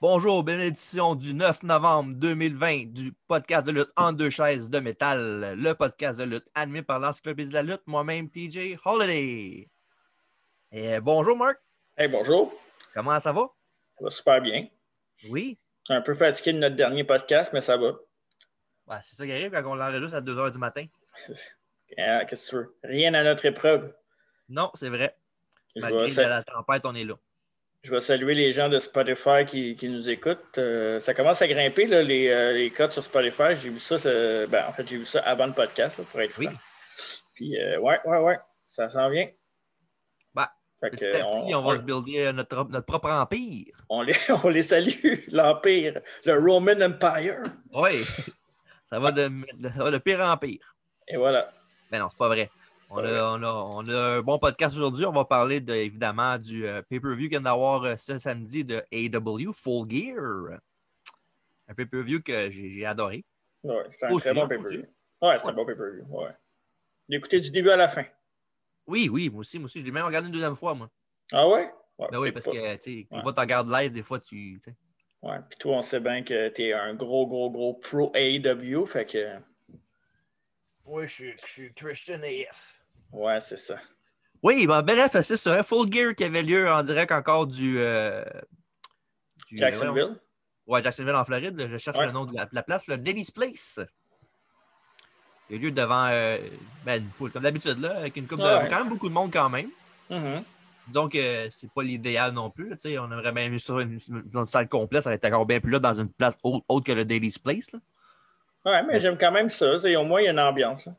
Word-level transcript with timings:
Bonjour, 0.00 0.44
bénédiction 0.44 1.14
du 1.16 1.34
9 1.34 1.64
novembre 1.64 2.14
2020 2.14 2.92
du 2.92 3.12
podcast 3.26 3.66
de 3.66 3.72
lutte 3.72 3.90
en 3.96 4.12
deux 4.12 4.30
chaises 4.30 4.70
de 4.70 4.78
métal, 4.78 5.54
le 5.58 5.72
podcast 5.74 6.20
de 6.20 6.24
lutte 6.24 6.46
animé 6.54 6.82
par 6.82 7.00
l'Encyclopédie 7.00 7.48
de 7.50 7.54
la 7.54 7.62
lutte, 7.62 7.82
moi-même 7.86 8.30
TJ 8.30 8.78
Holiday. 8.84 9.68
Et 10.70 11.00
bonjour 11.00 11.36
Marc, 11.36 11.58
Hey, 11.96 12.06
bonjour. 12.08 12.52
comment 12.94 13.18
ça 13.18 13.32
va? 13.32 13.48
Ça 13.98 14.04
va 14.04 14.10
super 14.10 14.40
bien. 14.40 14.68
Oui, 15.30 15.58
Un 15.88 16.00
peu 16.00 16.14
fatigué 16.14 16.52
de 16.52 16.58
notre 16.58 16.76
dernier 16.76 17.02
podcast, 17.02 17.50
mais 17.52 17.60
ça 17.60 17.76
va. 17.76 17.88
Ouais, 18.86 18.96
c'est 19.02 19.16
ça 19.16 19.26
qui 19.26 19.32
arrive 19.32 19.50
quand 19.50 19.64
on 19.66 19.74
l'enregistre 19.74 20.14
à 20.16 20.20
2 20.20 20.34
h 20.34 20.52
du 20.52 20.58
matin. 20.58 20.84
Ah, 21.96 22.26
Qu'est-ce 22.26 22.44
que 22.44 22.50
tu 22.50 22.56
veux? 22.56 22.76
Rien 22.84 23.14
à 23.14 23.24
notre 23.24 23.46
épreuve. 23.46 23.94
Non, 24.50 24.70
c'est 24.74 24.90
vrai. 24.90 25.16
Je 25.74 25.80
Malgré 25.80 26.06
la 26.26 26.42
tempête, 26.42 26.82
on 26.84 26.94
est 26.94 27.02
là. 27.04 27.14
Je 27.82 27.90
vais 27.92 28.00
saluer 28.00 28.34
les 28.34 28.52
gens 28.52 28.68
de 28.68 28.78
Spotify 28.78 29.44
qui, 29.46 29.76
qui 29.76 29.88
nous 29.88 30.08
écoutent. 30.10 30.58
Euh, 30.58 30.98
ça 31.00 31.14
commence 31.14 31.40
à 31.42 31.46
grimper, 31.48 31.86
là, 31.86 32.02
les, 32.02 32.28
euh, 32.28 32.52
les 32.52 32.70
codes 32.70 32.92
sur 32.92 33.02
Spotify. 33.04 33.54
J'ai 33.60 33.70
vu 33.70 33.80
ça, 33.80 33.96
ben, 34.46 34.64
en 34.68 34.72
fait, 34.72 34.86
j'ai 34.88 34.96
vu 34.98 35.06
ça 35.06 35.20
avant 35.20 35.46
le 35.46 35.52
podcast, 35.52 35.98
là, 35.98 36.04
pour 36.10 36.20
être 36.20 36.36
Oui. 36.38 36.46
franc. 36.46 36.56
Puis, 37.34 37.56
euh, 37.60 37.78
ouais, 37.78 37.98
ouais, 38.04 38.18
ouais, 38.18 38.38
ça 38.64 38.88
s'en 38.88 39.08
vient. 39.08 39.28
Bah, 40.34 40.50
Fait 40.80 40.90
que, 40.90 40.96
Petit 40.96 41.06
à 41.06 41.24
petit, 41.24 41.54
on, 41.54 41.58
on, 41.60 41.62
va 41.70 41.76
se 41.76 41.82
builder 41.82 42.26
euh, 42.26 42.32
notre, 42.32 42.64
notre 42.68 42.86
propre 42.86 43.10
empire. 43.10 43.76
on 43.88 44.02
les, 44.02 44.16
on 44.44 44.48
les 44.48 44.62
salue, 44.64 45.20
l'Empire, 45.28 46.00
le 46.24 46.32
Roman 46.38 46.80
Empire. 46.80 47.42
Oui, 47.72 48.04
ça 48.84 48.98
va 48.98 49.12
de, 49.12 49.28
de- 49.28 49.90
de 49.92 49.98
pire 49.98 50.20
en 50.20 50.36
pire. 50.36 50.74
Et 51.06 51.16
voilà. 51.16 51.50
Mais 51.92 51.98
non, 52.00 52.08
c'est 52.10 52.18
pas 52.18 52.28
vrai. 52.28 52.50
On 52.90 52.98
a, 52.98 53.36
on, 53.36 53.42
a, 53.42 53.52
on 53.52 53.88
a 53.88 54.00
un 54.16 54.20
bon 54.22 54.38
podcast 54.38 54.74
aujourd'hui. 54.74 55.04
On 55.04 55.12
va 55.12 55.24
parler 55.26 55.60
de, 55.60 55.74
évidemment 55.74 56.38
du 56.38 56.66
euh, 56.66 56.80
pay-per-view 56.88 57.24
qu'il 57.24 57.28
vient 57.30 57.40
d'avoir 57.42 57.84
euh, 57.84 57.96
ce 57.98 58.18
samedi 58.18 58.64
de 58.64 58.82
AW 58.92 59.52
Full 59.52 59.90
Gear. 59.90 60.58
Un 61.68 61.74
pay-per-view 61.74 62.22
que 62.22 62.50
j'ai 62.50 62.86
adoré. 62.86 63.26
Ouais, 63.62 63.84
c'était 63.90 64.06
un 64.06 64.10
Aussi, 64.10 64.26
très 64.26 64.34
bon 64.34 64.44
hein, 64.44 64.48
pay-per-view. 64.48 64.84
Ouais, 65.20 65.38
c'était 65.38 65.50
un 65.50 65.54
bon 65.54 65.66
pay-per-view. 65.66 66.04
Ouais. 66.08 66.30
J'ai 67.10 67.16
écouté 67.18 67.38
du 67.38 67.50
début 67.50 67.70
à 67.70 67.76
la 67.76 67.88
fin. 67.88 68.04
Oui, 68.86 69.10
oui, 69.12 69.28
moi 69.28 69.40
aussi, 69.40 69.58
moi 69.58 69.66
aussi. 69.66 69.80
Je 69.80 69.84
l'ai 69.84 69.90
même 69.90 70.06
regardé 70.06 70.28
une 70.28 70.32
deuxième 70.32 70.56
fois, 70.56 70.74
moi. 70.74 70.88
Ah 71.30 71.46
ouais? 71.46 71.70
Ouais, 71.98 72.08
Ben 72.10 72.18
oui, 72.20 72.32
parce 72.32 72.46
pas. 72.46 72.52
que, 72.52 72.76
tu 72.76 72.80
sais, 72.80 72.90
des 72.90 73.08
Ouais. 73.10 73.22
fois, 73.22 73.34
tu 73.34 73.40
regardes 73.40 73.70
live, 73.70 73.92
des 73.92 74.02
fois, 74.02 74.18
tu. 74.18 74.54
tu 74.54 74.60
sais. 74.64 74.76
Ouais, 75.20 75.36
puis 75.50 75.58
toi, 75.58 75.76
on 75.76 75.82
sait 75.82 76.00
bien 76.00 76.22
que 76.22 76.48
t'es 76.48 76.72
un 76.72 76.94
gros, 76.94 77.26
gros, 77.26 77.50
gros 77.50 77.74
pro 77.74 78.12
AEW, 78.14 78.86
fait 78.86 79.04
que. 79.04 79.36
Oui, 80.86 81.06
je 81.06 81.12
suis, 81.12 81.32
je 81.44 81.50
suis 81.50 81.74
Christian 81.74 82.20
AF. 82.22 82.77
Ouais, 83.12 83.40
c'est 83.40 83.56
ça. 83.56 83.76
Oui, 84.42 84.66
ben, 84.66 84.82
bref, 84.82 85.10
c'est 85.22 85.36
ça. 85.36 85.62
Full 85.62 85.92
Gear 85.92 86.14
qui 86.14 86.24
avait 86.24 86.42
lieu 86.42 86.70
en 86.70 86.82
direct 86.82 87.10
encore 87.12 87.46
du. 87.46 87.78
euh, 87.80 88.22
du- 89.48 89.56
voyons. 89.56 89.72
Jacksonville? 89.72 90.20
Ouais, 90.66 90.82
Jacksonville 90.82 91.14
en 91.14 91.24
Floride. 91.24 91.66
Je 91.68 91.76
cherche 91.78 91.98
Ouais. 91.98 92.06
le 92.06 92.12
nom 92.12 92.24
de 92.26 92.34
la, 92.36 92.46
la 92.52 92.62
place, 92.62 92.86
le 92.86 92.98
Denny's 92.98 93.30
Place. 93.30 93.80
Il 95.50 95.56
a 95.56 95.58
lieu 95.58 95.70
devant 95.70 96.08
euh, 96.12 96.38
ben, 96.84 97.02
une 97.02 97.08
foule, 97.10 97.32
comme 97.32 97.42
d'habitude, 97.42 97.80
là, 97.80 97.96
avec 97.96 98.16
une 98.16 98.26
coupe 98.26 98.40
Ouais. 98.40 98.64
de. 98.64 98.68
quand 98.70 98.78
même 98.78 98.88
beaucoup 98.90 99.08
de 99.08 99.14
monde 99.14 99.32
quand 99.32 99.48
même. 99.48 99.70
Mhm. 100.10 100.44
Disons 100.88 101.08
que 101.08 101.48
c'est 101.50 101.70
pas 101.72 101.82
l'idéal 101.82 102.32
non 102.32 102.50
plus. 102.50 102.68
là, 102.70 102.76
on 103.02 103.10
aimerait 103.12 103.32
même 103.32 103.52
eu 103.54 103.58
ça 103.60 103.74
une, 103.80 103.98
une 104.34 104.48
salle 104.48 104.68
complète, 104.68 105.02
ça 105.04 105.08
aurait 105.10 105.16
été 105.16 105.26
encore 105.28 105.46
bien 105.46 105.60
plus 105.60 105.70
là 105.70 105.78
dans 105.78 105.94
une 105.94 106.10
place 106.10 106.36
autre, 106.42 106.64
autre 106.68 106.86
que 106.86 106.92
le 106.92 107.04
Daily's 107.04 107.38
Place. 107.38 107.72
Là. 107.72 107.78
Ouais, 108.64 108.82
mais 108.84 109.00
j'aime 109.00 109.18
quand 109.18 109.32
même 109.32 109.48
ça. 109.50 109.66
Au 109.76 110.04
moins, 110.04 110.20
il 110.20 110.24
y 110.24 110.28
a 110.28 110.32
une 110.32 110.40
ambiance. 110.40 110.86
hein. 110.86 110.96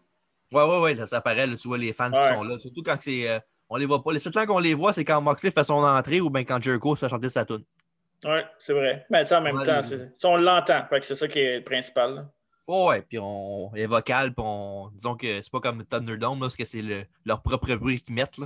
Ouais, 0.52 0.64
ouais, 0.64 0.80
ouais, 0.80 0.94
là, 0.96 1.06
ça 1.08 1.22
paraît, 1.22 1.46
là, 1.48 1.56
tu 1.56 1.68
vois 1.68 1.78
les 1.78 1.94
fans 1.94 2.12
qui 2.12 2.28
sont 2.28 2.44
là. 2.44 2.58
Surtout 2.60 2.82
quand 2.84 2.98
c'est. 3.00 3.30
euh, 3.30 3.40
on 3.70 3.78
les 3.78 3.86
voit 3.86 4.02
pas. 4.04 4.12
Les 4.12 4.20
seuls 4.20 4.34
temps 4.34 4.46
qu'on 4.48 4.60
les 4.60 4.74
voit, 4.74 4.94
c'est 4.94 5.06
quand 5.06 5.22
Moxley 5.22 5.52
fait 5.52 5.64
son 5.64 5.76
entrée 5.84 6.22
ou 6.22 6.30
bien 6.30 6.44
quand 6.44 6.62
Jericho 6.62 6.96
se 6.96 7.06
fait 7.06 7.10
chanter 7.10 7.30
sa 7.30 7.46
tune. 7.46 7.64
Ouais, 8.26 8.44
c'est 8.58 8.74
vrai. 8.74 9.06
Mais 9.10 9.24
tu 9.24 9.30
sais, 9.30 9.36
en 9.36 9.42
même 9.42 9.56
Ouais, 9.58 9.66
temps, 9.66 9.82
ça, 9.84 9.96
on 10.28 10.38
l'entend. 10.38 10.86
C'est 11.02 11.16
ça 11.16 11.28
qui 11.28 11.40
est 11.40 11.58
le 11.60 11.64
principal. 11.64 12.16
là. 12.16 12.26
Ouais, 12.68 12.88
ouais, 12.88 13.02
puis 13.04 13.18
on 13.20 13.72
est 13.76 13.86
vocal, 13.86 14.34
puis 14.34 14.44
on. 14.46 14.90
Disons 14.94 15.16
que 15.16 15.42
c'est 15.42 15.52
pas 15.52 15.60
comme 15.60 15.84
Thunderdome, 15.86 16.40
là, 16.40 16.46
parce 16.46 16.56
que 16.58 16.66
c'est 16.66 16.82
le- 16.82 17.06
leur 17.26 17.42
propre 17.42 17.74
bruit 17.76 18.02
qu'ils 18.02 18.14
mettent. 18.16 18.38
Là. 18.38 18.46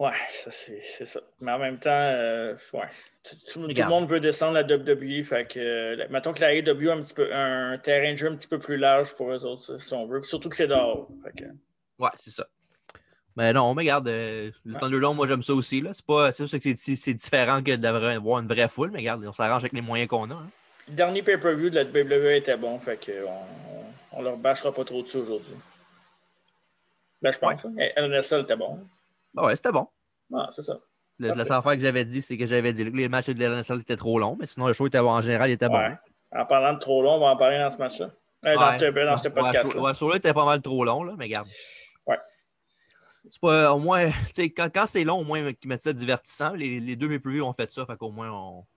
Ouais, 0.00 0.10
ça, 0.32 0.50
c'est 0.50 0.80
c'est 0.82 1.06
ça. 1.06 1.20
Mais 1.40 1.52
en 1.52 1.58
même 1.58 1.78
temps, 1.78 1.90
euh, 1.90 2.54
ouais. 2.72 2.88
Tout, 3.22 3.36
tout- 3.36 3.52
tout 3.52 3.60
le 3.76 3.88
monde 3.88 4.08
veut 4.10 4.18
descendre 4.18 4.54
la 4.54 4.62
WWE. 4.64 5.22
Fait 5.24 5.46
que, 5.46 5.60
euh, 5.60 6.06
mettons 6.10 6.32
que 6.32 6.40
la 6.40 6.52
AEW 6.52 6.90
a 6.90 6.94
un, 6.94 7.02
petit 7.02 7.14
peu, 7.14 7.32
un 7.32 7.78
terrain 7.78 8.10
de 8.12 8.16
jeu 8.16 8.28
un 8.28 8.34
petit 8.34 8.48
peu 8.48 8.58
plus 8.58 8.76
large 8.76 9.14
pour 9.14 9.30
eux 9.32 9.44
autres, 9.44 9.78
si 9.80 9.94
on 9.94 10.06
veut. 10.06 10.20
Puis 10.20 10.28
surtout 10.30 10.48
que 10.48 10.56
c'est 10.56 10.66
dehors. 10.66 11.08
Que, 11.36 11.44
Ouais, 12.00 12.10
c'est 12.16 12.32
ça. 12.32 12.44
Mais 13.36 13.52
non, 13.52 13.72
mais 13.74 13.82
regarde, 13.82 14.08
euh, 14.08 14.50
le 14.64 14.74
Ouais. 14.74 14.80
Thunderdome, 14.80 15.16
moi 15.16 15.26
j'aime 15.28 15.42
ça 15.44 15.54
aussi. 15.54 15.80
là. 15.80 15.92
C'est 15.92 16.04
pas 16.04 16.32
c'est 16.32 16.46
sûr 16.48 16.58
que 16.58 16.74
c'est- 16.76 16.96
c'est 16.96 17.14
différent 17.14 17.62
que 17.62 17.76
d'avoir 17.76 18.40
une 18.40 18.48
vraie 18.48 18.68
foule, 18.68 18.90
mais 18.90 18.98
regarde, 18.98 19.24
on 19.24 19.32
s'arrange 19.32 19.62
avec 19.62 19.72
les 19.74 19.80
moyens 19.80 20.08
qu'on 20.08 20.28
a. 20.30 20.34
hein. 20.34 20.50
Le 20.88 20.94
dernier 20.94 21.22
pay-per-view 21.22 21.70
de 21.70 21.76
la 21.76 21.84
WWE 21.84 22.34
était 22.36 22.56
bon, 22.56 22.78
fait 22.80 22.96
que 22.96 23.24
on, 23.26 24.18
on 24.18 24.22
leur 24.22 24.36
bâchera 24.36 24.72
pas 24.72 24.84
trop 24.84 25.02
dessus 25.02 25.18
aujourd'hui. 25.18 25.54
Ben, 27.22 27.32
je 27.32 27.38
pense. 27.38 27.64
hein. 27.64 27.72
Et 27.78 27.92
LNSL 27.96 28.42
était 28.42 28.56
bon. 28.56 28.80
Ah 29.36 29.46
ouais, 29.46 29.56
c'était 29.56 29.72
bon. 29.72 29.86
Ah, 30.34 30.48
c'est 30.54 30.62
ça. 30.62 30.78
Le-. 31.18 31.28
La 31.28 31.44
seule 31.44 31.52
affaire 31.52 31.74
que 31.74 31.80
j'avais 31.80 32.04
dit, 32.04 32.22
c'est 32.22 32.36
que 32.36 32.46
j'avais 32.46 32.72
dit 32.72 32.84
que 32.84 32.96
les 32.96 33.08
matchs 33.08 33.30
de 33.30 33.44
l'NSL 33.44 33.80
étaient 33.80 33.96
trop 33.96 34.18
longs, 34.18 34.36
mais 34.38 34.46
sinon 34.46 34.66
le 34.66 34.72
show 34.72 34.86
était. 34.86 34.98
En 34.98 35.20
général, 35.20 35.50
il 35.50 35.54
était 35.54 35.68
bon. 35.68 35.80
En 36.32 36.46
parlant 36.46 36.72
de 36.72 36.80
trop 36.80 37.02
long, 37.02 37.14
on 37.14 37.20
va 37.20 37.26
en 37.26 37.36
parler 37.36 37.58
dans 37.58 37.70
ce 37.70 37.76
match-là. 37.76 38.10
Euh, 38.46 38.54
dans 38.54 38.72
Ouais. 38.72 38.78
ce, 38.78 39.06
dans 39.06 39.18
ce 39.18 39.28
podcast. 39.28 39.74
ouais, 39.74 39.94
ce 39.94 39.98
show-là 39.98 40.16
était 40.16 40.34
pas 40.34 40.44
mal 40.44 40.60
trop 40.60 40.84
long, 40.84 41.02
là, 41.04 41.14
mais 41.16 41.24
regarde. 41.24 41.46
Ouais. 42.06 42.18
C'est 43.30 43.40
pas, 43.40 43.72
au 43.72 43.78
moins, 43.78 44.10
quand, 44.36 44.68
quand 44.74 44.86
c'est 44.86 45.04
long, 45.04 45.20
au 45.20 45.24
moins, 45.24 45.52
qu'ils 45.52 45.68
mettent 45.68 45.80
ça 45.80 45.92
divertissant. 45.92 46.52
Les, 46.54 46.80
les 46.80 46.96
deux 46.96 47.18
pay 47.18 47.40
ont 47.40 47.52
fait 47.52 47.72
ça, 47.72 47.86
fait 47.86 47.96
qu'au 47.96 48.10
moins, 48.10 48.30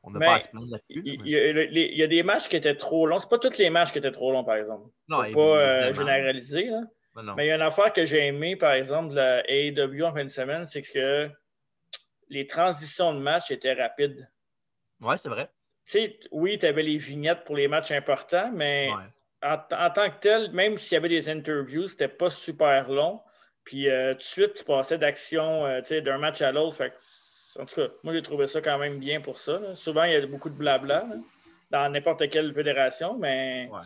on 0.03 0.11
n'a 0.11 0.19
pas 0.19 0.35
à 0.35 0.39
se 0.39 0.47
plaindre 0.47 0.67
là-dessus. 0.71 1.01
Il, 1.05 1.27
y 1.27 2.03
a, 2.03 2.07
des 2.07 2.23
matchs 2.23 2.47
qui 2.47 2.55
étaient 2.55 2.75
trop 2.75 3.07
longs. 3.07 3.19
C'est 3.19 3.29
pas 3.29 3.39
tous 3.39 3.57
les 3.57 3.69
matchs 3.69 3.91
qui 3.91 3.97
étaient 3.97 4.11
trop 4.11 4.31
longs, 4.31 4.43
par 4.43 4.55
exemple. 4.55 4.89
Non, 5.09 5.23
Faut 5.25 5.33
pas 5.33 5.41
euh, 5.41 5.93
généraliser. 5.93 6.65
Là. 6.65 6.81
Mais 7.17 7.23
non. 7.23 7.35
Mais 7.35 7.45
il 7.45 7.49
y 7.49 7.51
a 7.51 7.55
une 7.55 7.61
affaire 7.61 7.91
que 7.91 8.05
j'ai 8.05 8.27
aimée, 8.27 8.55
par 8.55 8.71
exemple, 8.73 9.09
de 9.09 9.15
la 9.15 9.43
AEW 9.49 10.03
en 10.05 10.13
fin 10.13 10.23
de 10.23 10.29
semaine, 10.29 10.65
c'est 10.65 10.81
que 10.81 11.29
les 12.29 12.47
transitions 12.47 13.13
de 13.13 13.19
match 13.19 13.51
étaient 13.51 13.73
rapides. 13.73 14.29
Ouais, 15.01 15.17
c'est 15.17 15.29
vrai. 15.29 15.49
Oui, 16.31 16.57
tu 16.57 16.65
avais 16.65 16.83
les 16.83 16.97
vignettes 16.97 17.43
pour 17.45 17.55
les 17.55 17.67
matchs 17.67 17.91
importants, 17.91 18.51
mais 18.53 18.89
Ouais. 18.89 19.47
en, 19.49 19.53
en 19.75 19.89
tant 19.89 20.09
que 20.09 20.19
tel, 20.19 20.51
même 20.51 20.77
s'il 20.77 20.95
y 20.95 20.97
avait 20.97 21.09
des 21.09 21.29
interviews, 21.29 21.87
c'était 21.87 22.07
pas 22.07 22.29
super 22.29 22.89
long. 22.89 23.21
Puis 23.63 23.89
euh, 23.89 24.13
tout 24.13 24.17
de 24.19 24.23
suite, 24.23 24.53
tu 24.55 24.63
passais 24.63 24.97
d'action 24.97 25.65
euh, 25.65 25.81
d'un 26.01 26.17
match 26.17 26.41
à 26.41 26.51
l'autre. 26.51 26.81
En 27.59 27.65
tout 27.65 27.75
cas, 27.75 27.87
moi, 28.03 28.13
j'ai 28.13 28.21
trouvé 28.21 28.47
ça 28.47 28.61
quand 28.61 28.77
même 28.77 28.99
bien 28.99 29.19
pour 29.21 29.37
ça. 29.37 29.59
là. 29.59 29.73
Souvent, 29.73 30.03
il 30.03 30.13
y 30.13 30.15
a 30.15 30.25
beaucoup 30.25 30.49
de 30.49 30.55
blabla 30.55 31.05
là, 31.09 31.15
dans 31.71 31.89
n'importe 31.89 32.29
quelle 32.29 32.53
fédération, 32.53 33.17
mais 33.17 33.67
Ouais. 33.71 33.79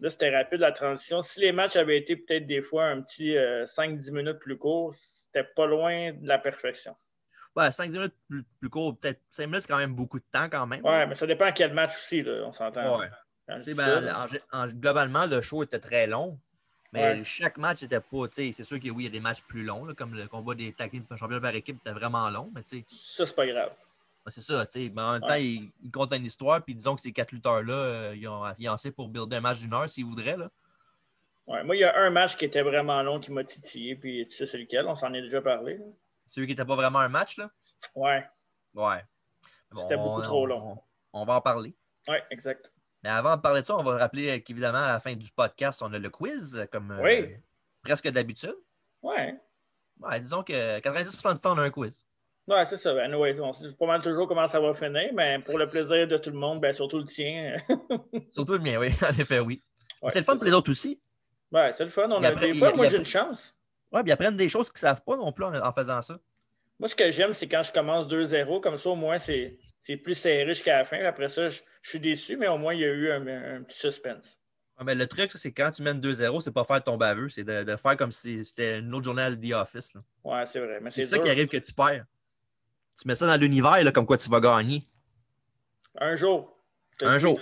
Là, 0.00 0.08
c'était 0.10 0.34
rapide 0.36 0.60
la 0.60 0.72
transition. 0.72 1.22
Si 1.22 1.40
les 1.40 1.52
matchs 1.52 1.76
avaient 1.76 1.98
été 1.98 2.16
peut-être 2.16 2.46
des 2.46 2.62
fois 2.62 2.84
un 2.86 3.00
petit 3.02 3.36
euh, 3.36 3.64
5-10 3.64 4.12
minutes 4.12 4.38
plus 4.38 4.56
courts, 4.58 4.92
c'était 4.94 5.44
pas 5.44 5.66
loin 5.66 6.12
de 6.12 6.26
la 6.28 6.38
perfection. 6.38 6.94
Ouais, 7.56 7.72
5 7.72 7.90
minutes 7.90 8.14
plus, 8.28 8.44
plus 8.60 8.68
court, 8.70 8.96
peut-être 8.98 9.20
5 9.28 9.46
minutes, 9.46 9.62
c'est 9.62 9.68
quand 9.68 9.78
même 9.78 9.94
beaucoup 9.94 10.18
de 10.18 10.24
temps 10.30 10.48
quand 10.48 10.66
même. 10.66 10.84
Ouais, 10.84 11.06
mais 11.06 11.14
ça 11.14 11.26
dépend 11.26 11.46
à 11.46 11.52
quel 11.52 11.72
match 11.72 11.90
aussi, 11.96 12.22
là, 12.22 12.42
on 12.46 12.52
s'entend. 12.52 12.98
Ouais. 13.00 13.08
Ben, 13.48 14.14
en 14.14 14.26
en- 14.60 14.66
globalement, 14.68 15.26
le 15.26 15.40
show 15.42 15.64
était 15.64 15.80
très 15.80 16.06
long. 16.06 16.38
Mais 16.92 17.04
Ouais. 17.18 17.24
chaque 17.24 17.56
match 17.56 17.82
n'était 17.82 18.00
pas. 18.00 18.28
tu 18.28 18.34
sais, 18.46 18.52
C'est 18.52 18.64
sûr 18.64 18.78
que 18.80 18.88
oui, 18.90 19.04
il 19.04 19.04
y 19.04 19.06
a 19.06 19.10
des 19.10 19.20
matchs 19.20 19.42
plus 19.42 19.62
longs, 19.64 19.84
là, 19.84 19.94
comme 19.94 20.14
le 20.14 20.26
combat 20.26 20.54
des 20.54 20.72
tag 20.72 20.90
team 20.90 21.04
championnats 21.16 21.40
par 21.40 21.54
équipe 21.54 21.76
était 21.78 21.92
vraiment 21.92 22.28
long. 22.30 22.50
Mais 22.54 22.62
tu 22.62 22.78
sais, 22.78 22.84
ça, 22.88 23.26
c'est 23.26 23.34
pas 23.34 23.46
grave. 23.46 23.72
Ben, 24.24 24.30
c'est 24.30 24.40
ça. 24.42 24.66
tu 24.66 24.82
sais, 24.84 24.92
mais 24.94 25.02
en 25.02 25.12
même 25.14 25.22
Ouais. 25.22 25.28
temps, 25.28 25.34
ils 25.34 25.70
il 25.82 25.90
comptent 25.90 26.14
une 26.14 26.24
histoire. 26.24 26.62
Puis 26.64 26.74
disons 26.74 26.94
que 26.94 27.00
ces 27.00 27.12
quatre 27.12 27.32
lutteurs-là, 27.32 27.74
euh, 27.74 28.14
ils, 28.16 28.26
ont, 28.28 28.42
ils 28.58 28.68
ont 28.68 28.72
assez 28.72 28.90
pour 28.92 29.08
builder 29.08 29.36
un 29.36 29.40
match 29.40 29.60
d'une 29.60 29.72
heure 29.74 29.88
s'ils 29.88 30.04
voudraient. 30.04 30.36
Là. 30.36 30.50
Ouais, 31.46 31.64
moi, 31.64 31.74
il 31.76 31.80
y 31.80 31.84
a 31.84 31.96
un 31.98 32.10
match 32.10 32.36
qui 32.36 32.44
était 32.44 32.62
vraiment 32.62 33.02
long 33.02 33.18
qui 33.18 33.32
m'a 33.32 33.42
titillé, 33.44 33.96
puis 33.96 34.26
tu 34.28 34.36
sais 34.36 34.46
c'est 34.46 34.58
lequel, 34.58 34.86
on 34.86 34.94
s'en 34.94 35.12
est 35.14 35.22
déjà 35.22 35.40
parlé. 35.42 35.78
là. 35.78 35.84
Celui 36.28 36.46
qui 36.46 36.52
n'était 36.52 36.64
pas 36.64 36.76
vraiment 36.76 37.00
un 37.00 37.08
match. 37.08 37.36
là? 37.38 37.50
Ouais, 37.94 38.24
Ouais. 38.74 39.02
C'était 39.74 39.96
beaucoup 39.96 40.20
on- 40.20 40.22
trop 40.22 40.46
long. 40.46 40.78
On, 41.12 41.22
on 41.22 41.24
va 41.24 41.34
en 41.34 41.40
parler. 41.40 41.74
ouais, 42.08 42.22
exact. 42.30 42.72
Mais 43.02 43.08
avant 43.10 43.36
de 43.36 43.40
parler 43.40 43.62
de 43.62 43.66
ça, 43.66 43.76
on 43.76 43.82
va 43.82 43.96
rappeler 43.96 44.28
euh, 44.28 44.40
qu'évidemment, 44.40 44.78
à 44.78 44.88
la 44.88 45.00
fin 45.00 45.14
du 45.14 45.30
podcast, 45.32 45.80
on 45.82 45.92
a 45.92 45.98
le 45.98 46.10
quiz, 46.10 46.68
comme 46.70 46.90
euh, 46.92 47.26
presque 47.82 48.08
d'habitude. 48.10 48.54
Ouais, 49.02 49.40
Ouais, 49.98 50.20
disons 50.20 50.42
que 50.42 50.78
90% 50.80 51.34
du 51.34 51.40
temps, 51.40 51.54
on 51.54 51.58
a 51.58 51.62
un 51.62 51.70
quiz. 51.70 52.04
Ouais 52.50 52.64
c'est 52.64 52.76
ça. 52.76 52.90
Anyway, 53.02 53.38
on 53.40 53.52
sait 53.52 53.72
pas 53.72 53.86
mal 53.86 54.02
toujours 54.02 54.28
comment 54.28 54.46
ça 54.46 54.60
va 54.60 54.74
finir, 54.74 55.10
mais 55.14 55.38
pour 55.40 55.58
le 55.58 55.66
plaisir 55.66 56.06
de 56.06 56.16
tout 56.18 56.30
le 56.30 56.36
monde, 56.36 56.60
ben, 56.60 56.72
surtout 56.72 56.98
le 56.98 57.04
tien. 57.04 57.56
Surtout 58.30 58.52
le 58.54 58.58
mien, 58.60 58.76
oui. 58.78 58.88
En 59.02 59.18
effet, 59.18 59.40
oui. 59.40 59.62
Ouais, 60.02 60.10
c'est 60.10 60.20
le 60.20 60.24
fun 60.24 60.36
pour 60.36 60.44
les 60.44 60.52
autres 60.52 60.70
aussi. 60.70 61.00
Ouais, 61.52 61.72
c'est 61.72 61.84
le 61.84 61.90
fun. 61.90 62.08
On 62.10 62.22
a 62.22 62.28
apprend- 62.28 62.40
des 62.46 62.54
fois, 62.54 62.72
moi, 62.74 62.86
j'ai 62.86 62.96
une 62.98 63.04
chance. 63.04 63.56
Ouais, 63.92 64.02
puis 64.02 64.10
ils 64.10 64.12
apprennent 64.12 64.36
des 64.36 64.48
choses 64.48 64.68
qu'ils 64.70 64.76
ne 64.76 64.88
savent 64.90 65.02
pas 65.04 65.16
non 65.16 65.32
plus 65.32 65.44
en, 65.44 65.54
en 65.54 65.72
faisant 65.72 66.00
ça. 66.00 66.18
Moi, 66.78 66.88
ce 66.88 66.94
que 66.94 67.10
j'aime, 67.10 67.34
c'est 67.34 67.48
quand 67.48 67.62
je 67.62 67.72
commence 67.72 68.06
2-0, 68.08 68.60
comme 68.60 68.78
ça, 68.78 68.88
au 68.90 68.94
moins, 68.94 69.18
c'est 69.18 69.58
plus 70.02 70.14
serré 70.14 70.46
jusqu'à 70.46 70.78
la 70.78 70.84
fin. 70.84 71.04
Après 71.04 71.28
ça, 71.28 71.48
je, 71.50 71.60
je 71.82 71.90
suis 71.90 72.00
déçu, 72.00 72.36
mais 72.36 72.46
au 72.48 72.56
moins, 72.56 72.72
il 72.72 72.80
y 72.80 72.84
a 72.84 72.88
eu 72.88 73.10
un, 73.10 73.26
un 73.56 73.62
petit 73.62 73.78
suspense. 73.78 74.38
Ouais, 74.78 74.84
mais 74.86 74.94
le 74.94 75.06
truc, 75.06 75.30
c'est 75.34 75.52
quand 75.52 75.72
tu 75.72 75.82
mènes 75.82 76.00
2-0, 76.00 76.40
c'est 76.40 76.54
pas 76.54 76.64
faire 76.64 76.82
ton 76.82 76.96
baveux, 76.96 77.28
c'est 77.28 77.44
de, 77.44 77.64
de 77.64 77.76
faire 77.76 77.96
comme 77.98 78.12
si 78.12 78.44
c'était 78.44 78.78
une 78.78 78.94
autre 78.94 79.04
journée 79.04 79.22
à 79.24 79.36
The 79.36 79.52
Office. 79.52 79.92
là. 79.94 80.00
Ouais, 80.24 80.46
c'est 80.46 80.60
vrai. 80.60 80.80
C'est 80.90 81.02
ça 81.02 81.18
qui 81.18 81.28
arrive 81.28 81.48
que 81.48 81.58
tu 81.58 81.74
perds. 81.74 82.06
Tu 83.00 83.08
mets 83.08 83.16
ça 83.16 83.26
dans 83.26 83.40
l'univers, 83.40 83.82
là, 83.82 83.92
comme 83.92 84.04
quoi 84.04 84.18
tu 84.18 84.28
vas 84.28 84.40
gagner. 84.40 84.82
Un 85.98 86.16
jour. 86.16 86.54
Un 87.00 87.16
jour. 87.16 87.40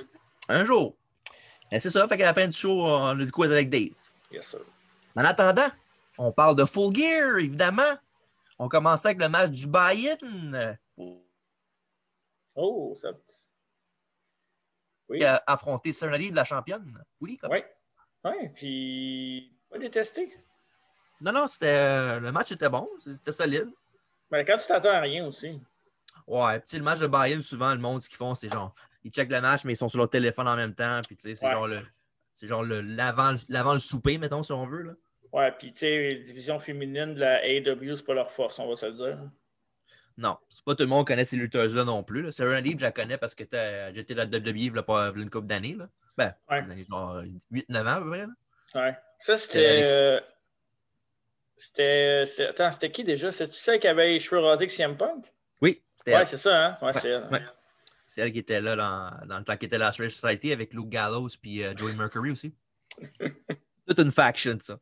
Un 0.49 0.65
jour. 0.65 0.97
Et 1.73 1.81
c'est 1.81 1.91
ça, 1.91 2.07
fait 2.07 2.17
qu'à 2.17 2.27
la 2.27 2.35
fin 2.35 2.47
du 2.47 2.57
show, 2.57 2.85
on 2.85 3.09
a 3.09 3.15
du 3.17 3.33
quiz 3.33 3.51
avec 3.51 3.69
Dave. 3.69 3.91
Yes, 4.31 4.47
sir. 4.47 4.61
En 5.17 5.25
attendant, 5.25 5.69
on 6.17 6.31
parle 6.31 6.55
de 6.55 6.65
Full 6.65 6.95
Gear, 6.95 7.39
évidemment. 7.39 7.97
On 8.59 8.69
commence 8.69 9.05
avec 9.05 9.21
le 9.21 9.29
match 9.29 9.51
du 9.51 9.67
Bayern. 9.67 10.79
Oh, 12.55 12.95
ça. 12.97 13.11
Oui. 15.09 15.25
a 15.25 15.43
affronté 15.47 15.93
Serenity, 15.93 16.31
la 16.31 16.45
championne. 16.45 17.05
Oui, 17.21 17.37
comme... 17.37 17.51
Oui. 17.51 17.63
Oui, 18.25 18.49
puis. 18.55 19.57
Pas 19.71 19.79
détesté. 19.79 20.37
Non, 21.21 21.33
non, 21.33 21.49
c'était, 21.49 21.67
euh, 21.67 22.21
le 22.21 22.31
match 22.31 22.53
était 22.53 22.69
bon, 22.69 22.89
c'était 23.01 23.33
solide. 23.33 23.71
Mais 24.31 24.45
quand 24.45 24.57
tu 24.59 24.67
t'attends 24.67 24.91
à 24.93 25.01
rien 25.01 25.27
aussi. 25.27 25.61
Ouais, 26.27 26.61
puis 26.61 26.77
le 26.77 26.85
match 26.85 26.99
de 26.99 27.07
Bayern, 27.07 27.43
souvent, 27.43 27.73
le 27.73 27.79
monde, 27.81 28.03
ce 28.03 28.09
qu'ils 28.09 28.19
font, 28.19 28.35
c'est 28.35 28.53
genre, 28.53 28.75
ils 29.05 29.11
checkent 29.11 29.31
le 29.33 29.41
match, 29.41 29.65
mais 29.65 29.73
ils 29.73 29.77
sont 29.77 29.89
sur 29.89 29.99
leur 29.99 30.11
téléphone 30.11 30.47
en 30.49 30.57
même 30.57 30.75
temps, 30.75 31.01
puis 31.07 31.17
tu 31.17 31.29
sais, 31.31 31.35
c'est 31.35 31.47
Ouais. 31.47 31.53
genre 31.53 31.67
le. 31.67 31.81
C'est 32.35 32.47
genre 32.47 32.63
le, 32.63 32.81
l'avant, 32.83 33.35
l'avant 33.49 33.73
le 33.75 33.81
souper, 33.81 34.17
mettons, 34.19 34.43
si 34.45 34.53
on 34.53 34.65
veut. 34.67 34.83
Là. 34.83 34.93
Ouais, 35.33 35.51
puis 35.53 35.73
tu 35.73 35.81
sais, 35.81 35.89
les 35.91 36.15
divisions 36.23 36.61
féminines 36.61 37.15
de 37.15 37.21
la 37.21 37.45
AEW, 37.45 37.97
c'est 37.97 38.05
pas 38.07 38.15
leur 38.15 38.31
force, 38.31 38.59
on 38.61 38.69
va 38.69 38.77
se 38.77 38.87
le 38.87 38.93
dire. 38.93 39.19
Non, 40.17 40.37
c'est 40.49 40.65
pas 40.65 40.75
tout 40.75 40.83
le 40.85 40.89
monde 40.89 41.07
qui 41.07 41.13
connaît 41.13 41.25
ces 41.25 41.37
lutteuses-là 41.37 41.85
non 41.85 42.03
plus. 42.03 42.23
Là. 42.23 42.33
Sarah 42.33 42.61
je 42.63 42.77
la 42.83 42.93
connais 42.93 43.19
parce 43.19 43.35
que 43.35 43.45
t'as- 43.45 43.93
j'étais 43.93 44.15
dans 44.15 44.29
la 44.31 44.39
WWE 44.39 44.57
il 44.77 44.83
pas 44.83 45.13
une 45.17 45.31
couple 45.31 45.47
d'années. 45.49 45.77
Ben, 46.17 46.35
Ouais. 46.51 46.65
genre 46.89 47.23
8-9 47.51 47.87
ans 47.87 47.91
à 47.91 48.01
peu 48.01 48.11
près. 48.11 48.27
là. 48.27 48.29
Ouais. 48.75 48.97
Ça, 49.21 49.37
c'était. 49.37 49.87
euh, 49.91 50.21
C'était. 51.59 52.25
Attends, 52.49 52.71
c'était 52.73 52.91
qui 52.91 53.05
déjà? 53.05 53.31
C'est-tu 53.33 53.55
celle 53.59 53.81
qui 53.81 53.89
avait 53.89 54.07
les 54.09 54.21
cheveux 54.21 54.41
rasés 54.41 54.63
avec 54.65 54.71
CM 54.71 54.97
Punk? 54.97 55.25
Oui, 55.61 55.83
c'était 55.97 56.13
Ouais, 56.15 56.21
elle. 56.21 56.27
c'est 56.27 56.39
ça, 56.39 56.67
hein? 56.67 56.79
Ouais, 56.81 56.93
c'est 56.93 57.09
elle. 57.11 57.29
ouais. 57.31 57.43
C'est 58.07 58.21
elle 58.23 58.33
qui 58.33 58.39
était 58.39 58.61
là 58.61 58.75
dans, 58.77 59.27
dans 59.27 59.39
le 59.39 59.45
temps 59.45 59.57
qu'elle 59.57 59.67
était 59.67 59.77
la 59.79 59.93
Strange 59.93 60.11
Society 60.13 60.53
avec 60.53 60.73
Luke 60.73 60.89
Gallows 60.89 61.29
puis 61.43 61.63
euh, 61.63 61.75
Joey 61.77 61.93
Mercury 61.95 62.31
aussi. 62.31 62.55
Toute 63.87 63.99
une 63.99 64.13
faction, 64.13 64.57
ça. 64.61 64.79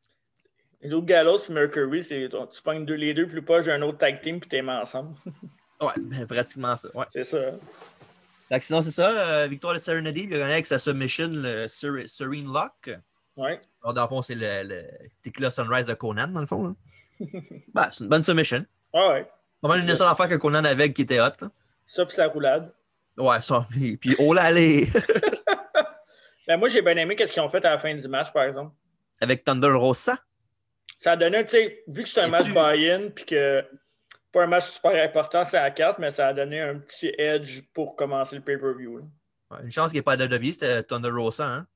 Luke 0.83 1.07
Gallows 1.07 1.39
puis 1.41 1.53
Mercury, 1.53 2.03
c'est, 2.03 2.29
tu 2.29 2.63
pognes 2.63 2.85
deux, 2.87 2.95
les 2.95 3.15
deux 3.15 3.27
plus 3.27 3.43
proches 3.43 3.65
d'un 3.67 3.83
autre 3.83 3.99
tag 3.99 4.21
team 4.21 4.39
puis 4.41 4.49
t'es 4.49 4.63
mis 4.63 4.71
ensemble. 4.71 5.17
Ouais, 5.79 5.93
ben, 5.99 6.27
pratiquement 6.27 6.75
ça. 6.75 6.89
Ouais. 6.95 7.05
c'est 7.11 7.23
ça. 7.25 7.51
que 8.51 8.65
sinon, 8.65 8.81
c'est 8.81 8.91
ça. 8.93 9.11
euh, 9.11 9.47
victoire 9.47 9.75
de 9.75 9.79
Serenity, 9.79 10.23
il 10.23 10.35
a 10.35 10.39
gagné 10.39 10.53
avec 10.55 10.65
sa 10.65 10.79
submission, 10.79 11.29
le 11.31 11.69
Ser- 11.69 12.07
Serene 12.09 12.51
Lock. 12.51 12.97
Ouais. 13.37 13.61
Alors, 13.87 13.95
dans 13.95 14.03
le 14.03 14.09
fond, 14.09 14.23
c'est 14.23 14.35
le, 14.35 14.65
le 14.65 14.83
Tequila 15.23 15.49
Sunrise 15.53 15.87
de 15.87 15.95
Conan, 15.95 16.27
dans 16.27 16.41
le 16.41 16.47
fond. 16.47 16.67
là. 16.67 16.75
Ben, 17.73 17.89
c'est 17.93 18.03
une 18.03 18.11
bonne 18.11 18.25
submission. 18.25 18.65
Ouais, 18.93 19.09
ouais. 19.11 19.31
Pas 19.63 19.69
mal 19.69 19.79
une 19.81 19.87
des 19.87 19.95
seules 19.95 20.09
affaires 20.09 20.29
que 20.29 20.35
Conan 20.35 20.65
avait 20.65 20.93
qui 20.93 21.03
était 21.03 21.21
hot. 21.21 21.31
là. 21.41 21.51
Ça 21.87 22.05
puis 22.05 22.17
sa 22.17 22.27
roulade. 22.27 22.73
Ouais, 23.17 23.41
ça. 23.41 23.65
Puis, 23.71 23.97
puis 23.97 24.17
oh 24.19 24.35
là, 24.35 24.43
allez! 24.43 24.89
Ben, 26.49 26.57
moi, 26.59 26.69
j'ai 26.69 26.81
bien 26.83 26.97
aimé 26.97 27.17
qu'est-ce 27.17 27.33
qu'ils 27.33 27.43
ont 27.43 27.49
fait 27.49 27.65
à 27.65 27.71
la 27.71 27.79
fin 27.79 27.93
du 27.95 28.07
match, 28.07 28.33
par 28.33 28.45
exemple. 28.45 28.73
avec 29.21 29.43
Thunder 29.45 29.71
Rosa. 29.73 30.17
Ça 30.97 31.13
a 31.13 31.17
donné, 31.17 31.45
tu 31.45 31.51
sais, 31.51 31.83
vu 31.89 32.05
que 32.05 32.09
c'est 32.09 32.21
un 32.21 32.29
Et 32.29 32.31
match 32.31 32.45
tu- 32.45 32.53
buy-in, 32.53 33.11
puis 33.11 33.25
que 33.25 33.65
pas 34.33 34.45
un 34.45 34.47
match 34.47 34.65
super 34.71 34.93
important, 35.05 35.43
c'est 35.45 35.57
à 35.59 35.63
la 35.65 35.71
carte, 35.73 35.99
mais 35.99 36.11
ça 36.13 36.29
a 36.29 36.33
donné 36.35 36.61
un 36.61 36.79
petit 36.79 37.13
edge 37.19 37.63
pour 37.75 37.97
commencer 37.97 38.37
le 38.37 38.43
pay-per-view. 38.43 39.01
Ouais, 39.51 39.59
une 39.65 39.71
chance 39.73 39.87
qu'il 39.87 39.95
n'y 39.95 39.99
ait 39.99 40.03
pas 40.03 40.17
de 40.17 40.25
WWE, 40.25 40.53
c'était 40.53 40.83
Thunder 40.85 41.11
Rosa. 41.11 41.47
Hein? 41.47 41.67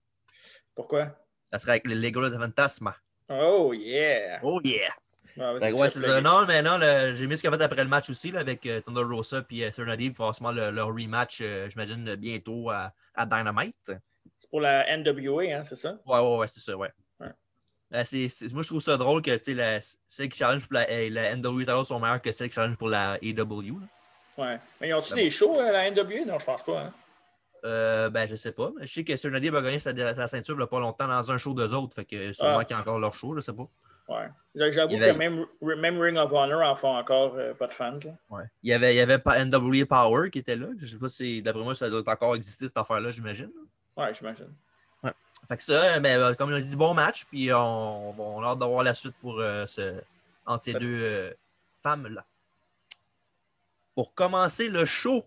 Pourquoi? 0.77 1.17
Ça 1.53 1.59
serait 1.59 1.73
avec 1.73 1.87
le 1.87 1.95
Lego 1.95 2.29
de 2.29 2.37
Fantasma. 2.37 2.95
Oh, 3.29 3.73
yeah! 3.73 4.41
Oh 4.43 4.61
yeah! 4.65 4.91
Que 5.37 5.73
ouais, 5.73 5.89
c'est 5.89 6.01
ça. 6.01 6.21
Non, 6.21 6.45
mais 6.47 6.63
non, 6.63 6.77
le- 6.79 7.15
j'ai 7.15 7.27
mis 7.27 7.37
ce 7.37 7.43
qu'il 7.43 7.53
a 7.55 7.57
fait 7.57 7.65
après 7.65 7.83
le 7.83 7.89
match 7.89 8.11
aussi 8.11 8.31
là, 8.33 8.41
avec 8.41 8.67
euh, 8.67 8.81
Thunder 8.81 9.03
Rosa 9.03 9.43
et 9.51 9.65
euh. 9.65 10.11
Forcément, 10.15 10.51
le, 10.51 10.71
leur 10.71 10.89
rematch, 10.89 11.41
euh, 11.41 11.69
j'imagine, 11.71 12.15
bientôt 12.17 12.71
à, 12.71 12.93
à 13.15 13.27
Dynamite. 13.27 13.93
C'est 14.37 14.51
pour 14.51 14.61
la 14.61 14.85
NWA, 14.97 15.43
hein, 15.59 15.63
c'est 15.63 15.77
ça? 15.77 15.99
Ouais, 16.05 16.19
ouais, 16.19 16.37
ouais, 16.39 16.49
c'est 16.49 16.61
ça, 16.61 16.77
ouais. 16.77 16.91
Euh, 17.93 18.03
c'est- 18.05 18.53
moi, 18.53 18.63
je 18.63 18.69
trouve 18.69 18.81
ça 18.81 18.97
drôle 18.97 19.21
que 19.23 19.37
tu 19.37 19.43
sais, 19.45 19.55
la- 19.55 19.81
celles 20.07 20.29
qui 20.29 20.39
challenge 20.39 20.63
pour 20.67 20.75
la, 20.75 20.89
euh, 20.89 21.09
la 21.11 21.31
NWA 21.37 21.83
sont 21.85 21.99
meilleures 21.99 22.23
que 22.23 22.31
celles 22.33 22.49
qui 22.49 22.55
challenge 22.55 22.77
pour 22.77 22.89
la 22.89 23.19
AEW. 23.23 23.81
là. 23.81 23.87
Ouais. 24.39 24.59
Mais 24.81 24.89
ils 24.89 24.95
ont-tu 24.95 25.11
Ben 25.11 25.17
des 25.25 25.31
shows 25.31 25.59
à 25.59 25.73
la 25.73 25.91
NWA? 25.91 26.25
Non, 26.25 26.39
je 26.39 26.45
pense 26.45 26.63
pas. 26.63 26.81
Hein? 26.83 26.93
Euh, 27.65 28.09
ben, 28.11 28.27
je 28.27 28.35
sais 28.37 28.53
pas. 28.53 28.71
Je 28.81 28.87
sais 28.87 29.05
que 29.05 29.17
Serenity 29.17 29.49
a 29.49 29.61
gagné 29.61 29.79
sa, 29.79 29.95
sa 30.15 30.29
ceinture 30.29 30.57
il 30.59 30.67
pas 30.67 30.81
longtemps 30.81 31.07
dans 31.09 31.31
un 31.31 31.37
show 31.39 31.53
d'eux 31.55 31.73
autres. 31.75 31.95
Fait 31.95 32.05
que 32.05 32.33
sûrement 32.33 32.59
Ah. 32.59 32.65
qu'il 32.65 32.75
y 32.75 32.79
a 32.79 32.81
encore 32.83 32.99
leur 32.99 33.15
show, 33.15 33.35
je 33.37 33.41
sais 33.41 33.53
pas. 33.53 33.69
Ouais. 34.09 34.29
J'avoue 34.73 34.97
que 34.97 35.01
va- 35.05 35.13
même, 35.13 35.47
même 35.63 36.01
Ring 36.01 36.17
of 36.17 36.33
Honor 36.33 36.63
en 36.69 36.75
font 36.75 36.97
encore 36.97 37.35
euh, 37.37 37.55
pas 37.55 37.67
de 37.69 37.73
fans. 37.73 37.99
Ouais. 38.29 38.43
Il 38.63 38.71
y 38.71 38.73
avait, 38.73 38.95
il 38.95 38.97
y 38.97 39.01
avait 39.01 39.19
NWA 39.19 39.87
Power 39.87 40.31
qui 40.31 40.41
était 40.41 40.57
là. 40.57 40.67
Je 40.79 40.87
sais 40.87 40.99
pas 40.99 41.09
si, 41.09 41.43
d'après 41.43 41.63
moi, 41.63 41.75
ça 41.75 41.89
doit 41.91 42.03
encore 42.09 42.35
exister 42.35 42.67
cette 42.67 42.77
affaire-là, 42.79 43.11
j'imagine. 43.13 43.51
Ouais, 43.97 44.13
j'imagine. 44.15 44.53
Fait 45.49 45.57
que 45.57 45.63
ça, 45.63 45.99
mais, 46.01 46.15
euh, 46.17 46.35
comme 46.35 46.51
on 46.51 46.55
a 46.55 46.61
dit, 46.61 46.77
bon 46.77 46.93
match. 46.95 47.25
Puis 47.25 47.53
on, 47.53 48.21
on 48.21 48.43
a 48.43 48.49
hâte 48.49 48.59
d'avoir 48.59 48.83
la 48.85 48.95
suite 48.95 49.15
pour 49.21 49.41
euh, 49.41 49.67
ce, 49.67 50.01
entre 50.47 50.63
ces 50.65 50.75
deux 50.75 51.35
femmes-là. 51.83 52.25
Pour 53.95 54.15
commencer 54.15 54.69
le 54.69 54.85
show 54.85 55.25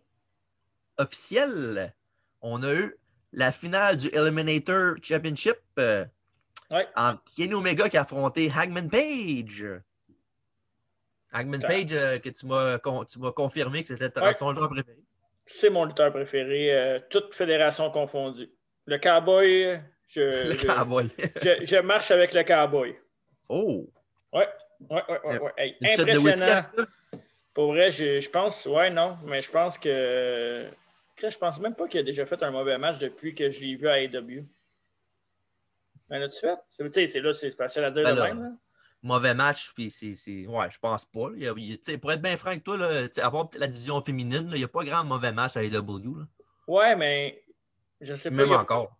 officiel, 0.97 1.93
on 2.43 2.61
a 2.61 2.71
eu 2.73 2.95
la 3.31 3.51
finale 3.51 3.97
du 3.97 4.09
Eliminator 4.13 4.95
Championship 5.01 5.57
euh, 5.79 6.05
Ouais. 6.69 6.87
entre 6.95 7.21
Kenny 7.35 7.53
Omega 7.53 7.87
qui 7.89 7.97
a 7.97 8.01
affronté 8.01 8.51
Hagman 8.55 8.89
Page. 8.89 9.65
Hagman 11.31 11.59
Page, 11.61 11.91
euh, 11.93 12.19
que 12.19 12.29
tu 12.29 12.45
m'as 12.45 12.77
con- 12.79 13.05
confirmé 13.35 13.81
que 13.81 13.87
c'était 13.95 14.19
Ouais. 14.21 14.33
son 14.35 14.53
joueur 14.53 14.69
préféré. 14.69 14.97
C'est 15.45 15.69
mon 15.69 15.85
lutteur 15.85 16.11
préféré, 16.11 16.73
euh, 16.73 16.99
toute 17.09 17.33
fédération 17.35 17.89
confondue. 17.91 18.49
Le 18.85 18.97
cowboy, 18.97 19.79
je, 20.07 20.21
Le 20.53 20.57
je, 20.57 20.65
cowboy. 20.67 21.09
je- 21.41 21.65
je 21.65 21.75
marche 21.81 22.11
avec 22.11 22.33
le 22.33 22.43
cowboy. 22.43 22.95
oh! 23.49 23.89
Ouais, 24.31 24.47
ouais, 24.89 25.01
ouais, 25.09 25.19
ouais. 25.25 25.39
ouais. 25.39 25.51
Hey, 25.57 25.75
whisky, 25.81 26.01
impressionnant. 26.11 26.65
Pour 27.53 27.67
vrai, 27.73 27.91
je, 27.91 28.19
je 28.19 28.29
pense, 28.29 28.65
ouais, 28.65 28.89
non, 28.89 29.17
mais 29.25 29.41
je 29.41 29.51
pense 29.51 29.77
que. 29.77 30.67
Je 31.29 31.37
pense 31.37 31.59
même 31.59 31.75
pas 31.75 31.87
qu'il 31.87 31.99
a 31.99 32.03
déjà 32.03 32.25
fait 32.25 32.41
un 32.43 32.51
mauvais 32.51 32.77
match 32.77 32.99
depuis 32.99 33.33
que 33.33 33.49
je 33.49 33.59
l'ai 33.61 33.75
vu 33.75 33.87
à 33.87 33.99
AEW. 34.01 34.45
Fait? 36.09 36.29
C'est, 36.69 36.83
tu 36.85 36.91
sais, 36.93 37.07
c'est 37.07 37.21
là, 37.21 37.33
c'est 37.33 37.51
facile 37.51 37.83
à 37.85 37.91
dire 37.91 38.03
Ben 38.03 38.13
de 38.15 38.19
là, 38.19 38.27
même. 38.33 38.43
là. 38.43 38.49
mauvais 39.01 39.33
match, 39.33 39.71
puis 39.73 39.89
c'est. 39.89 40.15
c'est- 40.15 40.45
Ouais, 40.47 40.69
je 40.69 40.77
pense 40.79 41.05
pas. 41.05 41.29
là. 41.29 41.35
Il 41.37 41.47
a- 41.47 41.53
il 41.57 41.99
pour 41.99 42.11
être 42.11 42.21
bien 42.21 42.37
franc 42.37 42.49
avec 42.51 42.63
toi, 42.63 42.77
là, 42.77 43.07
à 43.21 43.31
part 43.31 43.49
la 43.57 43.67
division 43.67 44.01
féminine, 44.03 44.47
là, 44.49 44.55
il 44.55 44.59
n'y 44.59 44.63
a 44.63 44.67
pas 44.67 44.83
grand 44.83 45.03
mauvais 45.05 45.31
match 45.31 45.57
à 45.57 45.63
AEW. 45.63 46.17
là. 46.19 46.25
Ouais, 46.67 46.95
mais 46.95 47.43
je 48.01 48.13
sais 48.13 48.29
pas. 48.29 48.35
Même 48.35 48.51
a- 48.51 48.61
encore. 48.61 48.95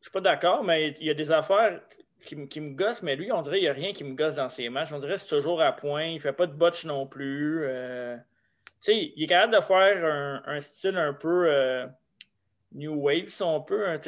Je 0.00 0.04
suis 0.06 0.12
pas 0.12 0.20
d'accord, 0.20 0.64
mais 0.64 0.92
il 1.00 1.06
y 1.06 1.10
a 1.10 1.14
des 1.14 1.30
affaires 1.32 1.80
qui, 2.24 2.36
me- 2.36 2.46
qui 2.46 2.60
me 2.60 2.74
gossent, 2.74 3.02
mais 3.02 3.16
lui, 3.16 3.32
on 3.32 3.42
dirait 3.42 3.56
qu'il 3.56 3.64
n'y 3.64 3.68
a 3.68 3.72
rien 3.74 3.92
qui 3.92 4.04
me 4.04 4.14
gosse 4.14 4.36
dans 4.36 4.48
ses 4.48 4.68
matchs. 4.68 4.92
On 4.92 4.98
dirait 4.98 5.14
que 5.14 5.20
c'est 5.20 5.26
toujours 5.26 5.60
à 5.60 5.72
point. 5.72 6.04
Il 6.04 6.20
fait 6.20 6.32
pas 6.32 6.46
de 6.46 6.52
botch 6.54 6.84
non 6.86 7.06
plus. 7.06 7.64
Euh, 7.64 8.16
Tu 8.64 8.92
sais, 8.92 9.12
il 9.14 9.22
est 9.24 9.26
capable 9.26 9.54
de 9.54 9.60
faire 9.60 10.04
un, 10.04 10.42
un 10.46 10.60
style 10.60 10.96
un 10.96 11.12
peu 11.12 11.44
euh, 11.46 11.86
New 12.72 12.94
Wave, 12.94 13.28
si 13.28 13.42
on 13.42 13.60
peut. 13.62 13.88
hein, 13.88 14.00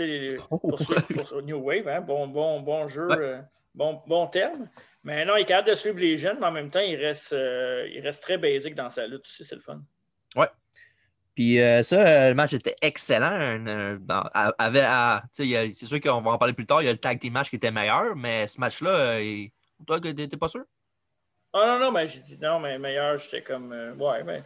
Oh, 0.51 0.59
pour 0.59 0.79
pour 1.15 1.43
New 1.43 1.59
Wave, 1.59 1.89
hein, 1.89 2.01
bon, 2.01 2.27
bon, 2.29 2.61
bon 2.61 2.87
jeu, 2.87 3.09
Ouais. 3.09 3.17
euh, 3.17 3.43
bon, 3.75 4.03
bon 4.07 4.27
terme. 4.29 4.69
Mais 5.05 5.25
non, 5.25 5.37
il 5.37 5.43
est 5.43 5.45
capable 5.47 5.69
de 5.69 5.75
suivre 5.75 5.99
les 5.99 6.17
jeunes, 6.17 6.39
mais 6.41 6.47
en 6.47 6.53
même 6.53 6.71
temps, 6.71 6.81
il 6.81 6.97
reste, 6.97 7.33
euh, 7.33 7.87
il 7.93 8.01
reste 8.01 8.23
très 8.23 8.39
basique 8.39 8.75
dans 8.75 8.89
sa 8.89 9.07
lutte. 9.07 9.27
C'est 9.27 9.55
le 9.55 9.61
fun. 9.61 9.83
Puis 11.35 11.61
euh, 11.61 11.83
ça, 11.83 12.29
le 12.29 12.35
match 12.35 12.53
était 12.53 12.77
excellent. 12.83 13.59
c'est 15.33 15.87
sûr 15.87 16.01
qu'on 16.01 16.21
va 16.21 16.31
en 16.33 16.39
parler 16.39 16.53
plus 16.53 16.67
tard. 16.67 16.83
Il 16.83 16.85
y 16.85 16.89
a 16.89 16.93
le 16.93 16.99
tag 16.99 17.19
team 17.19 17.33
match 17.33 17.49
qui 17.49 17.57
était 17.57 17.71
meilleur, 17.71 18.15
mais 18.15 18.47
ce 18.47 18.61
match-là, 18.61 19.19
toi, 19.87 19.99
t'es 19.99 20.29
pas 20.29 20.49
sûr? 20.49 20.65
Ah 21.55 21.67
non, 21.67 21.79
non, 21.79 21.91
mais 21.93 22.07
j'ai 22.07 22.21
dit 22.21 22.39
non, 22.41 22.59
mais 22.61 22.79
meilleur, 22.79 23.19
j'étais 23.19 23.43
comme. 23.43 23.73
euh, 23.73 23.93
ouais, 23.95 24.23
ben. 24.23 24.43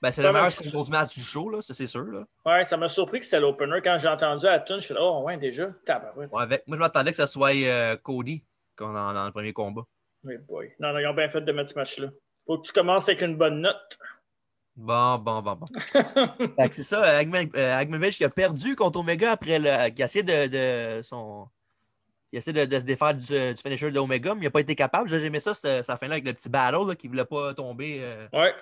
Ben, 0.00 0.12
c'est 0.12 0.22
le 0.22 0.30
meilleur 0.32 0.52
singles 0.52 0.88
match 0.90 1.14
du 1.14 1.20
show, 1.20 1.50
là, 1.50 1.60
ça 1.60 1.74
c'est 1.74 1.88
sûr. 1.88 2.04
Là. 2.04 2.24
Ouais, 2.46 2.62
ça 2.64 2.76
m'a 2.76 2.88
surpris 2.88 3.18
que 3.18 3.24
c'était 3.24 3.40
l'opener. 3.40 3.80
Quand 3.82 3.98
j'ai 3.98 4.06
entendu 4.06 4.46
à 4.46 4.52
la 4.52 4.60
tune, 4.60 4.80
je 4.80 4.86
fais 4.86 4.94
Oh, 4.96 5.22
ouais, 5.24 5.36
déjà. 5.36 5.70
Tabarouette. 5.84 6.30
Ouais, 6.32 6.42
avec- 6.42 6.62
moi, 6.68 6.76
je 6.76 6.80
m'attendais 6.82 7.10
que 7.10 7.16
ça 7.16 7.26
soit 7.26 7.50
euh, 7.56 7.96
Cody 7.96 8.44
dans, 8.78 8.92
dans 8.92 9.24
le 9.26 9.32
premier 9.32 9.52
combat. 9.52 9.82
Oui, 10.22 10.36
boy. 10.48 10.72
Non, 10.78 10.92
non, 10.92 11.00
ils 11.00 11.06
ont 11.08 11.14
bien 11.14 11.28
fait 11.28 11.40
de 11.40 11.50
mettre 11.50 11.70
ce 11.70 11.74
match-là. 11.74 12.08
Faut 12.46 12.58
que 12.58 12.66
tu 12.68 12.72
commences 12.72 13.08
avec 13.08 13.22
une 13.22 13.36
bonne 13.36 13.60
note. 13.60 13.98
Bon, 14.76 15.18
bon, 15.18 15.42
bon, 15.42 15.56
bon. 15.56 15.66
C'est 16.72 16.84
ça, 16.84 17.02
Hagman 17.18 17.50
euh, 17.56 18.10
qui 18.10 18.24
a 18.24 18.30
perdu 18.30 18.76
contre 18.76 19.00
Omega 19.00 19.32
après 19.32 19.58
le. 19.58 19.90
qui 19.90 20.02
a 20.02 20.06
essayé 20.06 20.22
de, 20.22 20.46
de 20.98 21.02
son. 21.02 21.48
Il 22.32 22.36
a 22.36 22.38
essayé 22.38 22.66
de, 22.66 22.70
de 22.70 22.78
se 22.80 22.84
défaire 22.84 23.14
du, 23.14 23.24
du 23.54 23.56
finisher 23.62 23.90
de 23.90 23.98
Omega, 23.98 24.34
mais 24.34 24.42
il 24.42 24.44
n'a 24.44 24.50
pas 24.50 24.60
été 24.60 24.74
capable. 24.74 25.08
J'ai 25.08 25.22
aimé 25.24 25.40
ça, 25.40 25.54
cette, 25.54 25.84
cette 25.84 25.98
fin-là, 25.98 26.12
avec 26.14 26.26
le 26.26 26.32
petit 26.34 26.48
battle 26.50 26.94
qui 26.96 27.06
ne 27.08 27.12
voulait 27.12 27.24
pas 27.24 27.54
tomber 27.54 28.00
euh, 28.02 28.26
ouais. 28.34 28.54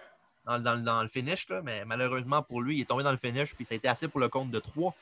dans, 0.45 0.59
dans- 0.61 0.83
dans 0.83 1.03
le 1.03 1.09
finish. 1.09 1.49
Là, 1.49 1.63
mais 1.63 1.85
malheureusement 1.85 2.43
pour 2.43 2.63
lui, 2.63 2.77
il 2.79 2.81
est 2.83 2.85
tombé 2.85 3.03
dans 3.03 3.11
le 3.13 3.19
finish, 3.19 3.55
puis 3.55 3.65
ça 3.65 3.75
a 3.75 3.77
été 3.77 3.89
assez 3.89 4.07
pour 4.09 4.21
le 4.21 4.29
compte 4.29 4.51
de 4.51 4.59
3. 4.61 4.95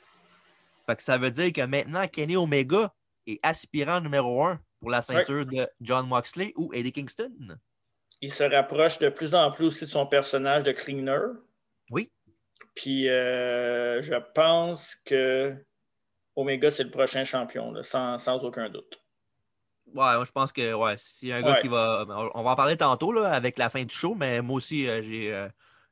Fait 0.87 0.97
que 0.97 1.03
ça 1.03 1.19
veut 1.19 1.31
dire 1.31 1.53
que 1.53 1.63
maintenant, 1.63 2.07
Kenny 2.09 2.37
Omega 2.37 2.93
est 3.27 3.39
aspirant 3.43 4.01
numéro 4.01 4.43
1 4.45 4.59
pour 4.81 4.91
la 4.91 5.01
ceinture 5.03 5.47
de 5.47 5.67
John 5.81 6.07
Moxley 6.07 6.53
ou 6.57 6.73
Eddie 6.75 6.93
Kingston. 6.93 7.59
Il 8.21 8.33
se 8.33 8.45
rapproche 8.45 8.99
de 8.99 9.09
plus 9.11 9.35
en 9.35 9.51
plus 9.51 9.67
aussi 9.67 9.85
de 9.85 9.91
son 9.91 10.07
personnage 10.07 10.63
de 10.63 10.73
cleaner. 10.73 11.21
Oui. 11.91 12.11
Puis 12.75 13.09
euh, 13.09 14.01
je 14.03 14.15
pense 14.35 14.95
que 15.05 15.55
Omega, 16.37 16.71
c'est 16.71 16.85
le 16.85 16.91
prochain 16.91 17.25
champion, 17.25 17.73
là, 17.73 17.83
sans, 17.83 18.19
sans, 18.19 18.39
aucun 18.45 18.69
doute. 18.69 19.01
Ouais, 19.87 20.15
moi 20.17 20.25
je 20.25 20.33
pense 20.33 20.51
que 20.51 20.73
ouais, 20.73 20.95
s'il 20.97 21.29
y 21.29 21.33
a 21.33 21.37
un 21.37 21.43
gars 21.43 21.57
qui 21.61 21.69
va. 21.69 22.05
On 22.35 22.43
va 22.43 22.51
en 22.51 22.57
parler 22.57 22.77
tantôt 22.77 23.13
là, 23.13 23.31
avec 23.31 23.59
la 23.59 23.69
fin 23.69 23.85
du 23.85 23.95
show, 23.95 24.15
mais 24.15 24.41
moi 24.41 24.57
aussi, 24.57 24.89
euh, 24.89 25.03
j'ai 25.03 25.33
euh, 25.33 25.49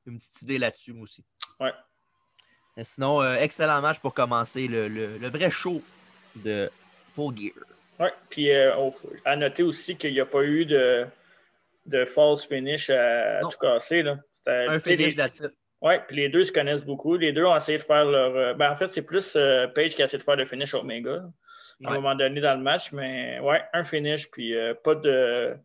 une 0.07 0.19
petite 0.19 0.43
idée 0.43 0.59
là-dessus, 0.59 0.93
moi 0.93 1.05
aussi. 1.05 1.25
Ouais. 1.61 1.73
sinon, 2.83 3.23
excellent 3.35 3.81
match 3.81 4.01
pour 4.01 4.15
commencer 4.15 4.67
le, 4.67 4.89
le, 4.89 5.19
le 5.19 5.29
vrai 5.29 5.51
show 5.51 5.83
de 6.37 6.71
Full 7.15 7.37
Gear. 7.37 7.53
Oui, 8.01 8.09
puis 8.31 8.51
à 8.53 9.37
noter 9.37 9.63
aussi 9.63 9.97
qu'il 9.97 10.13
n'y 10.15 10.21
a 10.21 10.27
pas 10.27 10.43
eu 10.43 10.65
de, 10.65 11.07
de 11.87 12.05
false 12.05 12.47
finish 12.47 12.91
à, 12.91 13.41
tout 13.43 13.59
casser. 13.61 14.03
Là. 14.03 14.19
Un 14.47 14.81
finish 14.81 15.17
les... 15.17 15.49
Oui, 15.83 15.95
puis 16.07 16.17
les 16.17 16.29
deux 16.29 16.45
se 16.45 16.53
connaissent 16.53 16.85
beaucoup. 16.85 17.17
Les 17.17 17.33
deux 17.33 17.45
ont 17.45 17.57
essayé 17.57 17.77
de 17.77 17.83
faire 17.83 18.05
leur. 18.05 18.37
Euh, 18.37 18.55
ben, 18.55 18.71
en 18.71 18.77
fait, 18.77 18.87
c'est 18.87 19.03
plus 19.03 19.35
euh, 19.35 19.67
Page 19.67 19.97
qui 19.97 20.03
a 20.03 20.05
essayé 20.05 20.19
de 20.19 20.23
faire 20.23 20.37
le 20.37 20.47
finish 20.47 20.75
Omega 20.75 21.25
à 21.85 21.91
un 21.91 21.95
moment 21.97 22.15
donné 22.15 22.41
dans 22.41 22.55
le 22.55 22.63
match. 22.63 22.93
Mais 22.93 23.41
ouais, 23.41 23.61
un 23.73 23.83
finish, 23.83 24.31
puis 24.31 24.55
euh, 24.57 24.75
pas 24.75 24.95
de 24.95 25.57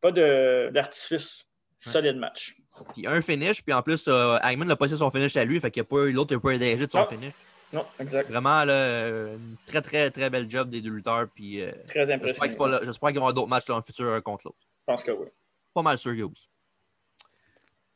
pas 0.00 0.10
d'artifice. 0.10 1.46
Solide 1.78 2.16
match. 2.16 2.56
Puis 2.92 3.06
un 3.06 3.20
finish, 3.22 3.62
puis 3.62 3.72
en 3.72 3.82
plus, 3.82 4.06
euh, 4.08 4.38
Hangman 4.42 4.66
n'a 4.66 4.76
pas 4.76 4.86
essayé 4.86 4.98
son 4.98 5.10
finish 5.10 5.36
à 5.36 5.44
lui, 5.44 5.60
fait 5.60 5.70
qu'il 5.70 5.82
a 5.82 5.84
pas 5.84 6.04
l'autre 6.06 6.34
n'a 6.34 6.40
pas 6.40 6.56
dégagé 6.56 6.86
de 6.86 6.92
son 6.92 7.04
finish. 7.04 7.34
Non, 7.72 7.84
exact. 8.00 8.28
Vraiment, 8.28 8.64
là, 8.64 9.32
une 9.34 9.56
très, 9.66 9.80
très, 9.80 10.10
très 10.10 10.28
belle 10.28 10.48
job 10.48 10.70
des 10.70 10.80
deux 10.80 10.90
lutteurs. 10.90 11.26
Puis, 11.34 11.62
très 11.88 12.12
impressionnant. 12.12 12.78
J'espère 12.82 13.08
qu'ils 13.10 13.18
vont 13.18 13.26
avoir 13.26 13.34
d'autres 13.34 13.48
matchs 13.48 13.66
dans 13.66 13.78
le 13.78 13.82
futur 13.82 14.22
contre 14.22 14.46
l'autre. 14.46 14.58
Je 14.60 14.84
pense 14.86 15.02
que 15.02 15.12
oui. 15.12 15.26
Pas 15.74 15.82
mal 15.82 15.98
sûr 15.98 16.12
oui. 16.12 16.48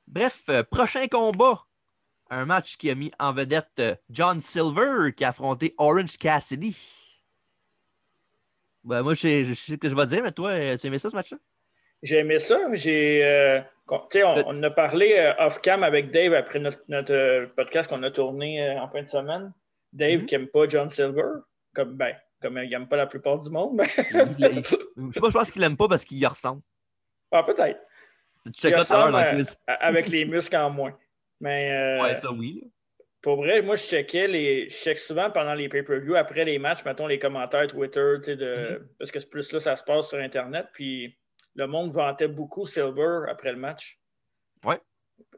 Bref, 0.06 0.44
euh, 0.48 0.62
prochain 0.62 1.06
combat. 1.08 1.62
Un 2.30 2.44
match 2.44 2.76
qui 2.76 2.90
a 2.90 2.94
mis 2.94 3.12
en 3.18 3.32
vedette 3.32 3.66
euh, 3.78 3.94
John 4.10 4.40
Silver 4.40 5.12
qui 5.12 5.24
a 5.24 5.28
affronté 5.28 5.74
Orange 5.78 6.18
Cassidy. 6.18 6.76
Ben, 8.84 9.02
moi, 9.02 9.14
je 9.14 9.20
sais, 9.20 9.44
ce 9.54 9.74
que 9.74 9.88
je 9.88 9.94
vais 9.94 10.06
dire, 10.06 10.22
mais 10.22 10.32
toi, 10.32 10.50
euh, 10.50 10.76
tu 10.76 10.86
aimé 10.86 10.98
ça 10.98 11.10
ce 11.10 11.16
match-là? 11.16 11.38
J'ai 12.02 12.18
aimé 12.18 12.38
ça. 12.38 12.58
J'ai, 12.74 13.64
on, 13.88 14.00
on, 14.46 14.62
a 14.62 14.70
parlé 14.70 15.34
off-cam 15.38 15.82
avec 15.82 16.12
Dave 16.12 16.34
après 16.34 16.60
notre, 16.60 17.46
podcast 17.56 17.88
qu'on 17.88 18.02
a 18.02 18.10
tourné 18.10 18.78
en 18.78 18.88
fin 18.88 19.02
de 19.02 19.08
semaine. 19.08 19.52
Dave 19.92 20.20
mm-hmm. 20.20 20.26
qui 20.26 20.34
n'aime 20.36 20.48
pas 20.48 20.68
John 20.68 20.90
Silver, 20.90 21.40
comme, 21.74 21.96
ben, 21.96 22.14
comme 22.40 22.58
il 22.58 22.70
n'aime 22.70 22.86
pas 22.86 22.96
la 22.96 23.06
plupart 23.06 23.40
du 23.40 23.50
monde. 23.50 23.82
je, 23.96 25.30
pense 25.32 25.50
qu'il 25.50 25.62
n'aime 25.62 25.76
pas 25.76 25.88
parce 25.88 26.04
qu'il 26.04 26.18
y 26.18 26.26
ressemble. 26.26 26.62
Ah, 27.32 27.42
peut-être. 27.42 27.80
Tu 28.52 28.60
checkes 28.60 28.74
tout 28.74 28.92
à 28.92 28.96
l'heure 28.96 29.10
dans 29.10 29.36
le 29.36 29.42
Avec 29.80 30.08
les 30.08 30.24
muscles 30.24 30.56
en 30.56 30.70
moins. 30.70 30.96
Mais, 31.40 31.70
euh, 31.70 32.02
ouais, 32.02 32.16
ça 32.16 32.32
oui. 32.32 32.70
Pour 33.22 33.36
vrai, 33.36 33.60
moi, 33.60 33.76
je 33.76 33.82
checkais 33.82 34.28
les. 34.28 34.68
Je 34.70 34.76
check 34.76 34.98
souvent 34.98 35.30
pendant 35.30 35.54
les 35.54 35.68
pay-per-view, 35.68 36.14
après 36.14 36.44
les 36.44 36.58
matchs, 36.58 36.84
mettons 36.84 37.06
les 37.06 37.18
commentaires 37.18 37.66
Twitter, 37.66 38.14
tu 38.18 38.24
sais, 38.24 38.36
de... 38.36 38.46
Mm-hmm. 38.46 38.86
parce 38.98 39.10
que 39.10 39.18
plus 39.24 39.52
là, 39.52 39.58
ça 39.58 39.76
se 39.76 39.82
passe 39.82 40.08
sur 40.08 40.18
Internet. 40.18 40.66
Puis 40.72 41.18
le 41.56 41.66
monde 41.66 41.92
vantait 41.92 42.28
beaucoup 42.28 42.66
Silver 42.66 43.28
après 43.28 43.50
le 43.50 43.58
match. 43.58 43.98
Ouais. 44.64 44.78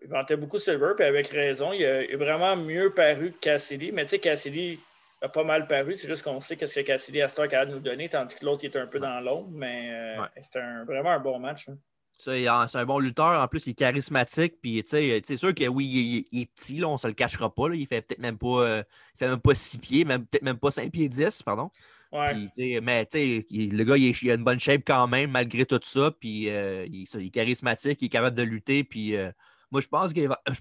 Il 0.02 0.08
vantait 0.08 0.36
beaucoup 0.36 0.58
Silver, 0.58 0.92
puis 0.96 1.06
avec 1.06 1.28
raison. 1.28 1.72
Il 1.72 1.84
a, 1.84 2.16
vraiment 2.16 2.56
mieux 2.56 2.92
paru 2.92 3.32
que 3.32 3.38
Cassidy. 3.38 3.92
Mais 3.92 4.04
tu 4.04 4.10
sais, 4.10 4.18
Cassidy 4.18 4.78
a 5.22 5.28
pas 5.28 5.44
mal 5.44 5.66
paru. 5.66 5.96
C'est 5.96 6.08
juste 6.08 6.22
qu'on 6.22 6.40
sait 6.40 6.56
qu'est-ce 6.56 6.80
que 6.80 6.84
Cassidy 6.84 7.22
a 7.22 7.28
capable 7.28 7.70
de 7.70 7.76
nous 7.76 7.82
donner, 7.82 8.08
tandis 8.08 8.34
que 8.34 8.44
l'autre 8.44 8.64
est 8.64 8.76
un 8.76 8.86
peu 8.86 8.98
dans 8.98 9.20
l'ombre. 9.20 9.50
Mais 9.52 9.90
euh, 9.92 10.22
c'était 10.42 10.60
vraiment 10.86 11.12
un 11.12 11.20
bon 11.20 11.38
match. 11.38 11.68
Hein. 11.68 11.78
C'est 12.18 12.48
un 12.48 12.84
bon 12.84 12.98
lutteur. 12.98 13.40
En 13.40 13.46
plus, 13.46 13.66
il 13.66 13.70
est 13.70 13.74
charismatique. 13.74 14.60
Puis, 14.60 14.82
c'est 14.86 15.36
sûr 15.36 15.54
que 15.54 15.68
oui, 15.68 16.26
il, 16.32 16.42
est 16.42 16.46
petit, 16.46 16.78
là, 16.78 16.88
on 16.88 16.94
ne 16.94 16.98
se 16.98 17.06
le 17.06 17.14
cachera 17.14 17.54
pas. 17.54 17.68
Là. 17.68 17.76
Il 17.76 17.86
fait 17.86 18.02
peut-être 18.02 18.20
même 18.20 18.36
pas 18.36 18.62
euh, 18.62 18.82
il 19.14 19.18
fait 19.18 19.28
même 19.28 19.40
pas 19.40 19.54
6 19.54 19.78
pieds, 19.78 20.04
même 20.04 20.26
peut-être 20.26 20.42
même 20.42 20.58
pas 20.58 20.70
5 20.72 20.90
pieds 20.90 21.08
10, 21.08 21.42
pardon. 21.44 21.70
Ouais. 22.10 22.34
Puis, 22.56 22.80
mais 22.80 23.06
le 23.12 23.84
gars, 23.84 23.96
il, 23.96 24.30
a 24.30 24.34
une 24.34 24.44
bonne 24.44 24.58
shape 24.58 24.82
quand 24.84 25.06
même, 25.06 25.30
malgré 25.30 25.64
tout 25.64 25.78
ça. 25.82 26.10
Puis, 26.10 26.50
euh, 26.50 26.86
il, 26.86 27.02
est 27.02 27.30
charismatique, 27.30 28.02
il 28.02 28.06
est 28.06 28.08
capable 28.08 28.36
de 28.36 28.42
lutter. 28.42 28.82
Puis, 28.82 29.16
euh, 29.16 29.30
moi, 29.70 29.80
je 29.80 29.86
pense 29.86 30.12
qu'il 30.12 30.28
je 30.28 30.60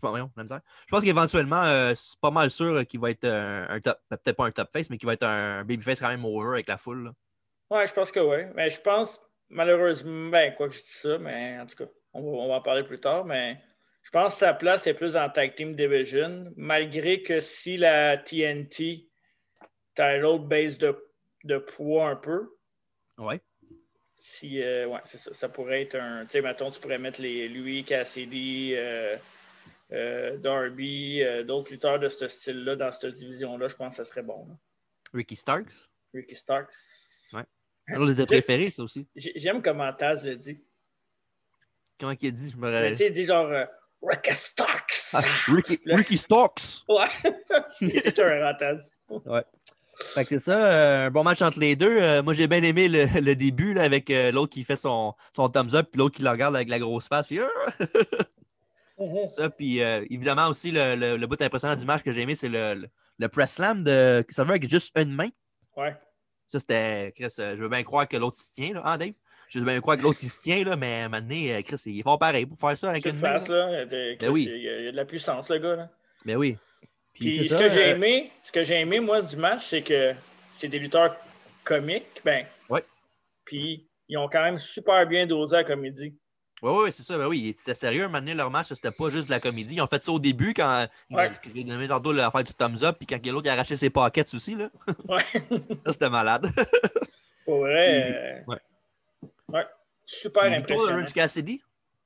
pense 0.89 1.03
qu'éventuellement, 1.03 1.63
c'est 1.95 2.19
pas 2.19 2.31
mal 2.31 2.51
sûr 2.51 2.85
qu'il 2.85 2.99
va 2.99 3.09
être 3.09 3.25
un, 3.25 3.79
top, 3.79 3.97
peut-être 4.09 4.35
pas 4.35 4.45
un 4.45 4.51
top 4.51 4.71
face, 4.71 4.91
mais 4.91 4.97
qu'il 4.97 5.07
va 5.07 5.13
être 5.13 5.25
un, 5.25 5.63
babyface 5.63 6.01
quand 6.01 6.09
même 6.09 6.25
over 6.25 6.49
avec 6.49 6.67
la 6.67 6.77
foule. 6.77 7.13
Oui, 7.71 7.79
je 7.87 7.93
pense 7.93 8.11
que 8.11 8.19
oui. 8.19 8.43
Mais 8.55 8.69
je 8.69 8.79
pense, 8.79 9.19
malheureusement, 9.49 10.29
ben, 10.29 10.53
quoi 10.55 10.67
que 10.69 10.75
je 10.75 10.81
dis 10.81 10.91
ça, 10.91 11.17
mais 11.17 11.59
en 11.59 11.65
tout 11.65 11.75
cas, 11.75 11.89
on 12.13 12.47
va, 12.47 12.55
en 12.55 12.61
parler 12.61 12.83
plus 12.83 12.99
tard, 12.99 13.25
mais 13.25 13.57
je 14.03 14.09
pense 14.09 14.33
que 14.33 14.39
sa 14.39 14.53
place 14.53 14.87
est 14.87 14.93
plus 14.93 15.17
en 15.17 15.29
Tag 15.29 15.55
Team 15.55 15.75
Division, 15.75 16.51
malgré 16.55 17.21
que 17.21 17.39
si 17.39 17.77
la 17.77 18.17
TNT 18.17 19.07
title 19.95 20.39
base 20.39 20.77
de, 20.77 20.95
de 21.43 21.57
poids 21.57 22.09
un 22.09 22.15
peu. 22.15 22.55
Ouais. 23.17 23.41
Si, 24.19 24.61
euh, 24.61 24.87
ouais, 24.87 24.99
c'est 25.05 25.17
ça. 25.17 25.33
Ça 25.33 25.49
pourrait 25.49 25.83
être 25.83 25.95
un. 25.95 26.25
Tu 26.25 26.31
sais, 26.31 26.41
mettons, 26.41 26.69
tu 26.69 26.79
pourrais 26.79 26.99
mettre 26.99 27.21
les, 27.21 27.47
lui, 27.47 27.83
Cassidy, 27.83 28.73
euh, 28.75 29.17
euh, 29.91 30.37
Darby, 30.37 31.23
d'autres 31.45 31.71
lutteurs 31.71 31.99
de 31.99 32.09
ce 32.09 32.27
style-là 32.27 32.75
dans 32.75 32.91
cette 32.91 33.13
division-là. 33.15 33.67
Je 33.67 33.75
pense 33.75 33.97
que 33.97 34.03
ça 34.03 34.05
serait 34.05 34.23
bon. 34.23 34.47
Ricky 35.13 35.35
Starks? 35.35 35.89
Ricky 36.13 36.35
Starks. 36.35 37.06
Un 37.87 38.05
de 38.05 38.13
tes 38.13 38.25
préférés, 38.25 38.69
ça 38.69 38.83
aussi. 38.83 39.07
J'aime 39.15 39.61
comment 39.61 39.91
Taz 39.93 40.23
le 40.23 40.35
dit. 40.35 40.59
Comment 41.99 42.13
il 42.21 42.27
a 42.27 42.31
dit, 42.31 42.51
je 42.51 42.57
me 42.57 42.65
rappelle. 42.65 42.91
Tu 42.91 42.97
sais, 42.97 43.07
il 43.07 43.13
dit 43.13 43.25
genre 43.25 43.47
euh, 43.47 43.65
Ricky 44.03 44.33
Starks. 44.33 45.09
Ah, 45.13 45.21
Ricky, 45.47 45.79
Ricky 45.85 46.17
Starks. 46.17 46.83
Ouais. 46.89 47.07
c'est 47.79 48.19
un 48.19 48.53
Taz. 48.53 48.91
Ouais. 49.09 49.43
Fait 50.13 50.25
que 50.25 50.37
c'est 50.37 50.51
ça, 50.51 50.71
euh, 50.71 51.07
un 51.07 51.11
bon 51.11 51.23
match 51.23 51.41
entre 51.41 51.59
les 51.59 51.75
deux. 51.75 52.01
Euh, 52.01 52.21
moi, 52.21 52.33
j'ai 52.33 52.47
bien 52.47 52.61
aimé 52.61 52.87
le, 52.87 53.05
le 53.19 53.35
début 53.35 53.73
là, 53.73 53.83
avec 53.83 54.09
l'autre 54.31 54.53
qui 54.53 54.63
fait 54.63 54.75
son, 54.75 55.15
son 55.35 55.49
thumbs 55.49 55.73
up, 55.73 55.87
puis 55.91 55.97
l'autre 55.97 56.15
qui 56.15 56.23
le 56.23 56.29
regarde 56.29 56.55
avec 56.55 56.69
la 56.69 56.77
grosse 56.77 57.07
face. 57.07 57.27
Puis, 57.27 57.39
mm-hmm. 58.99 59.25
ça, 59.25 59.49
puis 59.49 59.79
évidemment 59.79 60.49
aussi, 60.49 60.71
le, 60.71 60.95
le, 60.95 61.17
le, 61.17 61.27
bout 61.27 61.41
impressionnant 61.41 61.75
du 61.75 61.85
match 61.85 62.03
que 62.03 62.11
j'ai 62.11 62.21
aimé, 62.21 62.35
c'est 62.35 62.49
le, 62.49 62.87
le, 63.17 63.27
press 63.29 63.53
slam 63.53 63.83
de 63.83 64.23
ça 64.29 64.43
veut 64.43 64.51
avec 64.51 64.69
juste 64.69 64.95
une 64.99 65.13
main. 65.13 65.29
Ouais. 65.75 65.95
Ça, 66.47 66.59
c'était. 66.59 67.11
Chris, 67.15 67.33
euh, 67.39 67.55
je 67.55 67.61
veux 67.61 67.69
bien 67.69 67.83
croire 67.83 68.07
que 68.07 68.17
l'autre 68.17 68.37
s'y 68.37 68.51
tient, 68.51 68.73
là. 68.73 68.81
Ah, 68.83 68.97
Dave? 68.97 69.13
Je 69.49 69.59
veux 69.59 69.65
bien 69.65 69.79
croire 69.79 69.97
que 69.97 70.03
l'autre 70.03 70.19
il 70.23 70.29
se 70.29 70.41
tient, 70.41 70.63
là, 70.63 70.75
mais 70.75 71.07
maintenant, 71.07 71.35
euh, 71.35 71.61
Chris, 71.61 71.81
il 71.85 71.99
est 71.99 72.03
fort 72.03 72.19
pareil 72.19 72.45
pour 72.45 72.59
faire 72.59 72.77
ça 72.77 72.89
avec 72.89 73.05
une 73.05 73.17
main. 73.19 73.37
là. 73.37 73.85
Ben 73.85 74.29
oui. 74.29 74.49
il, 74.49 74.61
y 74.61 74.87
a, 74.87 74.91
de 74.91 74.95
la 74.95 75.05
puissance, 75.05 75.49
le 75.49 75.59
gars. 75.59 75.75
Là. 75.75 75.89
Mais 76.25 76.33
ben 76.33 76.39
oui. 76.39 76.57
Puis, 77.13 77.47
ce, 77.47 77.55
que 77.55 77.69
j'ai 77.69 77.87
euh, 77.87 77.95
aimé, 77.95 78.31
ce 78.43 78.51
que 78.51 78.63
j'ai 78.63 78.75
aimé, 78.75 78.99
moi, 78.99 79.21
du 79.21 79.37
match, 79.37 79.65
c'est 79.67 79.81
que 79.81 80.13
c'est 80.51 80.67
des 80.67 80.79
lutteurs 80.79 81.15
comiques. 81.63 82.21
Ben, 82.23 82.45
ouais. 82.69 82.83
Puis, 83.45 83.87
ils 84.09 84.17
ont 84.17 84.27
quand 84.27 84.43
même 84.43 84.59
super 84.59 85.07
bien 85.07 85.25
dosé 85.25 85.55
la 85.55 85.63
comédie. 85.63 86.13
Oui, 86.63 86.71
oui, 86.83 86.91
c'est 86.91 87.03
ça. 87.03 87.17
Ben 87.17 87.27
oui, 87.27 87.53
c'était 87.55 87.75
sérieux. 87.75 88.07
Maintenant, 88.07 88.33
leur 88.33 88.49
match, 88.49 88.67
c'était 88.69 88.91
pas 88.91 89.09
juste 89.09 89.27
de 89.27 89.31
la 89.31 89.39
comédie. 89.39 89.75
Ils 89.75 89.81
ont 89.81 89.87
fait 89.87 90.03
ça 90.03 90.11
au 90.11 90.19
début 90.19 90.53
quand 90.55 90.87
ouais. 91.11 91.31
ils 91.53 91.71
ont 91.71 91.87
tantôt 91.87 92.11
l'affaire 92.11 92.43
du 92.43 92.53
thumbs 92.53 92.83
up, 92.83 92.97
puis 92.97 93.05
quand 93.05 93.23
l'autre 93.27 93.49
a 93.49 93.53
arraché 93.53 93.75
ses 93.75 93.91
pockets 93.91 94.33
aussi. 94.33 94.55
Là. 94.55 94.69
Ouais. 95.07 95.23
ça, 95.85 95.93
c'était 95.93 96.09
malade. 96.09 96.49
Pour 97.45 97.59
vrai. 97.59 98.43
Euh... 98.47 98.51
Ouais. 98.51 98.57
ouais. 99.49 99.65
Super 100.05 100.43
impressionnant. 100.45 101.03
de 101.03 101.11
Cassidy. 101.11 101.61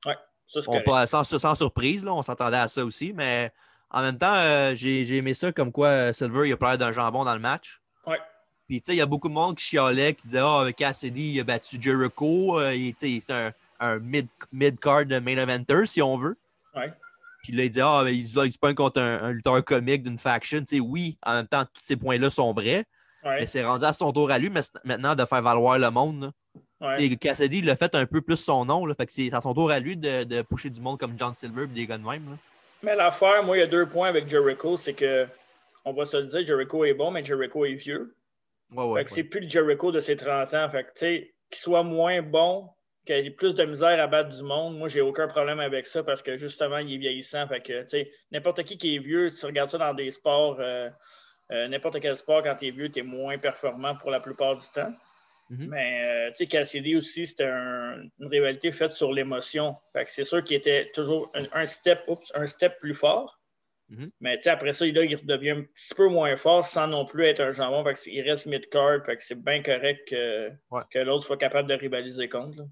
Ouais. 0.06 0.18
Ça, 0.46 0.60
on 0.68 0.82
pas, 0.82 1.08
sans, 1.08 1.24
sans, 1.24 1.56
surprise, 1.56 2.04
là, 2.04 2.14
on 2.14 2.24
s'attendait 2.24 2.58
à 2.58 2.68
ça 2.68 2.84
aussi, 2.84 3.14
mais 3.14 3.52
en 3.90 4.02
même 4.02 4.18
temps, 4.18 4.34
euh, 4.36 4.76
j'ai 4.76 5.16
aimé 5.16 5.34
ça 5.34 5.54
comme 5.54 5.72
quoi 5.72 5.88
euh, 5.88 6.14
Silver 6.14 6.48
il 6.48 6.54
a 6.54 6.58
parlé 6.58 6.78
d'un 6.78 6.92
jambon 6.92 7.24
dans 7.24 7.34
le 7.34 7.40
match. 7.40 7.82
Ouais. 8.06 8.20
Puis, 8.68 8.82
tu 8.82 8.88
sais, 8.88 8.94
il 8.94 8.98
y 8.98 9.02
a 9.02 9.06
beaucoup 9.06 9.30
de 9.30 9.34
monde 9.34 9.56
qui 9.56 9.64
chialait, 9.64 10.14
qui 10.14 10.28
disait 10.28 10.40
Ah, 10.40 10.66
oh, 10.68 10.72
Cassidy, 10.76 11.34
il 11.34 11.40
a 11.40 11.44
battu 11.44 11.78
Jericho. 11.80 12.60
Euh, 12.60 12.74
c'est 12.98 13.30
un 13.30 13.54
un 13.82 14.00
mid-card 14.00 15.06
mid 15.06 15.24
main 15.24 15.38
eventer, 15.38 15.86
si 15.86 16.02
on 16.02 16.18
veut. 16.18 16.38
Ouais. 16.76 16.94
Puis 17.44 17.54
là, 17.54 17.64
il 17.64 17.70
dit 17.70 17.82
Ah, 17.82 18.02
ben, 18.04 18.14
il, 18.14 18.28
se 18.28 18.58
pointe 18.58 18.76
contre 18.76 19.02
un, 19.02 19.32
lutteur 19.32 19.64
comique 19.66 20.04
d'une 20.04 20.18
faction. 20.18 20.60
Tu 20.60 20.78
sais, 20.78 20.80
oui, 20.80 21.18
en 21.24 21.34
même 21.34 21.48
temps, 21.48 21.66
tous 21.66 21.82
ces 21.84 21.96
points-là 21.96 22.30
sont 22.30 22.54
vrais. 22.54 22.86
Ouais. 23.24 23.42
Mais 23.42 23.46
c'est 23.46 23.64
rendu 23.64 23.86
à 23.86 23.94
son 23.94 24.12
tour 24.12 24.32
à 24.32 24.40
lui 24.40 24.50
maintenant 24.84 25.16
de 25.16 25.26
faire 25.26 25.42
valoir 25.42 25.78
le 25.78 25.92
monde. 25.92 26.32
Ouais. 26.80 27.16
Cassidy, 27.16 27.60
il 27.60 27.70
a 27.70 27.76
fait 27.76 27.94
un 27.94 28.08
peu 28.08 28.22
plus 28.22 28.38
son 28.38 28.66
nom. 28.66 28.86
Là, 28.86 28.96
fait 28.96 29.06
que 29.06 29.14
c'est 29.14 29.32
à 29.34 29.42
son 29.42 29.54
tour 29.54 29.70
à 29.70 29.80
lui 29.80 29.96
de, 29.96 30.24
de 30.24 30.42
pusher 30.42 30.72
du 30.72 30.82
monde 30.82 30.98
comme 30.98 31.14
John 31.18 31.34
Silver 31.34 31.66
et 31.66 31.68
des 31.68 31.86
gars 31.86 31.98
de 31.98 32.04
même. 32.04 32.26
Là. 32.30 32.38
Mais 32.84 32.96
l'affaire, 32.96 33.44
moi, 33.44 33.58
il 33.58 33.60
y 33.60 33.64
a 33.64 33.68
deux 33.68 33.88
points 33.88 34.10
avec 34.10 34.28
Jericho. 34.28 34.78
C'est 34.78 34.94
que, 34.94 35.28
on 35.86 35.94
va 35.94 36.06
se 36.06 36.18
le 36.18 36.24
dire, 36.24 36.46
Jericho 36.46 36.84
est 36.86 36.94
bon, 36.94 37.12
mais 37.12 37.24
Jericho 37.24 37.66
est 37.66 37.76
vieux. 37.76 38.16
Ouais, 38.72 39.00
fait 39.00 39.06
que 39.06 39.12
c'est 39.12 39.24
plus 39.24 39.42
le 39.42 39.50
Jericho 39.50 39.92
de 39.92 40.00
ses 40.00 40.16
30 40.16 40.54
ans. 40.54 40.70
Fait 40.70 40.84
que, 40.84 40.90
tu 40.90 41.00
sais, 41.00 41.34
qu'il 41.50 41.60
soit 41.62 41.84
moins 41.84 42.22
bon, 42.22 42.70
qu'il 43.06 43.16
ait 43.16 43.30
plus 43.32 43.56
de 43.56 43.64
misère 43.64 44.00
à 44.02 44.08
battre 44.08 44.30
du 44.36 44.44
monde, 44.44 44.78
moi, 44.78 44.88
j'ai 44.88 45.02
aucun 45.02 45.28
problème 45.28 45.60
avec 45.60 45.86
ça 45.86 46.04
parce 46.04 46.22
que 46.22 46.38
justement, 46.38 46.78
il 46.78 46.94
est 46.94 46.98
vieillissant. 46.98 47.48
Fait 47.48 47.62
que, 47.62 47.82
tu 47.84 47.90
sais, 47.90 48.12
n'importe 48.32 48.64
qui 48.64 48.78
qui 48.78 48.96
est 48.96 49.00
vieux, 49.00 49.32
tu 49.32 49.46
regardes 49.46 49.70
ça 49.70 49.78
dans 49.78 49.94
des 49.94 50.12
sports, 50.12 50.58
euh, 50.60 50.90
euh, 51.52 51.68
n'importe 51.68 52.00
quel 52.00 52.16
sport, 52.16 52.44
quand 52.44 52.56
tu 52.56 52.68
es 52.68 52.72
vieux, 52.72 52.90
tu 52.90 53.00
es 53.00 53.04
moins 53.04 53.38
performant 53.38 53.96
pour 53.96 54.12
la 54.12 54.20
plupart 54.20 54.56
du 54.56 54.66
temps. 54.74 54.94
Mm-hmm. 55.50 55.68
Mais, 55.68 56.06
euh, 56.08 56.30
tu 56.30 56.36
sais, 56.38 56.48
Cassidy 56.48 56.96
aussi, 56.96 57.28
c'était 57.28 57.50
une 57.50 58.10
rivalité 58.20 58.72
faite 58.72 58.92
sur 58.92 59.12
l'émotion. 59.12 59.76
Fait 59.94 60.06
que 60.06 60.12
c'est 60.12 60.24
sûr 60.24 60.44
qu'il 60.44 60.56
était 60.58 60.92
toujours 60.94 61.30
un, 61.34 61.66
step, 61.66 62.10
un 62.36 62.46
step 62.46 62.80
plus 62.80 62.94
fort. 62.94 63.42
Mhm. 63.90 64.10
Mais 64.22 64.38
tu 64.38 64.44
sais, 64.44 64.50
après 64.50 64.72
ça, 64.72 64.86
là, 64.86 65.04
il 65.04 65.16
redevient 65.16 65.50
un 65.50 65.64
petit 65.64 65.94
peu 65.94 66.08
moins 66.08 66.38
fort 66.38 66.66
sans 66.66 66.88
non 66.88 67.06
plus 67.06 67.26
être 67.26 67.42
un 67.42 67.52
jambon. 67.52 67.84
Fait 67.84 67.94
que 67.94 68.10
il 68.10 68.22
reste 68.22 68.46
mid-card. 68.46 69.06
Fait 69.06 69.18
que 69.18 69.24
c'est 69.24 69.36
bien 69.44 69.62
correct 69.62 70.08
que, 70.08 70.50
Ouais. 70.72 70.82
que 70.90 71.00
l'autre 71.00 71.26
soit 71.26 71.38
capable 71.38 71.68
de 71.68 71.74
rivaliser 71.74 72.30
contre. 72.30 72.60
là. 72.60 72.64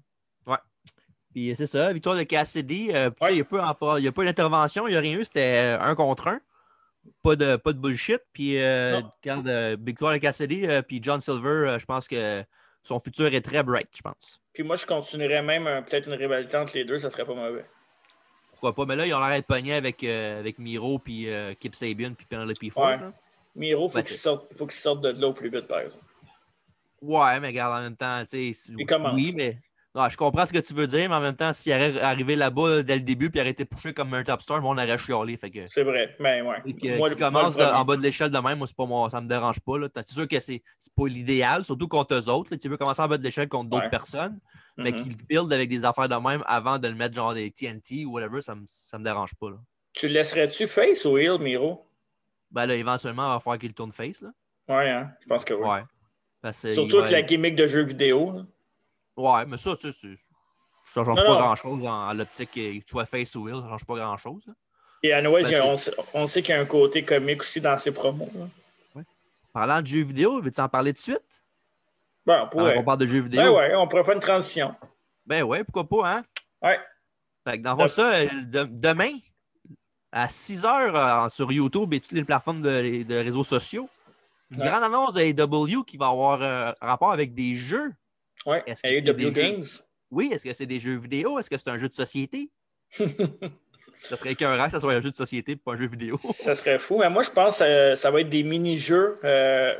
Puis 1.32 1.54
c'est 1.56 1.66
ça, 1.66 1.92
victoire 1.92 2.16
de 2.16 2.22
Cassidy. 2.24 2.90
euh, 2.92 3.10
Ouais. 3.20 3.32
Il 3.32 3.34
n'y 3.36 3.40
a, 3.40 3.44
pas 3.44 3.74
pas 3.74 4.24
d'intervention, 4.24 4.88
il 4.88 4.92
n'y 4.92 4.96
a 4.96 5.00
rien 5.00 5.18
eu, 5.18 5.24
c'était 5.24 5.76
euh, 5.76 5.80
un 5.80 5.94
contre 5.94 6.28
un. 6.28 6.40
Pas 7.22 7.34
de, 7.36 7.56
pas 7.56 7.72
de 7.72 7.78
bullshit. 7.78 8.20
Puis 8.32 8.60
euh, 8.60 9.00
quand 9.24 9.46
euh, 9.46 9.76
victoire 9.80 10.12
de 10.12 10.18
Cassidy, 10.18 10.66
euh, 10.66 10.82
puis 10.82 11.00
John 11.02 11.20
Silver, 11.20 11.48
euh, 11.48 11.78
je 11.78 11.86
pense 11.86 12.08
que 12.08 12.42
son 12.82 12.98
futur 12.98 13.26
est 13.32 13.40
très 13.40 13.62
bright, 13.62 13.88
je 13.96 14.02
pense. 14.02 14.40
Puis 14.52 14.62
moi, 14.64 14.76
je 14.76 14.84
continuerais 14.86 15.42
même 15.42 15.66
euh, 15.66 15.80
peut-être 15.82 16.08
une 16.08 16.14
rivalité 16.14 16.56
entre 16.56 16.72
les 16.76 16.84
deux, 16.84 16.98
ça 16.98 17.08
serait 17.10 17.24
pas 17.24 17.34
mauvais. 17.34 17.64
Pourquoi 18.50 18.74
pas? 18.74 18.84
Mais 18.84 18.96
là, 18.96 19.06
ils 19.06 19.14
ont 19.14 19.20
l'air 19.20 19.30
d'être 19.30 19.46
pognés 19.46 19.74
avec, 19.74 20.04
euh, 20.04 20.40
avec 20.40 20.58
Miro, 20.58 20.98
puis 20.98 21.30
euh, 21.30 21.54
Kip 21.54 21.74
Sabian, 21.74 22.12
puis 22.12 22.26
Penelope 22.28 22.70
Ford. 22.70 22.88
Ouais. 22.88 22.98
Miro, 23.54 23.86
il 23.86 23.90
faut 23.90 23.98
Ben, 23.98 24.02
qu'il 24.04 24.16
sorte, 24.16 24.52
faut 24.54 24.66
qu'il 24.66 24.78
sorte 24.78 25.00
de 25.00 25.08
là 25.10 25.28
au 25.28 25.32
plus 25.32 25.48
vite, 25.50 25.66
par 25.66 25.80
exemple. 25.80 26.04
Ouais, 27.00 27.40
mais 27.40 27.46
regarde, 27.48 27.78
en 27.78 27.82
même 27.82 27.96
temps, 27.96 28.22
tu 28.28 28.52
sais. 28.52 28.72
Oui, 29.14 29.32
mais. 29.34 29.56
Non, 29.92 30.08
je 30.08 30.16
comprends 30.16 30.46
ce 30.46 30.52
que 30.52 30.60
tu 30.60 30.72
veux 30.72 30.86
dire, 30.86 31.08
mais 31.08 31.16
en 31.16 31.20
même 31.20 31.34
temps, 31.34 31.52
s'il 31.52 31.72
avait 31.72 32.00
arrivé 32.00 32.36
là-bas 32.36 32.84
dès 32.84 32.94
le 32.94 33.02
début 33.02 33.28
puis 33.28 33.40
aurait 33.40 33.50
été 33.50 33.64
poussé 33.64 33.92
comme 33.92 34.14
un 34.14 34.22
top 34.22 34.40
star, 34.40 34.62
moi, 34.62 34.70
on 34.72 34.78
aurait 34.78 34.98
chialé. 34.98 35.36
Fait 35.36 35.50
que. 35.50 35.66
C'est 35.66 35.82
vrai. 35.82 36.14
Mais 36.20 36.42
ouais. 36.42 36.58
Et 36.64 36.74
que- 36.74 36.96
Moi, 36.96 37.08
qui 37.10 37.16
moi, 37.20 37.30
commence 37.30 37.58
en 37.58 37.84
bas 37.84 37.96
de 37.96 38.02
l'échelle 38.02 38.30
de 38.30 38.38
même, 38.38 38.58
moi, 38.58 38.68
c'est 38.68 38.76
pas 38.76 38.86
moi, 38.86 39.10
ça 39.10 39.20
me 39.20 39.26
dérange 39.28 39.58
pas. 39.58 39.78
là. 39.78 39.88
C'est 39.96 40.12
sûr 40.12 40.28
que 40.28 40.38
c'est 40.38 40.62
c'est 40.78 40.92
pas 40.94 41.08
l'idéal, 41.08 41.64
surtout 41.64 41.88
contre 41.88 42.14
eux 42.14 42.28
autres. 42.28 42.52
là. 42.52 42.56
Tu 42.58 42.68
veux 42.68 42.76
commencer 42.76 43.02
en 43.02 43.08
bas 43.08 43.18
de 43.18 43.24
l'échelle 43.24 43.48
contre 43.48 43.68
d'autres 43.70 43.82
Ouais. 43.84 43.90
personnes, 43.90 44.38
mais 44.76 44.92
Mhm. 44.92 44.96
qu'ils 45.02 45.16
build 45.26 45.52
avec 45.52 45.68
des 45.68 45.84
affaires 45.84 46.08
de 46.08 46.14
même 46.14 46.44
avant 46.46 46.78
de 46.78 46.86
le 46.86 46.94
mettre 46.94 47.16
genre 47.16 47.34
des 47.34 47.50
TNT 47.50 48.04
ou 48.04 48.12
whatever, 48.12 48.42
ça 48.42 48.54
me, 48.54 48.62
ça 48.66 48.96
me 48.96 49.02
dérange 49.02 49.34
pas. 49.34 49.50
Là. 49.50 49.56
Tu 49.92 50.06
le 50.06 50.14
laisserais-tu 50.14 50.68
face 50.68 51.04
ou 51.04 51.18
heel, 51.18 51.38
Miro? 51.40 51.84
Ben 52.52 52.66
là, 52.66 52.76
éventuellement, 52.76 53.24
il 53.28 53.34
va 53.34 53.40
falloir 53.40 53.58
qu'il 53.58 53.74
tourne 53.74 53.90
face. 53.90 54.22
Là. 54.22 54.30
Ouais, 54.68 54.88
hein? 54.88 55.10
Je 55.20 55.26
pense 55.26 55.44
que 55.44 55.54
oui. 55.54 55.68
Ouais. 55.68 55.82
Parce 56.42 56.60
Surtout 56.60 56.82
il 56.86 56.92
va- 56.92 56.98
avec 57.00 57.10
la 57.10 57.22
gimmick 57.22 57.56
de 57.56 57.66
jeu 57.66 57.82
vidéo. 57.82 58.32
là. 58.32 58.46
Ouais, 59.20 59.46
mais 59.46 59.58
ça, 59.58 59.76
tu 59.76 59.92
sais, 59.92 60.08
ça 60.92 61.04
change 61.04 61.18
Non, 61.18 61.24
pas 61.24 61.36
grand-chose 61.36 61.86
en, 61.86 62.12
l'optique 62.14 62.50
que 62.52 62.72
tu 62.78 62.84
sois 62.88 63.06
face 63.06 63.34
ou 63.36 63.48
heel, 63.48 63.56
ça 63.56 63.68
change 63.68 63.84
pas 63.84 63.96
grand-chose. 63.96 64.42
Et 65.02 65.12
à 65.12 65.22
Noël, 65.22 65.44
Ben, 65.48 65.62
on, 65.62 65.76
sait, 65.76 65.92
on 66.14 66.26
sait 66.26 66.42
qu'il 66.42 66.54
y 66.54 66.58
a 66.58 66.60
un 66.60 66.66
côté 66.66 67.02
comique 67.02 67.40
aussi 67.42 67.60
dans 67.60 67.78
ses 67.78 67.92
promos. 67.92 68.30
là. 68.34 69.02
Parlant 69.52 69.80
de 69.82 69.86
jeux 69.86 70.02
vidéo, 70.04 70.40
veux-tu 70.40 70.60
en 70.60 70.68
parler 70.68 70.92
de 70.92 70.98
suite? 70.98 71.42
Bon, 72.24 72.34
on 72.44 72.48
pourrait. 72.48 72.74
qu'on 72.74 72.84
parle 72.84 72.98
de 72.98 73.06
jeux 73.06 73.20
vidéo. 73.20 73.42
Ben 73.42 73.50
ouais, 73.50 73.74
on 73.74 73.88
pourrait 73.88 74.04
faire 74.04 74.14
une 74.14 74.20
transition. 74.20 74.74
Ben 75.26 75.42
ouais, 75.42 75.64
pourquoi 75.64 75.88
pas, 75.88 76.08
hein? 76.18 76.22
Ouais. 76.62 76.78
Fait 77.46 77.58
que 77.58 77.62
dans 77.64 77.74
le 77.74 77.82
fond, 77.82 77.88
ça, 77.88 78.12
euh, 78.14 78.28
de- 78.44 78.64
demain, 78.70 79.10
à 80.12 80.28
6 80.28 80.62
h 80.62 81.28
sur 81.30 81.50
YouTube 81.50 81.92
et 81.94 82.00
toutes 82.00 82.12
les 82.12 82.24
plateformes 82.24 82.62
de, 82.62 83.02
de 83.02 83.14
réseaux 83.16 83.42
sociaux, 83.44 83.88
une 84.52 84.60
Ouais. 84.60 84.68
grande 84.68 84.82
annonce 84.84 85.14
de 85.14 85.20
AEW 85.22 85.84
qui 85.84 85.96
va 85.96 86.08
avoir 86.08 86.42
euh, 86.42 86.72
rapport 86.80 87.10
avec 87.12 87.34
des 87.34 87.54
jeux. 87.56 87.92
Ouais. 88.46 88.62
Est-ce 88.66 88.82
qu'il 88.82 88.92
y 88.92 88.94
a 88.94 88.98
AEW 88.98 89.14
des 89.14 89.22
jeux? 89.22 89.30
Games. 89.30 89.64
Oui, 90.10 90.30
est-ce 90.32 90.44
que 90.44 90.52
c'est 90.52 90.66
des 90.66 90.80
jeux 90.80 90.96
vidéo? 90.96 91.38
Est-ce 91.38 91.50
que 91.50 91.56
c'est 91.58 91.70
un 91.70 91.78
jeu 91.78 91.88
de 91.88 91.94
société? 91.94 92.50
Ça 94.02 94.16
serait 94.16 94.32
écœurant 94.32 94.64
que 94.64 94.70
ça 94.70 94.80
soit 94.80 94.94
un 94.94 95.00
jeu 95.02 95.10
de 95.10 95.16
société 95.16 95.52
et 95.52 95.56
pas 95.56 95.72
un 95.72 95.76
jeu 95.76 95.86
vidéo. 95.86 96.18
ça 96.32 96.54
serait 96.54 96.78
fou. 96.78 96.98
Mais 96.98 97.10
moi, 97.10 97.22
je 97.22 97.30
pense 97.30 97.58
que 97.58 97.64
euh, 97.64 97.94
ça 97.94 98.10
va 98.10 98.22
être 98.22 98.30
des 98.30 98.42
mini-jeux. 98.42 99.18
euh, 99.24 99.74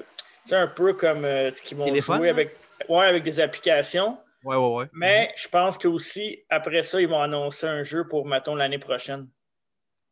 tu 0.44 0.50
sais, 0.50 0.56
un 0.56 0.66
peu 0.66 0.92
comme 0.92 1.24
euh, 1.24 1.50
ce 1.54 1.62
qu'ils 1.62 1.78
vont 1.78 1.86
Téléphone, 1.86 2.18
jouer 2.18 2.28
avec, 2.28 2.54
ouais, 2.88 3.06
avec 3.06 3.22
des 3.22 3.40
applications. 3.40 4.18
Ouais, 4.44 4.56
ouais, 4.56 4.74
ouais. 4.74 4.86
Mais 4.92 5.32
je 5.36 5.48
pense 5.48 5.78
que 5.78 5.88
aussi 5.88 6.44
après 6.50 6.82
ça, 6.82 7.00
ils 7.00 7.08
vont 7.08 7.20
annoncer 7.20 7.66
un 7.66 7.82
jeu 7.82 8.06
pour, 8.08 8.26
mettons, 8.26 8.54
l'année 8.54 8.78
prochaine. 8.78 9.28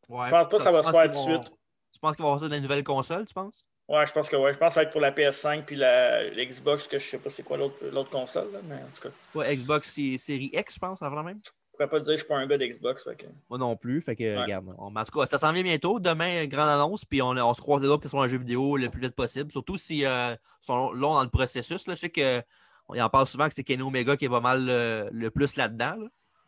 Ouais. 0.08 0.26
Je 0.26 0.30
pense 0.30 0.48
pas 0.48 0.56
que 0.56 0.62
ça 0.62 0.70
va 0.70 0.82
se 0.82 0.90
faire 0.90 1.10
tout 1.10 1.26
de 1.26 1.30
suite. 1.30 1.52
Tu 1.92 2.00
penses 2.00 2.16
qu'ils 2.16 2.22
vont 2.22 2.28
avoir 2.28 2.40
ça 2.40 2.48
dans 2.48 2.54
les 2.54 2.60
nouvelles 2.60 2.84
consoles, 2.84 3.26
tu 3.26 3.34
penses? 3.34 3.66
Ouais, 3.88 4.06
je 4.06 4.12
pense 4.12 4.28
que 4.28 4.36
ouais. 4.36 4.52
Je 4.52 4.58
pense 4.58 4.68
que 4.68 4.74
ça 4.74 4.80
va 4.80 4.84
être 4.84 4.92
pour 4.92 5.00
la 5.00 5.12
PS5 5.12 5.64
puis 5.64 5.76
la, 5.76 6.28
l'Xbox, 6.30 6.86
que 6.86 6.98
je 6.98 7.06
sais 7.06 7.18
pas 7.18 7.30
c'est 7.30 7.42
quoi 7.42 7.56
l'autre, 7.56 8.10
console, 8.10 8.52
là, 8.52 8.58
mais 8.68 8.74
en 8.74 8.78
tout 8.94 9.02
cas, 9.02 9.08
je 9.34 9.38
Pas 9.40 9.54
Xbox 9.54 9.92
sé- 9.94 10.18
série 10.18 10.50
X, 10.52 10.74
je 10.74 10.78
pense, 10.78 11.00
avant 11.02 11.22
même. 11.22 11.40
pourrais 11.72 11.88
pas 11.88 12.00
te 12.00 12.04
dire 12.06 12.14
que 12.14 12.18
je 12.20 12.24
suis 12.24 12.28
pas 12.28 12.36
un 12.36 12.46
gars 12.46 12.58
d'Xbox. 12.58 13.04
fait 13.04 13.14
que- 13.16 13.26
Moi 13.48 13.58
non 13.58 13.76
plus. 13.76 14.02
Fait 14.02 14.16
que, 14.16 14.24
Ouais. 14.24 14.42
regarde. 14.42 14.74
on- 14.78 14.94
en 14.94 15.04
tout 15.04 15.18
cas, 15.18 15.26
ça 15.26 15.38
s'en 15.38 15.52
vient 15.52 15.62
bientôt. 15.62 16.00
Demain, 16.00 16.44
grande 16.46 16.68
annonce. 16.68 17.04
Puis 17.04 17.22
on, 17.22 17.28
on 17.30 17.54
se 17.54 17.60
croise 17.62 17.80
les 17.80 17.86
doigts 17.86 17.96
pour 17.96 18.02
que 18.02 18.08
ce 18.08 18.10
soit 18.10 18.24
un 18.24 18.28
jeu 18.28 18.38
vidéo 18.38 18.76
le 18.76 18.88
plus 18.90 19.00
vite 19.00 19.14
possible. 19.14 19.50
Surtout 19.52 19.78
si 19.78 20.04
euh, 20.04 20.34
sont 20.60 20.90
longs 20.92 21.14
dans 21.14 21.22
le 21.22 21.30
processus. 21.30 21.86
Là. 21.86 21.94
Je 21.94 22.00
sais 22.00 22.10
qu'on 22.10 23.00
en 23.00 23.08
parle 23.08 23.26
souvent 23.28 23.48
que 23.48 23.54
c'est 23.54 23.62
Kenny 23.64 23.82
Omega 23.82 24.16
qui 24.16 24.24
est 24.24 24.28
pas 24.28 24.40
mal 24.40 24.66
euh, 24.68 25.08
le 25.12 25.30
plus 25.30 25.54
là-dedans. 25.56 25.94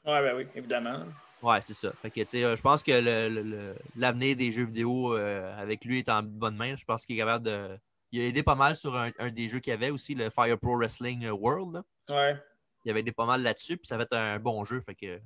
là. 0.04 0.20
Ouais, 0.20 0.28
ben 0.30 0.36
oui, 0.36 0.46
évidemment. 0.56 1.04
Ouais, 1.42 1.60
c'est 1.62 1.74
ça. 1.74 1.92
Fait 1.92 2.10
que, 2.10 2.20
tu 2.20 2.26
sais, 2.28 2.44
euh, 2.44 2.54
je 2.56 2.60
pense 2.62 2.82
que 2.82 2.90
le- 2.92 3.34
le- 3.34 3.42
le- 3.42 3.74
l'avenir 3.96 4.36
des 4.36 4.52
jeux 4.52 4.64
vidéo 4.64 5.16
euh, 5.16 5.54
avec 5.58 5.84
lui 5.84 5.98
est 5.98 6.08
en 6.08 6.22
bonne 6.22 6.56
main. 6.56 6.76
Je 6.76 6.84
pense 6.84 7.04
qu'il 7.06 7.16
est 7.16 7.18
capable 7.18 7.46
de. 7.46 7.78
Il 8.12 8.20
a 8.20 8.24
aidé 8.24 8.42
pas 8.42 8.54
mal 8.56 8.76
sur 8.76 8.94
un, 8.96 9.10
un 9.18 9.30
des 9.30 9.48
jeux 9.48 9.60
qu'il 9.60 9.70
y 9.70 9.74
avait 9.74 9.90
aussi, 9.90 10.14
le 10.14 10.28
Fire 10.30 10.58
Pro 10.58 10.76
Wrestling 10.76 11.26
World. 11.30 11.74
là. 11.74 11.82
Ouais, 12.14 12.42
Il 12.84 12.90
avait 12.90 13.00
aidé 13.00 13.12
pas 13.12 13.24
mal 13.24 13.42
là-dessus, 13.42 13.76
puis 13.78 13.86
ça 13.86 13.96
va 13.96 14.02
être 14.02 14.16
un 14.16 14.38
bon 14.38 14.64
jeu. 14.64 14.80
Fait 14.80 14.94
que. 14.94 15.20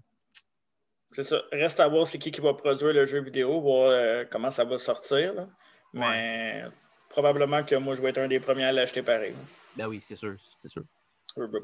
c'est 1.11 1.23
ça. 1.25 1.41
Reste 1.51 1.81
à 1.81 1.89
voir 1.89 2.07
c'est 2.07 2.19
qui 2.19 2.31
qui 2.31 2.41
va 2.41 2.55
produire 2.55 2.93
le 2.93 3.07
jeu 3.07 3.23
vidéo, 3.23 3.61
voir 3.61 3.89
euh, 3.91 4.25
comment 4.31 4.51
ça 4.51 4.65
va 4.65 4.79
sortir. 4.79 5.33
là. 5.35 5.49
Mais 5.93 6.65
probablement 7.09 7.65
que 7.65 7.75
moi, 7.77 7.95
je 7.95 8.03
vais 8.03 8.11
être 8.11 8.19
un 8.19 8.29
des 8.29 8.41
premiers 8.41 8.65
à 8.65 8.73
l'acheter 8.73 9.03
pareil. 9.03 9.33
là. 9.33 9.39
Ben 9.77 9.89
oui, 9.89 10.01
c'est 10.01 10.17
sûr. 10.17 10.35
C'est 10.61 10.69
sûr. 10.69 10.83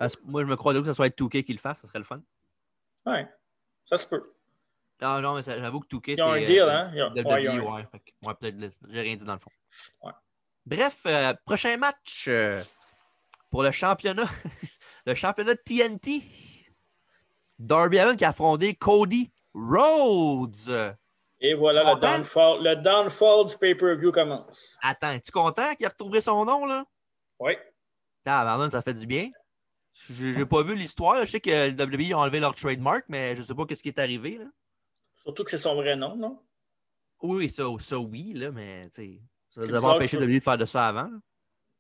Ah, 0.00 0.08
moi, 0.24 0.42
je 0.42 0.46
me 0.48 0.56
crois 0.56 0.72
que 0.74 0.82
ça 0.84 0.94
soit 0.94 1.06
être 1.06 1.18
2K 1.18 1.44
qui 1.44 1.52
le 1.52 1.58
fasse, 1.58 1.80
ça 1.80 1.86
serait 1.88 1.98
le 2.00 2.04
fun. 2.04 2.20
Ouais, 3.06 3.28
ça 3.84 3.96
se 3.96 4.06
peut. 4.06 4.22
Ah 5.00 5.20
non, 5.20 5.34
mais 5.34 5.42
j'avoue 5.42 5.80
que 5.80 5.88
2K, 5.88 6.02
c'est. 6.06 6.12
Ils 6.14 6.22
ont 6.22 6.32
un 6.32 6.42
euh, 6.42 6.46
deal, 6.46 6.60
hein? 6.62 6.90
Ils 6.94 7.02
ont- 7.02 7.10
WWE, 7.10 7.76
ouais, 8.22 8.34
peut-être, 8.38 8.76
j'ai 8.88 9.00
rien 9.00 9.16
dit 9.16 9.24
dans 9.24 9.34
le 9.34 9.38
fond. 9.38 9.50
Bref, 10.66 11.00
euh, 11.06 11.32
prochain 11.44 11.76
match 11.76 12.26
euh, 12.28 12.62
pour 13.50 13.62
le 13.62 13.70
championnat. 13.70 14.28
le 15.06 15.14
championnat 15.14 15.54
de 15.54 15.60
TNT. 15.64 16.22
Darby 17.58 17.98
Allin 17.98 18.16
qui 18.16 18.24
a 18.24 18.30
affronté 18.30 18.74
Cody 18.74 19.30
Rhodes. 19.54 20.96
Et 21.40 21.54
voilà, 21.54 21.94
le 21.94 21.98
downfall, 21.98 22.62
le 22.62 22.76
downfall 22.76 23.46
du 23.48 23.56
pay-per-view 23.56 24.12
commence. 24.12 24.78
Attends, 24.82 25.12
es-tu 25.12 25.30
content 25.30 25.74
qu'il 25.74 25.86
a 25.86 25.88
retrouvé 25.88 26.20
son 26.20 26.44
nom, 26.44 26.66
là? 26.66 26.84
Oui. 27.38 27.52
Tabarnak, 28.22 28.70
ça 28.70 28.82
fait 28.82 28.94
du 28.94 29.06
bien. 29.06 29.30
J'ai 30.10 30.32
j'ai 30.34 30.46
pas 30.46 30.62
vu 30.62 30.74
l'histoire. 30.74 31.18
Je 31.20 31.26
sais 31.26 31.40
que 31.40 31.70
le 31.70 31.72
WWE 31.72 32.14
a 32.14 32.18
enlevé 32.18 32.40
leur 32.40 32.54
trademark, 32.54 33.04
mais 33.08 33.34
je 33.34 33.42
sais 33.42 33.54
pas 33.54 33.64
ce 33.68 33.82
qui 33.82 33.88
est 33.88 33.98
arrivé. 33.98 34.38
Là. 34.38 34.44
Surtout 35.30 35.44
que 35.44 35.50
c'est 35.52 35.58
son 35.58 35.76
vrai 35.76 35.94
nom, 35.94 36.16
non? 36.16 36.40
Oui, 37.22 37.48
ça, 37.48 37.62
ça 37.78 38.00
oui, 38.00 38.32
là, 38.34 38.50
mais 38.50 38.82
tu 38.86 38.90
sais, 38.90 39.20
ça 39.50 39.60
nous 39.60 39.66
bizarre 39.68 39.84
empêché 39.94 40.16
que- 40.16 40.24
WWE 40.24 40.34
de 40.34 40.40
faire 40.40 40.58
de 40.58 40.64
ça 40.64 40.88
avant. 40.88 41.08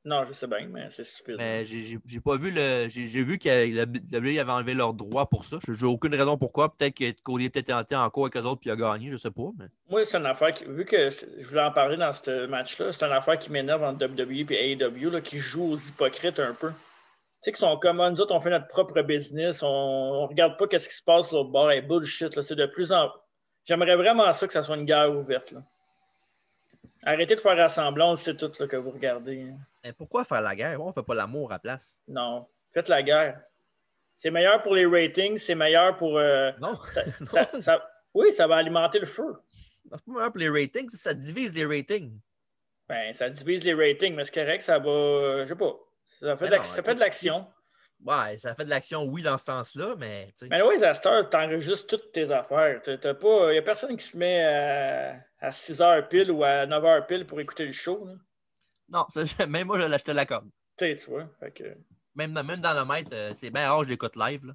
Non, 0.04 0.24
je 0.24 0.32
sais 0.32 0.46
bien, 0.46 0.68
mais 0.68 0.86
c'est 0.90 1.02
stupide. 1.02 1.34
Mais 1.36 1.64
j'ai- 1.64 1.98
pas 2.24 2.36
vu 2.36 2.52
le. 2.52 2.86
J'ai 2.88 3.24
vu 3.24 3.38
que 3.38 3.48
la 3.48 3.86
WWE 3.86 4.38
avait 4.38 4.52
enlevé 4.52 4.74
leurs 4.74 4.94
droits 4.94 5.28
pour 5.28 5.44
ça. 5.44 5.58
J'ai 5.68 5.84
aucune 5.84 6.14
raison 6.14 6.38
pourquoi. 6.38 6.72
Peut-être 6.72 6.94
que 6.94 7.10
Cody 7.22 7.46
a 7.46 7.50
peut-être 7.50 7.80
été 7.80 7.96
en 7.96 8.08
cours 8.08 8.26
avec 8.26 8.36
eux 8.36 8.46
autres 8.46 8.60
puis 8.60 8.70
il 8.70 8.72
a 8.72 8.76
gagné, 8.76 9.10
je 9.10 9.16
sais 9.16 9.32
pas. 9.32 9.50
Mais... 9.58 9.66
Moi, 9.88 10.04
c'est 10.04 10.16
une 10.16 10.26
affaire 10.26 10.52
qui, 10.52 10.64
vu 10.66 10.84
que 10.84 11.10
je 11.10 11.44
voulais 11.44 11.64
en 11.64 11.72
parler 11.72 11.96
dans 11.96 12.12
ce 12.12 12.46
match-là, 12.46 12.92
c'est 12.92 13.04
une 13.04 13.12
affaire 13.12 13.36
qui 13.36 13.50
m'énerve 13.50 13.82
entre 13.82 14.06
WWE 14.06 14.52
et 14.52 14.72
AEW, 14.72 15.10
là, 15.10 15.20
qui 15.20 15.38
joue 15.38 15.72
aux 15.72 15.76
hypocrites 15.76 16.38
un 16.38 16.54
peu. 16.54 16.70
Tu 16.70 16.76
sais, 17.40 17.52
qu'ils 17.52 17.58
sont 17.58 17.76
comme, 17.78 17.96
nous 17.96 18.20
autres, 18.20 18.34
on 18.34 18.40
fait 18.40 18.50
notre 18.50 18.68
propre 18.68 19.02
business, 19.02 19.62
on, 19.62 19.66
on 19.66 20.26
regarde 20.28 20.56
pas 20.56 20.66
qu'est-ce 20.68 20.88
qui 20.88 20.94
se 20.94 21.02
passe 21.02 21.32
l'autre 21.32 21.50
bord, 21.50 21.72
et 21.72 21.80
bullshit, 21.80 22.38
c'est 22.40 22.54
de 22.54 22.66
plus 22.66 22.92
en 22.92 23.10
J'aimerais 23.64 23.96
vraiment 23.96 24.32
ça 24.32 24.46
que 24.46 24.52
ça 24.52 24.62
soit 24.62 24.76
une 24.76 24.84
guerre 24.84 25.10
ouverte, 25.14 25.52
là. 25.52 25.62
Arrêtez 27.02 27.34
de 27.34 27.40
faire 27.40 27.56
rassemblant, 27.56 28.14
c'est 28.16 28.36
tout 28.36 28.52
là, 28.58 28.66
que 28.66 28.76
vous 28.76 28.90
regardez. 28.90 29.42
hein. 29.50 29.56
Mais 29.82 29.92
pourquoi 29.92 30.24
faire 30.24 30.42
la 30.42 30.54
guerre? 30.54 30.82
On 30.82 30.92
fait 30.92 31.02
pas 31.02 31.14
l'amour 31.14 31.50
à 31.50 31.54
la 31.54 31.58
place. 31.58 31.98
Non, 32.08 32.46
faites 32.74 32.88
la 32.88 33.02
guerre. 33.02 33.40
C'est 34.16 34.30
meilleur 34.30 34.62
pour 34.62 34.74
les 34.74 34.84
ratings, 34.84 35.38
c'est 35.38 35.54
meilleur 35.54 35.96
pour... 35.96 36.18
euh, 36.18 36.52
Non, 36.60 36.74
ça- 36.90 37.04
Non. 37.20 37.26
ça- 37.26 37.60
ça- 37.60 37.90
oui, 38.12 38.32
ça 38.32 38.46
va 38.46 38.56
alimenter 38.56 38.98
le 38.98 39.06
feu. 39.06 39.34
c'est 39.84 40.04
pas 40.04 40.12
meilleur 40.12 40.30
pour 40.32 40.40
les 40.40 40.50
ratings, 40.50 40.88
ça 40.90 41.14
divise 41.14 41.54
les 41.54 41.64
ratings. 41.64 42.18
Ben, 42.86 43.12
ça 43.14 43.30
divise 43.30 43.64
les 43.64 43.72
ratings, 43.72 44.14
mais 44.14 44.24
c'est 44.24 44.34
correct, 44.34 44.60
ça 44.60 44.78
va. 44.78 44.90
euh, 44.90 45.42
je 45.44 45.48
sais 45.48 45.56
pas. 45.56 45.72
Fait, 46.36 46.50
non, 46.50 46.62
ça 46.62 46.82
fait 46.82 46.94
de 46.94 47.00
l'action. 47.00 47.46
Ouais, 48.04 48.36
ça 48.38 48.54
fait 48.54 48.64
de 48.64 48.70
l'action, 48.70 49.04
oui, 49.04 49.22
dans 49.22 49.36
ce 49.36 49.44
sens-là, 49.44 49.94
mais 49.98 50.26
tu 50.28 50.46
sais. 50.46 50.48
Mais 50.48 50.62
oui, 50.62 50.82
heure, 50.82 51.30
t'enregistres 51.30 51.86
toutes 51.86 52.12
tes 52.12 52.30
affaires. 52.30 52.80
Il 52.86 53.50
n'y 53.50 53.58
a 53.58 53.62
personne 53.62 53.96
qui 53.96 54.04
se 54.04 54.16
met 54.16 54.42
à, 54.42 55.20
à 55.38 55.52
6 55.52 55.82
heures 55.82 56.08
pile 56.08 56.30
ou 56.30 56.42
à 56.42 56.66
9 56.66 56.84
heures 56.84 57.06
pile 57.06 57.26
pour 57.26 57.40
écouter 57.40 57.66
le 57.66 57.72
show. 57.72 58.06
là. 58.06 58.14
Non, 58.88 59.06
ça, 59.08 59.46
même 59.46 59.66
moi, 59.66 59.78
je 59.78 59.84
l'achetais 59.84 60.14
la 60.14 60.26
com. 60.26 60.50
Tu 60.76 60.86
sais, 60.94 61.04
tu 61.04 61.10
vois. 61.10 61.28
Fait 61.38 61.50
que... 61.50 61.64
Même, 62.14 62.32
même 62.32 62.60
dans 62.60 62.74
le 62.74 62.84
maître, 62.84 63.10
euh, 63.12 63.32
c'est 63.34 63.50
bien 63.50 63.70
rare, 63.70 63.84
je 63.84 63.90
l'écoute 63.90 64.16
live. 64.16 64.46
Là. 64.46 64.54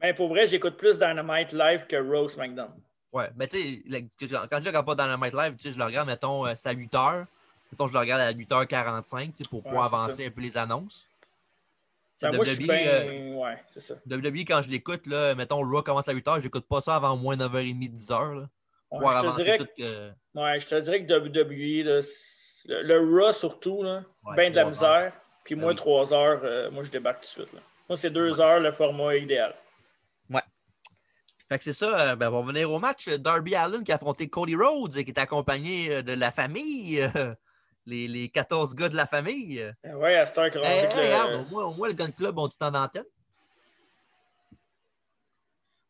Mais 0.00 0.14
pour 0.14 0.28
vrai, 0.28 0.46
j'écoute 0.46 0.76
plus 0.76 0.98
Dynamite 0.98 1.52
live 1.52 1.86
que 1.86 1.96
Rose 1.96 2.36
McDonald. 2.36 2.80
Ouais, 3.12 3.30
mais 3.36 3.46
tu 3.46 3.60
sais, 3.60 4.08
quand 4.50 4.60
je 4.60 4.66
regarde 4.66 4.84
pas 4.84 4.96
dans 4.96 5.06
le 5.06 5.16
Might 5.16 5.34
Live, 5.34 5.54
je 5.60 5.78
le 5.78 5.84
regarde, 5.84 6.08
mettons, 6.08 6.46
euh, 6.46 6.54
c'est 6.56 6.70
à 6.70 6.72
8 6.72 6.92
h. 6.92 7.26
Mettons, 7.70 7.86
je 7.86 7.92
le 7.92 8.00
regarde 8.00 8.20
à 8.20 8.32
8h45 8.32 9.26
tu 9.34 9.44
sais, 9.44 9.48
pour 9.48 9.62
pouvoir 9.62 9.84
avancer 9.84 10.26
un 10.26 10.30
peu 10.30 10.40
les 10.40 10.58
annonces. 10.58 11.08
Ben, 12.22 12.34
moi, 12.36 12.44
je 12.44 12.52
WWE, 12.54 12.66
bien. 12.66 12.86
euh, 12.86 13.34
Ouais, 13.34 13.56
c'est 13.68 13.80
ça. 13.80 13.94
WWE, 14.06 14.44
quand 14.46 14.62
je 14.62 14.68
l'écoute, 14.70 15.06
là, 15.06 15.34
mettons, 15.34 15.60
Raw 15.68 15.82
commence 15.82 16.08
à 16.08 16.14
8h, 16.14 16.40
j'écoute 16.42 16.66
pas 16.68 16.80
ça 16.80 16.96
avant 16.96 17.16
moins 17.16 17.36
9h30, 17.36 17.94
10h. 17.94 18.34
Là. 18.40 18.48
Ouais, 18.92 19.12
je, 19.16 19.30
te 19.30 19.36
dirais 19.42 19.58
tout. 19.58 19.66
que, 19.76 20.10
ouais, 20.34 20.60
je 20.60 20.66
te 20.66 20.80
dirais 20.80 21.04
que 21.04 21.12
WWE, 21.12 21.84
là, 21.84 22.00
le, 22.66 22.82
le 22.82 23.20
Raw 23.26 23.32
surtout, 23.32 23.82
là, 23.82 24.04
Ouais, 24.24 24.36
ben 24.36 24.50
de 24.52 24.56
la 24.56 24.64
misère. 24.66 25.12
Puis 25.44 25.54
Ben 25.56 25.62
moi, 25.62 25.70
oui. 25.70 25.76
trois 25.76 26.14
heures, 26.14 26.40
euh, 26.44 26.70
moi, 26.70 26.84
je 26.84 26.90
débarque 26.90 27.20
tout 27.20 27.26
de 27.40 27.44
suite. 27.44 27.52
là. 27.52 27.60
Moi, 27.88 27.98
c'est 27.98 28.10
deux 28.10 28.34
Ouais. 28.34 28.40
heures 28.40 28.60
le 28.60 28.70
format 28.72 29.16
idéal. 29.16 29.54
Fait 31.46 31.58
que 31.58 31.64
c'est 31.64 31.74
ça, 31.74 32.12
euh, 32.12 32.16
ben, 32.16 32.30
on 32.32 32.40
va 32.42 32.52
venir 32.52 32.70
au 32.70 32.78
match. 32.78 33.06
Darby 33.10 33.54
Allen 33.54 33.84
qui 33.84 33.92
a 33.92 33.96
affronté 33.96 34.28
Cody 34.30 34.56
Rhodes 34.56 34.96
et 34.96 35.04
qui 35.04 35.10
est 35.10 35.18
accompagné 35.18 36.02
de 36.02 36.12
la 36.14 36.30
famille, 36.30 37.02
euh, 37.02 37.34
les, 37.86 38.08
les 38.08 38.28
14 38.28 38.74
gars 38.74 38.88
de 38.88 38.96
la 38.96 39.06
famille. 39.06 39.60
Euh, 39.60 39.72
Ouais, 39.96 40.16
à 40.16 40.24
Eh, 40.24 40.38
rendu 40.40 40.50
que 40.50 40.58
le- 40.58 41.02
regarde, 41.04 41.34
au 41.34 41.44
moins, 41.50 41.64
au 41.64 41.74
moins, 41.74 41.88
le 41.88 41.94
Gun 41.94 42.10
Club 42.10 42.38
ont 42.38 42.48
du 42.48 42.56
temps 42.56 42.70
d'antenne. 42.70 43.04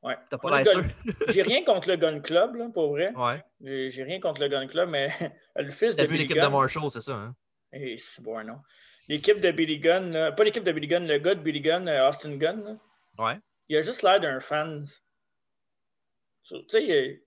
Ouais. 0.03 0.17
T'as 0.29 0.37
pas 0.39 0.59
l'air 0.63 0.67
sûr. 0.67 0.85
J'ai 1.29 1.43
rien 1.43 1.65
contre 1.65 1.89
le 1.89 1.97
Gun 1.97 2.21
Club, 2.21 2.57
là, 2.57 2.69
pour 2.73 2.91
vrai. 2.91 3.13
Ouais. 3.15 3.43
J'ai 3.91 4.03
rien 4.03 4.21
contre 4.21 4.43
le 4.43 4.49
Gun 4.49 4.67
Club, 4.67 4.91
mais 4.91 5.09
le 5.57 5.71
fils 5.71 5.97
T'as 5.97 6.03
de 6.03 6.09
vu 6.09 6.15
Billy 6.15 6.29
l'équipe 6.29 6.43
de. 6.43 6.47
Marshall, 6.47 6.91
c'est 6.91 7.01
ça, 7.01 7.15
hein? 7.15 7.35
Eh, 7.73 7.97
c'est 7.97 8.23
bon, 8.23 8.45
non. 8.45 8.59
L'équipe 9.09 9.41
de 9.41 9.51
Billy 9.51 9.79
Gunn, 9.81 10.13
là, 10.13 10.33
pas 10.33 10.45
l'équipe 10.45 10.65
de 10.65 10.73
Billy 10.73 10.89
Gunn, 10.89 11.07
le 11.07 11.19
gars 11.19 11.35
de 11.35 11.41
Billy 11.41 11.61
Gunn, 11.61 11.89
euh, 11.89 12.09
Austin 12.09 12.37
Gunn, 12.37 12.63
là, 12.65 12.77
Ouais. 13.25 13.39
il 13.69 13.77
a 13.77 13.83
juste 13.83 14.03
l'air 14.03 14.21
d'un 14.21 14.41
fan. 14.41 14.85
Tu 16.45 16.57
sais, 16.69 16.85
il- 16.85 17.23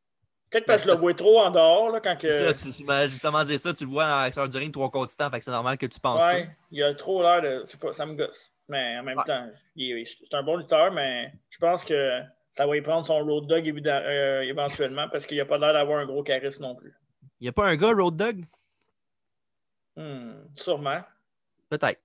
peut-être 0.50 0.68
Ben, 0.68 0.74
parce 0.74 0.84
que 0.84 0.90
je 0.90 0.96
le 0.96 1.00
vois 1.00 1.14
trop 1.14 1.40
en 1.42 1.52
dehors, 1.52 1.90
là, 1.92 2.00
quand 2.02 2.16
que. 2.18 2.30
Ça, 2.30 2.54
tu, 2.54 3.10
justement 3.10 3.44
dit 3.44 3.60
ça, 3.60 3.74
tu 3.74 3.84
le 3.86 3.90
vois 3.90 4.06
à 4.06 4.24
l'extérieur 4.26 4.50
du 4.50 4.58
ring 4.58 4.74
trois 4.74 4.90
quarts 4.90 5.08
du 5.08 5.16
temps, 5.16 5.30
fait 5.30 5.40
que 5.40 5.44
c'est 5.46 5.52
normal 5.52 5.78
que 5.78 5.86
tu 5.86 6.00
penses 6.00 6.24
Ouais, 6.24 6.50
il 6.72 6.82
a 6.84 6.94
trop 6.96 7.22
l'air 7.22 7.42
de. 7.42 7.64
C'est 7.66 7.80
pas, 7.80 7.94
ça 7.94 8.06
me 8.06 8.16
gosse. 8.16 8.52
Mais 8.70 8.98
en 9.00 9.04
même 9.04 9.18
Ouais. 9.18 9.24
temps, 9.26 9.48
c'est 9.76 10.34
un 10.34 10.44
bon 10.44 10.58
lutteur, 10.58 10.92
mais 10.92 11.32
je 11.50 11.58
pense 11.58 11.84
que 11.84 12.22
ça 12.52 12.66
va 12.68 12.76
y 12.76 12.82
prendre 12.82 13.06
son 13.06 13.24
road 13.24 13.46
dog 13.48 13.66
euh, 13.88 14.42
éventuellement 14.42 15.08
parce 15.10 15.26
qu'il 15.26 15.40
a 15.40 15.46
pas 15.46 15.58
l'air 15.58 15.74
d'avoir 15.74 16.00
un 16.00 16.06
gros 16.06 16.24
charisme 16.24 16.64
non 16.64 16.76
plus. 16.76 16.92
ça. 16.92 16.98
Il 17.40 17.44
n'y 17.44 17.50
a 17.50 17.52
pas 17.54 17.66
un 17.68 17.76
gars, 17.76 17.94
Road 17.94 18.16
Dog? 18.16 18.44
Hmm, 19.96 20.34
sûrement. 20.56 21.02
Peut-être. 21.70 22.00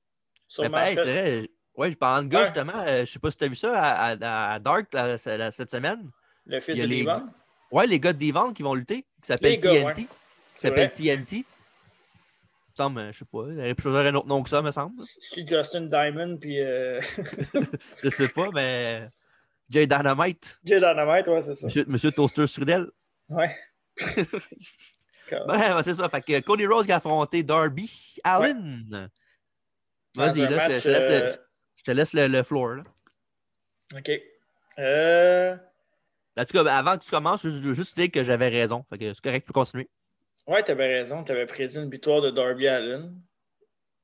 Sûrement. 0.46 0.70
pareil, 0.70 0.96
c'est 0.96 1.05
vrai. 1.12 1.48
Ouais, 1.74 1.90
je 1.90 1.96
parle 1.96 2.24
de 2.24 2.28
gars, 2.28 2.40
Ouais. 2.40 2.46
justement. 2.46 2.85
euh, 2.87 3.00
je 3.00 3.11
sais 3.11 3.18
pas 3.18 3.31
si 3.31 3.37
tu 3.38 3.44
as 3.44 3.48
vu 3.48 3.57
ça 3.57 3.72
à, 3.83 4.09
à- 4.20 4.52
à 4.55 4.59
Dark 4.59 4.88
cette 5.18 5.70
semaine. 5.70 6.11
le 6.46 6.61
fils 6.61 6.78
de 6.78 6.85
les-. 6.85 7.07
Ouais, 7.73 7.87
les 7.87 7.99
gars 7.99 8.13
de 8.13 8.25
Devon 8.25 8.53
qui 8.53 8.63
vont 8.63 8.75
lutter, 8.75 9.03
qui 9.03 9.27
s'appellent 9.27 9.61
TNT. 9.61 9.85
ouais. 9.85 9.95
Qui 9.95 10.09
s'appellent. 10.59 10.93
TNT. 10.93 11.37
Il 11.37 11.39
me 11.39 12.77
semble, 12.77 13.01
euh, 13.01 13.13
je 13.13 13.19
sais 13.19 13.25
pas. 13.25 13.45
Il 13.49 13.75
pu 13.75 13.83
choisir 13.83 14.01
un 14.01 14.15
autre 14.15 14.29
nom 14.29 14.43
que 14.43 14.49
ça, 14.49 14.63
me 14.63 14.71
semble. 14.71 15.03
C'est 15.35 15.47
Justin 15.47 15.83
Diamond 15.83 16.37
puis 16.39 16.61
euh... 16.61 17.01
Je 18.03 18.09
sais 18.11 18.29
pas, 18.29 18.51
mais. 18.53 19.09
Jay 19.69 19.87
Dynamite. 19.87 20.59
Jay 20.65 20.77
Dynamite, 20.77 21.27
ouais, 21.27 21.43
c'est 21.43 21.55
ça. 21.55 21.67
Monsieur, 21.67 21.85
Monsieur 21.89 22.13
Toaster 22.13 22.47
Strudel. 22.47 22.91
Ouais. 23.31 23.51
Ouais, 24.07 24.15
ouais, 25.75 25.83
c'est 25.83 25.95
ça. 25.95 26.09
Fait 26.11 26.21
que 26.21 26.41
Cody 26.41 26.67
Rose 26.67 26.85
qui 26.85 26.93
a 26.93 26.97
affronté 26.97 27.43
Darby 27.43 27.91
Allen. 28.23 29.11
Vas-y, 30.15 30.41
là, 30.41 30.49
je, 30.49 30.55
match, 30.57 30.73
je 30.73 30.83
te 30.83 30.89
laisse, 30.89 31.09
le, 31.09 31.29
euh, 31.29 31.37
je 31.77 31.83
te 31.83 31.91
laisse 31.91 32.13
le, 32.13 32.27
le 32.29 32.43
floor. 32.43 32.75
Là. 32.77 32.83
OK. 33.97 34.11
Euh... 34.79 35.57
En 36.38 36.45
tout 36.45 36.53
cas, 36.53 36.75
avant 36.75 36.97
que 36.97 37.05
tu 37.05 37.11
commences, 37.11 37.42
je 37.42 37.49
veux 37.49 37.75
juste 37.75 37.95
dire 37.95 38.11
que 38.11 38.25
j'avais 38.25 38.49
raison. 38.49 38.85
Fait 38.88 38.99
que 38.99 39.12
c'est 39.12 39.23
correct, 39.23 39.45
tu 39.45 39.47
peux 39.49 39.53
continuer. 39.53 39.88
Ouais, 40.47 40.62
t'avais 40.62 40.87
raison. 40.99 41.23
T'avais 41.23 41.47
prédit 41.47 41.77
une 41.77 41.90
victoire 41.90 42.21
de 42.21 42.31
Darby 42.31 42.68
Allen. 42.68 43.14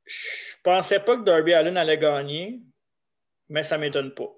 Je 0.05 0.57
pensais 0.63 1.01
pas 1.01 1.17
que 1.17 1.23
Darby 1.23 1.53
Allen 1.53 1.77
allait 1.77 1.99
gagner, 1.99 2.63
mais 3.49 3.63
ça 3.63 3.79
m'étonne 3.79 4.15
pas. 4.15 4.31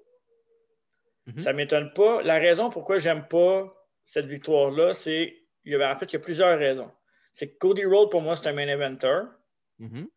Mhm. 1.27 1.39
Ça 1.39 1.53
m'étonne 1.53 1.91
pas. 1.93 2.21
La 2.23 2.35
raison 2.35 2.69
pourquoi 2.69 2.97
j'aime 2.99 3.27
pas 3.27 3.67
cette 4.03 4.25
victoire-là, 4.25 4.93
c'est. 4.93 5.37
En 5.67 5.97
fait, 5.97 6.05
il 6.05 6.13
y 6.13 6.15
a 6.15 6.19
plusieurs 6.19 6.57
raisons. 6.57 6.91
C'est 7.33 7.53
que 7.53 7.57
Cody 7.59 7.85
Rhodes, 7.85 8.09
pour 8.09 8.21
moi, 8.21 8.35
c'est 8.35 8.47
un 8.47 8.53
main 8.53 8.67
eventer. 8.67 9.21
Mhm. 9.79 10.07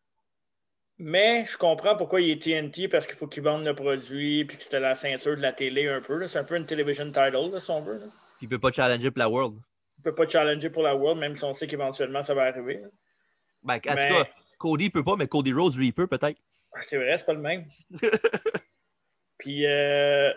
Mais 0.98 1.44
je 1.46 1.57
comprends 1.57 1.96
pourquoi 1.96 2.20
il 2.20 2.30
est 2.30 2.42
TNT 2.42 2.88
parce 2.88 3.07
qu'il 3.07 3.16
faut 3.16 3.26
qu'il 3.26 3.42
vende 3.42 3.64
le 3.64 3.74
produit 3.74 4.44
puis 4.44 4.57
que 4.57 4.62
c'était 4.62 4.78
la 4.80 4.94
ceinture 4.94 5.37
de 5.37 5.42
la 5.42 5.52
télé 5.52 5.88
un 5.88 6.00
peu. 6.00 6.24
C'est 6.28 6.38
un 6.38 6.44
peu 6.44 6.57
une 6.57 6.66
television 6.66 7.07
title, 7.07 7.50
là, 7.52 7.59
si 7.59 7.70
on 7.70 7.80
veut. 7.83 7.98
là. 7.98 8.07
Il 8.40 8.48
peut 8.48 8.61
pas 8.61 8.70
challenger 8.70 9.11
pour 9.11 9.18
la 9.18 9.28
World. 9.28 9.54
Il 9.57 10.00
ne 10.00 10.04
peut 10.04 10.14
pas 10.14 10.28
challenger 10.28 10.70
pour 10.70 10.83
la 10.83 10.94
World, 10.94 11.18
même 11.20 11.37
si 11.37 11.44
on 11.44 11.54
sait 11.54 11.66
qu'éventuellement 11.66 12.22
ça 12.22 12.35
va 12.35 12.42
arriver. 12.44 12.80
Ben, 13.62 13.74
en 13.88 13.94
Mais- 13.94 14.09
tout 14.09 14.14
cas, 14.14 14.30
Cody 14.59 14.90
peut 14.90 15.02
pas, 15.02 15.16
mais 15.16 15.26
Cody 15.26 15.52
Rhodes, 15.52 15.74
lui, 15.76 15.88
il 15.88 15.92
peut 15.92 16.07
peut-être. 16.07 16.38
Ah, 16.74 16.83
C'est 16.83 16.96
vrai, 16.98 17.16
c'est 17.18 17.24
pas 17.26 17.33
le 17.35 17.40
même. 17.40 17.64
Puis, 19.38 19.66
euh, 19.66 20.33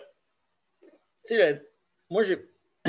tu 0.81 0.89
sais, 1.23 1.51
le- 1.51 1.69
moi, 2.09 2.23
j'ai. 2.23 2.37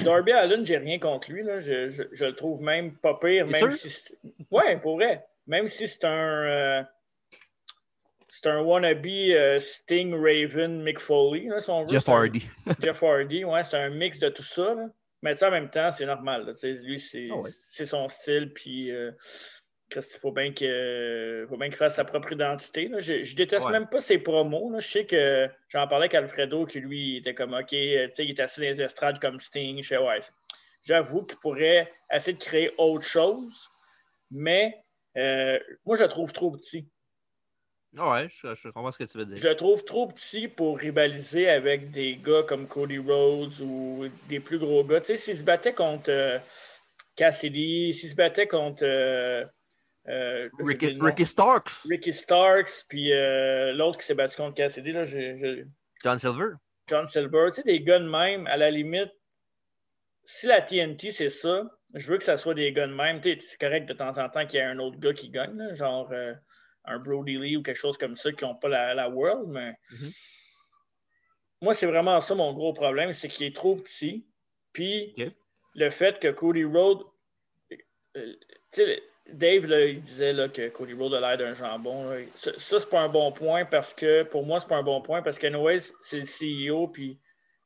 Darby 0.04 0.30
Allen, 0.32 0.64
j'ai 0.64 0.76
rien 0.78 0.98
contre 0.98 1.30
lui. 1.30 1.42
Là. 1.42 1.60
Je, 1.60 1.90
je- 1.90 2.04
je 2.12 2.24
le 2.24 2.34
trouve 2.36 2.60
même 2.62 2.94
pas 2.96 3.14
pire. 3.20 3.46
Même 3.46 3.72
sûr? 3.72 3.72
si 3.72 4.14
ouais, 4.50 4.78
pour 4.78 4.96
vrai. 4.96 5.26
Même 5.46 5.66
si 5.68 5.88
c'est 5.88 6.04
un. 6.04 6.10
euh, 6.44 6.82
c'est 8.28 8.46
un 8.46 8.60
wannabe 8.60 9.06
euh, 9.06 9.58
Sting, 9.58 10.12
Raven, 10.14 10.82
Mick 10.82 10.98
Foley, 10.98 11.46
là, 11.48 11.60
si 11.60 11.70
on 11.70 11.82
veut. 11.82 11.88
Jeff 11.88 12.08
Hardy. 12.08 12.46
Jeff 12.82 13.02
Hardy, 13.02 13.44
ouais, 13.44 13.64
c'est 13.64 13.76
un 13.76 13.88
mix 13.90 14.18
de 14.18 14.28
tout 14.28 14.42
ça. 14.42 14.74
là. 14.74 14.86
Mais 15.22 15.34
sais, 15.34 15.46
en 15.46 15.50
même 15.50 15.68
temps, 15.70 15.90
c'est 15.90 16.06
normal. 16.06 16.46
là. 16.46 16.52
Lui, 16.82 17.00
c'est 17.00 17.26
Ah 17.30 17.34
ouais. 17.36 17.50
c'est 17.52 17.86
son 17.86 18.06
style. 18.08 18.52
Puis, 18.54 18.92
euh, 18.92 19.10
il 19.96 20.02
faut 20.20 20.30
bien 20.30 20.52
que- 20.52 21.46
faut 21.48 21.56
bien 21.56 21.68
qu'il 21.68 21.76
fasse 21.76 21.96
sa 21.96 22.04
propre 22.04 22.32
identité. 22.32 22.86
là. 22.88 23.00
Je, 23.00 23.24
je 23.24 23.34
déteste 23.34 23.66
Ouais. 23.66 23.72
même 23.72 23.88
pas 23.88 24.00
ses 24.00 24.18
promos. 24.18 24.70
là. 24.70 24.78
Je 24.78 24.86
sais 24.86 25.06
que 25.06 25.48
j'en 25.70 25.88
parlais 25.88 26.04
avec 26.04 26.14
Alfredo, 26.14 26.66
qui 26.66 26.80
lui 26.80 27.16
était 27.16 27.34
comme 27.34 27.54
OK, 27.54 27.72
euh, 27.72 28.08
il 28.18 28.30
est 28.30 28.40
assis 28.40 28.60
dans 28.60 28.66
les 28.66 28.80
estrades 28.82 29.18
comme 29.18 29.40
Sting. 29.40 29.82
Je 29.82 29.88
sais, 29.88 29.98
ouais. 29.98 30.20
J'avoue 30.84 31.24
qu'il 31.24 31.38
pourrait 31.38 31.90
essayer 32.12 32.36
de 32.36 32.42
créer 32.42 32.70
autre 32.78 33.04
chose. 33.04 33.66
Mais 34.30 34.76
euh, 35.16 35.58
moi, 35.84 35.96
je 35.96 36.02
le 36.04 36.08
trouve 36.08 36.32
trop 36.32 36.50
petit. 36.52 36.86
Ouais, 37.96 38.28
je, 38.28 38.54
je 38.54 38.68
comprends 38.68 38.90
ce 38.90 38.98
que 38.98 39.04
tu 39.04 39.16
veux 39.18 39.24
dire. 39.24 39.38
Je 39.38 39.48
le 39.48 39.56
trouve 39.56 39.84
trop 39.84 40.06
petit 40.06 40.46
pour 40.46 40.78
rivaliser 40.78 41.48
avec 41.48 41.90
des 41.90 42.16
gars 42.16 42.42
comme 42.46 42.68
Cody 42.68 42.98
Rhodes 42.98 43.60
ou 43.62 44.06
des 44.28 44.40
plus 44.40 44.58
gros 44.58 44.84
gars. 44.84 45.00
Tu 45.00 45.06
sais, 45.06 45.16
s'il 45.16 45.36
se 45.38 45.42
battait 45.42 45.72
contre 45.72 46.10
euh, 46.10 46.38
Cassidy, 47.16 47.92
s'il 47.94 48.10
se 48.10 48.14
battait 48.14 48.46
contre 48.46 48.84
euh, 48.84 49.44
euh, 50.08 50.48
Ricky, 50.58 51.24
Starks. 51.24 51.86
Ricky 51.88 52.12
Starks, 52.12 52.84
puis 52.88 53.10
l'autre 53.74 53.98
qui 53.98 54.06
s'est 54.06 54.14
battu 54.14 54.36
contre 54.36 54.54
Cassidy, 54.54 54.92
là, 54.92 55.04
j'ai- 55.04 55.38
j'ai- 55.38 55.64
John 56.04 56.18
Silver. 56.18 56.50
John 56.88 57.06
Silver. 57.06 57.46
Tu 57.48 57.54
sais, 57.54 57.62
des 57.62 57.80
gars 57.80 57.98
de 57.98 58.08
même, 58.08 58.46
à 58.46 58.56
la 58.58 58.70
limite, 58.70 59.10
si 60.24 60.46
la 60.46 60.60
TNT, 60.60 61.10
c'est 61.10 61.28
ça, 61.30 61.62
je 61.94 62.06
veux 62.06 62.18
que 62.18 62.22
ça 62.24 62.36
soit 62.36 62.54
des 62.54 62.70
gars 62.72 62.86
de 62.86 62.92
même. 62.92 63.20
Tu 63.20 63.32
sais, 63.32 63.46
c'est 63.46 63.58
correct 63.60 63.86
de 63.86 63.94
temps 63.94 64.16
en 64.18 64.28
temps 64.28 64.46
qu'il 64.46 64.58
y 64.60 64.62
ait 64.62 64.66
un 64.66 64.78
autre 64.78 64.98
gars 64.98 65.14
qui 65.14 65.30
gagne, 65.30 65.56
là, 65.56 65.74
genre 65.74 66.12
un 66.88 66.98
Brody 66.98 67.38
Lee 67.38 67.56
ou 67.56 67.62
quelque 67.62 67.76
chose 67.78 67.96
comme 67.98 68.16
ça 68.16 68.32
qui 68.32 68.44
n'ont 68.44 68.54
pas 68.54 68.68
la, 68.68 68.94
la 68.94 69.08
World, 69.08 69.48
mais 69.48 69.74
Mhm. 69.90 70.10
moi, 71.62 71.74
c'est 71.74 71.86
vraiment 71.86 72.20
ça 72.20 72.34
mon 72.34 72.52
gros 72.52 72.72
problème, 72.72 73.12
c'est 73.12 73.28
qu'il 73.28 73.46
est 73.46 73.54
trop 73.54 73.76
petit. 73.76 74.26
Puis 74.72 75.12
le 75.74 75.90
fait 75.90 76.18
que 76.18 76.28
Cody 76.28 76.64
Rhodes. 76.64 77.02
euh, 78.16 78.34
tu 78.72 78.82
sais, 78.82 79.02
Dave, 79.30 79.66
là, 79.66 79.84
il 79.84 80.00
disait 80.00 80.32
là, 80.32 80.48
que 80.48 80.68
Cody 80.70 80.94
Rhodes 80.94 81.12
a 81.14 81.20
l'air 81.20 81.36
d'un 81.36 81.52
jambon. 81.54 82.08
là. 82.10 82.20
Ça, 82.34 82.50
ça, 82.56 82.80
c'est 82.80 82.88
pas 82.88 83.00
un 83.00 83.08
bon 83.10 83.30
point 83.32 83.64
parce 83.66 83.92
que, 83.92 84.22
pour 84.22 84.46
moi, 84.46 84.58
c'est 84.58 84.68
pas 84.68 84.76
un 84.76 84.82
bon 84.82 85.02
point 85.02 85.20
parce 85.22 85.38
que, 85.38 85.46
anyways, 85.46 85.92
c'est 86.00 86.20
le 86.20 86.24
CEO, 86.70 86.88
puis 86.88 87.18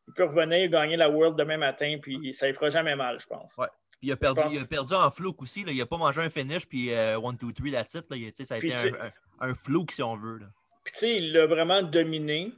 il 0.08 0.14
peut 0.14 0.24
revenir 0.24 0.68
gagner 0.68 0.96
la 0.96 1.08
World 1.08 1.38
demain 1.38 1.58
matin, 1.58 1.98
puis 2.02 2.34
ça 2.34 2.48
ne 2.48 2.52
fera 2.52 2.68
jamais 2.70 2.96
mal, 2.96 3.20
je 3.20 3.26
pense. 3.26 3.56
Ouais. 3.56 3.68
Puis 4.02 4.08
il 4.08 4.12
a 4.12 4.16
perdu, 4.16 4.42
il 4.50 4.58
a 4.60 4.64
perdu 4.64 4.94
en 4.94 5.08
fluke 5.12 5.40
aussi. 5.42 5.62
Là. 5.62 5.70
Il 5.70 5.80
a 5.80 5.86
pas 5.86 5.96
mangé 5.96 6.20
un 6.20 6.28
finish, 6.28 6.66
puis 6.66 6.92
1, 6.92 7.20
2, 7.20 7.52
3, 7.52 7.70
that's 7.70 7.94
it. 7.94 8.04
Là. 8.10 8.16
Il- 8.16 8.32
tu 8.32 8.38
sais, 8.38 8.44
ça 8.44 8.56
a 8.56 8.58
Puis 8.58 8.70
été 8.72 8.76
un, 8.98 9.06
un, 9.40 9.50
un 9.50 9.54
fluke, 9.54 9.92
si 9.92 10.02
on 10.02 10.16
veut. 10.16 10.38
Là. 10.38 10.46
Puis, 10.82 10.92
tu 10.94 10.98
sais, 10.98 11.16
il 11.18 11.32
l'a 11.32 11.46
vraiment 11.46 11.82
dominé 11.82 12.52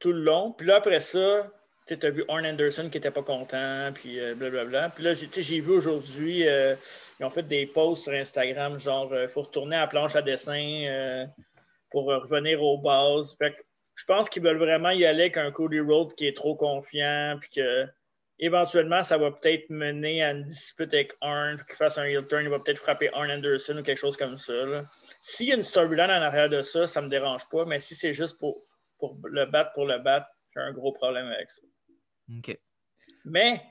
tout 0.00 0.12
le 0.12 0.20
long. 0.20 0.52
Puis 0.52 0.66
là, 0.66 0.76
après 0.76 1.00
ça, 1.00 1.50
tu 1.86 1.94
as 2.02 2.10
vu 2.10 2.24
Arn 2.28 2.44
Anderson 2.44 2.90
qui 2.90 2.98
n'était 2.98 3.10
pas 3.10 3.22
content, 3.22 3.90
puis 3.94 4.20
euh, 4.20 4.34
blablabla. 4.34 4.90
Puis 4.90 5.02
là, 5.02 5.14
j'ai 5.14 5.28
tu 5.28 5.36
sais, 5.36 5.42
j'ai 5.42 5.60
vu 5.60 5.70
aujourd'hui, 5.72 6.46
euh, 6.46 6.74
ils 7.18 7.24
ont 7.24 7.30
fait 7.30 7.44
des 7.44 7.64
posts 7.66 8.02
sur 8.04 8.12
Instagram, 8.12 8.78
genre, 8.78 9.10
il 9.18 9.28
faut 9.28 9.40
retourner 9.42 9.76
à 9.76 9.80
la 9.80 9.86
planche 9.86 10.14
à 10.14 10.20
dessin 10.20 10.84
euh, 10.86 11.24
pour 11.90 12.10
euh, 12.12 12.18
revenir 12.18 12.62
aux 12.62 12.76
bases. 12.76 13.34
Fait 13.38 13.52
que 13.52 13.62
je 13.94 14.04
pense 14.04 14.28
qu'ils 14.28 14.42
veulent 14.42 14.58
vraiment 14.58 14.90
y 14.90 15.06
aller 15.06 15.22
avec 15.22 15.38
un 15.38 15.50
Cody 15.50 15.80
Rhodes 15.80 16.14
qui 16.16 16.26
est 16.26 16.36
trop 16.36 16.54
confiant, 16.54 17.38
puis 17.40 17.48
que 17.56 17.86
éventuellement, 18.38 19.02
ça 19.02 19.18
va 19.18 19.30
peut-être 19.30 19.70
mener 19.70 20.22
à 20.22 20.32
une 20.32 20.44
dispute 20.44 20.92
avec 20.92 21.14
Arn, 21.20 21.62
qu'il 21.66 21.76
fasse 21.76 21.98
un 21.98 22.04
heel 22.04 22.26
turn, 22.26 22.44
il 22.44 22.50
va 22.50 22.58
peut-être 22.58 22.78
frapper 22.78 23.08
Arn 23.12 23.30
Anderson 23.30 23.78
ou 23.78 23.82
quelque 23.82 23.98
chose 23.98 24.16
comme 24.16 24.36
ça. 24.36 24.54
S'il 25.20 25.48
y 25.48 25.52
a 25.52 25.56
une 25.56 25.62
storyline 25.62 26.10
en 26.10 26.22
arrière 26.22 26.48
de 26.48 26.62
ça, 26.62 26.86
ça 26.86 27.00
ne 27.00 27.06
me 27.06 27.10
dérange 27.10 27.48
pas, 27.48 27.64
mais 27.64 27.78
si 27.78 27.94
c'est 27.94 28.12
juste 28.12 28.38
pour, 28.38 28.62
pour 28.98 29.18
le 29.24 29.46
battre 29.46 29.72
pour 29.74 29.86
le 29.86 29.98
battre, 29.98 30.26
j'ai 30.54 30.60
un 30.60 30.72
gros 30.72 30.92
problème 30.92 31.26
avec 31.26 31.50
ça. 31.50 31.62
OK. 32.36 32.58
Mais 33.24 33.62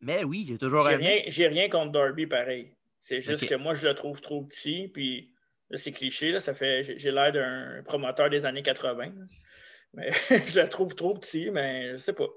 Mais 0.00 0.24
oui, 0.24 0.46
j'ai 0.48 0.58
toujours 0.58 0.88
j'ai 0.88 0.96
rien, 0.96 1.22
j'ai 1.26 1.46
rien 1.48 1.68
contre 1.68 1.92
Darby 1.92 2.26
pareil. 2.26 2.74
C'est 2.98 3.20
juste 3.20 3.48
que 3.48 3.54
moi, 3.56 3.74
je 3.74 3.86
le 3.86 3.94
trouve 3.94 4.20
trop 4.20 4.42
petit, 4.44 4.88
puis 4.88 5.34
là, 5.70 5.76
c'est 5.76 5.90
cliché, 5.90 6.30
là, 6.30 6.38
ça 6.38 6.54
fait, 6.54 6.84
j'ai, 6.84 6.98
j'ai 6.98 7.10
l'air 7.10 7.32
d'un 7.32 7.82
promoteur 7.84 8.30
des 8.30 8.46
années 8.46 8.62
80. 8.62 9.06
là. 9.06 9.12
Mais 9.94 10.10
je 10.46 10.60
le 10.60 10.68
trouve 10.68 10.94
trop 10.94 11.14
petit, 11.14 11.50
mais 11.50 11.92
je 11.92 11.96
sais 11.96 12.12
pas. 12.12 12.28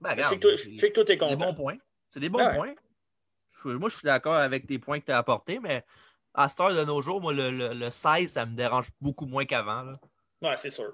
Ben, 0.00 0.10
Je 0.10 0.14
sais 0.14 0.14
regarde, 0.16 0.34
que 0.34 0.40
toi- 0.40 0.54
je 0.56 0.78
sais 0.78 0.88
que 0.90 0.94
toi, 0.94 1.04
t'es 1.04 1.12
c'est 1.18 1.26
des 1.28 1.34
content. 1.34 1.46
bons 1.46 1.54
points. 1.54 1.76
C'est 2.08 2.20
des 2.20 2.28
bons 2.28 2.38
Ouais. 2.44 2.54
points. 2.54 2.74
Je- 3.64 3.68
moi, 3.70 3.88
je 3.88 3.96
suis 3.96 4.04
d'accord 4.06 4.34
avec 4.34 4.66
tes 4.66 4.78
points 4.78 5.00
que 5.00 5.06
tu 5.06 5.12
as 5.12 5.18
apportés, 5.18 5.58
mais 5.58 5.84
à 6.34 6.48
cette 6.48 6.60
heure 6.60 6.74
de 6.74 6.84
nos 6.84 7.00
jours, 7.02 7.20
moi, 7.20 7.32
le, 7.32 7.50
le, 7.50 7.72
le 7.74 7.90
16, 7.90 8.32
ça 8.32 8.44
me 8.46 8.54
dérange 8.54 8.88
beaucoup 9.00 9.26
moins 9.26 9.44
qu'avant. 9.44 9.94
Ouais, 10.42 10.56
c'est 10.56 10.70
sûr. 10.70 10.92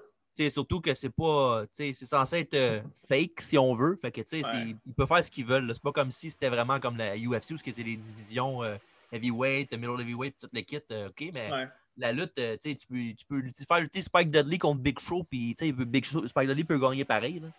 Surtout 0.49 0.79
que 0.79 0.93
c'est 0.93 1.09
pas. 1.09 1.65
C'est 1.71 1.93
censé 1.93 2.39
être 2.39 2.53
euh, 2.53 2.81
fake 3.09 3.41
si 3.41 3.57
on 3.57 3.75
veut. 3.75 3.97
Fait 4.01 4.11
que, 4.11 4.21
tu 4.21 4.27
sais, 4.39 4.45
Ouais. 4.45 4.75
ils 4.87 4.93
peuvent 4.93 5.07
faire 5.07 5.23
ce 5.23 5.29
qu'ils 5.29 5.45
veulent. 5.45 5.69
C'est 5.73 5.81
pas 5.83 5.91
comme 5.91 6.09
si 6.11 6.31
c'était 6.31 6.47
vraiment 6.49 6.79
comme 6.79 6.95
la 6.97 7.15
UFC 7.17 7.51
où 7.53 7.57
c'est 7.57 7.83
les 7.83 7.97
divisions 7.97 8.63
euh, 8.63 8.77
heavyweight, 9.11 9.73
middle 9.73 9.99
heavyweight, 9.99 10.37
tout 10.39 10.47
le 10.53 10.61
kit. 10.61 10.79
euh, 10.91 11.09
OK, 11.09 11.25
mais 11.33 11.51
Ouais. 11.51 11.67
la 11.97 12.13
lutte, 12.13 12.39
euh, 12.39 12.55
tu 12.63 12.73
peux, 12.87 13.13
tu 13.13 13.25
peux 13.27 13.41
faire 13.67 13.81
lutter 13.81 14.01
Spike 14.01 14.31
Dudley 14.31 14.57
contre 14.57 14.79
Big 14.79 14.97
Show, 14.99 15.23
puis 15.25 15.53
Big 15.59 16.05
Show- 16.05 16.25
Spike 16.25 16.47
Dudley 16.47 16.63
peut 16.63 16.79
gagner 16.79 17.03
pareil. 17.03 17.39
là. 17.41 17.49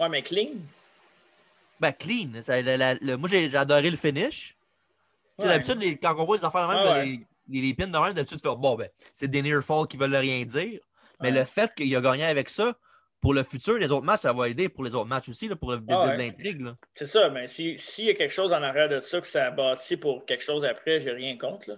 Ouais, 0.00 0.08
mais 0.08 0.22
clean. 0.22 0.50
Ben, 1.80 1.92
clean. 1.92 2.28
Ça, 2.42 2.60
la- 2.62 2.76
la- 2.76 2.94
le- 2.94 3.16
moi, 3.16 3.28
j'ai 3.28 3.54
adoré 3.56 3.90
le 3.90 3.96
finish. 3.96 4.54
Tu 5.38 5.42
sais, 5.44 5.48
Ouais. 5.48 5.58
D'habitude, 5.58 5.98
quand 6.00 6.14
on 6.18 6.24
voit 6.24 6.36
les 6.36 6.44
affaires 6.44 6.68
de 6.68 6.74
même, 6.74 6.82
Ah 6.86 6.94
ouais. 6.94 7.20
les, 7.48 7.74
pins 7.74 7.86
de 7.86 7.92
même, 7.98 8.12
d'habitude, 8.12 8.40
tu 8.40 8.48
fais 8.48 8.54
bon, 8.56 8.74
ben, 8.76 8.88
c'est 9.12 9.28
des 9.28 9.42
near 9.42 9.62
fall 9.62 9.86
qui 9.88 9.96
veulent 9.96 10.14
rien 10.14 10.44
dire. 10.44 10.80
Mais 11.20 11.30
Ouais. 11.32 11.38
le 11.40 11.44
fait 11.44 11.72
qu'il 11.74 11.94
a 11.96 12.00
gagné 12.00 12.24
avec 12.24 12.48
ça, 12.48 12.76
pour 13.20 13.34
le 13.34 13.42
futur, 13.42 13.78
les 13.78 13.90
autres 13.90 14.04
matchs, 14.04 14.20
ça 14.22 14.32
va 14.32 14.48
aider 14.48 14.68
pour 14.68 14.84
les 14.84 14.94
autres 14.94 15.06
matchs 15.06 15.28
aussi, 15.30 15.48
là, 15.48 15.56
pour 15.56 15.72
le 15.72 15.82
Ah 15.88 16.14
l'intrigue. 16.16 16.66
C'est 16.92 17.06
ça, 17.06 17.28
mais 17.30 17.46
si- 17.46 17.78
s'il 17.78 18.04
y 18.06 18.10
a 18.10 18.14
quelque 18.14 18.32
chose 18.32 18.52
en 18.52 18.62
arrière 18.62 18.88
de 18.88 19.00
ça 19.00 19.20
que 19.20 19.26
ça 19.26 19.46
a 19.46 19.50
bâti 19.50 19.96
pour 19.96 20.24
quelque 20.26 20.42
chose 20.44 20.64
après, 20.64 21.00
j'ai 21.00 21.10
rien 21.12 21.36
contre. 21.38 21.70
Là. 21.70 21.76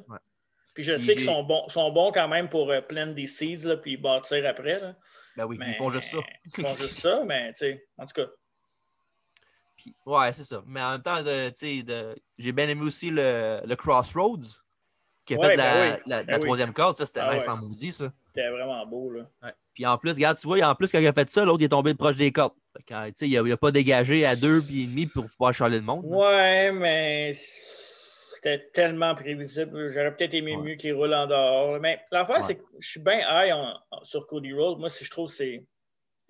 Puis 0.74 0.83
je 0.85 0.92
Puis 0.92 1.05
sais 1.05 1.14
qu'ils 1.14 1.24
sont 1.24 1.42
bons, 1.44 1.68
sont 1.68 1.90
bons 1.92 2.11
quand 2.12 2.29
même 2.29 2.48
pour 2.50 2.70
euh, 2.70 2.81
planter 2.83 3.14
des 3.14 3.26
seeds 3.26 3.64
là, 3.66 3.76
puis 3.76 3.96
bâtir 3.96 4.44
après. 4.46 4.81
Là. 4.81 4.94
Ben 5.37 5.44
oui, 5.46 5.57
Mais- 5.59 5.70
ils 5.70 5.75
font 5.75 5.90
juste 5.90 6.11
ça. 6.11 6.18
Ils 6.57 6.64
font 6.64 6.77
juste 6.77 7.01
ça, 7.01 7.22
mais 7.25 7.53
tu 7.53 7.59
sais, 7.59 7.87
en 7.99 8.07
tout 8.07 8.14
cas. 8.22 8.27
Puis- 9.77 9.94
ouais, 10.07 10.33
c'est 10.33 10.44
ça. 10.44 10.62
Mais 10.66 10.81
en 10.83 10.92
même 10.92 11.03
temps, 11.03 11.22
de, 11.22 11.49
tu 11.51 11.55
sais, 11.57 11.83
de, 11.83 12.16
j'ai 12.38 12.53
bien 12.53 12.68
aimé 12.68 12.83
aussi 12.83 13.11
le, 13.11 13.61
le 13.64 13.77
Crossroads, 13.77 14.40
qui 15.25 15.35
a 15.35 15.38
Ouais, 15.38 15.49
fait 15.49 15.57
ben 15.57 15.64
la, 15.64 15.94
oui. 15.96 16.03
la, 16.07 16.22
Ben 16.22 16.31
la 16.33 16.38
oui. 16.38 16.44
troisième 16.44 16.72
corde. 16.72 16.96
Ça, 16.96 17.05
c'était 17.07 17.20
Ah 17.20 17.35
nice 17.35 17.42
ouais. 17.44 17.49
en 17.51 17.57
maudit, 17.59 17.92
ça. 17.92 18.12
C'était 18.29 18.49
vraiment 18.49 18.87
beau. 18.87 19.11
Là. 19.11 19.53
Puis 19.75 19.85
en 19.85 19.99
plus, 19.99 20.12
regarde, 20.12 20.38
tu 20.38 20.46
vois, 20.46 20.61
en 20.66 20.75
plus, 20.75 20.90
quand 20.90 20.99
il 20.99 21.07
a 21.07 21.12
fait 21.12 21.31
ça, 21.31 21.44
l'autre, 21.44 21.61
il 21.62 21.66
est 21.66 21.68
tombé 21.68 21.94
proche 21.94 22.16
des 22.16 22.33
cordes. 22.33 22.55
Sais, 23.14 23.29
il 23.29 23.42
n'a 23.42 23.57
pas 23.57 23.70
dégagé 23.70 24.25
à 24.25 24.37
deux 24.37 24.62
puis 24.62 24.85
et 24.85 24.87
demi 24.87 25.07
pour 25.07 25.27
pouvoir 25.27 25.53
charler 25.53 25.79
le 25.79 25.85
monde. 25.85 26.05
là. 26.09 26.16
Ouais, 26.16 26.72
mais 26.72 27.33
c'était 28.47 28.71
tellement 28.73 29.15
prévisible. 29.15 29.91
J'aurais 29.91 30.15
peut-être 30.15 30.35
aimé 30.35 30.55
Ouais. 30.57 30.63
mieux 30.63 30.75
qu'il 30.77 30.95
roule 30.95 31.13
en 31.15 31.27
dehors. 31.27 31.81
Mais 31.81 32.01
l'affaire, 32.13 32.37
Ouais. 32.37 32.43
c'est 32.43 32.57
que 32.57 32.63
je 32.79 32.89
suis 32.89 33.01
bien 33.01 33.19
high 33.19 33.53
en- 33.53 33.77
en- 33.91 34.05
sur 34.05 34.27
Cody 34.27 34.53
Rhodes. 34.53 34.79
Moi, 34.79 34.89
si 34.89 35.05
je 35.05 35.11
trouve 35.11 35.29
c'est. 35.29 35.65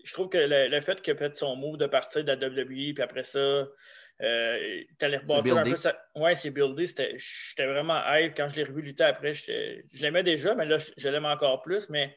Je 0.04 0.12
trouve 0.12 0.28
que 0.28 0.38
le, 0.38 0.68
le 0.68 0.80
fait 0.80 1.00
qu'il 1.02 1.12
a 1.14 1.16
fait 1.16 1.36
son 1.36 1.56
move 1.56 1.78
de 1.78 1.86
partir 1.86 2.22
de 2.22 2.28
la 2.28 2.36
WWE, 2.36 2.94
puis 2.94 3.02
après 3.02 3.24
ça, 3.24 3.38
euh, 3.38 4.82
t'allais 4.98 5.16
rebâtir 5.18 5.58
un 5.58 5.62
peu 5.64 5.76
ça. 5.76 5.98
Ouais, 6.14 6.34
c'est 6.34 6.50
buildé. 6.50 6.86
J'étais 6.86 7.66
vraiment 7.66 8.00
high. 8.06 8.32
Quand 8.36 8.48
je 8.48 8.56
l'ai 8.56 8.64
revu 8.64 8.82
lutter 8.82 9.04
après, 9.04 9.34
je 9.34 9.72
l'aimais 10.00 10.22
déjà, 10.22 10.54
mais 10.54 10.64
là, 10.64 10.76
je, 10.78 11.08
l'aime 11.08 11.26
encore 11.26 11.60
plus. 11.62 11.88
Mais 11.90 12.16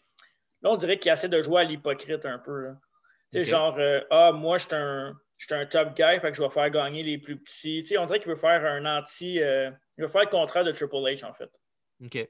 là, 0.61 0.69
on 0.71 0.75
dirait 0.75 0.97
qu'il 0.99 1.11
essaie 1.11 1.29
de 1.29 1.41
jouer 1.41 1.61
à 1.61 1.63
l'hypocrite 1.65 2.25
un 2.25 2.37
peu. 2.39 2.61
là. 2.61 2.75
Tu 3.31 3.43
sais, 3.43 3.49
genre, 3.49 3.77
euh, 3.79 4.01
ah, 4.11 4.31
moi, 4.33 4.57
je 4.57 4.65
suis 4.67 4.75
un, 4.75 5.13
je 5.37 5.45
suis 5.45 5.55
un 5.55 5.65
top 5.65 5.95
guy, 5.95 6.19
fait 6.19 6.31
que 6.31 6.37
je 6.37 6.41
vais 6.43 6.49
faire 6.49 6.69
gagner 6.69 7.01
les 7.03 7.17
plus 7.17 7.37
petits. 7.39 7.79
Tu 7.81 7.87
sais, 7.87 7.97
on 7.97 8.05
dirait 8.05 8.19
qu'il 8.19 8.29
veut 8.29 8.37
faire 8.37 8.63
un 8.65 8.85
anti. 8.85 9.41
euh, 9.41 9.71
il 9.99 10.03
veut 10.03 10.07
faire 10.07 10.21
le 10.23 10.29
contraire 10.29 10.63
de 10.63 10.71
Triple 10.71 10.95
H, 10.95 11.25
en 11.25 11.33
fait. 11.33 11.51
OK. 12.05 12.29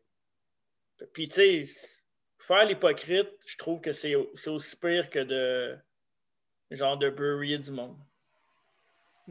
Puis, 1.13 1.29
tu 1.29 1.65
sais, 1.65 1.91
faire 2.39 2.65
l'hypocrite, 2.65 3.29
je 3.45 3.57
trouve 3.57 3.79
que 3.79 3.91
c'est 3.91 4.15
aussi 4.15 4.75
pire 4.75 5.07
que 5.11 5.19
de. 5.19 5.77
Genre, 6.71 6.97
de 6.97 7.11
bury 7.11 7.59
du 7.59 7.69
monde. 7.71 7.95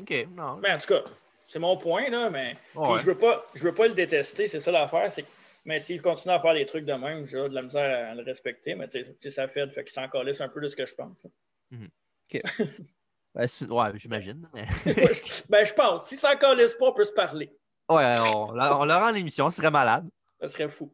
OK. 0.01 0.29
Non. 0.31 0.57
Mais 0.59 0.71
en 0.73 0.79
tout 0.79 0.87
cas, 0.87 1.03
c'est 1.43 1.59
mon 1.59 1.77
point, 1.77 2.09
là, 2.11 2.31
mais. 2.31 2.57
Ouais. 2.77 3.01
je 3.01 3.07
veux 3.07 3.19
pas, 3.19 3.45
je 3.57 3.65
veux 3.65 3.75
pas 3.75 3.89
le 3.89 3.95
détester, 3.95 4.47
c'est 4.47 4.61
ça 4.61 4.71
l'affaire, 4.71 5.11
c'est 5.11 5.25
Mais 5.65 5.81
s'il 5.81 6.01
continue 6.01 6.33
à 6.33 6.41
faire 6.41 6.55
des 6.55 6.65
trucs 6.65 6.85
de 6.85 6.93
même, 6.93 7.27
j'ai 7.27 7.37
de 7.39 7.55
la 7.55 7.63
misère 7.63 8.11
à 8.11 8.15
le 8.15 8.23
respecter, 8.23 8.77
mais 8.77 8.89
tu 8.89 9.05
sais, 9.21 9.31
sa 9.33 9.49
fait, 9.49 9.69
fait 9.73 9.83
qu'il 9.83 9.93
s'en 9.93 10.09
calisse 10.09 10.41
un 10.41 10.49
peu 10.49 10.61
de 10.61 10.69
ce 10.69 10.77
que 10.77 10.87
je 10.87 10.95
pense. 10.95 11.27
Ben, 11.75 11.89
c'est- 13.49 13.67
ouais, 13.69 13.91
j'imagine. 13.97 14.49
mais- 14.55 14.67
ben, 15.49 15.67
je 15.67 15.75
pense. 15.75 16.07
S'il 16.09 16.19
s'en 16.19 16.37
calisse 16.37 16.75
pas, 16.77 16.87
on 16.87 16.93
peut 16.93 17.03
se 17.05 17.13
parler. 17.13 17.53
Ouais, 17.97 18.17
on, 18.21 18.49
on 18.51 18.85
l'aura 18.85 19.11
en 19.11 19.15
émission, 19.15 19.51
ce 19.51 19.57
serait 19.59 19.71
malade. 19.71 20.09
Ça 20.41 20.49
serait 20.49 20.69
fou. 20.69 20.93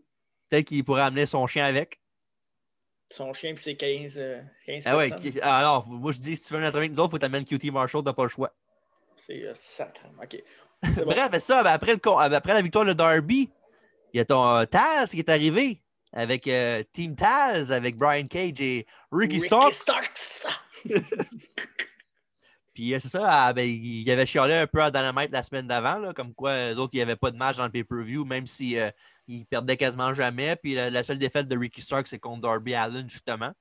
Peut-être 0.48 0.66
qu'il 0.66 0.84
pourrait 0.84 1.02
amener 1.02 1.26
son 1.26 1.46
chien 1.46 1.64
avec. 1.66 2.00
Son 3.10 3.32
chien, 3.32 3.54
puis 3.54 3.62
c'est 3.62 3.76
15, 3.76 4.14
euh, 4.18 4.40
15 4.66 4.82
Ah 4.86 4.96
ouais, 4.96 5.10
qui- 5.12 5.40
alors, 5.40 5.86
moi 5.86 6.10
je 6.12 6.18
dis, 6.18 6.36
si 6.36 6.46
tu 6.48 6.54
veux 6.54 6.60
notre 6.60 6.76
avec 6.78 6.90
nous 6.90 6.98
autres, 6.98 7.08
il 7.10 7.10
faut 7.12 7.18
t'amener 7.18 7.44
QT 7.44 7.70
Marshall, 7.70 8.02
t'as 8.02 8.12
pas 8.12 8.22
le 8.24 8.28
choix. 8.28 8.50
C'est 9.16 9.42
euh, 9.44 9.52
sacré. 9.54 10.08
OK. 10.22 10.42
Bon. 10.96 11.04
Bref, 11.06 11.38
ça, 11.38 11.62
ben, 11.62 11.72
après, 11.72 11.92
le 11.92 11.98
con- 11.98 12.18
après 12.18 12.52
la 12.52 12.60
victoire 12.60 12.84
de 12.84 12.92
Darby, 12.92 13.50
il 14.12 14.18
y 14.18 14.20
a 14.20 14.24
ton 14.26 14.44
euh, 14.56 14.64
Taz 14.66 15.10
qui 15.10 15.18
est 15.20 15.28
arrivé 15.30 15.80
avec 16.12 16.46
euh, 16.46 16.82
Team 16.92 17.16
Taz, 17.16 17.72
avec 17.72 17.96
Brian 17.96 18.26
Cage 18.26 18.60
et 18.60 18.86
Ricky 19.10 19.40
Stark. 19.40 19.72
Starks. 19.72 20.46
Puis 22.74 22.92
euh, 22.92 22.98
c'est 22.98 23.08
ça, 23.08 23.22
ah, 23.24 23.52
ben, 23.52 23.62
il 23.68 24.10
avait 24.10 24.26
chialé 24.26 24.54
un 24.54 24.66
peu 24.66 24.82
à 24.82 24.90
Dynamite 24.90 25.30
la 25.30 25.42
semaine 25.44 25.68
d'avant, 25.68 26.12
comme 26.12 26.34
quoi 26.34 26.70
les 26.70 26.74
autres, 26.74 26.90
il 26.94 26.96
n'y 26.96 27.02
avait 27.02 27.16
pas 27.16 27.30
de 27.30 27.36
match 27.36 27.56
dans 27.56 27.64
le 27.64 27.70
pay-per-view, 27.70 28.24
même 28.24 28.48
si 28.48 28.76
euh, 28.78 28.90
il 29.28 29.46
perdait 29.46 29.76
quasiment 29.76 30.12
jamais. 30.12 30.56
Puis 30.56 30.74
la, 30.74 30.90
la 30.90 31.02
seule 31.04 31.18
défaite 31.18 31.46
de 31.48 31.56
Ricky 31.56 31.80
Stark, 31.80 32.08
c'est 32.08 32.18
contre 32.18 32.40
Darby 32.42 32.74
Allen, 32.74 33.08
justement. 33.08 33.52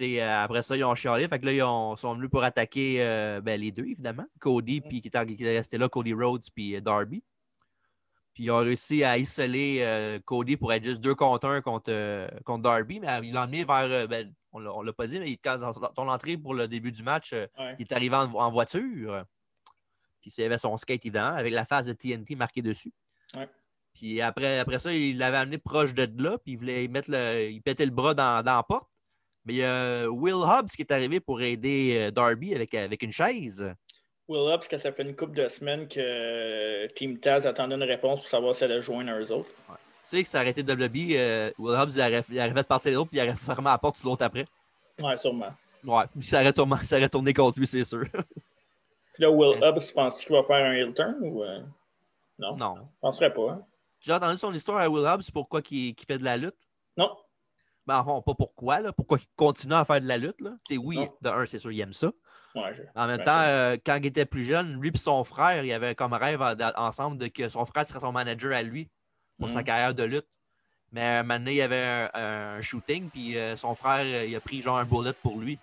Euh, 0.00 0.44
après 0.44 0.62
ça, 0.62 0.76
ils 0.76 0.84
ont 0.84 0.94
chialé. 0.94 1.28
Fait 1.28 1.38
que 1.40 1.46
là, 1.46 1.52
ils 1.52 1.62
ont- 1.62 1.96
sont 1.96 2.14
venus 2.14 2.30
pour 2.30 2.42
attaquer 2.44 3.02
euh, 3.02 3.40
ben, 3.40 3.60
les 3.60 3.72
deux, 3.72 3.84
évidemment. 3.84 4.26
Cody, 4.38 4.80
puis 4.80 5.02
qui 5.02 5.08
était, 5.08 5.18
resté 5.18 5.76
là, 5.76 5.88
Cody 5.88 6.14
Rhodes, 6.14 6.44
puis 6.54 6.80
Darby. 6.80 7.22
Puis 8.32 8.44
ils 8.44 8.50
ont 8.52 8.58
réussi 8.58 9.02
à 9.02 9.18
isoler 9.18 10.20
Cody 10.24 10.56
pour 10.56 10.72
être 10.72 10.84
juste 10.84 11.00
deux 11.00 11.16
contre 11.16 11.48
un 11.48 11.60
contre, 11.60 12.30
contre 12.44 12.62
Darby, 12.62 13.00
mais 13.00 13.08
il 13.24 13.32
l'a 13.32 13.42
emmené 13.42 13.64
vers. 13.64 14.06
ben, 14.06 14.32
on 14.58 14.60
l'a- 14.60 14.72
on 14.74 14.82
l'a 14.82 14.92
pas 14.92 15.06
dit, 15.06 15.18
mais 15.20 15.30
il- 15.30 15.38
quand, 15.38 15.56
dans 15.58 15.72
son 15.72 16.08
entrée 16.08 16.36
pour 16.36 16.54
le 16.54 16.68
début 16.68 16.92
du 16.92 17.02
match, 17.02 17.32
euh, 17.32 17.46
Ouais. 17.58 17.74
il 17.78 17.82
est 17.82 17.92
arrivé 17.92 18.14
en, 18.16 18.30
en 18.32 18.50
voiture. 18.50 19.24
Puis 20.20 20.32
il 20.36 20.44
avait 20.44 20.58
son 20.58 20.76
skate, 20.76 21.04
évidemment, 21.06 21.36
avec 21.36 21.52
la 21.54 21.64
face 21.64 21.86
de 21.86 21.92
TNT 21.92 22.34
marquée 22.36 22.62
dessus. 22.62 22.92
Ouais. 23.34 23.48
Puis 23.94 24.20
après, 24.20 24.58
après 24.58 24.78
ça, 24.78 24.92
il 24.92 25.18
l'avait 25.18 25.38
amené 25.38 25.58
proche 25.58 25.94
de 25.94 26.08
là, 26.22 26.38
puis 26.38 26.52
il 26.52 26.58
voulait 26.58 26.86
mettre 26.88 27.10
le. 27.10 27.50
Il 27.50 27.62
pétait 27.62 27.84
le 27.84 27.90
bras 27.90 28.14
dans, 28.14 28.42
dans 28.42 28.56
la 28.56 28.62
porte. 28.62 28.90
Mais 29.44 29.54
il 29.54 29.56
y 29.58 29.64
a 29.64 30.06
Will 30.10 30.34
Hobbs 30.34 30.68
qui 30.68 30.82
est 30.82 30.92
arrivé 30.92 31.20
pour 31.20 31.40
aider 31.40 31.96
euh, 31.98 32.10
Darby 32.10 32.54
avec, 32.54 32.74
avec 32.74 33.02
une 33.02 33.10
chaise. 33.12 33.64
Will 34.28 34.40
Hobbs, 34.52 34.68
que 34.68 34.76
ça 34.76 34.92
fait 34.92 35.02
une 35.02 35.16
couple 35.16 35.32
de 35.36 35.48
semaines 35.48 35.88
que 35.88 35.98
euh, 36.00 36.86
Team 36.94 37.18
Taz 37.18 37.46
attendait 37.46 37.76
une 37.76 37.82
réponse 37.82 38.20
pour 38.20 38.28
savoir 38.28 38.54
si 38.54 38.64
elle 38.64 38.72
allait 38.72 38.82
joindre 38.82 39.12
eux 39.12 39.32
autres. 39.32 39.48
Sais 40.08 40.22
que 40.22 40.28
ça 40.28 40.40
aurait 40.40 40.50
été 40.50 40.62
WWE, 40.62 41.16
euh, 41.16 41.50
Will 41.58 41.76
Hobbs 41.76 41.90
il 41.94 42.00
aurait, 42.00 42.22
il 42.30 42.38
aurait 42.38 42.52
fait 42.54 42.66
partir 42.66 42.92
l'autre, 42.92 43.10
puis 43.10 43.18
il 43.18 43.22
aurait 43.22 43.36
fermé 43.36 43.64
la 43.64 43.78
porte 43.78 43.96
sur 43.98 44.08
l'autre 44.08 44.24
après. 44.24 44.46
Ouais, 45.00 45.16
sûrement. 45.16 45.50
Ouais, 45.84 46.04
puis 46.18 46.26
ça 46.26 46.40
aurait, 46.40 46.52
sûrement- 46.52 46.76
ça 46.82 46.96
aurait 46.96 47.08
tourné 47.08 47.32
contre 47.32 47.58
lui, 47.58 47.66
c'est 47.66 47.84
sûr. 47.84 48.04
Puis 48.10 49.22
là, 49.24 49.30
Will 49.30 49.62
Hobbs, 49.62 49.92
penses-tu 49.94 50.26
qu'il 50.26 50.36
va 50.36 50.42
faire 50.44 50.64
un 50.66 50.72
heel 50.72 50.94
turn 50.94 51.16
ou. 51.20 51.42
euh, 51.42 51.60
Non? 52.38 52.56
non. 52.56 52.74
Je 52.76 53.00
penserais 53.00 53.32
pas. 53.32 53.50
Hein? 53.52 53.62
J'ai 54.00 54.12
entendu 54.12 54.38
son 54.38 54.52
histoire 54.54 54.78
à 54.78 54.88
Will 54.88 55.04
Hobbs, 55.06 55.30
pourquoi 55.32 55.60
il, 55.70 55.94
qu'il 55.94 56.06
fait 56.06 56.18
de 56.18 56.24
la 56.24 56.36
lutte. 56.36 56.54
Non. 56.96 57.16
Ben, 57.86 57.98
enfin, 58.00 58.20
pas 58.22 58.34
pourquoi, 58.34 58.80
là. 58.80 58.92
Pourquoi 58.92 59.18
il 59.18 59.26
continue 59.34 59.74
à 59.74 59.84
faire 59.84 60.00
de 60.00 60.06
la 60.06 60.18
lutte, 60.18 60.40
là. 60.40 60.50
Tu 60.66 60.74
sais, 60.74 60.80
oui, 60.80 60.96
Non. 60.98 61.08
de 61.22 61.28
un, 61.30 61.46
c'est 61.46 61.58
sûr, 61.58 61.72
il 61.72 61.80
aime 61.80 61.92
ça. 61.92 62.12
Ouais, 62.54 62.74
je... 62.74 62.82
En 62.94 63.06
même 63.06 63.18
Ouais, 63.18 63.24
temps, 63.24 63.40
euh, 63.40 63.76
quand 63.84 63.96
il 63.96 64.06
était 64.06 64.24
plus 64.26 64.44
jeune, 64.44 64.80
lui 64.80 64.90
et 64.92 64.98
son 64.98 65.22
frère, 65.24 65.64
il 65.64 65.72
avait 65.72 65.94
comme 65.94 66.12
rêve 66.12 66.40
en- 66.42 66.54
ensemble 66.76 67.18
de 67.18 67.26
que 67.28 67.48
son 67.48 67.64
frère 67.66 67.84
serait 67.86 68.00
son 68.00 68.12
manager 68.12 68.52
à 68.56 68.62
lui 68.62 68.88
pour 69.38 69.50
sa 69.50 69.60
Mhm. 69.60 69.64
carrière 69.64 69.94
de 69.94 70.02
lutte. 70.04 70.26
Mais 70.92 71.02
un 71.02 71.22
moment 71.22 71.38
donné, 71.38 71.52
il 71.52 71.56
y 71.56 71.62
avait 71.62 71.82
un, 71.84 72.10
un 72.14 72.60
shooting, 72.62 73.10
puis 73.10 73.36
euh, 73.36 73.56
son 73.56 73.74
frère, 73.74 74.00
euh, 74.04 74.24
il 74.26 74.34
a 74.34 74.40
pris 74.40 74.62
genre 74.62 74.78
un 74.78 74.84
bullet 74.86 75.12
pour 75.22 75.38
lui. 75.38 75.58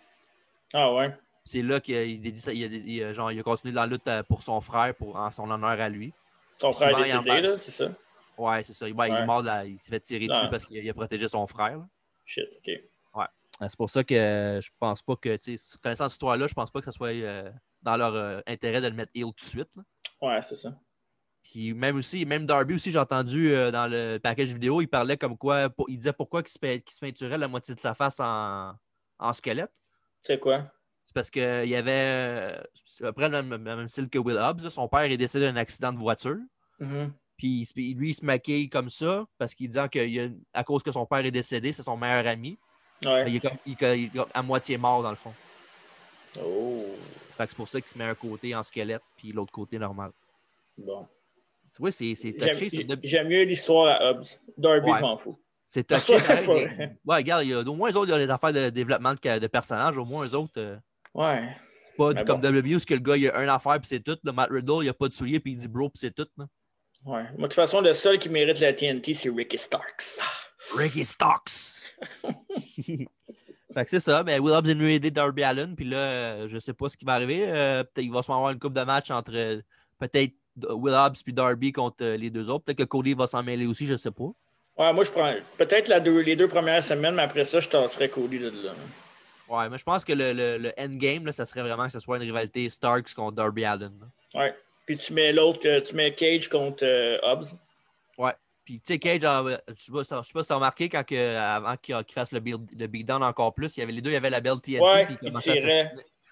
Ah 0.73 0.93
ouais. 0.93 1.15
C'est 1.43 1.61
là 1.61 1.79
qu'il 1.79 1.95
a, 1.95 2.03
il 2.03 2.27
a 2.27 2.31
dit 2.31 2.39
ça- 2.41 2.53
il 2.53 2.63
a, 2.63 2.67
il 2.67 3.03
a- 3.03 3.13
genre, 3.13 3.31
il 3.31 3.39
a 3.39 3.43
continué 3.43 3.73
dans 3.73 3.81
la 3.81 3.87
lutte 3.87 4.07
euh, 4.07 4.23
pour 4.23 4.43
son 4.43 4.61
frère, 4.61 4.93
pour, 4.95 5.15
en 5.15 5.31
son 5.31 5.49
honneur 5.49 5.69
à 5.79 5.89
lui. 5.89 6.13
Son 6.59 6.71
frère 6.73 6.89
Souvent, 6.91 7.03
est 7.03 7.11
décédé, 7.23 7.41
là, 7.41 7.57
c'est 7.57 7.71
ça? 7.71 7.89
Ouais, 8.37 8.63
c'est 8.63 8.73
ça. 8.73 8.85
Ouais, 8.85 8.91
Il 9.09 9.13
est 9.13 9.19
Ouais. 9.19 9.25
mort, 9.25 9.41
la- 9.43 9.65
il 9.65 9.79
s'est 9.79 9.91
fait 9.91 9.99
tirer 9.99 10.27
dessus 10.27 10.41
Ouais. 10.43 10.49
parce 10.49 10.65
qu'il 10.65 10.87
a, 10.89 10.93
protégé 10.93 11.27
son 11.27 11.45
frère. 11.47 11.77
là. 11.77 11.87
Shit, 12.25 12.45
OK. 12.57 12.69
Euh, 13.61 13.67
C'est 13.69 13.77
pour 13.77 13.89
ça 13.89 14.03
que 14.03 14.59
je 14.61 14.69
pense 14.79 15.01
pas 15.01 15.15
que, 15.15 15.37
tu 15.37 15.57
sais, 15.57 15.77
connaissant 15.81 16.09
cette 16.09 16.15
histoire-là, 16.15 16.45
je 16.45 16.53
pense 16.53 16.69
pas 16.69 16.79
que 16.81 16.85
ce 16.85 16.91
soit 16.91 17.13
euh, 17.13 17.49
dans 17.81 17.95
leur 17.95 18.13
euh, 18.13 18.41
intérêt 18.47 18.81
de 18.81 18.87
le 18.87 18.93
mettre 18.93 19.11
heel 19.15 19.23
tout 19.27 19.31
de 19.35 19.39
suite. 19.41 19.69
là. 19.77 19.83
Ouais, 20.21 20.41
c'est 20.41 20.55
ça. 20.57 20.73
Puis 21.51 21.73
même 21.75 21.95
aussi, 21.95 22.25
même 22.25 22.45
Darby 22.47 22.73
aussi, 22.73 22.91
j'ai 22.91 22.97
entendu 22.99 23.53
euh, 23.53 23.69
dans 23.71 23.87
le 23.89 24.17
package 24.17 24.49
vidéo, 24.53 24.81
il 24.81 24.87
parlait 24.87 25.15
comme 25.15 25.37
quoi, 25.37 25.69
pour- 25.69 25.87
il 25.89 25.97
disait 25.97 26.11
pourquoi 26.11 26.41
qu'il 26.41 26.51
se, 26.51 26.99
peinturait 26.99 27.37
la 27.37 27.47
moitié 27.47 27.75
de 27.75 27.79
sa 27.79 27.93
face 27.93 28.19
en, 28.19 28.73
en 29.19 29.33
squelette. 29.33 29.71
C'est 30.19 30.39
quoi? 30.39 30.65
C'est 31.03 31.13
parce 31.13 31.29
qu'il 31.29 31.69
y 31.69 31.75
avait, 31.75 31.91
euh, 31.91 32.61
c'est 32.83 33.03
à 33.03 33.07
peu 33.07 33.13
près 33.13 33.29
le 33.29 33.43
même, 33.43 33.51
le 33.51 33.57
même 33.75 33.87
style 33.87 34.09
que 34.09 34.17
Will 34.17 34.37
Hobbs. 34.37 34.61
là. 34.63 34.69
Son 34.71 34.87
père 34.87 35.01
est 35.01 35.17
décédé 35.17 35.45
d'un 35.45 35.55
accident 35.55 35.93
de 35.93 35.99
voiture. 35.99 36.39
Mhm. 36.79 37.13
Puis 37.37 37.69
il 37.75 37.95
lui, 37.97 38.09
il 38.09 38.13
se 38.15 38.25
maquille 38.25 38.67
comme 38.69 38.89
ça 38.89 39.25
parce 39.37 39.53
qu'il 39.53 39.69
dit 39.69 39.77
qu'à 39.91 40.63
cause 40.63 40.81
que 40.81 40.91
son 40.91 41.05
père 41.05 41.25
est 41.25 41.31
décédé, 41.31 41.73
c'est 41.73 41.83
son 41.83 41.95
meilleur 41.95 42.25
ami. 42.25 42.57
Ouais. 43.03 43.29
Il 43.29 43.35
est, 43.35 43.39
comme, 43.39 43.57
il 43.67 43.75
il 43.81 44.25
à 44.33 44.41
moitié 44.41 44.77
mort 44.79 45.03
dans 45.03 45.11
le 45.11 45.15
fond. 45.15 45.33
Oh. 46.41 46.85
Fait 47.37 47.43
que 47.43 47.49
c'est 47.51 47.55
pour 47.55 47.69
ça 47.69 47.79
qu'il 47.81 47.89
se 47.91 47.97
met 47.97 48.05
un 48.05 48.15
côté 48.15 48.55
en 48.55 48.63
squelette, 48.63 49.03
puis 49.17 49.31
l'autre 49.31 49.51
côté 49.51 49.77
normal. 49.77 50.11
Bon. 50.77 51.07
Tu 51.75 51.81
vois, 51.81 51.91
c'est 51.91 52.13
touché. 52.13 52.83
de- 52.85 52.97
J'aime 53.03 53.27
mieux 53.27 53.43
l'histoire 53.43 53.87
à 54.01 54.09
Hobbs. 54.11 54.25
Darby, 54.57 54.89
Ouais. 54.89 54.97
je 54.97 55.01
m'en 55.01 55.17
fous. 55.17 55.35
C'est 55.67 55.83
touché. 55.87 56.13
Ouais, 56.15 56.21
pareil, 56.21 56.69
mais- 56.77 56.95
regarde, 57.05 57.43
il 57.43 57.49
y 57.49 57.53
a, 57.53 57.59
au 57.59 57.73
moins 57.75 57.91
eux 57.91 57.97
autres, 57.97 58.07
il 58.07 58.11
y 58.11 58.15
a 58.23 58.25
des 58.25 58.31
affaires 58.31 58.53
de 58.53 58.69
développement 58.69 59.13
de, 59.13 59.39
de 59.39 59.47
personnages. 59.47 59.97
Au 59.97 60.05
moins 60.05 60.25
eux 60.25 60.35
autres, 60.35 60.53
euh, 60.57 60.77
Ouais. 61.13 61.41
c'est 61.91 61.97
pas 61.97 62.13
Mais 62.13 62.23
comme 62.23 62.39
bon. 62.39 62.47
WB 62.49 62.75
où 62.75 62.79
que 62.79 62.93
le 62.93 62.99
gars, 63.01 63.17
il 63.17 63.27
a 63.29 63.37
un 63.37 63.47
affaire, 63.49 63.73
puis 63.81 63.87
c'est 63.89 63.99
tout. 63.99 64.17
Le 64.23 64.31
Matt 64.31 64.49
Riddle, 64.51 64.83
il 64.83 64.89
a 64.89 64.93
pas 64.93 65.09
de 65.09 65.13
souliers, 65.13 65.39
puis 65.39 65.51
il 65.53 65.57
dit 65.57 65.67
bro, 65.67 65.89
puis 65.89 65.99
c'est 65.99 66.15
tout. 66.15 66.27
là. 66.37 66.45
Ouais. 67.03 67.23
Moi, 67.23 67.31
de 67.33 67.41
toute 67.43 67.53
façon, 67.53 67.81
le 67.81 67.93
seul 67.93 68.17
qui 68.19 68.29
mérite 68.29 68.59
la 68.61 68.73
TNT, 68.73 69.13
c'est 69.13 69.29
Ricky 69.29 69.57
Starks. 69.57 70.19
Ricky 70.75 71.03
Stocks. 71.05 71.81
fait 73.73 73.83
que 73.83 73.89
c'est 73.89 73.99
ça. 73.99 74.23
Mais 74.23 74.39
Will 74.39 74.53
Hobbs 74.53 74.67
est 74.69 74.73
venu 74.73 74.89
aider 74.91 75.11
Darby 75.11 75.43
Allen. 75.43 75.75
Puis 75.75 75.85
là, 75.85 75.97
euh, 75.97 76.47
je 76.47 76.57
sais 76.57 76.73
pas 76.73 76.89
ce 76.89 76.97
qui 76.97 77.05
va 77.05 77.13
arriver. 77.13 77.45
Euh, 77.47 77.83
peut-être 77.83 78.03
qu'il 78.05 78.11
va 78.11 78.23
se 78.23 78.31
avoir 78.31 78.51
une 78.51 78.59
coupe 78.59 78.73
de 78.73 78.81
match 78.81 79.11
entre 79.11 79.31
peut-être 79.99 80.33
Will 80.69 80.93
Hobbs 80.93 81.21
puis 81.23 81.33
Darby 81.33 81.71
contre 81.71 81.97
euh, 82.03 82.17
les 82.17 82.29
deux 82.29 82.49
autres. 82.49 82.63
Peut-être 82.65 82.77
que 82.79 82.83
Cody 82.83 83.13
va 83.13 83.27
s'en 83.27 83.43
mêler 83.43 83.65
aussi, 83.65 83.85
je 83.85 83.95
sais 83.95 84.11
pas. 84.11 84.23
Ouais, 84.77 84.93
moi, 84.93 85.03
je 85.03 85.11
prends 85.11 85.33
peut-être 85.57 85.99
deux- 86.03 86.19
les 86.21 86.35
deux 86.35 86.47
premières 86.47 86.83
semaines, 86.83 87.15
mais 87.15 87.23
après 87.23 87.45
ça, 87.45 87.59
je 87.59 87.69
tasserais 87.69 88.09
Cody 88.09 88.39
de 88.39 88.49
là. 88.49 88.71
Ouais, 89.47 89.69
mais 89.69 89.77
je 89.77 89.83
pense 89.83 90.03
que 90.03 90.13
le, 90.13 90.33
le, 90.33 90.57
le 90.57 90.73
endgame, 90.77 91.25
là, 91.25 91.31
ça 91.31 91.45
serait 91.45 91.61
vraiment 91.61 91.85
que 91.85 91.91
ce 91.91 91.99
soit 91.99 92.17
une 92.17 92.23
rivalité 92.23 92.67
Starks 92.69 93.13
contre 93.13 93.33
Darby 93.35 93.63
Allen. 93.65 93.93
là. 94.33 94.41
Ouais. 94.41 94.55
Puis 94.85 94.97
tu 94.97 95.13
mets 95.13 95.31
l'autre, 95.33 95.59
que- 95.59 95.79
tu 95.79 95.95
mets 95.95 96.13
Cage 96.13 96.47
contre 96.49 96.83
euh, 96.85 97.17
Hobbs. 97.21 97.47
Puis, 98.65 98.79
tu 98.79 98.93
sais, 98.93 98.97
Cage, 98.97 99.21
euh, 99.23 99.57
je 99.67 99.73
sais 99.75 99.91
pas, 99.91 100.03
si- 100.03 100.15
je 100.15 100.21
sais 100.23 100.33
pas 100.33 100.41
si 100.41 100.47
t'as 100.49 100.55
remarqué, 100.55 100.89
quand 100.89 101.03
que, 101.05 101.35
avant 101.37 101.75
qu'il 101.77 102.03
fasse 102.09 102.31
le, 102.31 102.39
build, 102.39 102.67
le 102.75 102.87
beatdown 102.87 103.21
encore 103.21 103.53
plus, 103.53 103.77
il 103.77 103.81
y 103.81 103.83
avait 103.83 103.91
les 103.91 104.01
deux, 104.01 104.09
il 104.09 104.13
y 104.13 104.15
avait 104.15 104.31
la 104.31 104.41
belle 104.41 104.59
TNT, 104.59 104.81
Ouais, 104.81 105.05
puis 105.05 105.17
il 105.21 105.27
il 105.27 105.31
à. 105.37 105.91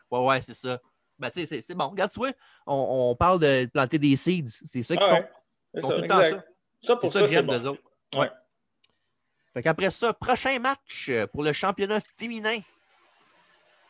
Ouais, 0.10 0.20
ouais, 0.28 0.42
c'est 0.42 0.56
ça. 0.56 0.82
Ben, 1.20 1.30
c'est- 1.32 1.46
c'est 1.62 1.76
bon. 1.76 1.90
Regarde, 1.90 2.12
tu 2.12 2.20
vois, 2.20 2.32
on, 2.66 3.10
on 3.12 3.16
parle 3.16 3.40
de 3.40 3.66
planter 3.68 3.98
des 4.00 4.16
seeds. 4.16 4.44
C'est 4.66 4.84
ça 4.84 4.96
qu'ils 4.96 5.06
Ah 5.10 5.16
font. 5.18 5.24
Ils 5.24 5.28
C'est 5.76 5.82
font 5.82 5.88
ça, 5.90 5.96
tout 5.96 6.02
le 6.02 6.08
temps 6.08 6.22
ça. 6.24 6.30
Ça, 6.30 6.44
C'est 6.82 6.96
pour 7.00 7.12
ça 7.14 7.20
ça, 7.20 7.26
que 7.26 7.32
c'est 7.32 7.44
bon. 7.44 7.58
d'eux 7.60 7.68
autres. 7.68 7.82
Ouais. 8.16 8.30
Fait 9.54 9.62
qu'après 9.62 9.92
ça, 9.92 10.14
prochain 10.14 10.58
match 10.60 11.08
euh, 11.10 11.28
pour 11.28 11.44
le 11.44 11.54
championnat 11.54 12.00
féminin. 12.18 12.60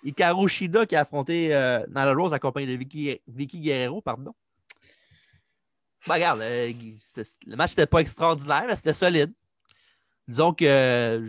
Hikaru 0.04 0.50
Shida 0.50 0.86
qui 0.86 0.96
a 0.98 1.02
affronté 1.02 1.56
euh, 1.56 1.80
Nyla 1.88 2.14
Rose 2.14 2.34
accompagné 2.34 2.68
de 2.68 2.76
Vicky, 2.76 3.22
Vicky 3.28 3.60
Guerrero, 3.62 4.02
pardon. 4.02 4.34
Ben, 6.06 6.16
regarde, 6.16 6.42
euh, 6.42 6.74
le 7.48 7.56
match 7.56 7.72
n'était 7.72 7.86
pas 7.88 8.00
extraordinaire, 8.00 8.66
mais 8.68 8.76
c'était 8.76 8.92
solide. 8.94 9.32
Disons 10.28 10.54
que, 10.54 10.66
euh, 10.66 11.26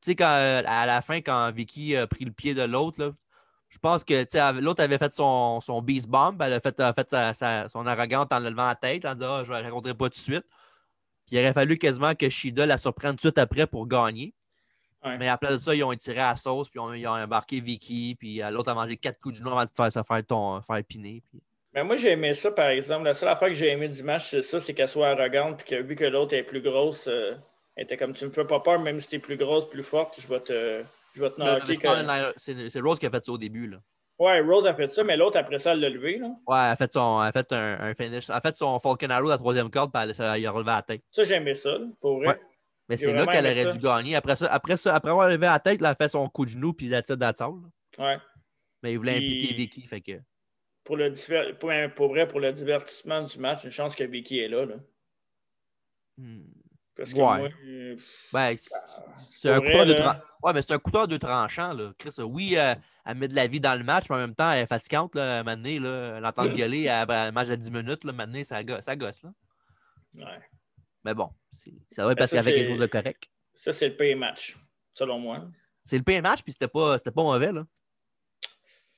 tu 0.00 0.12
sais, 0.14 0.22
à 0.22 0.86
la 0.86 1.02
fin, 1.02 1.16
quand 1.16 1.50
Vicky 1.50 1.96
a 1.96 2.06
pris 2.06 2.24
le 2.24 2.30
pied 2.32 2.54
de 2.54 2.62
l'autre, 2.62 3.00
là, 3.04 3.10
je 3.72 3.78
pense 3.78 4.04
que 4.04 4.60
l'autre 4.60 4.82
avait 4.82 4.98
fait 4.98 5.14
son, 5.14 5.60
son 5.62 5.80
beast 5.80 6.06
bomb, 6.06 6.36
elle 6.42 6.52
a 6.52 6.60
fait, 6.60 6.78
a 6.78 6.92
fait 6.92 7.08
sa- 7.08 7.32
sa- 7.32 7.68
son 7.70 7.86
arrogante 7.86 8.30
en 8.30 8.38
le 8.38 8.50
levant 8.50 8.66
la 8.68 8.74
tête, 8.74 9.06
en 9.06 9.14
disant 9.14 9.36
Ah, 9.36 9.44
Je 9.46 9.50
ne 9.52 9.56
la 9.56 9.62
rencontrerai 9.64 9.94
pas 9.94 10.04
tout 10.10 10.10
de 10.10 10.16
suite. 10.18 10.44
Puis 11.26 11.36
il 11.36 11.38
aurait 11.38 11.54
fallu 11.54 11.78
quasiment 11.78 12.14
que 12.14 12.28
Shida 12.28 12.66
la 12.66 12.76
surprenne 12.76 13.12
tout 13.12 13.16
de 13.16 13.20
suite 13.22 13.38
après 13.38 13.66
pour 13.66 13.86
gagner. 13.88 14.34
Ouais. 15.04 15.16
Mais 15.16 15.28
après 15.28 15.58
ça, 15.58 15.74
ils 15.74 15.82
ont 15.82 15.90
étiré 15.92 16.20
à 16.20 16.30
la 16.30 16.36
sauce, 16.36 16.68
puis 16.68 16.78
ils 16.78 16.82
ont, 16.82 16.92
ils 16.92 17.06
ont 17.08 17.12
embarqué 17.12 17.60
Vicky, 17.60 18.14
puis 18.14 18.42
euh, 18.42 18.50
l'autre 18.50 18.70
a 18.70 18.74
mangé 18.74 18.96
quatre 18.98 19.18
coups 19.20 19.34
de 19.34 19.38
genou 19.38 19.50
avant 19.52 19.64
de 19.64 19.70
faire, 19.70 19.90
se 19.90 20.02
faire, 20.02 20.26
ton, 20.26 20.60
faire 20.60 20.84
piner. 20.84 21.22
puis- 21.30 21.42
Mais 21.74 21.82
moi, 21.82 21.96
j'ai 21.96 22.10
aimé 22.10 22.34
ça, 22.34 22.50
par 22.50 22.68
exemple. 22.68 23.04
La 23.04 23.14
seule 23.14 23.30
affaire 23.30 23.48
que 23.48 23.54
j'ai 23.54 23.70
aimé 23.70 23.88
du 23.88 24.02
match, 24.02 24.28
c'est 24.30 24.42
ça, 24.42 24.60
c'est 24.60 24.74
qu'elle 24.74 24.88
soit 24.88 25.08
arrogante, 25.08 25.56
puis 25.64 25.66
que 25.76 25.82
vu 25.82 25.96
que 25.96 26.04
l'autre 26.04 26.34
est 26.34 26.42
plus 26.42 26.60
grosse, 26.60 27.08
euh, 27.08 27.32
elle 27.74 27.84
était 27.84 27.96
comme 27.96 28.12
tu 28.12 28.26
me 28.26 28.30
fais 28.30 28.44
pas 28.44 28.60
peur, 28.60 28.78
même 28.78 29.00
si 29.00 29.08
t'es 29.08 29.18
plus 29.18 29.36
grosse, 29.38 29.68
plus 29.70 29.82
forte, 29.82 30.20
je 30.20 30.28
vais 30.28 30.40
te, 30.40 30.84
je 31.14 31.20
vais 31.22 31.30
te 31.30 31.36
c'est 31.66 32.54
que- 32.54 32.82
Rose 32.82 32.98
qui 32.98 33.06
a 33.06 33.10
fait 33.10 33.24
ça 33.24 33.32
au 33.32 33.38
début. 33.38 33.66
Là. 33.68 33.78
Ouais, 34.18 34.40
Rose 34.40 34.66
a 34.66 34.74
fait 34.74 34.88
ça, 34.88 35.02
mais 35.04 35.16
l'autre, 35.16 35.38
après 35.38 35.58
ça, 35.58 35.72
elle 35.72 35.80
l'a 35.80 35.88
levé. 35.88 36.18
Là. 36.18 36.28
Ouais, 36.46 36.56
elle 36.58 36.70
a 36.72 36.76
fait, 36.76 36.92
son, 36.92 37.20
elle 37.22 37.28
a 37.28 37.32
fait 37.32 37.52
un, 37.52 37.80
un 37.80 37.94
finish. 37.94 38.28
Elle 38.30 38.36
a 38.36 38.40
fait 38.40 38.56
son 38.56 38.78
Falcon 38.78 39.10
Arrow, 39.10 39.28
la 39.28 39.38
troisième 39.38 39.70
corde, 39.70 39.92
puis 39.92 40.02
elle, 40.02 40.14
ça- 40.14 40.32
a 40.32 40.50
relevé 40.50 40.70
la 40.70 40.82
tête. 40.82 41.02
Ça, 41.10 41.24
j'aimais 41.24 41.54
ça, 41.54 41.76
pour 42.00 42.18
vrai. 42.18 42.28
Ouais. 42.28 42.40
Mais 42.88 42.96
c'est 42.96 43.12
là 43.12 43.26
qu'elle 43.26 43.44
aurait 43.46 43.54
ça. 43.64 43.70
dû 43.70 43.78
gagner. 43.78 44.16
Après 44.16 44.36
ça, 44.36 44.46
après 44.52 44.76
ça, 44.76 44.94
après 44.94 45.10
avoir 45.10 45.28
levé 45.28 45.46
la 45.46 45.58
tête, 45.60 45.78
elle 45.80 45.86
a 45.86 45.94
fait 45.94 46.08
son 46.08 46.28
coup 46.28 46.44
de 46.44 46.50
genou, 46.50 46.72
puis 46.72 46.88
la 46.88 47.02
tête. 47.02 47.18
Ouais. 47.98 48.16
Mais 48.82 48.92
il 48.92 48.96
voulait 48.98 49.16
Puis- 49.18 49.36
impliquer 49.38 49.54
Vicky, 49.54 49.80
fait 49.82 50.00
que. 50.00 50.12
Pour, 50.84 50.96
le 50.96 51.10
diver- 51.10 51.54
pour, 51.58 51.70
pour 51.94 52.08
vrai, 52.08 52.26
pour 52.28 52.40
le 52.40 52.52
divertissement 52.52 53.22
du 53.22 53.38
match, 53.38 53.64
une 53.64 53.70
chance 53.70 53.94
que 53.94 54.04
Vicky 54.04 54.40
est 54.40 54.48
là. 54.48 54.66
là. 54.66 54.74
hmm. 56.18 56.42
Parce 56.96 57.10
que 57.12 57.16
Ouais. 57.16 57.38
moi, 57.38 57.48
euh, 57.66 57.96
Ben, 58.32 58.54
c'est 59.30 59.48
un 59.50 59.58
vrai, 59.58 59.72
couteau 59.72 59.84
de 59.86 59.92
là. 59.94 59.98
tran- 60.14 60.20
Ouais, 60.42 60.52
mais 60.52 60.72
un 60.72 60.78
couteau 60.78 61.06
de 61.06 61.16
tranchant, 61.16 61.72
là. 61.72 61.92
Chris, 61.98 62.14
oui, 62.18 62.54
euh, 62.56 62.74
elle 63.06 63.16
met 63.16 63.28
de 63.28 63.34
la 63.34 63.46
vie 63.46 63.60
dans 63.60 63.78
le 63.78 63.84
match, 63.84 64.04
mais 64.10 64.16
en 64.16 64.18
même 64.18 64.34
temps, 64.34 64.50
elle 64.52 64.64
est 64.64 64.66
fatigante, 64.66 65.14
là, 65.14 65.36
à 65.36 65.40
un 65.40 65.42
moment 65.44 65.56
donné, 65.56 65.78
là. 65.78 66.20
L'entendre 66.20 66.52
gueuler 66.54 66.88
à 66.88 67.06
ben, 67.06 67.28
un 67.28 67.32
match 67.32 67.48
de 67.48 67.54
10 67.56 67.70
minutes, 67.70 68.04
là, 68.04 68.10
un 68.10 68.12
moment 68.12 68.26
donné, 68.26 68.44
ça, 68.44 68.62
go- 68.62 68.80
ça 68.80 68.94
gosse, 68.96 69.22
là. 69.22 69.30
ouais. 70.16 70.40
Mais 71.04 71.14
bon, 71.14 71.30
c'est- 71.50 71.72
ça 71.90 72.04
va 72.06 72.14
parce 72.14 72.30
qu'il 72.30 72.36
y 72.36 72.40
avait 72.40 72.52
quelque 72.54 72.68
chose 72.70 72.78
de 72.80 72.86
correct. 72.86 73.24
ça, 73.54 73.72
c'est 73.72 73.88
le 73.88 73.96
pay 73.96 74.14
match, 74.14 74.56
selon 74.94 75.18
moi. 75.18 75.44
C'est 75.84 75.96
le 75.98 76.04
pire 76.04 76.22
match, 76.22 76.42
puis 76.42 76.52
c'était 76.52 76.68
pas, 76.68 76.98
c'était 76.98 77.10
pas 77.10 77.22
mauvais, 77.24 77.50
là. 77.52 77.64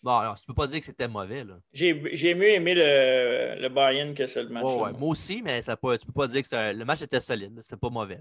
Bon, 0.04 0.18
alors, 0.18 0.38
tu 0.38 0.44
peux 0.44 0.52
pas 0.52 0.66
dire 0.66 0.80
que 0.80 0.84
c'était 0.84 1.08
mauvais, 1.08 1.44
là. 1.44 1.54
J'ai 1.72 2.14
j'ai 2.14 2.34
mieux 2.34 2.50
aimé 2.50 2.74
le, 2.74 3.58
le 3.58 3.68
buy-in 3.70 4.12
que 4.12 4.26
ce 4.26 4.40
match. 4.40 4.62
Ouais, 4.62 4.74
ouais, 4.82 4.92
moi 4.92 5.08
aussi, 5.08 5.40
mais 5.42 5.62
ça 5.62 5.78
pas, 5.78 5.96
tu 5.96 6.04
peux 6.04 6.12
pas 6.12 6.28
dire 6.28 6.42
que 6.42 6.46
c'était 6.46 6.74
le 6.74 6.84
match 6.84 7.00
était 7.00 7.20
solide, 7.20 7.58
c'était 7.62 7.78
pas 7.78 7.88
mauvais. 7.88 8.20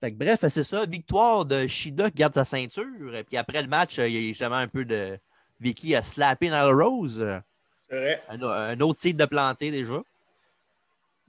Fait 0.00 0.12
que 0.12 0.16
bref, 0.18 0.40
c'est 0.50 0.64
ça. 0.64 0.84
Victoire 0.84 1.46
de 1.46 1.66
Shida 1.66 2.10
qui 2.10 2.16
garde 2.16 2.34
sa 2.34 2.44
ceinture. 2.44 3.14
Et 3.14 3.24
puis 3.24 3.38
après 3.38 3.62
le 3.62 3.68
match, 3.68 3.96
il 3.98 4.08
y 4.12 4.16
a 4.18 4.20
eu 4.20 4.28
justement 4.28 4.56
un 4.56 4.68
peu 4.68 4.84
de. 4.84 5.18
Vicky 5.60 5.94
a 5.94 6.02
slappé 6.02 6.50
Rose. 6.50 7.20
euh, 7.20 7.38
C'est 7.88 7.96
vrai. 7.96 8.22
Un, 8.28 8.42
un 8.42 8.80
autre 8.80 9.00
site 9.00 9.16
de 9.16 9.24
planté 9.24 9.70
déjà. 9.70 10.02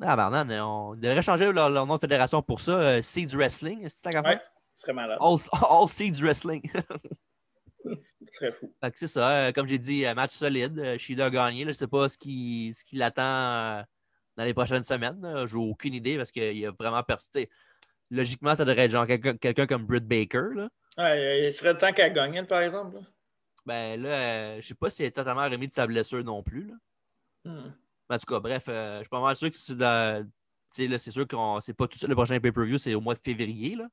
Ah, 0.01 0.17
pardon, 0.17 0.49
on 0.61 0.95
devrait 0.95 1.21
changer 1.21 1.51
leur, 1.53 1.69
leur 1.69 1.85
nom 1.85 1.95
de 1.95 2.01
fédération 2.01 2.41
pour 2.41 2.59
ça. 2.59 2.71
euh, 2.71 3.01
Seeds 3.01 3.33
Wrestling, 3.37 3.87
c'est 3.87 4.01
ta 4.09 4.21
Ouais, 4.21 4.41
ce 4.73 4.81
serait 4.81 4.93
malade. 4.93 5.19
All, 5.21 5.37
All 5.69 5.87
Seeds 5.87 6.19
Wrestling. 6.21 6.63
Ce 8.33 8.39
serait 8.39 8.51
fou. 8.51 8.73
C'est 8.95 9.07
ça. 9.07 9.29
euh, 9.29 9.51
comme 9.51 9.67
j'ai 9.67 9.77
dit, 9.77 10.05
un 10.07 10.15
match 10.15 10.31
solide. 10.31 10.79
Euh, 10.79 10.97
Shida 10.97 11.25
a 11.25 11.29
gagné. 11.29 11.59
là. 11.59 11.71
Je 11.71 11.77
ne 11.77 11.79
sais 11.79 11.87
pas 11.87 12.09
ce 12.09 12.17
qui, 12.17 12.73
ce 12.75 12.83
qui 12.83 12.95
l'attend 12.95 13.21
euh, 13.21 13.83
dans 14.37 14.43
les 14.43 14.55
prochaines 14.55 14.83
semaines. 14.83 15.19
Je 15.45 15.55
n'ai 15.55 15.63
aucune 15.63 15.93
idée 15.93 16.17
parce 16.17 16.31
qu'il 16.31 16.65
a 16.65 16.71
vraiment 16.71 17.03
persisté. 17.03 17.47
Logiquement, 18.09 18.55
ça 18.55 18.65
devrait 18.65 18.85
être 18.85 18.91
genre 18.91 19.05
quelqu'un 19.05 19.67
comme 19.67 19.85
Britt 19.85 20.07
Baker. 20.07 20.49
Là. 20.55 20.69
Ouais, 20.97 21.45
il 21.47 21.53
serait 21.53 21.77
temps 21.77 21.93
qu'elle 21.93 22.11
gagne, 22.13 22.43
par 22.45 22.61
exemple. 22.61 22.95
là. 22.95 23.01
Ben 23.65 24.01
là, 24.01 24.09
euh, 24.09 24.61
je 24.61 24.67
sais 24.67 24.73
pas 24.75 24.89
si 24.89 25.03
elle 25.03 25.09
est 25.09 25.11
totalement 25.11 25.43
remis 25.49 25.67
de 25.67 25.71
sa 25.71 25.85
blessure 25.87 26.23
non 26.23 26.41
plus. 26.43 26.67
Là. 26.67 26.73
Hmm. 27.45 27.71
En 28.09 28.17
tout 28.17 28.25
cas, 28.25 28.39
bref, 28.39 28.65
euh, 28.67 28.95
je 28.97 29.01
suis 29.03 29.09
pas 29.09 29.21
mal 29.21 29.35
sûr 29.35 29.49
que 29.51 29.57
c'est 29.57 29.77
dans- 29.77 30.27
c'est 30.69 31.11
sûr 31.11 31.27
que 31.27 31.35
c'est 31.61 31.73
pas 31.75 31.87
tout 31.87 31.97
suite 31.97 32.09
le 32.09 32.15
prochain 32.15 32.39
pay-per-view, 32.39 32.77
c'est 32.79 32.93
au 32.95 33.01
mois 33.01 33.13
de 33.13 33.19
février. 33.23 33.75
Là. 33.75 33.87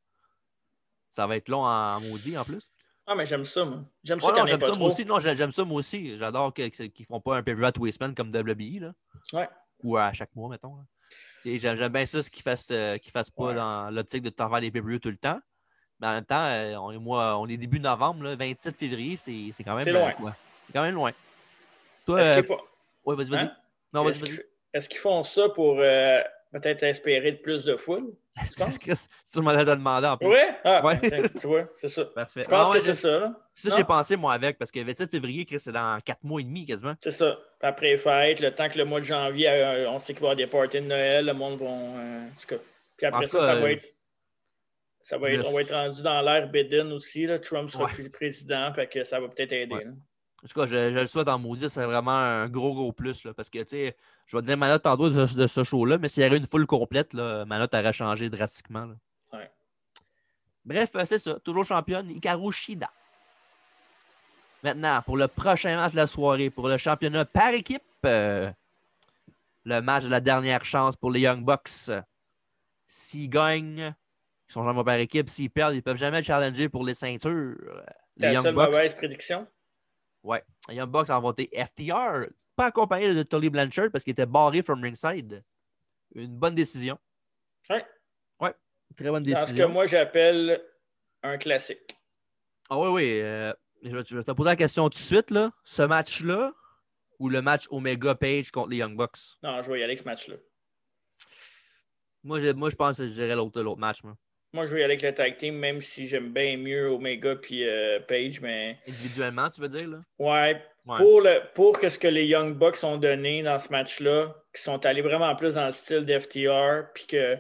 Ça 1.11 1.27
va 1.27 1.37
être 1.37 1.49
long 1.51 1.63
en 1.65 2.01
maudit 2.01 2.37
en 2.39 2.45
plus. 2.45 2.71
Ah, 3.13 3.17
mais 3.17 3.27
j'aime 3.27 3.45
ça, 3.45 3.65
moi. 3.65 3.81
J'aime 4.05 4.21
ça 4.21 4.33
Ouais, 4.33 4.41
en 4.41 4.47
j'aime 4.47 4.61
ça 4.61 4.73
moi 4.75 4.89
aussi. 4.89 5.05
Non, 5.05 5.19
j'ai- 5.19 5.35
j'aime 5.35 5.51
ça 5.51 5.65
moi 5.65 5.79
aussi. 5.79 6.17
J'adore 6.17 6.55
qu'ils 6.55 7.05
font 7.07 7.21
pas 7.21 7.37
un 7.39 7.43
pay-per-view 7.43 7.65
à 7.67 7.73
tous 7.73 7.85
les 7.85 7.91
semaines 7.93 8.15
comme 8.15 8.31
WWE. 8.31 8.79
Là. 8.81 8.93
Ouais. 9.33 9.49
Ou 9.83 9.97
à 9.97 10.13
chaque 10.13 10.35
mois, 10.37 10.49
mettons. 10.49 10.77
J'aime 11.45 11.89
bien 11.89 12.07
ça, 12.07 12.23
ce 12.23 12.31
qu'ils 12.31 12.43
fassent, 12.45 12.69
euh, 12.71 12.97
fassent 13.13 13.31
pas 13.31 13.45
Ouais. 13.47 13.55
dans 13.55 13.91
l'optique 13.91 14.23
de 14.23 14.31
t'en 14.31 14.49
faire 14.49 14.61
des 14.61 14.71
pay-per-view 14.71 15.01
tout 15.01 15.11
le 15.11 15.17
temps. 15.17 15.41
Mais 15.99 16.07
en 16.07 16.13
même 16.13 16.25
temps, 16.25 16.45
euh, 16.45 16.77
on 16.77 16.93
est, 16.93 16.99
mois, 16.99 17.37
on 17.39 17.47
est 17.49 17.57
début 17.57 17.81
novembre, 17.81 18.23
là, 18.23 18.37
27 18.37 18.77
février, 18.77 19.17
c'est 19.17 19.51
c'est 19.53 19.65
quand 19.65 19.75
même 19.75 19.89
loin. 19.89 20.13
euh. 20.29 20.31
C'est 20.67 20.73
quand 20.73 20.83
même 20.83 20.95
loin. 20.95 21.11
Toi, 22.07 22.21
pas- 22.45 22.57
ouais, 23.07 23.17
vas-y, 23.17 23.27
vas-y. 23.31 23.41
Hein? 23.41 23.53
Non, 23.93 24.05
vas-y, 24.05 24.13
Est-ce 24.13 24.21
vas-y. 24.21 24.31
qu'ils 24.31 24.45
est-ce 24.73 24.89
qu'ils 24.89 25.01
font 25.01 25.25
ça 25.25 25.49
pour 25.49 25.79
peut-être 26.53 26.83
espérer 26.83 27.33
de 27.33 27.37
plus 27.39 27.65
de 27.65 27.77
foule? 27.77 28.13
Que 28.37 28.47
c'est 28.47 28.95
ça, 28.95 29.09
je 29.35 29.41
m'en 29.41 29.51
ai 29.59 29.65
demandé 29.65 30.07
en 30.07 30.17
plus? 30.17 30.29
Oui? 30.29 30.39
Ah, 30.65 30.85
Ouais. 30.85 30.99
ben, 31.03 31.29
tu 31.29 31.47
vois, 31.47 31.69
c'est 31.77 31.89
ça. 31.89 32.05
Parfait. 32.07 32.45
Je 32.45 32.49
pense 32.49 32.67
Ah 32.67 32.71
ouais, 32.71 32.79
que 32.79 32.85
c'est 32.85 32.95
ça, 32.95 33.19
là. 33.21 33.41
Ça, 33.55 33.77
j'ai 33.77 33.85
pensé, 33.85 34.17
moi, 34.17 34.33
avec, 34.33 34.59
parce 34.59 34.71
que 34.71 34.81
27 34.81 35.11
février, 35.11 35.45
Chris, 35.45 35.61
c'est 35.61 35.73
dans 35.73 36.01
4 36.01 36.23
mois 36.23 36.41
et 36.41 36.45
demi 36.45 36.65
quasiment. 36.65 36.95
C'est 37.01 37.11
ça. 37.11 37.39
Après 37.61 37.89
les 37.91 37.99
fêtes, 37.99 38.41
le 38.41 38.55
temps 38.55 38.69
que 38.69 38.79
le 38.79 38.85
mois 38.85 39.01
de 39.01 39.05
janvier, 39.05 39.49
euh, 39.49 39.91
on 39.91 39.99
sait 39.99 40.15
qu'il 40.15 40.23
va 40.23 40.29
y 40.29 40.31
avoir 40.33 40.37
des 40.37 40.47
parties 40.47 40.81
de 40.81 40.87
Noël, 40.87 41.27
le 41.27 41.33
monde 41.35 41.59
va. 41.61 41.67
euh, 41.67 42.21
en 42.27 42.41
tout 42.41 42.47
cas. 42.47 42.63
Puis 42.97 43.07
après 43.07 43.27
En 43.27 43.29
ça, 43.29 43.39
cas, 43.39 43.47
ça 43.47 43.55
va 43.57 43.67
euh, 43.67 43.71
être. 43.73 43.85
Ça 45.03 45.19
va 45.19 45.31
être, 45.31 45.47
on 45.49 45.55
va 45.55 45.61
être 45.63 45.73
rendu 45.75 46.03
dans 46.03 46.21
l'ère 46.21 46.49
Biden 46.51 46.93
aussi. 46.93 47.27
Là. 47.27 47.39
Trump 47.39 47.71
sera 47.71 47.85
Ouais. 47.85 47.91
plus 47.93 48.05
le 48.05 48.11
président, 48.11 48.73
fait 48.75 48.87
que 48.87 49.03
ça 49.05 49.19
va 49.19 49.29
peut-être 49.29 49.53
aider. 49.53 49.87
En 50.43 50.47
tout 50.49 50.59
cas, 50.61 50.67
je, 50.67 50.91
je 50.93 50.99
le 50.99 51.07
souhaite 51.07 51.29
en 51.29 51.39
maudit, 51.39 51.69
c'est 51.69 51.85
vraiment 51.85 52.13
un 52.17 52.49
gros, 52.49 52.73
gros 52.75 52.93
plus. 52.93 53.25
Là, 53.25 53.35
parce 53.35 53.51
que, 53.51 53.59
tu 53.59 53.69
sais, 53.77 53.97
je 54.27 54.37
vais 54.37 54.43
donner 54.43 54.57
ma 54.57 54.69
note 54.69 54.83
tantôt 54.83 55.11
de, 55.11 55.27
ce- 55.27 55.37
de 55.37 55.47
ce 55.47 55.63
show-là, 55.65 55.99
mais 55.99 56.09
s'il 56.09 56.23
y 56.23 56.27
avait 56.27 56.39
une 56.39 56.47
foule 56.47 56.67
complète, 56.67 57.13
là, 57.13 57.45
ma 57.45 57.59
note 57.59 57.75
aurait 57.75 57.93
changé 57.93 58.31
drastiquement. 58.31 58.87
là. 58.87 58.95
Ouais. 59.39 59.51
Bref, 60.65 60.91
euh, 60.97 61.05
c'est 61.05 61.19
ça. 61.19 61.39
Toujours 61.41 61.65
championne, 61.67 62.09
Hikaru 62.09 62.51
Shida. 62.53 62.91
Maintenant, 64.63 65.01
pour 65.03 65.17
le 65.17 65.29
prochain 65.29 65.77
match 65.77 65.93
de 65.93 65.97
la 65.97 66.07
soirée, 66.07 66.51
pour 66.51 66.69
le 66.69 66.77
championnat 66.79 67.25
par 67.25 67.49
équipe, 67.53 67.83
euh, 68.07 68.51
le 69.65 69.81
match 69.81 70.05
de 70.05 70.09
la 70.11 70.21
dernière 70.21 70.65
chance 70.65 70.97
pour 70.97 71.11
les 71.11 71.21
Young 71.21 71.45
Bucks. 71.45 71.91
S'ils 72.87 73.29
gagnent, 73.31 73.95
ils 74.49 74.53
sont 74.53 74.65
champions 74.65 74.85
par 74.85 74.97
équipe. 74.97 75.29
S'ils 75.29 75.51
perdent, 75.51 75.75
ils 75.75 75.77
ne 75.77 75.81
peuvent 75.83 75.97
jamais 75.97 76.23
challenger 76.23 76.69
pour 76.69 76.85
les 76.85 76.95
ceintures. 76.95 77.57
C'est 78.17 78.23
Les 78.23 78.27
la 78.29 78.33
Young 78.35 78.43
seule 78.45 78.55
Bucks. 78.55 78.67
mauvaise 78.69 78.97
prédiction. 78.97 79.47
Ouais. 80.23 80.45
Young 80.69 80.91
Bucks 80.91 81.11
a 81.11 81.17
inventé 81.17 81.51
FTR, 81.55 82.27
pas 82.57 82.67
accompagné 82.67 83.15
de 83.15 83.23
Tully 83.23 83.49
Blanchard 83.51 83.91
parce 83.91 84.05
qu'il 84.05 84.13
était 84.13 84.27
barré 84.27 84.63
from 84.63 84.83
ringside. 84.83 85.43
Une 86.15 86.37
bonne 86.37 86.55
décision. 86.55 86.99
Ouais. 87.71 87.87
Ouais. 88.41 88.55
Très 88.97 89.09
bonne 89.11 89.23
Dans 89.23 89.37
ce 89.37 89.41
que 89.43 89.47
décision. 89.47 89.69
moi, 89.69 89.87
j'appelle 89.87 90.63
un 91.23 91.39
classique. 91.39 91.97
Ah 92.69 92.79
oui, 92.79 92.89
oui. 92.89 93.21
euh, 93.21 93.53
je, 93.83 93.91
vais- 93.97 94.05
te 94.25 94.33
poser 94.33 94.51
la 94.51 94.57
question 94.57 94.85
tout 94.85 94.91
de 94.91 94.95
suite. 94.97 95.31
Là. 95.31 95.51
Ce 95.65 95.83
match-là 95.83 96.53
ou 97.19 97.29
le 97.29 97.41
match 97.43 97.67
Omega 97.71 98.15
Page 98.15 98.51
contre 98.51 98.69
les 98.71 98.79
Young 98.79 98.97
Bucks? 98.97 99.19
Non, 99.43 99.63
je 99.63 99.69
vais 99.71 99.81
y 99.81 99.83
aller 99.83 99.93
avec 99.93 99.99
ce 99.99 100.05
match-là. 100.05 100.37
Moi, 102.23 102.41
je, 102.41 102.49
moi, 102.53 102.69
je 102.71 102.77
pense 102.77 102.99
que 102.99 103.07
je 103.07 103.13
dirais 103.13 103.35
l'autre 103.35 103.63
l'autre 103.63 103.81
match. 103.81 104.03
Moi. 104.03 104.17
Moi, 104.53 104.67
je 104.67 104.75
vais 104.75 104.81
y 104.81 104.85
aller 104.85 104.95
avec 104.95 105.03
le 105.03 105.15
tag 105.15 105.37
team, 105.37 105.55
même 105.57 105.81
si 105.81 106.09
j'aime 106.09 106.33
bien 106.33 106.57
mieux 106.57 106.89
Omega 106.91 107.37
puis 107.37 107.65
euh, 107.69 108.01
Page, 108.01 108.41
mais 108.41 108.79
Individuellement, 108.89 109.49
tu 109.49 109.61
veux 109.61 109.69
dire? 109.69 109.89
Là? 109.89 110.01
ouais, 110.19 110.63
Ouais. 110.87 110.97
pour, 110.97 111.21
le, 111.21 111.41
pour 111.55 111.79
que 111.79 111.89
ce 111.91 111.99
que 111.99 112.09
les 112.09 112.25
Young 112.25 112.55
Bucks 112.57 112.83
ont 112.83 112.97
donné 112.97 113.43
dans 113.43 113.59
ce 113.59 113.69
match-là, 113.71 114.35
qui 114.55 114.63
sont 114.63 114.85
allés 114.87 115.03
vraiment 115.03 115.37
plus 115.37 115.55
dans 115.55 115.67
le 115.67 115.73
style 115.73 116.07
d'FTR, 116.07 116.91
puis 116.95 117.07
que 117.07 117.37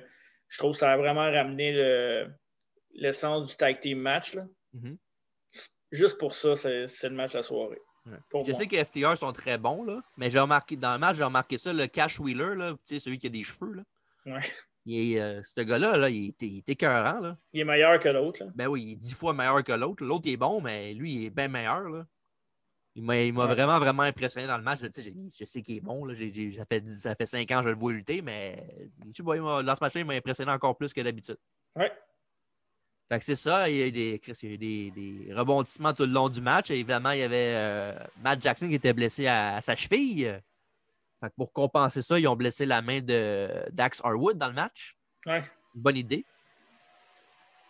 je 0.48 0.58
trouve 0.58 0.72
que 0.72 0.78
ça 0.78 0.92
a 0.92 0.96
vraiment 0.98 1.22
ramené 1.30 1.72
le- 1.72 2.28
l'essence 2.92 3.48
du 3.48 3.56
tag 3.56 3.80
team 3.80 3.98
match. 3.98 4.34
là. 4.34 4.44
Mhm. 4.74 4.96
Juste 5.90 6.18
pour 6.18 6.34
ça, 6.34 6.54
c'est 6.54 6.86
le 7.08 7.14
match 7.16 7.32
de 7.32 7.38
la 7.38 7.42
soirée. 7.42 7.78
Ouais. 8.06 8.18
Je 8.44 8.50
moi. 8.50 8.58
sais 8.60 8.66
que 8.66 8.76
FTR 8.84 9.16
sont 9.16 9.32
très 9.32 9.58
bons, 9.58 9.82
là, 9.84 10.00
mais 10.16 10.30
j'ai 10.30 10.38
remarqué 10.38 10.76
dans 10.76 10.92
le 10.92 10.98
match, 10.98 11.16
j'ai 11.16 11.24
remarqué 11.24 11.58
ça, 11.58 11.72
le 11.72 11.86
Cash 11.86 12.20
Wheeler, 12.20 12.54
là, 12.56 12.72
tu 12.86 12.94
sais, 12.94 13.00
celui 13.00 13.18
qui 13.18 13.26
a 13.26 13.30
des 13.30 13.42
cheveux. 13.42 13.72
Là, 13.72 13.82
Ouais. 14.26 14.42
Il 14.86 15.14
est, 15.16 15.20
euh, 15.20 15.42
ce 15.44 15.60
gars-là, 15.60 15.96
là, 15.98 16.08
il, 16.10 16.28
est, 16.28 16.42
il 16.42 16.58
est 16.58 16.68
écœurant. 16.68 17.20
Là. 17.20 17.36
Il 17.52 17.60
est 17.60 17.64
meilleur 17.64 17.98
que 18.00 18.08
l'autre. 18.08 18.44
Ben 18.54 18.66
oui, 18.66 18.82
il 18.82 18.92
est 18.92 18.96
dix 18.96 19.14
fois 19.14 19.32
meilleur 19.34 19.62
que 19.62 19.72
l'autre. 19.72 20.04
L'autre, 20.04 20.28
est 20.28 20.36
bon, 20.36 20.60
mais 20.60 20.94
lui, 20.94 21.12
il 21.14 21.24
est 21.26 21.30
bien 21.30 21.48
meilleur. 21.48 21.88
Là. 21.88 22.06
Il 22.96 23.04
m'a 23.04 23.12
Ouais. 23.14 23.30
vraiment, 23.30 23.78
vraiment 23.78 24.02
impressionné 24.02 24.46
dans 24.46 24.56
le 24.56 24.64
match. 24.64 24.80
Je, 24.80 24.86
tu 24.88 25.00
je 25.38 25.44
sais 25.44 25.62
qu'il 25.62 25.76
est 25.76 25.80
bon. 25.80 26.04
Là. 26.04 26.14
Ça, 26.14 26.64
fait, 26.66 26.88
ça 26.88 27.14
fait 27.14 27.26
cinq 27.26 27.50
ans 27.52 27.58
que 27.58 27.64
je 27.64 27.68
le 27.74 27.78
vois 27.78 27.92
lutter, 27.92 28.20
mais 28.22 28.66
il 29.14 29.22
m'a- 29.22 29.62
dans 29.62 29.74
ce 29.76 29.80
match-là, 29.80 30.00
il 30.00 30.06
m'a 30.06 30.14
impressionné 30.14 30.50
encore 30.50 30.76
plus 30.76 30.92
que 30.92 31.00
d'habitude. 31.00 31.38
Ouais. 31.76 31.92
Fait 33.12 33.18
que 33.18 33.24
c'est 33.24 33.34
ça, 33.36 33.68
il 33.68 33.76
y 33.76 33.82
a 33.82 33.86
eu 33.88 33.92
des, 33.92 34.18
Chris, 34.20 34.38
il 34.42 34.48
y 34.48 34.52
a 34.52 34.54
eu 34.54 34.58
des, 34.58 34.90
des 34.92 35.34
rebondissements 35.34 35.92
tout 35.92 36.04
le 36.04 36.12
long 36.12 36.28
du 36.28 36.40
match. 36.40 36.70
Et 36.70 36.74
évidemment, 36.74 37.10
il 37.10 37.20
y 37.20 37.22
avait 37.22 37.54
euh, 37.56 37.98
Matt 38.22 38.40
Jackson 38.42 38.68
qui 38.68 38.74
était 38.76 38.92
blessé 38.92 39.26
à, 39.26 39.56
à 39.56 39.60
sa 39.60 39.74
cheville. 39.76 40.40
Pour 41.36 41.52
compenser 41.52 42.02
ça, 42.02 42.18
ils 42.18 42.26
ont 42.28 42.36
blessé 42.36 42.64
la 42.66 42.80
main 42.82 43.00
de 43.00 43.48
Dax 43.72 44.00
Harwood 44.04 44.38
dans 44.38 44.48
le 44.48 44.54
match. 44.54 44.94
Ouais. 45.26 45.42
Bonne 45.74 45.96
idée. 45.96 46.24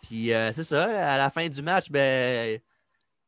Puis 0.03 0.33
euh, 0.33 0.51
c'est 0.53 0.63
ça, 0.63 1.13
à 1.13 1.17
la 1.17 1.29
fin 1.29 1.47
du 1.47 1.61
match, 1.61 1.89
ben, 1.91 2.59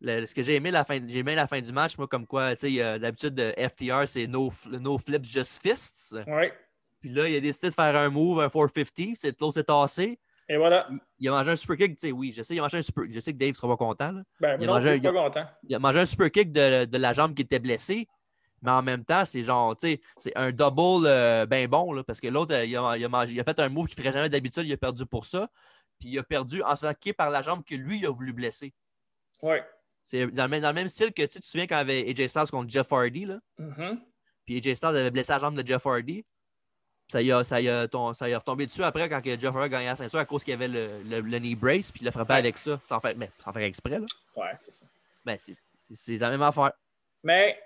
le- 0.02 0.26
ce 0.26 0.34
que 0.34 0.42
j'ai 0.42 0.56
aimé, 0.56 0.72
la 0.72 0.84
fin, 0.84 0.98
j'ai 1.08 1.20
aimé 1.20 1.36
la 1.36 1.48
fin 1.48 1.62
du 1.62 1.72
match, 1.72 1.98
moi, 1.98 2.08
comme 2.08 2.26
quoi, 2.26 2.56
tu 2.56 2.76
sais, 2.78 3.00
d'habitude, 3.00 3.40
euh, 3.40 3.54
FTR, 3.70 4.08
c'est 4.08 4.28
no, 4.28 4.52
no 4.72 4.98
flips, 4.98 5.26
just 5.26 5.62
fists. 5.62 6.16
Ouais. 6.28 6.54
Puis 7.00 7.10
là, 7.12 7.28
il 7.28 7.36
a 7.36 7.40
décidé 7.40 7.70
de 7.70 7.74
faire 7.76 7.96
un 7.96 8.10
move, 8.10 8.40
un 8.40 8.50
450, 8.50 9.16
c'est 9.16 9.40
l'autre 9.40 9.54
s'est 9.56 9.64
tassé. 9.66 10.20
Et 10.50 10.58
voilà. 10.58 10.90
Il 11.20 11.28
a 11.30 11.32
mangé 11.32 11.52
un 11.52 11.56
super 11.56 11.78
kick, 11.78 11.96
tu 11.96 12.08
sais, 12.08 12.12
oui, 12.12 12.34
je 12.36 12.44
sais, 12.44 12.56
il 12.56 12.60
a 12.60 12.64
mangé 12.64 12.78
un 12.78 12.82
super 12.82 13.04
Je 13.10 13.20
sais 13.20 13.32
que 13.34 13.38
Dave 13.38 13.54
sera 13.54 13.68
pas 13.68 13.78
content, 13.78 14.12
là. 14.12 14.22
Ben, 14.40 14.58
Il 14.60 14.64
a 14.64 14.68
non, 14.68 14.74
mangé 14.74 15.00
pas 15.00 15.12
content. 15.12 15.46
Il 15.64 15.76
a 15.76 15.80
mangé 15.80 16.00
un 16.00 16.06
super 16.06 16.32
kick 16.32 16.52
de, 16.52 16.86
de 16.86 16.98
la 16.98 17.14
jambe 17.14 17.34
qui 17.34 17.44
était 17.44 17.60
blessée. 17.60 18.08
Mais 18.64 18.72
en 18.72 18.82
même 18.82 19.04
temps, 19.06 19.26
c'est 19.26 19.44
genre, 19.44 19.76
tu 19.76 19.88
sais, 19.88 20.02
c'est 20.18 20.36
un 20.36 20.52
double 20.52 21.06
euh, 21.06 21.46
ben 21.46 21.68
bon, 21.68 21.94
là, 21.94 22.04
parce 22.04 22.20
que 22.20 22.28
l'autre, 22.28 22.56
euh, 22.56 22.66
il 22.66 22.76
a, 22.78 22.98
il 22.98 23.06
a 23.06 23.10
mangé- 23.10 23.34
il 23.34 23.40
a 23.40 23.44
fait 23.44 23.60
un 23.60 23.70
move 23.70 23.88
qu'il 23.88 24.00
ne 24.00 24.04
ferait 24.04 24.14
jamais 24.14 24.30
d'habitude, 24.30 24.66
il 24.66 24.74
a 24.74 24.78
perdu 24.78 25.06
pour 25.06 25.26
ça. 25.26 25.50
Puis 26.00 26.10
il 26.10 26.18
a 26.20 26.24
perdu 26.24 26.64
en 26.64 26.76
se 26.76 26.86
kicker 26.94 27.14
par 27.14 27.30
la 27.30 27.42
jambe 27.42 27.64
que 27.64 27.76
lui, 27.76 28.00
il 28.00 28.06
a 28.06 28.10
voulu 28.10 28.34
blesser. 28.34 28.74
Ouais. 29.42 29.64
C'est 30.02 30.28
dans 30.28 30.44
le, 30.44 30.50
même, 30.50 30.62
dans 30.62 30.70
le 30.70 30.74
même 30.76 30.90
style 30.90 31.14
que, 31.14 31.22
tu 31.24 31.40
te 31.40 31.46
souviens 31.46 31.68
quand 31.68 31.76
il 31.76 31.80
y 31.80 31.82
avait 31.82 32.10
AJ 32.24 32.28
Styles 32.30 32.52
contre 32.52 32.70
Jeff 32.70 32.92
Hardy, 32.92 33.26
là, 33.26 33.40
Mhm. 33.60 34.02
puis 34.46 34.58
AJ 34.58 34.76
Styles 34.76 34.90
avait 34.90 35.12
blessé 35.12 35.32
la 35.34 35.40
jambe 35.40 35.62
de 35.62 35.66
Jeff 35.68 35.86
Hardy. 35.86 36.26
Ça 37.10 37.22
y 37.22 37.32
a, 37.34 37.44
ça 37.44 37.60
y 37.62 37.68
a, 37.70 37.88
ton- 37.88 38.14
ça 38.14 38.28
y 38.30 38.34
a 38.34 38.40
retombé 38.40 38.66
dessus 38.66 38.84
après 38.84 39.08
quand 39.10 39.22
Jeff 39.24 39.44
Hardy 39.46 39.60
a 39.66 39.70
gagné 39.70 39.86
la 39.88 39.96
ceinture 39.98 40.20
à 40.20 40.26
cause 40.26 40.44
qu'il 40.44 40.52
y 40.52 40.56
avait 40.56 40.70
le, 40.70 40.88
le, 41.04 41.20
le 41.20 41.38
knee 41.40 41.56
brace, 41.56 41.92
puis 41.92 42.02
il 42.02 42.06
l'a 42.06 42.12
frappé 42.14 42.34
Ouais. 42.34 42.40
avec 42.40 42.58
ça, 42.58 42.80
sans 42.86 43.00
faire, 43.02 43.14
mais, 43.18 43.30
sans 43.44 43.52
faire 43.52 43.64
exprès. 43.64 44.00
Là. 44.00 44.06
Ouais, 44.38 44.52
c'est 44.62 44.72
ça. 44.72 44.86
Ben, 45.26 45.38
c'est 45.38 46.18
la 46.18 46.30
même 46.30 46.42
affaire. 46.42 46.72
Mais, 47.24 47.62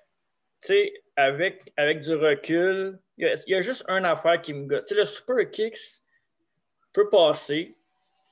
sais, 0.61 0.93
avec, 1.15 1.71
avec 1.77 2.01
du 2.01 2.13
recul, 2.15 2.99
il 3.17 3.25
y, 3.27 3.29
a- 3.29 3.35
il 3.47 3.51
y 3.51 3.55
a 3.55 3.61
juste 3.61 3.83
une 3.87 4.05
affaire 4.05 4.41
qui 4.41 4.53
me 4.53 4.65
gosse. 4.67 4.85
Tu 4.87 4.95
sais, 4.95 4.99
le 4.99 5.05
super 5.05 5.49
kicks 5.51 5.77
peut 6.93 7.09
passer 7.09 7.75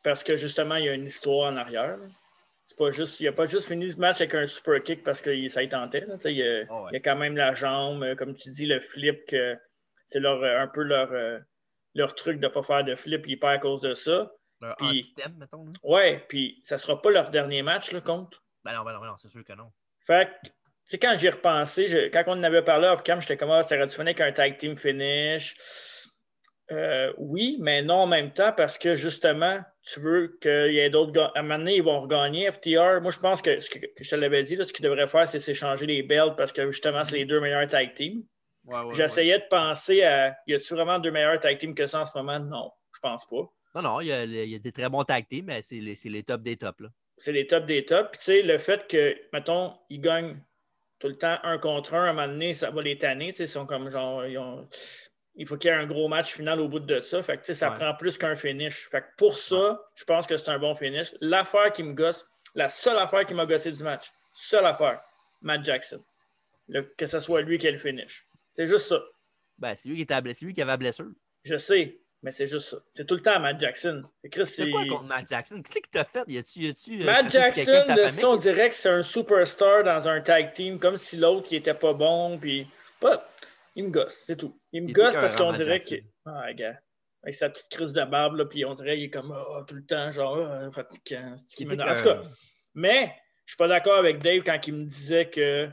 parce 0.03 0.23
que 0.23 0.37
justement, 0.37 0.75
il 0.75 0.85
y 0.85 0.89
a 0.89 0.93
une 0.93 1.05
histoire 1.05 1.51
en 1.51 1.57
arrière. 1.57 1.97
C'est 2.65 2.77
pas 2.77 2.89
juste, 2.91 3.19
il 3.19 3.25
n'a 3.25 3.31
pas 3.31 3.45
juste 3.45 3.67
fini 3.67 3.91
ce 3.91 3.97
match 3.97 4.21
avec 4.21 4.33
un 4.33 4.47
super 4.47 4.81
kick 4.81 5.03
parce 5.03 5.21
que 5.21 5.47
ça 5.49 5.61
y 5.61 5.69
tentait. 5.69 6.01
là. 6.01 6.15
Tu 6.15 6.21
sais, 6.21 6.33
Il, 6.33 6.37
y 6.37 6.43
a, 6.47 6.65
Ah 6.69 6.81
ouais. 6.83 6.89
il 6.91 6.93
y 6.93 6.97
a 6.97 6.99
quand 6.99 7.15
même 7.15 7.37
la 7.37 7.53
jambe, 7.53 8.03
euh, 8.03 8.15
comme 8.15 8.35
tu 8.35 8.49
dis, 8.49 8.65
le 8.65 8.79
flip, 8.79 9.25
que 9.27 9.55
c'est 10.07 10.19
leur, 10.19 10.41
euh, 10.43 10.59
un 10.61 10.67
peu 10.67 10.81
leur, 10.81 11.11
euh, 11.11 11.39
leur 11.93 12.15
truc 12.15 12.39
de 12.39 12.47
ne 12.47 12.51
pas 12.51 12.63
faire 12.63 12.83
de 12.83 12.95
flip, 12.95 13.25
ils 13.27 13.39
perdent 13.39 13.53
à 13.55 13.59
cause 13.59 13.81
de 13.81 13.93
ça. 13.93 14.31
Puis- 14.77 14.87
anti-thème, 14.87 15.35
mettons. 15.37 15.65
là. 15.65 15.71
Ouais, 15.83 16.25
puis 16.27 16.59
ça 16.63 16.77
sera 16.79 16.99
pas 17.01 17.11
leur 17.11 17.29
dernier 17.29 17.61
match, 17.61 17.91
là, 17.91 18.01
contre. 18.01 18.43
Ben 18.63 18.73
non, 18.73 18.83
ben 18.83 18.93
non, 18.93 18.99
ben 18.99 19.07
non, 19.07 19.17
c'est 19.17 19.29
sûr 19.29 19.43
que 19.43 19.53
non. 19.53 19.71
Fait 20.07 20.27
que, 20.43 20.47
tu 20.47 20.51
sais, 20.91 20.97
quand 20.99 21.15
j'y 21.17 21.27
ai 21.27 21.29
repensé, 21.31 21.87
je- 21.87 22.09
quand 22.09 22.23
on 22.27 22.31
en 22.33 22.43
avait 22.43 22.61
parlé 22.63 22.87
off 22.87 23.03
cam, 23.03 23.21
j'étais 23.21 23.37
comme, 23.37 23.51
ah, 23.51 23.63
ça 23.63 23.75
aurait 23.75 23.87
dû 23.87 23.93
finir 23.93 24.07
avec 24.07 24.21
un 24.21 24.31
tag 24.31 24.57
team 24.57 24.77
finish. 24.77 25.55
Euh, 26.71 27.13
oui, 27.17 27.57
mais 27.59 27.83
non 27.83 27.95
en 27.99 28.07
même 28.07 28.31
temps 28.33 28.51
parce 28.51 28.79
que 28.79 28.95
justement, 28.95 29.59
tu 29.83 29.99
veux 29.99 30.35
qu'il 30.41 30.73
y 30.73 30.79
ait 30.79 30.89
d'autres 30.89 31.11
gars. 31.11 31.31
À 31.35 31.39
un 31.39 31.43
moment 31.43 31.59
donné, 31.59 31.75
ils 31.75 31.83
vont 31.83 32.01
regagner 32.01 32.51
FTR. 32.51 33.01
Moi, 33.01 33.11
je 33.11 33.19
pense 33.19 33.39
que 33.43 33.59
ce 33.59 33.69
que, 33.69 33.77
que 33.77 34.03
je 34.03 34.09
te 34.09 34.15
l'avais 34.15 34.41
dit, 34.43 34.55
là, 34.55 34.63
ce 34.63 34.73
qu'ils 34.73 34.83
devraient 34.83 35.07
faire, 35.07 35.27
c'est 35.27 35.39
s'échanger 35.39 35.85
les 35.85 36.01
belts 36.01 36.35
parce 36.35 36.51
que 36.51 36.65
justement, 36.71 37.03
c'est 37.05 37.17
les 37.17 37.25
deux 37.25 37.39
meilleurs 37.39 37.67
tag 37.67 37.93
teams. 37.93 38.23
Ouais, 38.63 38.79
ouais, 38.81 38.95
J'essayais 38.95 39.37
de 39.37 39.43
penser 39.47 40.01
à 40.03 40.35
y 40.47 40.55
a-tu 40.55 40.73
vraiment 40.73 40.97
deux 40.97 41.11
meilleurs 41.11 41.39
tag 41.39 41.55
teams 41.59 41.75
que 41.75 41.85
ça 41.85 42.01
en 42.01 42.05
ce 42.07 42.17
moment? 42.17 42.39
Non, 42.39 42.71
je 42.95 42.99
pense 42.99 43.27
pas. 43.27 43.47
Non, 43.75 43.81
non, 43.83 44.01
il 44.01 44.07
y 44.07 44.11
a, 44.11 44.23
il 44.23 44.49
y 44.49 44.55
a 44.55 44.59
des 44.59 44.71
très 44.71 44.89
bons 44.89 45.03
tag 45.03 45.27
teams, 45.29 45.45
mais 45.45 45.61
c'est 45.61 45.75
les, 45.75 45.95
les 46.05 46.23
tops 46.23 46.43
des 46.43 46.57
tops. 46.57 46.79
Là. 46.79 46.89
c'est 47.17 47.31
les 47.31 47.45
tops 47.45 47.67
des 47.67 47.85
tops. 47.85 48.09
Puis, 48.11 48.19
tu 48.19 48.25
sais, 48.25 48.41
le 48.41 48.57
fait 48.57 48.87
que, 48.87 49.15
mettons, 49.33 49.77
ils 49.91 50.01
gagnent 50.01 50.39
tout 51.05 51.09
le 51.11 51.17
temps 51.17 51.37
un 51.43 51.59
contre 51.59 51.93
un, 51.93 52.05
à 52.05 52.09
un 52.09 52.13
moment 52.13 52.27
donné, 52.27 52.53
ça 52.55 52.71
va 52.71 52.81
les 52.81 52.97
tanner. 52.97 53.31
Ils 53.37 53.47
sont 53.47 53.67
comme 53.67 53.89
genre. 53.91 54.25
ils 54.25 54.37
ont- 54.39 54.67
Il 55.35 55.45
faut 55.45 55.55
qu'il 55.57 55.69
y 55.69 55.73
ait 55.73 55.77
un 55.77 55.85
gros 55.85 56.07
match 56.07 56.33
final 56.33 56.59
au 56.61 56.67
bout 56.69 56.79
de 56.79 56.99
ça. 56.99 57.21
Fait 57.21 57.33
que, 57.35 57.41
tu 57.41 57.47
sais, 57.47 57.53
ça 57.53 57.69
Ouais. 57.69 57.75
prend 57.77 57.93
plus 57.93 58.17
qu'un 58.17 58.35
finish. 58.37 58.87
Fait 58.89 59.01
que 59.01 59.07
pour 59.17 59.37
ça, 59.37 59.79
je 59.93 60.03
pense 60.05 60.25
que 60.25 60.35
c'est 60.37 60.47
un 60.49 60.57
bon 60.57 60.73
finish. 60.75 61.13
L'affaire 61.19 61.71
qui 61.73 61.83
me 61.83 61.93
gosse, 61.93 62.25
la 62.55 62.69
seule 62.69 62.97
affaire 62.97 63.25
qui 63.25 63.33
m'a 63.33 63.45
gossé 63.45 63.71
du 63.71 63.83
match, 63.83 64.11
seule 64.33 64.65
affaire, 64.65 65.01
Matt 65.41 65.63
Jackson. 65.65 66.01
Le- 66.69 66.83
que 66.97 67.05
ce 67.05 67.19
soit 67.19 67.41
lui 67.41 67.57
qui 67.59 67.67
ait 67.67 67.71
le 67.71 67.77
finish. 67.77 68.25
C'est 68.53 68.65
juste 68.65 68.87
ça. 68.87 68.99
Ben, 69.59 69.75
c'est 69.75 69.89
lui 69.89 69.97
qui 69.97 70.01
était 70.03 70.13
à 70.15 70.21
bless- 70.21 70.39
c'est 70.39 70.45
lui 70.45 70.53
qui 70.53 70.61
avait 70.61 70.71
la 70.71 70.77
blessure. 70.77 71.11
Je 71.43 71.57
sais, 71.57 71.99
mais 72.25 72.31
c'est 72.31 72.47
juste 72.47 72.69
ça. 72.69 72.77
C'est 72.91 73.05
tout 73.05 73.13
le 73.13 73.21
temps 73.21 73.39
Matt 73.39 73.59
Jackson. 73.59 74.01
C'est 74.45 74.71
quoi 74.71 74.83
contre 74.87 75.03
Matt 75.03 75.27
Jackson? 75.27 75.61
Qu'est-ce 75.61 75.79
que 75.79 75.89
t'as 75.91 76.03
fait? 76.03 76.23
Y 76.27 76.39
a-tu. 76.39 76.59
Y 76.61 76.69
a-tu 76.69 77.01
euh, 77.01 77.05
Matt 77.05 77.31
Jackson, 77.31 77.85
de 77.95 78.07
ça, 78.07 78.27
on 78.27 78.35
dirait 78.35 78.69
que 78.69 78.73
c'est 78.73 78.89
un 78.89 79.03
superstar 79.03 79.83
dans 79.83 80.07
un 80.07 80.19
tag 80.21 80.51
team, 80.53 80.79
comme 80.79 80.97
si 80.97 81.17
l'autre 81.17 81.49
il 81.51 81.57
était 81.57 81.75
pas 81.75 81.93
bon. 81.93 82.39
Puis, 82.39 82.67
il 83.75 83.83
me 83.83 83.89
gosse, 83.91 84.23
c'est 84.25 84.37
tout. 84.37 84.59
Il 84.71 84.81
me 84.81 84.89
Il 84.89 84.93
gosse 84.93 85.13
parce 85.13 85.35
qu'on 85.35 85.53
dirait 85.53 85.79
que. 85.79 85.97
Ah, 86.25 86.51
gars. 86.53 86.79
Avec 87.21 87.35
sa 87.35 87.47
petite 87.47 87.69
crise 87.69 87.93
de 87.93 88.03
barbe, 88.03 88.37
là, 88.37 88.45
puis 88.45 88.65
on 88.65 88.73
dirait 88.73 88.95
qu'il 88.95 89.03
est 89.03 89.09
comme 89.11 89.31
Ah, 89.31 89.63
tout 89.67 89.75
le 89.75 89.85
temps, 89.85 90.11
genre 90.11 90.39
ah, 90.39 90.83
qui 91.55 91.65
m'énerve. 91.67 91.91
En 91.91 91.95
tout 91.95 92.03
cas, 92.05 92.21
mais 92.73 93.13
je 93.45 93.51
suis 93.51 93.57
pas 93.57 93.67
d'accord 93.67 93.99
avec 93.99 94.17
Dave 94.17 94.41
quand 94.43 94.59
il 94.67 94.73
me 94.73 94.85
disait 94.85 95.29
que. 95.29 95.69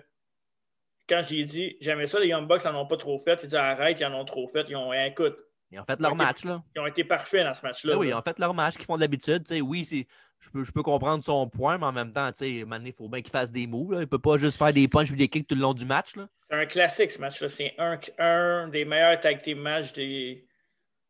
Quand 1.08 1.22
j'ai 1.26 1.44
dit, 1.44 1.78
j'aimais 1.80 2.06
ça, 2.06 2.20
les 2.20 2.28
Young 2.28 2.46
Bucks 2.46 2.64
n'en 2.66 2.82
ont 2.82 2.86
pas 2.86 2.98
trop 2.98 3.18
fait. 3.24 3.42
Il 3.42 3.48
dit, 3.48 3.56
arrête, 3.56 3.98
ils 3.98 4.04
en 4.04 4.12
ont 4.12 4.24
trop 4.26 4.46
fait. 4.48 4.66
Ils 4.68 4.76
ont, 4.76 4.92
eh, 4.92 5.08
écoute, 5.08 5.36
Ils 5.72 5.80
ont 5.80 5.84
fait 5.84 5.98
leur 6.00 6.14
match, 6.14 6.44
là. 6.44 6.62
ils 6.76 6.80
ont 6.80 6.86
été 6.86 7.02
parfaits 7.02 7.44
dans 7.44 7.54
ce 7.54 7.62
match-là. 7.62 7.94
Ben 7.94 7.98
oui, 7.98 8.08
ils 8.08 8.14
ont 8.14 8.20
fait 8.22 8.38
leur 8.38 8.52
match 8.52 8.74
qu'ils 8.76 8.84
font 8.84 8.98
d'habitude. 8.98 9.44
Tu 9.44 9.54
sais, 9.56 9.60
Oui, 9.62 9.84
c'est- 9.86 10.06
je 10.38 10.50
peux, 10.50 10.64
je 10.64 10.72
peux 10.72 10.82
comprendre 10.82 11.22
son 11.24 11.48
point, 11.48 11.78
mais 11.78 11.86
en 11.86 11.92
même 11.92 12.12
temps, 12.12 12.30
il 12.42 12.92
faut 12.92 13.08
bien 13.08 13.22
qu'il 13.22 13.30
fasse 13.30 13.50
des 13.52 13.66
moves. 13.66 13.92
Là. 13.92 14.00
Il 14.02 14.06
peut 14.06 14.18
pas 14.18 14.36
juste 14.36 14.58
faire 14.58 14.72
des 14.72 14.86
punches 14.88 15.10
et 15.12 15.16
des 15.16 15.28
kicks 15.28 15.46
tout 15.46 15.54
le 15.54 15.60
long 15.62 15.72
du 15.72 15.84
match. 15.86 16.16
Là. 16.16 16.28
C'est 16.50 16.56
un 16.56 16.66
classique, 16.66 17.10
ce 17.10 17.20
match-là. 17.20 17.48
C'est 17.48 17.74
un, 17.78 17.98
un 18.18 18.68
des 18.68 18.84
meilleurs 18.84 19.18
tag 19.20 19.40
team 19.40 19.60
matchs 19.60 19.92
des 19.94 20.46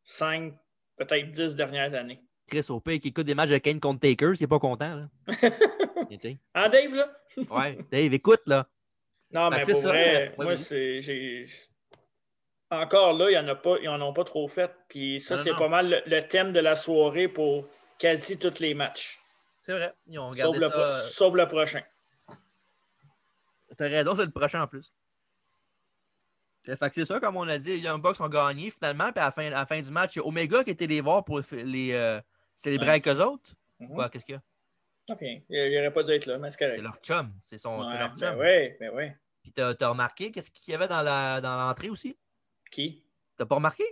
cinq, 0.05 0.55
peut-être 0.97 1.31
dix 1.31 1.55
dernières 1.57 1.95
années. 1.95 2.23
Chris, 2.49 2.67
pire, 2.85 3.01
qui 3.01 3.09
écoute 3.09 3.25
des 3.27 3.35
matchs 3.35 3.51
de 3.51 3.59
Kane 3.59 3.81
contre 3.81 4.01
Taker, 4.01 4.33
il 4.39 4.43
est 4.43 4.47
pas 4.47 4.59
content. 4.59 4.95
Là. 4.95 5.09
En 6.55 6.69
Dave, 6.69 6.95
là? 6.95 7.11
ouais, 7.51 7.79
Dave, 7.91 8.13
écoute, 8.13 8.43
là. 8.47 8.69
Non, 9.31 9.49
mais 9.49 9.63
c'est 9.63 9.73
pour 9.73 9.81
ça, 9.81 9.89
vrai, 9.89 10.35
ouais, 10.37 10.45
moi, 10.45 10.57
c'est. 10.57 11.01
j'ai- 11.01 11.47
Encore 12.73 13.13
là, 13.13 13.55
pas, 13.55 13.77
ils 13.83 13.85
n'en 13.85 14.01
ont 14.01 14.13
pas 14.15 14.25
trop 14.25 14.49
fait. 14.49 14.71
Puis 14.89 15.21
ça, 15.21 15.37
c'est 15.37 15.51
pas 15.51 15.69
mal 15.69 15.91
le, 15.91 16.03
le 16.07 16.27
thème 16.27 16.53
de 16.53 16.61
la 16.61 16.75
soirée 16.75 17.29
pour 17.29 17.67
quasi 17.99 18.39
tous 18.39 18.59
les 18.61 18.73
matchs. 18.75 19.21
C'est 19.61 19.73
vrai. 19.75 19.93
Ils 20.07 20.19
ont 20.19 20.29
Sauf 20.29 20.33
regardé 20.33 20.59
le, 20.59 20.71
ça. 20.71 20.79
euh, 20.79 21.03
sauf 21.09 21.35
le 21.35 21.47
prochain. 21.47 21.83
T'as 23.77 23.89
raison, 23.89 24.15
c'est 24.15 24.25
le 24.25 24.31
prochain 24.31 24.63
en 24.63 24.67
plus. 24.67 24.93
Fait 26.65 26.77
que 26.77 26.95
c'est 26.95 27.05
ça, 27.05 27.19
comme 27.21 27.37
on 27.37 27.49
a 27.49 27.59
dit, 27.59 27.71
les 27.75 27.81
Young 27.81 28.01
Bucks 28.01 28.21
ont 28.21 28.29
gagné 28.29 28.71
finalement. 28.71 29.11
Puis 29.13 29.21
à 29.21 29.27
la 29.27 29.31
fin, 29.33 29.47
à 29.47 29.51
la 29.51 29.67
fin 29.67 29.81
du 29.81 29.91
match, 29.91 30.15
il 30.17 30.21
y 30.21 30.23
a 30.23 30.25
Omega 30.27 30.65
qui 30.65 30.71
était 30.71 30.87
les 30.87 31.01
voir 31.01 31.25
pour 31.25 31.41
les 31.53 31.93
euh, 31.93 32.21
célébrer 32.55 32.87
Ouais. 32.87 32.91
avec 32.93 33.09
eux 33.09 33.21
autres. 33.21 33.51
Mhm. 33.81 33.89
Quoi, 33.89 34.09
qu'est-ce 34.09 34.25
qu'il 34.25 34.35
y 34.35 34.39
a? 34.39 34.43
OK. 35.15 35.21
Il 35.51 35.75
n'aurait 35.75 35.93
pas 35.93 36.05
dû 36.05 36.13
être 36.13 36.27
là, 36.27 36.39
mais 36.39 36.51
c'est 36.51 36.59
correct. 36.59 36.75
C'est 36.77 36.83
leur 36.83 36.97
chum. 36.99 37.33
C'est 37.43 37.59
son, 37.59 37.81
Ouais, 37.83 37.99
leur 37.99 38.15
ben 38.15 38.17
chum. 38.17 38.39
oui, 38.39 38.71
ben 38.79 38.91
oui. 38.95 39.11
Puis 39.43 39.53
t'as, 39.53 39.75
t'as 39.75 39.89
remarqué 39.89 40.31
qu'est-ce 40.31 40.51
qu'il 40.53 40.71
y 40.73 40.75
avait 40.75 40.87
dans, 40.89 41.03
la, 41.03 41.41
dans 41.41 41.57
l'entrée 41.59 41.91
aussi? 41.91 42.17
Qui? 42.73 43.05
T'as 43.37 43.47
pas 43.47 43.55
remarqué? 43.57 43.85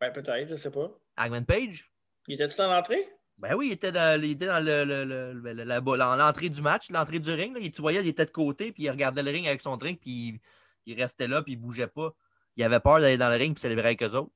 Ben 0.00 0.12
peut-être, 0.12 0.48
je 0.48 0.56
sais 0.56 0.70
pas. 0.70 0.90
Hangman 1.18 1.44
Page? 1.44 1.90
Il 2.28 2.34
était 2.34 2.46
tout 2.48 2.60
en 2.60 2.70
entrée? 2.70 3.08
Ben 3.38 3.54
oui, 3.54 3.68
il 3.68 3.72
était 3.72 3.92
dans, 3.92 4.22
il 4.22 4.32
était 4.32 4.46
dans 4.46 4.64
le, 4.64 4.84
le- 4.84 5.04
le- 5.04 5.52
le- 5.52 5.64
la- 5.64 5.80
l'entrée 6.16 6.50
du 6.50 6.60
match, 6.62 6.90
l'entrée 6.90 7.18
du 7.18 7.30
ring. 7.32 7.54
là. 7.54 7.60
Il- 7.60 7.72
tu 7.72 7.80
voyais, 7.80 8.00
il 8.02 8.08
était 8.08 8.26
de 8.26 8.30
côté, 8.30 8.72
puis 8.72 8.84
il 8.84 8.90
regardait 8.90 9.22
le 9.22 9.30
ring 9.30 9.46
avec 9.46 9.60
son 9.62 9.76
drink, 9.78 10.00
puis 10.00 10.10
il, 10.28 10.40
il 10.84 11.00
restait 11.00 11.26
là, 11.28 11.42
puis 11.42 11.54
il 11.54 11.56
bougeait 11.56 11.86
pas. 11.88 12.12
Il 12.56 12.62
avait 12.64 12.80
peur 12.80 13.00
d'aller 13.00 13.18
dans 13.18 13.28
le 13.30 13.36
ring 13.36 13.54
puis 13.54 13.60
célébrer 13.60 13.86
avec 13.88 14.02
eux 14.02 14.14
autres. 14.14 14.32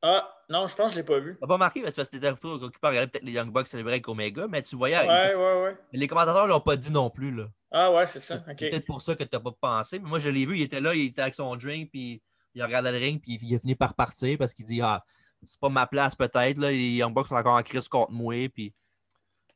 Ah, 0.00 0.32
non, 0.48 0.68
je 0.68 0.76
pense 0.76 0.88
que 0.88 0.92
je 0.92 0.96
l'ai 1.00 1.04
pas 1.04 1.18
vu. 1.18 1.36
T'as 1.40 1.46
pas 1.46 1.54
remarqué? 1.54 1.80
Ben, 1.82 1.92
parce 1.94 2.08
que 2.08 2.16
t'étais 2.16 2.28
occupé 2.28 2.86
à 2.86 2.90
regarder 2.90 3.10
peut-être 3.10 3.24
les 3.24 3.32
Young 3.32 3.52
Bucks 3.52 3.66
célébrer 3.66 3.94
avec 3.94 4.08
Omega, 4.08 4.46
mais 4.48 4.62
tu 4.62 4.76
voyais. 4.76 4.96
Ouais, 4.98 5.32
il- 5.32 5.36
ouais, 5.36 5.62
ouais. 5.62 5.76
Mais 5.92 5.98
les 5.98 6.06
commentateurs 6.06 6.46
l'ont 6.46 6.60
pas 6.60 6.76
dit 6.76 6.92
non 6.92 7.10
plus. 7.10 7.32
Là. 7.34 7.48
Ah 7.70 7.92
ouais, 7.92 8.06
c'est 8.06 8.20
ça. 8.20 8.42
C'est 8.52 8.68
peut-être 8.70 8.86
pour 8.86 9.02
ça 9.02 9.14
que 9.16 9.24
tu 9.24 9.30
n'as 9.32 9.40
pas 9.40 9.52
pensé. 9.60 9.98
Mais 9.98 10.08
moi, 10.08 10.20
je 10.20 10.30
l'ai 10.30 10.46
vu, 10.46 10.56
il 10.56 10.62
était 10.62 10.80
là, 10.80 10.94
il 10.94 11.06
était 11.06 11.22
avec 11.22 11.34
son 11.34 11.54
drink, 11.56 11.90
puis 11.90 12.22
il 12.58 12.62
regardait 12.64 12.92
le 12.92 12.98
ring, 12.98 13.20
puis 13.20 13.38
il 13.40 13.54
a 13.54 13.58
fini 13.58 13.74
par 13.74 13.94
partir 13.94 14.36
parce 14.38 14.52
qu'il 14.52 14.64
dit 14.66 14.80
Ah, 14.82 15.04
c'est 15.46 15.60
pas 15.60 15.68
ma 15.68 15.86
place 15.86 16.14
peut-être. 16.16 16.58
Là. 16.58 16.70
Les 16.70 16.96
Young 16.96 17.14
Bucks 17.14 17.28
sont 17.28 17.36
encore 17.36 17.56
en 17.56 17.62
crise 17.62 17.88
contre 17.88 18.12
moi. 18.12 18.48
Puis 18.48 18.72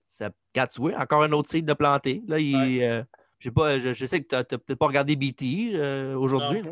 ça, 0.06 0.30
vois, 0.76 0.94
encore 0.98 1.22
un 1.22 1.32
autre 1.32 1.50
site 1.50 1.66
de 1.66 1.74
planté. 1.74 2.22
Là, 2.26 2.38
il, 2.38 2.56
Ouais. 2.56 2.88
euh, 2.88 3.02
je, 3.38 3.48
sais 3.48 3.52
pas, 3.52 3.80
je, 3.80 3.92
je 3.92 4.06
sais 4.06 4.20
que 4.22 4.28
tu 4.28 4.34
n'as 4.36 4.44
peut-être 4.44 4.76
pas 4.76 4.86
regardé 4.86 5.16
BT 5.16 5.74
euh, 5.74 6.14
aujourd'hui. 6.16 6.62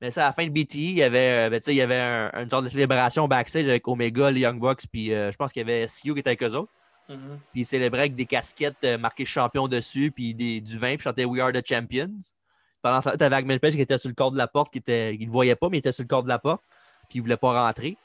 Mais 0.00 0.10
ça, 0.10 0.24
à 0.24 0.28
la 0.28 0.32
fin 0.32 0.46
de 0.46 0.50
BT, 0.50 0.78
il 0.78 0.94
y 0.94 1.02
avait, 1.02 1.46
euh, 1.46 1.50
ben, 1.50 1.60
il 1.66 1.74
y 1.74 1.82
avait 1.82 2.00
un, 2.00 2.30
une 2.42 2.48
sorte 2.48 2.64
de 2.64 2.70
célébration 2.70 3.28
backstage 3.28 3.68
avec 3.68 3.86
Omega, 3.86 4.30
les 4.30 4.40
Young 4.40 4.58
Bucks, 4.58 4.86
puis 4.90 5.12
euh, 5.12 5.30
je 5.30 5.36
pense 5.36 5.52
qu'il 5.52 5.60
y 5.60 5.70
avait 5.70 5.86
CU 5.86 6.14
qui 6.14 6.20
était 6.20 6.30
avec 6.30 6.42
eux 6.42 6.54
autres. 6.54 6.72
Mhm. 7.10 7.38
Puis 7.52 7.60
il 7.60 7.66
célébrait 7.66 8.00
avec 8.00 8.14
des 8.14 8.24
casquettes 8.24 8.82
marquées 8.98 9.26
champion 9.26 9.68
dessus, 9.68 10.10
puis 10.10 10.34
des, 10.34 10.60
du 10.60 10.78
vin, 10.78 10.94
puis 10.96 11.02
chantait 11.04 11.26
We 11.26 11.42
Are 11.42 11.52
the 11.52 11.64
Champions. 11.66 12.18
Pendant 12.82 13.00
ça, 13.00 13.16
tu 13.16 13.22
avais 13.24 13.36
Hangman 13.36 13.58
Page 13.58 13.74
qui 13.74 13.80
était 13.80 13.98
sur 13.98 14.08
le 14.08 14.14
corps 14.14 14.32
de 14.32 14.38
la 14.38 14.46
porte, 14.48 14.72
qui 14.72 14.78
était, 14.78 15.14
il 15.14 15.26
ne 15.28 15.32
voyait 15.32 15.54
pas, 15.56 15.68
mais 15.68 15.76
il 15.76 15.80
était 15.80 15.92
sur 15.92 16.02
le 16.02 16.08
corps 16.08 16.22
de 16.22 16.28
la 16.28 16.38
porte, 16.38 16.62
puis 17.08 17.18
il 17.18 17.18
ne 17.18 17.22
voulait 17.24 17.36
pas 17.36 17.64
rentrer. 17.66 17.96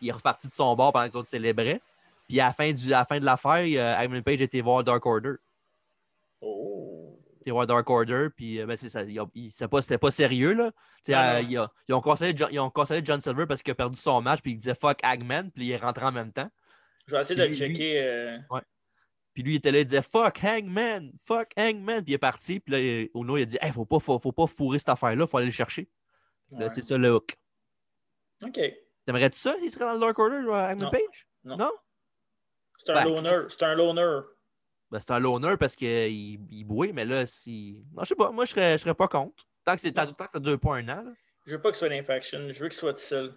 Il 0.00 0.08
est 0.08 0.12
reparti 0.12 0.48
de 0.48 0.54
son 0.54 0.74
bord 0.76 0.92
pendant 0.92 1.06
que 1.06 1.10
les 1.12 1.16
autres 1.16 1.28
célébraient. 1.28 1.80
Puis 2.28 2.38
à 2.40 2.46
la 2.46 2.52
fin, 2.52 2.72
du, 2.72 2.92
à 2.94 2.98
la 3.00 3.04
fin 3.04 3.18
de 3.20 3.24
l'affaire, 3.24 3.98
Hangman 4.00 4.22
Page 4.22 4.40
était 4.42 4.60
voir 4.60 4.84
Dark 4.84 5.04
Order. 5.06 5.34
Oh. 6.40 7.18
Il 7.38 7.40
était 7.42 7.50
voir 7.50 7.66
Dark 7.66 7.88
Order, 7.90 8.28
puis 8.36 8.60
euh, 8.60 8.66
ben, 8.66 8.76
ça, 8.76 9.02
il, 9.02 9.50
c'était 9.50 9.98
pas, 9.98 10.10
sérieux. 10.10 10.52
Là. 10.54 10.70
Ah 11.08 11.34
euh, 11.36 11.42
non. 11.42 11.48
il 11.48 11.58
a- 11.58 11.72
ils, 11.88 11.94
ont 11.94 12.00
conseillé, 12.00 12.32
John- 12.36 12.48
ils 12.52 12.60
ont 12.60 12.70
conseillé 12.70 13.02
John 13.04 13.20
Silver 13.20 13.46
parce 13.46 13.62
qu'il 13.62 13.72
a 13.72 13.74
perdu 13.74 13.96
son 14.00 14.20
match, 14.22 14.40
puis 14.40 14.52
il 14.52 14.58
disait 14.58 14.74
fuck 14.80 14.98
Hangman, 15.04 15.50
puis 15.50 15.66
il 15.66 15.72
est 15.72 15.76
rentré 15.76 16.04
en 16.04 16.12
même 16.12 16.32
temps. 16.32 16.48
Je 17.08 17.14
vais 17.16 17.20
essayer 17.20 17.34
de 17.34 17.42
Lui- 17.42 17.50
le 17.50 17.56
checker. 17.56 17.98
euh, 18.00 18.38
Puis 19.34 19.42
lui, 19.42 19.52
il 19.54 19.56
était 19.56 19.70
là, 19.72 19.78
il 19.80 19.84
disait 19.86 20.02
Fuck 20.02 20.40
Hangman, 20.44 21.10
fuck 21.24 21.50
Hangman. 21.56 22.02
Puis 22.02 22.12
il 22.12 22.14
est 22.14 22.18
parti. 22.18 22.60
Puis 22.60 22.72
là, 22.72 23.08
Ono, 23.14 23.36
il 23.38 23.42
a 23.42 23.46
dit 23.46 23.58
Hey, 23.60 23.72
faut 23.72 23.84
pas, 23.86 23.98
faut, 23.98 24.18
faut 24.18 24.32
pas 24.32 24.46
fourrer 24.46 24.78
cette 24.78 24.90
affaire-là, 24.90 25.26
faut 25.26 25.38
aller 25.38 25.46
le 25.46 25.52
chercher. 25.52 25.88
Là, 26.50 26.66
ouais. 26.66 26.70
c'est 26.70 26.82
ça 26.82 26.98
le 26.98 27.14
hook. 27.14 27.34
OK. 28.44 28.60
T'aimerais-tu 29.04 29.38
ça, 29.38 29.54
il 29.62 29.70
serait 29.70 29.84
dans 29.86 29.94
le 29.94 30.00
Dark 30.00 30.18
Order, 30.18 30.36
Hangman 30.38 30.78
Non. 30.78 30.90
Page? 30.90 31.26
Non. 31.44 31.70
C'est 32.76 32.90
un 32.90 32.94
Ben, 32.94 33.04
loner. 33.04 33.38
C'est 33.48 33.62
un 33.62 33.74
loner. 33.74 34.20
Ben, 34.90 34.98
c'est 35.00 35.10
un 35.12 35.18
loner 35.18 35.54
parce 35.58 35.76
qu'il 35.76 35.88
il 36.52 36.64
bouille, 36.64 36.92
mais 36.92 37.04
là, 37.04 37.24
si. 37.26 37.82
Non, 37.94 38.02
je 38.02 38.08
sais 38.08 38.14
pas, 38.14 38.30
moi, 38.30 38.44
je 38.44 38.50
serais, 38.50 38.72
je 38.72 38.82
serais 38.82 38.94
pas 38.94 39.08
contre. 39.08 39.46
Tant 39.64 39.74
que, 39.74 39.80
c'est, 39.80 39.92
tant, 39.92 40.06
tant 40.12 40.24
que 40.26 40.30
ça 40.30 40.40
dure 40.40 40.58
pas 40.60 40.76
un 40.76 40.88
an. 40.88 41.02
Là. 41.04 41.12
Je 41.46 41.52
veux 41.56 41.60
pas 41.62 41.70
qu'il 41.70 41.78
soit 41.78 41.88
l'infaction. 41.88 42.38
Je 42.52 42.60
veux 42.60 42.68
qu'il 42.68 42.78
soit 42.78 42.92
tout 42.92 43.00
seul. 43.00 43.34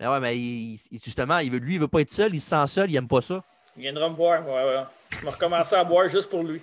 Mais 0.00 0.08
ouais, 0.08 0.18
mais 0.20 0.36
il- 0.36 0.74
il- 0.90 1.00
justement, 1.02 1.38
il 1.38 1.50
veut, 1.52 1.58
lui, 1.58 1.74
il 1.74 1.80
veut 1.80 1.88
pas 1.88 2.00
être 2.00 2.12
seul, 2.12 2.34
il 2.34 2.40
se 2.40 2.48
sent 2.50 2.66
seul, 2.66 2.90
il 2.90 2.96
aime 2.96 3.06
pas 3.08 3.20
ça. 3.20 3.44
Il 3.76 3.82
viendra 3.82 4.08
me 4.08 4.14
voir. 4.14 4.46
Ouais, 4.46 4.52
ouais. 4.52 4.84
Je 5.10 5.20
vais 5.24 5.30
recommencer 5.30 5.74
à 5.76 5.84
boire 5.84 6.08
juste 6.08 6.28
pour 6.28 6.42
lui. 6.42 6.60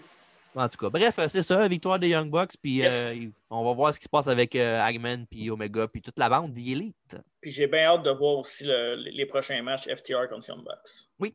En 0.54 0.68
tout 0.68 0.78
cas, 0.78 0.90
bref, 0.90 1.18
euh, 1.20 1.28
c'est 1.30 1.44
ça, 1.44 1.66
victoire 1.70 1.98
des 1.98 2.10
Young 2.10 2.30
Bucks. 2.30 2.54
Puis 2.62 2.78
Yes. 2.80 2.94
euh, 2.94 3.30
on 3.50 3.64
va 3.64 3.74
voir 3.74 3.94
ce 3.94 4.00
qui 4.00 4.04
se 4.06 4.10
passe 4.10 4.28
avec 4.28 4.54
euh, 4.56 4.82
Hangman, 4.82 5.26
puis 5.26 5.50
Omega, 5.50 5.88
puis 5.88 6.02
toute 6.02 6.20
la 6.20 6.28
bande 6.28 6.54
d'Elite. 6.54 7.16
Puis 7.40 7.52
j'ai 7.52 7.68
bien 7.68 7.86
hâte 7.86 8.04
de 8.04 8.12
voir 8.12 8.40
aussi 8.40 8.66
le- 8.66 8.96
les 8.96 9.26
prochains 9.26 9.62
matchs 9.62 9.88
FTR 9.88 10.28
contre 10.30 10.50
Young 10.50 10.64
Bucks. 10.64 11.32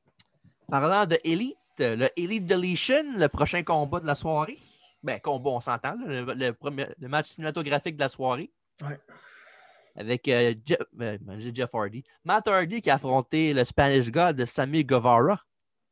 Parlant 0.69 1.07
de 1.07 1.17
Elite, 1.25 1.57
le 1.79 2.09
Elite 2.17 2.45
Deletion, 2.47 3.05
le 3.17 3.29
prochain 3.29 3.63
combat 3.63 4.01
de 4.01 4.07
la 4.07 4.15
soirée. 4.17 4.59
Ben, 5.03 5.21
combat, 5.21 5.51
on 5.51 5.61
s'entend, 5.61 5.95
le, 6.05 6.35
le 6.35 6.53
premier, 6.53 6.87
le 6.99 7.09
match 7.09 7.27
cinématographique 7.27 7.97
de 7.97 8.01
la 8.03 8.09
soirée. 8.09 8.51
Ouais. 8.83 8.99
Avec 9.95 10.27
euh, 10.29 10.55
Jeff, 10.65 10.79
euh, 11.01 11.17
j'ai 11.39 11.55
Jeff 11.55 11.71
Hardy. 11.73 12.03
Matt 12.25 12.49
Hardy 12.49 12.81
qui 12.83 12.91
a 12.91 12.97
affronté 12.97 13.55
le 13.55 13.65
Spanish 13.65 14.11
God 14.11 14.45
Sammy 14.45 14.85
Guevara. 14.85 15.41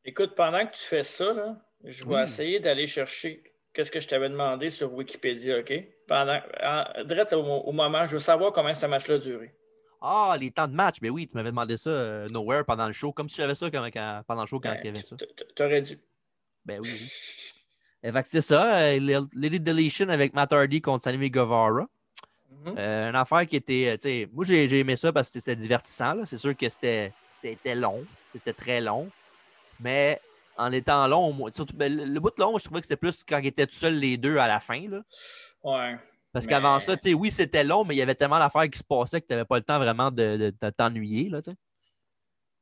Écoute, 0.05 0.35
pendant 0.35 0.67
que 0.67 0.73
tu 0.73 0.83
fais 0.83 1.05
ça, 1.05 1.33
là, 1.33 1.57
je 1.85 2.05
vais 2.05 2.23
essayer 2.23 2.61
d'aller 2.61 2.87
chercher 2.87 3.43
qu'est-ce 3.73 3.91
que 3.91 4.01
je 4.01 4.09
t'avais 4.09 4.29
demandé 4.29 4.71
sur 4.71 4.93
Wikipédia, 4.93 5.59
OK? 5.59 5.73
Pendant, 6.07 6.41
en, 6.63 7.05
direct 7.05 7.33
au, 7.33 7.43
au 7.43 7.73
moment, 7.73 8.07
je 8.07 8.13
veux 8.13 8.19
savoir 8.21 8.53
combien 8.53 8.75
ce 8.75 8.87
match-là 8.87 9.15
a 9.17 9.19
duré. 9.19 9.53
Ah, 10.03 10.37
les 10.39 10.51
temps 10.51 10.69
de 10.69 10.75
match. 10.75 10.97
Ben 11.01 11.11
oui, 11.11 11.27
tu 11.27 11.35
m'avais 11.35 11.49
demandé 11.51 11.79
ça 11.79 11.89
euh, 11.89 12.29
Nowhere 12.29 12.65
pendant 12.67 12.87
le 12.87 12.93
show, 12.93 13.13
comme 13.13 13.29
si 13.31 13.37
j'avais 13.37 13.55
ça 13.55 13.71
quand- 13.71 13.87
quand- 13.87 14.23
pendant 14.27 14.43
le 14.43 14.47
show 14.47 14.61
quand 14.61 14.71
Ben, 14.71 14.79
il 14.83 14.87
y 14.87 14.89
avait 14.91 15.03
ça. 15.03 15.17
T'aurais 15.57 15.81
dû. 15.81 15.99
Ben 16.67 16.79
oui, 16.81 16.91
oui. 16.93 17.11
Eh, 18.03 18.11
c'est 18.25 18.43
ça, 18.43 18.81
euh, 18.81 18.99
l'Elite 19.35 19.65
Deletion 19.65 20.11
avec 20.11 20.35
Matt 20.35 20.53
Hardy 20.53 20.83
contre 20.83 21.05
Sammy 21.05 21.31
Guevara. 21.31 21.89
Mhm. 22.51 22.75
Euh, 22.79 23.09
une 23.09 23.17
affaire 23.17 23.47
qui 23.47 23.57
était, 23.57 23.97
moi 24.31 24.45
j'ai 24.45 24.79
aimé 24.79 24.95
ça 24.97 25.11
parce 25.11 25.31
que 25.31 25.41
c'était 25.41 25.57
divertissant. 25.57 26.25
C'est 26.27 26.37
sûr 26.39 26.55
que 26.55 26.69
c'était 26.69 27.13
long, 27.75 28.05
c'était 28.29 28.53
très 28.53 28.83
long. 28.83 29.09
Mais 29.81 30.21
en 30.57 30.71
étant 30.73 31.07
long, 31.09 31.35
surtout, 31.53 31.75
ben, 31.77 31.95
le, 31.95 32.05
le 32.05 32.21
bout 32.21 32.31
de 32.37 32.41
long, 32.41 32.57
je 32.59 32.65
trouvais 32.65 32.81
que 32.81 32.87
c'était 32.87 32.97
plus 32.97 33.25
quand 33.25 33.39
ils 33.39 33.49
étaient 33.49 33.67
tout 33.67 33.75
seuls 33.75 33.95
les 33.99 34.17
deux 34.17 34.37
à 34.39 34.47
la 34.49 34.61
fin. 34.61 34.89
Là. 34.89 35.03
Ouais. 35.63 35.97
Parce 36.33 36.47
Mais- 36.47 36.51
qu'avant 36.53 36.81
ça, 36.81 36.97
tu 36.97 37.09
sais, 37.11 37.15
oui, 37.15 37.31
c'était 37.31 37.65
long, 37.65 37.85
mais 37.85 37.95
il 37.95 37.99
y 37.99 38.03
avait 38.03 38.15
tellement 38.15 38.39
d'affaires 38.39 38.69
qui 38.69 38.79
se 38.79 38.85
passaient 38.85 39.21
que 39.21 39.27
tu 39.27 39.33
n'avais 39.33 39.45
pas 39.45 39.57
le 39.57 39.63
temps 39.65 39.79
vraiment 39.79 40.11
de, 40.11 40.37
de- 40.37 40.55
de 40.61 40.71
t'ennuyer. 40.71 41.29
Là. 41.29 41.41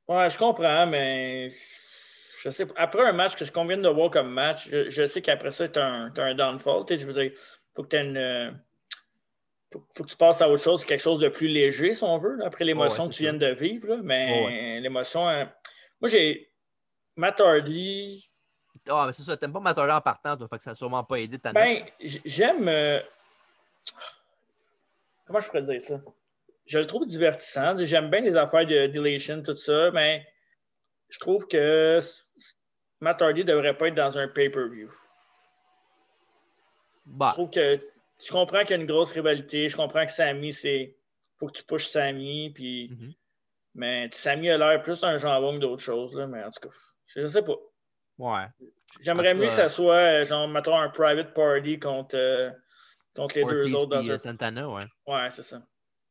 Ouais, 0.08 0.28
je 0.30 0.36
comprends, 0.36 0.86
mais 0.86 1.48
je 2.42 2.50
sais. 2.50 2.66
Après 2.76 3.02
un 3.06 3.12
match 3.12 3.34
que 3.34 3.44
ce 3.44 3.52
qu'on 3.52 3.64
vient 3.66 3.76
de 3.78 3.88
voir 3.88 4.10
comme 4.10 4.30
match, 4.30 4.68
je, 4.70 4.90
je 4.90 5.06
sais 5.06 5.22
qu'après 5.22 5.50
ça, 5.52 5.68
tu 5.68 5.78
as, 5.78 6.10
un 6.16 6.34
downfall. 6.34 6.84
Je 6.90 7.06
veux 7.06 7.12
dire, 7.12 7.32
faut 7.74 7.82
que 7.82 7.88
tu 7.88 7.96
une. 7.96 8.60
Faut, 9.72 9.86
faut 9.96 10.04
que 10.04 10.10
tu 10.10 10.16
passes 10.16 10.42
à 10.42 10.50
autre 10.50 10.62
chose, 10.62 10.84
quelque 10.84 11.00
chose 11.00 11.18
de 11.18 11.28
plus 11.28 11.48
léger, 11.48 11.94
si 11.94 12.04
on 12.04 12.18
veut, 12.18 12.36
là, 12.36 12.46
après 12.48 12.64
l'émotion 12.66 13.04
Ouais, 13.04 13.08
que 13.08 13.14
tu 13.14 13.22
viens 13.22 13.32
de 13.32 13.46
vivre. 13.54 13.88
là. 13.88 13.96
mais 14.02 14.44
Ouais, 14.44 14.80
l'émotion. 14.80 15.26
euh, 15.28 15.46
Moi, 16.00 16.10
j'ai. 16.10 16.51
Matt 17.16 17.40
Hardy, 17.40 18.28
Ah, 18.88 19.04
mais 19.06 19.12
c'est 19.12 19.22
ça, 19.22 19.36
t'aimes 19.36 19.52
pas 19.52 19.60
Matt 19.60 19.76
Hardy 19.78 19.92
en 19.92 20.00
partant, 20.00 20.36
toi, 20.36 20.48
fait 20.48 20.56
que 20.56 20.62
ça 20.62 20.70
n'a 20.70 20.76
sûrement 20.76 21.04
pas 21.04 21.16
aidé 21.16 21.38
ta 21.38 21.52
ben, 21.52 21.84
j'aime. 22.00 22.68
euh, 22.68 23.00
Comment 25.26 25.40
je 25.40 25.46
pourrais 25.48 25.62
dire 25.62 25.80
ça? 25.80 26.00
Je 26.66 26.78
le 26.78 26.86
trouve 26.86 27.06
divertissant. 27.06 27.76
J'aime 27.84 28.10
bien 28.10 28.20
les 28.20 28.36
affaires 28.36 28.66
de 28.66 28.86
Delation, 28.86 29.42
tout 29.42 29.54
ça, 29.54 29.90
mais 29.92 30.26
je 31.08 31.18
trouve 31.18 31.46
que 31.48 31.98
Matt 33.00 33.20
Hardy 33.20 33.40
ne 33.40 33.48
devrait 33.48 33.76
pas 33.76 33.88
être 33.88 33.94
dans 33.94 34.16
un 34.16 34.28
pay-per-view. 34.28 34.90
Je 34.90 34.96
Bah, 37.06 37.30
trouve 37.34 37.50
que 37.50 37.80
je 38.24 38.30
comprends 38.32 38.60
qu'il 38.60 38.70
y 38.70 38.74
a 38.74 38.76
une 38.76 38.86
grosse 38.86 39.12
rivalité. 39.12 39.68
Je 39.68 39.76
comprends 39.76 40.06
que 40.06 40.12
Sammy, 40.12 40.52
c'est. 40.52 40.96
faut 41.38 41.46
que 41.48 41.52
tu 41.58 41.64
pushes 41.64 41.88
Sammy. 41.88 42.50
Puis... 42.54 42.90
Mhm. 42.90 43.12
Mais 43.74 44.08
Sammy 44.12 44.50
a 44.50 44.58
l'air 44.58 44.82
plus 44.82 45.02
un 45.02 45.18
jambon 45.18 45.54
que 45.54 45.58
d'autres 45.60 45.82
choses. 45.82 46.14
Là, 46.14 46.26
mais 46.26 46.44
en 46.44 46.50
tout 46.50 46.68
cas, 46.68 46.74
je 47.16 47.26
sais 47.26 47.42
pas. 47.42 47.56
ouais. 48.18 48.46
J'aimerais 49.00 49.34
mieux 49.34 49.46
que 49.46 49.52
ça 49.54 49.68
soit, 49.68 49.94
euh, 49.94 50.24
genre, 50.24 50.46
mettons, 50.46 50.76
un 50.78 50.90
private 50.90 51.32
party 51.32 51.78
contre, 51.78 52.14
euh, 52.16 52.50
contre 53.16 53.36
les 53.36 53.42
Ortiz 53.42 53.64
deux 53.72 53.74
autres 53.74 53.88
dans 53.96 54.06
euh, 54.08 54.14
un. 54.14 54.18
Santana, 54.18 54.68
ouais. 54.68 54.82
Ouais, 55.06 55.30
c'est 55.30 55.42
ça. 55.42 55.62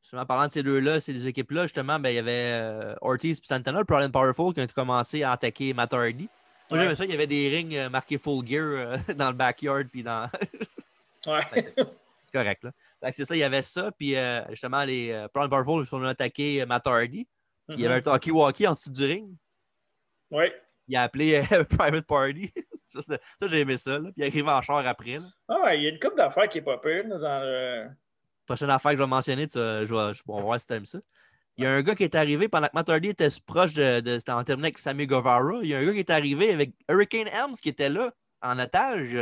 Justement, 0.02 0.24
en 0.24 0.26
parlant 0.26 0.48
de 0.48 0.52
ces 0.52 0.64
deux-là, 0.64 1.00
ces 1.00 1.14
deux 1.14 1.28
équipes-là, 1.28 1.64
justement, 1.64 2.00
ben, 2.00 2.10
il 2.10 2.16
y 2.16 2.20
avait 2.20 2.96
Ortiz 3.02 3.40
et 3.40 3.46
Santana, 3.46 3.82
le 3.88 3.96
and 3.96 4.10
Powerful, 4.12 4.54
qui 4.54 4.62
ont 4.62 4.68
commencé 4.74 5.22
à 5.24 5.32
attaquer 5.34 5.74
Matt 5.74 5.94
Hardy. 5.94 6.28
Moi, 6.70 6.80
Ouais. 6.80 6.86
j'aimais 6.86 6.96
ça, 6.96 7.06
il 7.06 7.12
y 7.12 7.14
avait 7.14 7.28
des 7.28 7.50
rings 7.50 7.90
marqués 7.90 8.18
full 8.18 8.46
gear 8.48 8.98
dans 9.16 9.28
le 9.30 9.36
backyard, 9.36 9.88
puis 9.90 10.04
dans. 10.04 10.30
Ouais. 11.28 11.40
Ben, 11.54 11.64
c'est 12.24 12.32
correct, 12.34 12.64
là. 12.64 12.72
C'est 13.12 13.26
ça, 13.26 13.36
il 13.36 13.40
y 13.40 13.44
avait 13.44 13.62
ça, 13.62 13.92
puis 13.92 14.16
euh, 14.16 14.42
justement, 14.50 14.84
les 14.84 15.12
euh, 15.12 15.28
Proud 15.28 15.46
and 15.46 15.50
Powerful, 15.50 15.84
ils 15.84 15.88
sont 15.88 16.00
venus 16.00 16.12
attaquer 16.12 16.66
Matt 16.66 16.88
Hardy. 16.88 17.28
Puis 17.68 17.78
il 17.78 17.82
y 17.82 17.86
avait 17.86 17.96
un 17.96 18.02
talkie-walkie 18.02 18.68
en 18.68 18.74
dessous 18.74 18.90
du 18.90 19.06
ring. 19.06 19.36
Ouais. 20.32 20.52
Il 20.88 20.96
a 20.98 21.04
appelé 21.04 21.42
euh, 21.52 21.64
Private 21.78 22.06
Party. 22.06 22.52
ça, 22.90 23.48
j'ai 23.48 23.60
aimé 23.60 23.78
ça, 23.78 23.92
là. 24.00 24.10
Puis 24.12 24.14
il 24.18 24.24
arrive 24.26 24.48
en 24.48 24.62
char 24.62 24.86
après, 24.86 25.20
là. 25.20 25.28
Ah 25.48 25.62
ouais, 25.64 25.78
il 25.80 25.84
y 25.84 25.88
a 25.88 25.90
une 25.90 26.00
couple 26.00 26.18
d'affaires 26.18 26.50
qui 26.50 26.58
est 26.58 26.62
pas 26.64 26.78
pire 26.78 27.08
là, 27.08 27.18
dans 27.18 27.44
le. 27.44 27.88
Prochaine 28.46 28.70
affaire 28.70 28.92
que 28.92 28.98
je 28.98 29.04
vais 29.04 29.08
mentionner, 29.10 29.48
tu, 29.48 29.58
je 29.60 29.86
vais, 29.86 30.20
on 30.28 30.36
va 30.38 30.42
voir 30.42 30.60
si 30.60 30.68
tu 30.68 30.74
aimes 30.74 30.86
ça. 30.86 31.00
Il 31.58 31.64
y 31.64 31.68
a 31.68 31.72
un 31.72 31.82
gars 31.82 31.96
qui 31.96 32.04
est 32.04 32.16
arrivé 32.16 32.48
pendant 32.50 32.68
que 32.68 32.72
Matt 32.74 32.90
Hardy 32.90 33.10
était 33.10 33.30
proche 33.46 33.74
de. 33.74 34.00
de 34.02 34.20
c'était 34.20 34.32
en 34.32 34.44
terminant 34.44 34.66
avec 34.66 34.80
Sammy 34.80 35.06
Guevara. 35.08 35.60
Il 35.62 35.70
y 35.70 35.76
a 35.76 35.80
un 35.80 35.86
gars 35.86 35.94
qui 35.94 36.00
est 36.00 36.10
arrivé 36.10 36.52
avec 36.54 36.74
Hurricane 36.90 37.28
Helms 37.28 37.56
qui 37.62 37.70
était 37.70 37.90
là, 37.90 38.12
en 38.42 38.58
otage, 38.60 39.18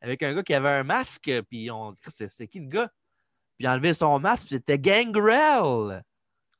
avec 0.00 0.22
un 0.22 0.34
gars 0.34 0.42
qui 0.42 0.54
avait 0.54 0.68
un 0.70 0.82
masque. 0.84 1.30
Puis 1.50 1.70
on 1.70 1.92
dit, 1.92 2.00
c'est 2.06 2.28
c'est 2.28 2.48
qui 2.48 2.60
le 2.60 2.68
gars? 2.68 2.88
Puis 3.56 3.64
il 3.64 3.66
a 3.66 3.72
enlevé 3.72 3.92
son 3.92 4.18
masque, 4.18 4.46
puis 4.46 4.56
c'était 4.56 4.78
Gangrel. 4.78 6.02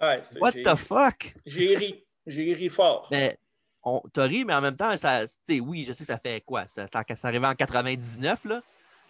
Ouais, 0.01 0.21
c'est- 0.23 0.39
What 0.41 0.53
the 0.53 0.75
fuck? 0.77 1.35
J'ai 1.47 1.75
ri. 1.77 2.05
J'ai 2.27 2.53
ri 2.55 2.69
fort. 2.69 3.09
Mais 3.11 3.39
on, 3.85 4.03
ri, 4.17 4.45
mais 4.45 4.55
en 4.55 4.61
même 4.61 4.77
temps, 4.77 4.97
ça, 4.97 5.23
oui, 5.61 5.85
je 5.85 5.93
sais 5.93 6.05
ça 6.05 6.19
fait 6.19 6.41
quoi? 6.41 6.67
Ça, 6.67 6.87
arrivait 7.23 7.47
en 7.47 7.55
99, 7.55 8.45
là. 8.47 8.63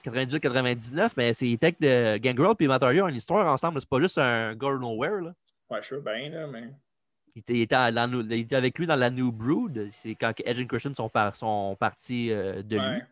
98-99, 0.04 1.12
mais 1.16 1.32
c'est 1.32 1.56
Tech 1.58 1.74
de 1.80 2.18
Gangrel 2.18 2.54
et 2.60 2.66
Matt 2.68 2.82
Hardy 2.82 3.00
ont 3.00 3.08
une 3.08 3.16
histoire 3.16 3.50
ensemble. 3.50 3.80
C'est 3.80 3.88
pas 3.88 4.00
juste 4.00 4.18
un 4.18 4.54
Go 4.54 4.78
Nowhere. 4.78 5.22
Là. 5.22 5.34
Ouais, 5.70 5.80
je 5.82 5.88
sais 5.88 6.00
bien, 6.00 6.28
là, 6.28 6.46
mais. 6.46 6.68
Il 7.34 7.40
était, 7.40 7.54
il, 7.54 7.60
était 7.62 7.74
à 7.74 7.90
la- 7.90 8.06
il 8.06 8.32
était 8.32 8.54
avec 8.54 8.78
lui 8.78 8.86
dans 8.86 8.96
la 8.96 9.10
New 9.10 9.32
Brood. 9.32 9.88
C'est 9.92 10.14
quand 10.14 10.32
Edge 10.44 10.60
et 10.60 10.66
Christian 10.66 10.94
sont, 10.94 11.08
par- 11.08 11.34
sont 11.34 11.74
partis 11.80 12.30
euh, 12.30 12.62
de 12.62 12.76
lui. 12.76 13.02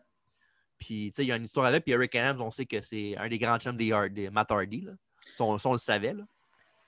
Puis, 0.79 1.11
tu 1.11 1.15
sais, 1.15 1.23
il 1.25 1.27
y 1.27 1.31
a 1.31 1.35
une 1.35 1.43
histoire 1.43 1.65
avec. 1.65 1.83
Puis 1.83 1.93
Eric 1.93 2.15
Adams, 2.15 2.41
on 2.41 2.51
sait 2.51 2.65
que 2.65 2.79
c'est 2.81 3.17
un 3.17 3.27
des 3.27 3.37
grands 3.39 3.57
chums 3.57 3.75
des, 3.75 3.91
des 4.11 4.29
Matt 4.29 4.51
Hardy. 4.51 4.81
Là. 4.81 4.91
On, 5.39 5.57
ça, 5.57 5.69
on 5.69 5.73
le 5.73 5.77
savait. 5.79 6.13
Là. 6.13 6.23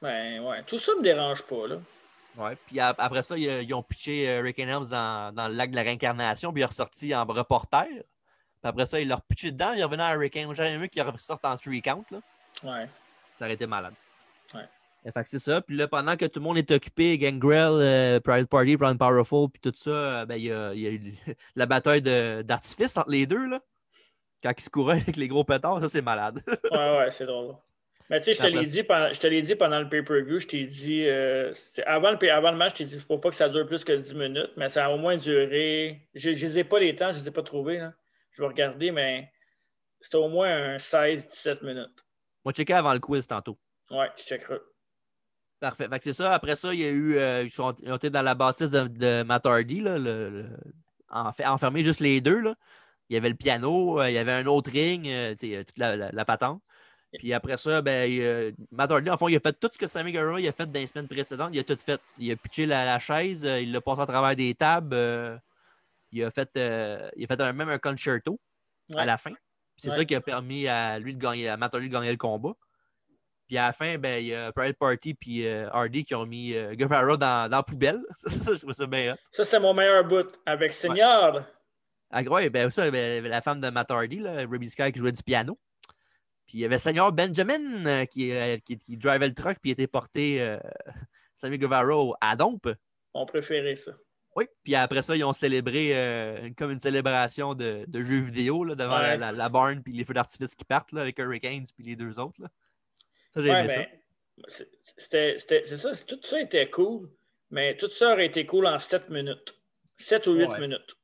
Ben, 0.02 0.40
ouais. 0.42 0.64
Tout 0.64 0.78
ça 0.78 0.94
me 0.98 1.02
dérange 1.02 1.42
pas, 1.44 1.68
là. 1.68 1.78
Ouais. 2.38 2.56
Puis 2.68 2.80
ap- 2.80 3.00
après 3.00 3.24
ça, 3.24 3.38
ils, 3.38 3.74
ont 3.74 3.84
pitché 3.84 4.30
euh, 4.30 4.42
Rick 4.42 4.60
Adams 4.60 4.86
dans, 4.90 5.34
dans 5.34 5.48
le 5.48 5.54
lac 5.54 5.72
de 5.72 5.76
la 5.76 5.84
réincarnation. 5.84 6.52
Puis 6.52 6.62
il 6.62 6.64
est 6.64 6.68
ressorti 6.68 7.16
en 7.16 7.26
reporter. 7.26 7.88
Puis 7.88 8.04
après 8.64 8.86
ça, 8.86 9.00
il 9.00 9.08
l'a 9.08 9.16
repitché 9.16 9.52
dedans. 9.52 9.74
Il 9.74 9.84
revenu 9.84 10.02
à 10.02 10.10
Rick 10.12 10.36
Adams. 10.38 10.54
J'aurais 10.54 10.74
aimé 10.74 10.90
qu'il 10.90 11.02
ressorte 11.04 11.46
en 11.46 11.56
three 11.58 11.82
count. 11.82 12.04
Là. 12.12 12.20
Ouais. 12.64 12.90
Ça 13.38 13.46
aurait 13.46 13.54
été 13.54 13.68
malade. 13.68 13.94
Ouais. 14.54 14.62
Et 15.06 15.12
Fait 15.12 15.24
que 15.24 15.30
c'est 15.30 15.40
ça. 15.40 15.62
Puis 15.62 15.76
là, 15.76 15.88
pendant 15.88 16.16
que 16.18 16.26
tout 16.26 16.40
le 16.40 16.46
monde 16.46 16.58
est 16.58 16.72
occupé, 16.72 17.18
Gangrel, 17.18 17.74
euh, 17.74 18.20
Private 18.20 18.50
Party, 18.50 18.76
Brown 18.76 18.98
Powerful, 18.98 19.50
puis 19.50 19.62
tout 19.62 19.74
ça, 19.76 19.90
euh, 19.92 20.26
ben, 20.26 20.36
il 20.36 20.46
y, 20.46 20.52
a, 20.52 20.74
il 20.74 20.80
y 20.82 20.88
a 20.88 20.90
eu 20.90 21.14
la 21.56 21.66
bataille 21.68 22.02
d'artifice 22.02 22.98
entre 22.98 23.10
les 23.12 23.26
deux. 23.28 23.46
Là. 23.46 23.60
Quand 24.44 24.52
ils 24.58 24.62
se 24.64 24.70
couraient 24.70 24.98
avec 25.02 25.16
les 25.16 25.28
gros 25.28 25.44
pétards, 25.44 25.80
ça, 25.80 25.90
c'est 25.90 26.02
malade. 26.02 26.42
Ouais, 26.72 26.98
ouais, 26.98 27.12
c'est 27.12 27.26
drôle. 27.26 27.56
Mais 28.10 28.20
tu 28.20 28.26
sais, 28.26 28.34
je 28.34 28.41
te 28.41 28.47
l'ai 28.47 28.66
dit, 28.68 28.84
pendant- 28.84 29.10
dit 29.10 29.84
le 29.84 29.89
pay-per-view, 29.89 30.39
je 30.39 30.47
t'ai 30.47 30.64
dit, 30.66 31.06
euh, 31.08 31.51
avant, 31.88 32.12
le, 32.12 32.32
avant 32.32 32.51
le 32.51 32.58
match, 32.58 32.74
je 32.74 32.78
t'ai 32.78 32.86
dit, 32.86 32.99
faut 32.99 33.18
pas 33.18 33.32
que 33.32 33.36
ça 33.36 33.49
dure 33.49 33.66
plus 33.66 33.84
que 33.84 33.93
10 33.93 34.14
minutes, 34.14 34.51
mais 34.58 34.70
ça 34.70 34.86
a 34.86 34.89
au 34.91 34.97
moins 34.97 35.18
duré. 35.18 36.08
Je 36.14 36.30
ne 36.30 36.36
les 36.36 36.60
ai 36.60 36.64
pas 36.64 36.80
les 36.80 36.95
temps, 36.95 37.12
je 37.12 37.18
ne 37.18 37.24
les 37.24 37.30
ai 37.30 37.32
pas 37.32 37.41
trouvés. 37.41 37.80
Là. 37.80 37.93
Je 38.32 38.41
vais 38.43 38.47
regarder, 38.47 38.91
mais 38.91 39.32
c'était 39.99 40.18
au 40.18 40.28
moins 40.30 40.76
un 40.76 40.78
16-17 40.78 41.64
minutes. 41.64 42.06
Moi, 42.43 42.53
checké 42.53 42.74
avant 42.74 42.93
le 42.93 42.99
quiz 42.99 43.26
tantôt. 43.26 43.58
Ouais, 43.89 44.10
je 44.18 44.24
checkerai. 44.24 44.60
Parfait. 45.60 45.88
C'est 46.01 46.14
ça. 46.14 46.34
Après 46.34 46.56
ça, 46.56 46.74
il 46.74 46.82
y 46.82 46.86
a 46.86 46.89
eu. 46.89 47.18
euh, 47.18 47.43
ils, 47.43 47.49
sont, 47.49 47.76
ils 47.82 47.91
ont 47.91 47.95
été 47.95 48.12
dans 48.12 48.22
la 48.22 48.36
bâtisse 48.36 48.70
de, 48.70 48.88
de 48.88 49.24
Matt 49.24 49.45
Hardy, 49.47 49.80
là, 49.82 49.97
le- 49.97 50.30
le- 50.30 50.49
enfermés 51.12 51.82
juste 51.84 52.01
les 52.01 52.22
deux. 52.22 52.39
Là. 52.39 52.56
Il 53.10 53.14
y 53.14 53.18
avait 53.18 53.30
le 53.30 53.36
piano, 53.36 53.99
euh, 54.01 54.10
il 54.10 54.14
y 54.14 54.18
avait 54.18 54.32
un 54.34 54.45
autre 54.47 54.70
ring, 54.72 55.08
euh, 55.08 55.34
toute 55.36 55.78
la, 55.80 55.95
la- 55.95 56.12
la 56.12 56.26
patente. 56.26 56.62
Puis 57.20 57.34
après 57.34 57.57
ça, 57.57 57.82
ben, 57.82 58.09
euh, 58.20 58.51
Matt 58.72 58.91
Hardy, 58.91 59.09
en 59.09 59.18
fond, 59.18 59.28
il 59.28 59.36
a 59.36 59.39
fait 59.39 59.53
tout 59.59 59.70
ce 59.72 59.78
que 59.78 59.88
Sammy 59.88 60.11
Guerrero 60.11 60.38
il 60.38 60.47
a 60.47 60.51
fait 60.51 60.66
dans 60.66 60.80
les 60.80 60.88
semaines 60.88 61.07
précédentes. 61.07 61.49
Il 61.53 61.59
a 61.59 61.63
tout 61.63 61.78
fait. 61.78 61.99
Il 62.18 62.32
a 62.32 62.36
pitché 62.36 62.66
la, 62.66 62.86
la 62.86 62.99
chaise, 62.99 63.43
euh, 63.45 63.59
il 63.61 63.72
l'a 63.72 63.82
passé 63.82 64.01
à 64.01 64.05
travers 64.05 64.36
des 64.36 64.53
tables. 64.55 64.93
euh, 64.93 65.38
il, 66.11 66.24
a 66.24 66.32
fait, 66.32 66.49
il 66.55 67.24
a 67.24 67.28
fait 67.28 67.41
un- 67.41 67.53
même 67.53 67.70
un 67.70 67.80
concerto 67.80 68.39
à 68.93 68.97
Ouais. 68.99 69.05
la 69.05 69.18
fin. 69.18 69.32
C'est 69.78 69.89
Ouais. 69.89 69.95
ça 69.97 70.05
qui 70.05 70.16
a 70.16 70.22
permis 70.22 70.68
à 70.68 70.97
lui 70.99 71.13
de 71.16 71.22
gagner, 71.22 71.49
à 71.49 71.57
Matt 71.57 71.74
Hardy 71.74 71.88
de 71.89 71.93
gagner 71.93 72.11
le 72.11 72.18
combat. 72.18 72.53
Puis 73.47 73.57
à 73.57 73.68
la 73.68 73.74
fin, 73.74 73.97
ben, 73.97 74.20
il 74.24 74.28
y 74.28 74.34
a 74.36 74.51
Private 74.53 74.78
Party 74.78 75.13
puis 75.13 75.47
Hardy 75.47 76.03
qui 76.03 76.16
ont 76.16 76.26
mis 76.26 76.53
Guevara 76.74 77.18
dans, 77.18 77.49
dans 77.49 77.57
la 77.57 77.63
poubelle. 77.63 77.99
Ça, 78.16 78.30
ça, 78.30 78.53
je 78.55 78.59
trouve 78.61 78.74
ça 78.74 78.88
bien 78.88 79.13
hot. 79.13 79.18
Ça, 79.34 79.43
c'était 79.43 79.59
mon 79.59 79.74
meilleur 79.74 80.03
bout 80.05 80.28
avec 80.45 80.72
Seigneur. 80.74 81.45
Ah, 82.11 82.22
ouais, 82.22 82.49
ben, 82.49 82.70
ça, 82.70 82.89
ben, 82.89 83.24
la 83.28 83.41
femme 83.41 83.59
de 83.59 83.70
Matt 83.70 83.91
Hardy, 83.91 84.18
là, 84.20 84.45
Ruby 84.49 84.70
Sky, 84.70 84.91
qui 84.91 84.99
jouait 84.99 85.11
du 85.11 85.22
piano. 85.22 85.59
Puis 86.48 86.60
il 86.60 86.62
y 86.62 86.66
avait 86.66 86.78
Seigneur 86.78 87.12
Benjamin 87.12 87.86
euh, 87.86 88.06
qui, 88.06 88.32
euh, 88.32 88.58
qui, 88.58 88.78
qui 88.78 88.98
drivait 88.98 89.28
le 89.28 89.34
truck 89.34 89.58
puis 89.62 89.72
était 89.72 89.88
porté 89.88 90.41
euh, 90.41 90.58
Sammy 91.36 91.58
Guevara 91.58 91.93
à 92.22 92.36
Dompe. 92.36 92.70
Mon 93.14 93.26
préféré, 93.26 93.76
ça. 93.76 93.93
Oui. 94.36 94.46
Puis 94.64 94.76
après 94.76 95.02
ça, 95.02 95.16
ils 95.16 95.24
ont 95.24 95.32
célébré 95.34 95.91
euh, 95.98 96.50
comme 96.58 96.72
une 96.72 96.80
célébration 96.80 97.54
de, 97.56 97.86
de 97.88 98.02
jeux 98.02 98.20
vidéo 98.20 98.64
là, 98.66 98.76
devant 98.76 99.00
la, 99.00 99.12
Ouais. 99.12 99.18
la, 99.18 99.32
la 99.32 99.50
barn 99.50 99.82
puis 99.82 99.93
les 99.93 100.04
feux 100.04 100.14
d'artifice 100.14 100.56
qui 100.56 100.66
partent 100.66 100.91
là, 100.91 101.02
avec 101.02 101.18
Hurricanes 101.20 101.66
puis 101.76 101.86
les 101.86 101.96
deux 101.96 102.20
autres. 102.20 102.41
Là. 102.41 102.50
Ça, 103.34 103.41
j'ai 103.41 103.50
Ouais, 103.50 103.60
aimé 103.62 103.70
ça. 103.70 104.66
c'est- 104.98 105.38
c'était- 105.38 105.64
c'est 105.66 105.78
ça, 105.78 105.91
tout 106.06 106.20
ça 106.24 106.41
était 106.41 106.70
cool, 106.70 107.10
mais 107.50 107.78
tout 107.78 107.89
ça 107.89 108.12
aurait 108.12 108.26
été 108.26 108.46
cool 108.46 108.68
en 108.68 108.78
7 108.78 109.10
minutes. 109.10 109.58
7 109.98 110.28
ou 110.28 110.34
8 110.34 110.48
Ouais. 110.48 110.60
minutes. 110.60 110.96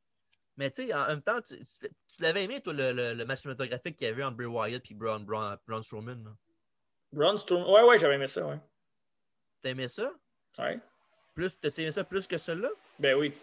Mais 0.62 0.70
tu 0.70 0.86
sais, 0.86 0.94
en 0.94 1.08
même 1.08 1.24
temps, 1.24 1.42
tu, 1.42 1.58
tu- 1.58 2.22
l'avais 2.22 2.44
aimé, 2.44 2.62
toi, 2.62 2.72
le, 2.72 2.92
le, 2.94 3.14
le 3.16 3.26
match 3.26 3.40
cinématographique 3.40 3.98
qu'il 3.98 4.06
y 4.06 4.10
avait 4.12 4.24
entre 4.24 4.38
Bray 4.38 4.46
Wyatt 4.48 4.92
et 4.92 4.94
Braun, 4.94 5.22
Braun, 5.22 5.58
Braun 5.68 5.82
Strowman. 5.82 6.24
là? 6.24 6.30
Braun 7.12 7.36
Strowman- 7.38 7.68
Ouais, 7.74 7.82
ouais, 7.90 7.98
j'avais 7.98 8.14
aimé 8.14 8.28
ça, 8.28 8.46
ouais. 8.46 8.60
T'as 9.60 9.70
aimé 9.70 9.88
ça? 9.88 10.12
ouais. 10.60 10.80
Plus, 11.34 11.60
t'as 11.60 11.70
aimé 11.78 11.92
ça 11.92 12.04
plus 12.04 12.28
que 12.28 12.38
celui-là? 12.38 12.70
Ben 13.00 13.16
oui, 13.16 13.34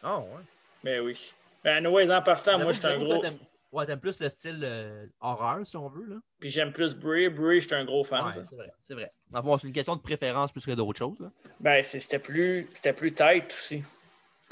Ah, 0.00 0.20
ouais. 0.20 0.42
ben 0.84 1.00
oui. 1.00 1.32
Ben, 1.64 1.84
anyways, 1.84 2.12
en 2.14 2.22
partant, 2.22 2.56
moi, 2.60 2.72
j'étais 2.72 2.86
un 2.86 2.98
gros. 2.98 3.18
toi, 3.18 3.30
Ouais, 3.72 3.86
t'aimes 3.86 3.98
plus 3.98 4.20
le 4.20 4.28
style 4.28 4.60
euh, 4.62 5.04
horreur, 5.20 5.66
si 5.66 5.76
on 5.76 5.88
veut. 5.88 6.04
Là. 6.06 6.16
Puis 6.38 6.50
j'aime 6.50 6.72
plus 6.72 6.94
Bray. 6.94 7.28
Bray, 7.28 7.60
j'étais 7.60 7.74
un 7.74 7.84
gros 7.84 8.04
fan. 8.04 8.24
Ouais, 8.26 8.44
c'est 8.44 8.54
vrai. 8.54 8.72
C'est 8.80 8.94
vrai. 8.94 9.10
Enfin, 9.32 9.58
c'est 9.58 9.66
une 9.66 9.72
question 9.72 9.96
de 9.96 10.00
préférence 10.00 10.52
plus 10.52 10.64
que 10.64 10.70
d'autres 10.70 10.96
choses. 10.98 11.18
Là. 11.18 11.32
Ben, 11.58 11.82
c'était 11.82 12.20
plus, 12.20 12.68
c'était 12.72 12.92
plus 12.92 13.12
tight 13.12 13.52
aussi. 13.52 13.82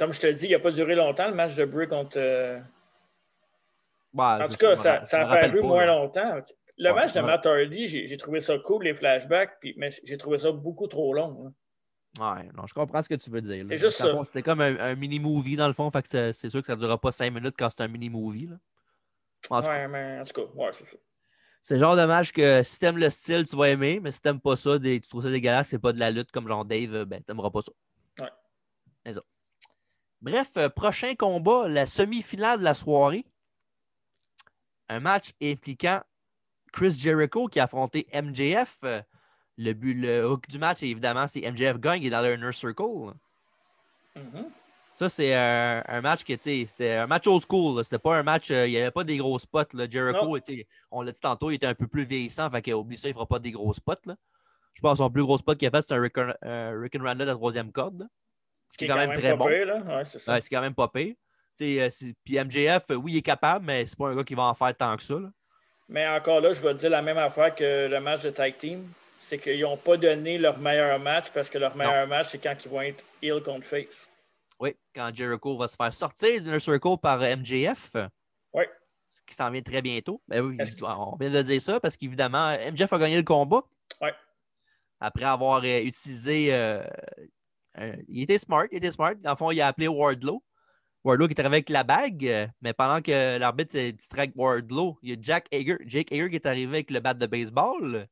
Comme 0.03 0.13
je 0.13 0.19
te 0.19 0.27
le 0.27 0.33
dis, 0.33 0.47
il 0.47 0.51
n'a 0.51 0.59
pas 0.59 0.73
duré 0.73 0.97
longtemps 0.97 1.29
le 1.29 1.35
match 1.35 1.55
de 1.55 1.65
Bray 1.65 1.87
contre. 1.87 2.17
euh, 2.19 2.59
Ouais, 4.13 4.25
En 4.25 4.49
tout 4.49 4.57
cas, 4.57 4.75
ça, 4.75 5.05
ça 5.05 5.21
a 5.21 5.37
paru 5.37 5.61
pas, 5.61 5.67
moins 5.69 5.87
là. 5.87 5.95
longtemps. 5.95 6.41
Le 6.77 6.89
Ouais, 6.89 6.95
match 6.97 7.13
de. 7.13 7.21
Matt 7.21 7.47
Hardy, 7.47 7.87
j'ai 7.87 8.17
trouvé 8.17 8.41
ça 8.41 8.59
cool, 8.59 8.83
les 8.83 8.95
flashbacks, 8.95 9.61
puis, 9.61 9.75
mais 9.77 9.91
j'ai 10.03 10.17
trouvé 10.17 10.39
ça 10.39 10.51
beaucoup 10.51 10.89
trop 10.89 11.15
long. 11.15 11.47
hein. 12.19 12.35
Ouais, 12.37 12.49
non, 12.53 12.67
je 12.67 12.75
comprends 12.75 13.01
ce 13.01 13.09
que 13.09 13.15
tu 13.15 13.31
veux 13.31 13.43
dire. 13.43 13.65
C'est 13.65 13.79
juste 13.79 13.97
ça. 13.97 14.13
comme 14.43 14.61
un, 14.61 14.77
un 14.77 14.97
mini-movie 14.97 15.55
dans 15.55 15.69
le 15.69 15.73
fond, 15.73 15.89
fait 15.93 16.03
que 16.03 16.33
c'est 16.33 16.51
sûr 16.51 16.61
que 16.63 16.67
ça 16.67 16.75
ne 16.75 16.81
durera 16.81 16.99
pas 17.01 17.13
cinq 17.13 17.33
minutes 17.33 17.55
quand 17.57 17.69
c'est 17.71 17.83
un 17.83 17.89
mini-movie. 17.89 18.49
là. 18.49 18.57
En 19.51 19.63
tout 19.63 19.69
cas, 19.69 19.77
Ouais, 19.83 19.87
mais 19.87 20.19
en 20.19 20.23
tout 20.25 20.33
cas, 20.33 20.53
ouais, 20.53 20.71
c'est 20.73 20.85
ça. 20.89 20.97
c'est 21.63 21.75
le 21.75 21.81
genre 21.81 21.95
de 21.95 22.05
match 22.07 22.33
que 22.33 22.65
si 22.65 22.81
t'aimes 22.81 22.99
le 22.99 23.09
style, 23.09 23.45
tu 23.45 23.55
vas 23.55 23.69
aimer, 23.69 24.01
mais 24.03 24.11
si 24.11 24.21
t'aimes 24.21 24.41
pas 24.41 24.57
ça, 24.57 24.81
des- 24.81 25.01
tu 25.01 25.09
trouves 25.09 25.23
ça 25.23 25.31
dégueulasse, 25.31 25.69
c'est 25.69 25.79
pas 25.79 25.93
de 25.93 26.01
la 26.01 26.11
lutte 26.11 26.33
comme 26.33 26.49
genre 26.49 26.65
Dave, 26.65 26.93
euh, 26.93 27.05
ben 27.05 27.23
t'aimeras 27.23 27.51
pas 27.51 27.63
ça. 27.63 27.71
Ouais. 28.25 28.31
C'est 29.07 29.13
ça. 29.13 29.23
Bref, 30.23 30.53
euh, 30.57 30.69
prochain 30.69 31.15
combat, 31.17 31.69
la 31.69 31.85
semi-finale 31.85 32.61
de 32.61 32.65
la 32.65 32.75
soirée. 32.75 33.27
Un 34.89 35.01
match 35.01 35.33
impliquant 35.43 36.01
Chris 36.73 36.97
Jericho 36.99 37.49
qui 37.49 37.61
a 37.61 37.65
affronté 37.65 38.07
MJF. 38.15 38.79
Euh, 38.85 39.03
Le 39.59 39.75
but, 39.75 39.95
le 39.95 40.27
hook 40.27 40.49
du 40.49 40.59
match, 40.59 40.83
évidemment, 40.83 41.27
c'est 41.27 41.43
MJF 41.43 41.79
gagne, 41.79 42.03
il 42.03 42.07
est 42.07 42.11
dans 42.11 42.23
le 42.23 42.35
Inner 42.35 42.53
Circle. 42.53 43.13
Mhm. 44.17 44.51
Ça, 44.95 45.09
c'est 45.09 45.35
un, 45.35 45.83
un 45.87 46.01
match 46.01 46.25
que, 46.25 46.33
tu 46.35 46.43
sais, 46.43 46.65
c'était 46.67 46.95
un 46.95 47.07
match 47.07 47.27
old 47.27 47.43
school. 47.43 47.83
C'était 47.83 47.99
pas 47.99 48.17
un 48.19 48.23
match, 48.23 48.51
euh, 48.51 48.67
il 48.67 48.71
n'y 48.71 48.77
avait 48.79 48.91
pas 48.91 49.05
des 49.05 49.17
gros 49.17 49.39
spots. 49.39 49.75
Là. 49.75 49.89
Jericho, 49.89 50.39
on 50.91 51.03
l'a 51.03 51.13
dit 51.13 51.21
tantôt, 51.21 51.51
il 51.51 51.55
était 51.55 51.67
un 51.67 51.75
peu 51.75 51.87
plus 51.87 52.05
vieillissant, 52.05 52.51
fait 52.51 52.63
qu'il 52.63 52.75
oublie 52.75 52.97
ça, 52.97 53.09
il 53.09 53.15
fera 53.15 53.27
pas 53.27 53.39
des 53.39 53.51
gros 53.51 53.73
spots. 53.73 54.05
Là. 54.07 54.17
Je 54.75 54.81
pense 54.81 54.93
que 54.93 54.99
son 54.99 55.11
plus 55.11 55.23
gros 55.25 55.37
spot 55.39 55.59
qu'il 55.59 55.69
a 55.69 55.71
fait, 55.71 55.83
c'est 55.83 55.95
un 55.95 56.01
Rick, 56.01 56.17
euh, 56.19 56.79
Rick 56.81 56.95
and 56.97 57.03
Randall 57.03 57.23
à 57.23 57.33
la 57.33 57.35
troisième 57.35 57.73
corde. 57.73 58.09
Ce 58.73 58.79
qui 58.79 58.87
est 58.87 58.89
quand 58.89 58.97
même 58.97 59.13
très 59.13 59.37
bon. 59.37 59.45
Ouais, 59.45 60.05
c'est. 60.05 60.29
Ouais, 60.31 60.41
quand 60.51 60.61
même 60.63 60.75
pas 60.75 60.89
pire. 60.89 61.15
Euh, 61.61 61.89
Puis 62.25 62.39
MJF, 62.43 62.85
euh, 62.91 62.95
oui, 62.95 63.13
il 63.13 63.17
est 63.19 63.23
capable, 63.23 63.67
mais 63.67 63.85
c'est 63.87 63.97
pas 63.97 64.09
un 64.09 64.17
gars 64.17 64.25
qui 64.25 64.35
va 64.35 64.45
en 64.45 64.55
faire 64.55 64.75
tant 64.77 64.97
que 64.97 65.03
ça. 65.03 65.15
là. 65.15 65.31
Mais 65.89 66.09
encore 66.09 66.41
là, 66.41 66.53
je 66.55 66.61
vais 66.61 66.73
te 66.73 66.79
dire 66.79 66.91
la 66.91 67.03
même 67.03 67.19
affaire 67.19 67.55
que 67.55 67.87
le 67.87 68.01
match 68.01 68.23
de 68.23 68.31
tag 68.31 68.57
team. 68.57 68.89
C'est 69.21 69.39
qu'ils 69.39 69.61
n'ont 69.61 69.77
pas 69.77 69.97
donné 69.97 70.37
leur 70.39 70.59
meilleur 70.59 70.99
match 70.99 71.27
parce 71.33 71.49
que 71.49 71.57
leur 71.59 71.77
meilleur 71.77 72.07
match, 72.09 72.29
c'est 72.31 72.39
quand 72.39 72.57
ils 72.65 72.69
vont 72.71 72.81
être 72.83 73.05
heel 73.23 73.41
contre 73.43 73.65
face. 73.67 74.11
Oui, 74.59 74.75
quand 74.95 75.15
Jericho 75.15 75.57
va 75.57 75.69
se 75.69 75.77
faire 75.77 75.93
sortir 75.93 76.41
du 76.41 76.49
Inner 76.49 76.59
Circle 76.61 76.97
par 77.01 77.23
euh, 77.23 77.37
MJF. 77.37 77.93
Oui. 78.53 78.65
Ce 79.11 79.21
qui 79.27 79.35
s'en 79.35 79.51
vient 79.51 79.63
très 79.63 79.83
bientôt. 79.83 80.21
Ben 80.27 80.41
oui, 80.41 80.57
on 80.83 81.17
vient 81.17 81.31
de 81.31 81.43
dire 81.43 81.61
ça 81.63 81.79
parce 81.79 81.97
qu'évidemment, 81.97 82.57
MJF 82.73 82.93
a 82.93 82.99
gagné 82.99 83.17
le 83.17 83.23
combat. 83.23 83.63
Ouais. 84.01 84.15
Après 84.99 85.25
avoir 85.27 85.63
euh, 85.65 85.81
utilisé. 85.83 86.53
euh, 86.53 86.83
un- 87.75 87.95
il 88.09 88.23
était 88.23 88.39
smart, 88.39 88.67
il 88.71 88.79
était 88.79 88.91
smart. 88.93 89.15
Dans 89.17 89.31
le 89.31 89.37
fond, 89.37 89.51
il 89.51 89.61
a 89.61 89.67
appelé 89.69 89.89
Wardlow. 89.89 90.43
Wardlow 91.05 91.27
qui 91.27 91.35
est 91.35 91.41
arrivé 91.41 91.57
avec 91.57 91.69
la 91.71 91.83
bague, 91.85 92.27
euh, 92.27 92.47
mais 92.61 92.73
pendant 92.73 93.01
que 93.03 93.39
l'arbitre 93.39 93.77
euh, 93.77 93.91
distrait 93.93 94.31
Wardlow, 94.37 94.99
il 95.03 95.11
y 95.11 95.13
a 95.15 95.17
Jack 95.21 95.47
Hager, 95.53 95.79
Jake 95.85 96.13
Hager 96.13 96.31
qui 96.31 96.37
est 96.37 96.47
arrivé 96.47 96.77
avec 96.77 96.91
le 96.91 97.01
bat 97.01 97.15
de 97.15 97.27
baseball. 97.27 98.07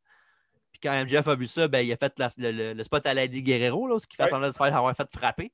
Puis 0.73 0.81
quand 0.83 0.93
MJF 0.93 1.29
a 1.29 1.35
vu 1.37 1.47
ça, 1.47 1.69
ben, 1.69 1.87
il 1.87 1.93
a 1.93 1.97
fait 1.97 2.13
la- 2.19 2.29
le, 2.39 2.51
le- 2.51 2.73
le 2.73 2.85
spot 2.85 3.07
à 3.07 3.15
Lady 3.15 3.43
Guerrero, 3.43 3.87
là, 3.87 3.99
ce 4.01 4.07
qui 4.07 4.17
fait 4.17 4.25
Ouais. 4.25 4.29
semblant 4.31 4.49
de 4.49 4.53
se 4.53 4.59
faire 4.59 4.77
avoir 4.77 4.95
fait 4.97 5.09
frapper. 5.15 5.53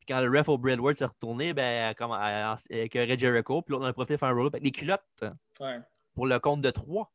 Puis 0.00 0.06
quand 0.08 0.20
le 0.20 0.36
ref 0.38 0.48
au 0.48 0.58
Bradward 0.58 0.96
s'est 0.96 1.04
retourné, 1.04 1.54
ben, 1.54 1.94
comme, 1.94 2.10
à- 2.12 2.56
avec 2.70 2.92
Red 2.94 3.18
Jericho, 3.20 3.62
puis 3.62 3.72
l'autre 3.72 3.84
on 3.84 3.88
a 3.88 3.92
profité 3.92 4.14
de 4.14 4.18
faire 4.18 4.28
un 4.30 4.34
roll-up 4.34 4.54
avec 4.54 4.64
les 4.64 4.72
culottes 4.72 5.24
Ouais. 5.60 5.78
pour 6.14 6.26
le 6.26 6.38
compte 6.40 6.60
de 6.60 6.70
3. 6.70 7.12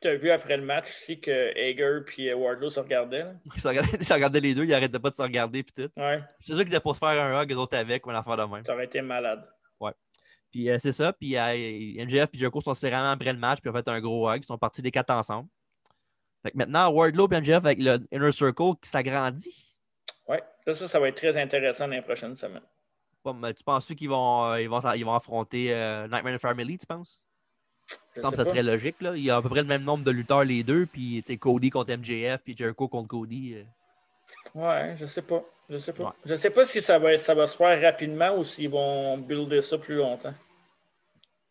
Puis 0.00 0.08
tu 0.08 0.08
as 0.08 0.16
vu 0.16 0.30
après 0.30 0.56
le 0.56 0.64
match 0.64 0.86
aussi 0.88 1.20
que 1.20 1.50
Hager 1.56 2.00
et 2.18 2.32
Wardlow 2.32 2.70
se 2.70 2.80
regardaient. 2.80 3.24
là. 3.24 3.34
Ils 3.54 3.60
se 3.60 3.68
regardaient, 3.68 3.96
ils 4.00 4.04
se 4.04 4.12
regardaient 4.14 4.40
les 4.40 4.54
deux, 4.54 4.64
ils 4.64 4.72
arrêtaient 4.74 4.98
pas 4.98 5.10
de 5.10 5.14
se 5.14 5.22
regarder, 5.22 5.62
puis 5.62 5.72
tout. 5.84 5.90
Ouais, 6.00 6.22
C'est 6.40 6.54
sûr 6.54 6.64
qu'ils 6.64 6.72
étaient 6.72 6.80
pour 6.80 6.94
se 6.94 6.98
faire 7.00 7.08
un 7.08 7.42
hug, 7.42 7.50
les 7.50 7.56
autres 7.56 7.76
avec, 7.76 8.06
ou 8.06 8.10
une 8.10 8.16
affaire 8.16 8.36
de 8.36 8.44
même. 8.44 8.64
ça 8.64 8.74
aurait 8.74 8.84
été 8.86 9.02
malade. 9.02 9.46
Puis 10.50 10.68
euh, 10.68 10.78
c'est 10.80 10.90
ça. 10.90 11.12
Puis 11.12 11.36
euh, 11.36 12.04
MJF 12.04 12.28
et 12.34 12.38
Jericho 12.38 12.60
sont 12.60 12.74
serrés 12.74 12.96
après 12.96 13.32
le 13.32 13.38
match, 13.38 13.60
puis 13.60 13.70
ont 13.70 13.72
fait 13.72 13.86
un 13.86 14.00
gros 14.00 14.28
hug. 14.28 14.40
Ils 14.42 14.46
sont 14.46 14.58
partis 14.58 14.82
les 14.82 14.90
quatre 14.90 15.10
ensemble. 15.10 15.48
Fait 16.42 16.50
que 16.50 16.56
maintenant, 16.56 16.90
Wardlow 16.90 17.28
et 17.30 17.40
MJF 17.40 17.56
avec 17.56 17.78
le 17.80 17.98
Inner 18.10 18.32
Circle 18.32 18.72
qui 18.82 18.90
s'agrandit. 18.90 19.76
Oui, 20.26 20.38
ça, 20.66 20.88
ça 20.88 20.98
va 20.98 21.08
être 21.08 21.16
très 21.16 21.36
intéressant 21.36 21.86
dans 21.86 21.94
les 21.94 22.02
prochaines 22.02 22.34
semaines. 22.34 22.64
Bon, 23.24 23.34
mais 23.34 23.52
tu 23.54 23.62
penses 23.62 23.86
qu'ils 23.94 24.08
vont, 24.08 24.44
euh, 24.46 24.60
ils 24.60 24.68
vont, 24.68 24.80
ils 24.94 25.04
vont 25.04 25.14
affronter 25.14 25.74
euh, 25.74 26.08
Nightmare 26.08 26.40
Family, 26.40 26.78
tu 26.78 26.86
penses? 26.86 27.20
Je 28.16 28.20
Ça 28.20 28.44
serait 28.44 28.62
logique. 28.62 29.00
Là. 29.00 29.16
Il 29.16 29.22
y 29.24 29.30
a 29.30 29.36
à 29.36 29.42
peu 29.42 29.48
près 29.48 29.62
le 29.62 29.68
même 29.68 29.84
nombre 29.84 30.04
de 30.04 30.10
lutteurs, 30.10 30.44
les 30.44 30.62
deux. 30.62 30.86
Puis 30.86 31.22
Cody 31.38 31.70
contre 31.70 31.96
MJF, 31.96 32.40
puis 32.42 32.56
Jericho 32.56 32.88
contre 32.88 33.08
Cody. 33.08 33.54
euh. 33.56 33.64
Ouais, 34.54 34.96
je 34.96 35.06
sais 35.06 35.22
pas. 35.22 35.42
Je 35.68 35.78
sais 35.78 35.92
pas. 35.92 36.04
Ouais. 36.04 36.10
Je 36.24 36.34
sais 36.34 36.50
pas 36.50 36.64
si 36.64 36.82
ça 36.82 36.98
va, 36.98 37.16
ça 37.18 37.34
va 37.34 37.46
se 37.46 37.56
faire 37.56 37.80
rapidement 37.80 38.36
ou 38.36 38.44
s'ils 38.44 38.70
vont 38.70 39.18
builder 39.18 39.60
ça 39.62 39.78
plus 39.78 39.96
longtemps. 39.96 40.34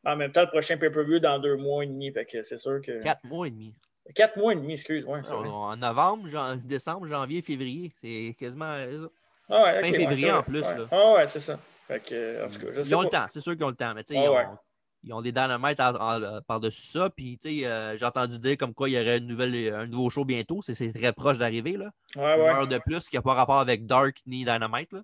En 0.05 0.15
même 0.15 0.31
temps, 0.31 0.41
le 0.41 0.49
prochain 0.49 0.77
pay-per-view 0.77 1.19
dans 1.19 1.39
deux 1.39 1.57
mois 1.57 1.83
et 1.83 1.87
demi, 1.87 2.11
fait 2.11 2.25
que 2.25 2.43
c'est 2.43 2.57
sûr 2.57 2.81
que. 2.81 3.01
Quatre 3.01 3.23
mois 3.25 3.47
et 3.47 3.51
demi. 3.51 3.73
Quatre 4.15 4.37
mois 4.37 4.53
et 4.53 4.55
demi, 4.55 4.73
excuse, 4.73 5.05
ouais, 5.05 5.19
c'est 5.23 5.33
En, 5.33 5.75
novembre, 5.77 6.27
jan- 6.27 6.55
décembre, 6.55 7.05
janvier, 7.05 7.41
février. 7.41 7.91
C'est 8.01 8.35
quasiment 8.39 8.73
euh, 8.73 9.03
ça. 9.03 9.09
Ah 9.49 9.63
ouais, 9.63 9.81
fin 9.81 9.93
février 9.93 10.31
en 10.31 10.43
plus, 10.43 10.61
là. 10.61 10.87
Ah 10.91 11.13
ouais, 11.13 11.27
c'est 11.27 11.39
ça. 11.39 11.59
Fait 11.87 11.99
que, 11.99 12.45
en 12.45 12.47
tout 12.49 12.59
cas, 12.59 12.67
je 12.71 12.81
sais 12.81 12.89
Ils 12.89 12.95
ont 12.95 13.01
le 13.01 13.09
temps, 13.09 13.25
c'est 13.29 13.41
sûr 13.41 13.53
qu'ils 13.55 13.63
ont 13.65 13.69
le 13.69 13.75
temps. 13.75 13.93
Mais 13.93 14.03
tu 14.03 14.13
sais, 14.13 14.19
Ouais, 14.19 14.25
ils, 14.25 14.47
ont. 14.47 14.57
Ils 15.03 15.13
ont 15.13 15.21
des 15.21 15.31
dynamites 15.31 15.79
en- 15.79 16.41
par-dessus 16.47 16.81
ça. 16.87 17.09
Puis 17.09 17.37
tu 17.41 17.49
sais, 17.61 17.65
euh, 17.65 17.97
j'ai 17.97 18.05
entendu 18.05 18.37
dire 18.39 18.57
comme 18.57 18.73
quoi 18.73 18.89
il 18.89 18.93
y 18.93 18.99
aurait 18.99 19.17
une 19.19 19.27
nouvelle, 19.27 19.73
un 19.73 19.87
nouveau 19.87 20.09
show 20.09 20.25
bientôt. 20.25 20.61
C'est- 20.61 20.93
très 20.93 21.13
proche 21.13 21.37
d'arriver. 21.37 21.77
là. 21.77 21.91
Ouais, 22.15 22.35
Une 22.35 22.41
ouais. 22.41 22.49
heure 22.49 22.67
de 22.67 22.77
plus 22.79 23.07
qui 23.09 23.15
n'a 23.15 23.21
pas 23.21 23.33
rapport 23.33 23.59
avec 23.59 23.85
Dark 23.85 24.17
ni 24.25 24.39
Dynamite. 24.45 24.91
Là. 24.91 25.01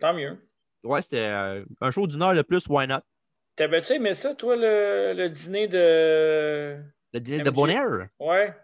Tant 0.00 0.14
mieux. 0.14 0.36
Ouais, 0.84 1.02
c'était 1.02 1.18
euh, 1.26 1.64
un 1.80 1.90
show 1.90 2.06
d'une 2.06 2.22
heure 2.22 2.34
de 2.34 2.42
plus, 2.42 2.66
why 2.68 2.86
not? 2.86 3.00
T'avais-tu 3.56 3.94
aimé 3.94 4.14
ça, 4.14 4.34
toi, 4.36 4.54
le, 4.54 5.12
le 5.16 5.28
dîner 5.28 5.66
de. 5.66 6.76
Le 7.12 7.20
dîner 7.20 7.42
de. 7.42 7.50
Bonaire? 7.50 8.08
Ouais. 8.20 8.54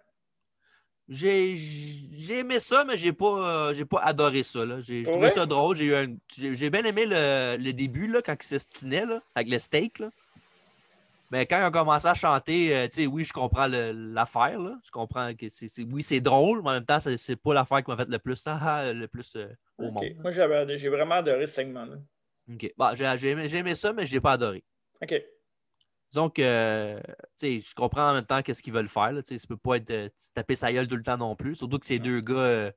J'ai 1.09 1.55
j'ai 1.57 2.39
aimé 2.39 2.61
ça, 2.61 2.85
mais 2.87 2.97
j'ai 2.97 3.12
pas, 3.12 3.68
euh, 3.70 3.74
j'ai 3.74 3.85
pas 3.85 4.01
adoré 4.01 4.43
ça. 4.43 4.64
là. 4.64 4.80
J'ai 4.80 5.03
trouvé 5.03 5.30
ça 5.30 5.45
drôle. 5.45 5.76
J'ai 5.76 6.70
bien 6.70 6.85
aimé 6.85 7.05
le, 7.07 7.57
le 7.59 7.72
début 7.72 8.07
là, 8.07 8.22
quand 8.22 8.35
ils 8.41 8.47
s'estinaient 8.47 9.05
là, 9.05 9.20
avec 9.35 9.51
le 9.51 9.59
steak. 9.59 9.99
Là. 9.99 10.11
Mais 11.31 11.47
quand 11.47 11.61
ils 11.61 11.66
ont 11.66 11.70
commencé 11.70 12.07
à 12.07 12.14
chanter, 12.14 12.77
euh, 12.77 12.87
tu 12.87 13.03
sais, 13.03 13.07
oui, 13.07 13.25
je 13.25 13.33
comprends 13.33 13.66
l'affaire. 13.66 14.59
là. 14.61 14.79
Je 14.85 14.91
comprends 14.91 15.35
que 15.35 15.49
c'est. 15.49 15.68
Oui, 15.93 16.03
c'est 16.03 16.20
drôle, 16.20 16.62
mais 16.62 16.70
en 16.70 16.72
même 16.75 16.85
temps, 16.85 17.01
c'est 17.01 17.37
pas 17.37 17.55
l'affaire 17.55 17.83
qui 17.83 17.91
m'a 17.91 17.97
fait 17.97 18.09
le 18.09 18.18
plus, 18.18 18.43
ah, 18.47 18.59
ah, 18.61 18.93
le 18.93 19.09
plus 19.09 19.37
euh, 19.37 19.49
au 19.79 19.91
monde. 19.91 20.05
Moi, 20.20 20.31
j'ai 20.31 20.89
vraiment 20.89 21.16
adoré 21.16 21.47
ce 21.47 21.55
segment-là. 21.55 21.97
OK. 22.53 22.72
Bon, 22.77 22.95
j'ai 22.95 23.57
aimé, 23.57 23.75
ça, 23.75 23.93
mais 23.93 24.07
je 24.07 24.12
l'ai 24.12 24.20
pas 24.20 24.33
adoré. 24.33 24.62
OK. 25.03 25.14
Disons 26.12 26.31
que, 26.31 26.43
euh, 26.43 27.01
tu 27.39 27.61
sais, 27.61 27.61
je 27.61 27.75
comprends 27.75 28.11
en 28.11 28.14
même 28.14 28.25
temps 28.25 28.41
qu'est-ce 28.43 28.62
qu'ils 28.62 28.72
veulent 28.72 28.87
faire. 28.87 29.11
Là, 29.11 29.22
tu 29.22 29.35
sais, 29.35 29.39
ça 29.39 29.49
peut 29.49 29.57
pas 29.57 29.77
être 29.77 30.12
taper 30.35 30.55
sa 30.55 30.72
gueule 30.72 30.87
tout 30.87 30.97
le 30.97 31.03
temps 31.03 31.16
non 31.16 31.35
plus. 31.35 31.57
Surtout 31.57 31.79
que 31.79 31.87
ces 31.87 31.99
deux 31.99 32.20
gars. 32.20 32.70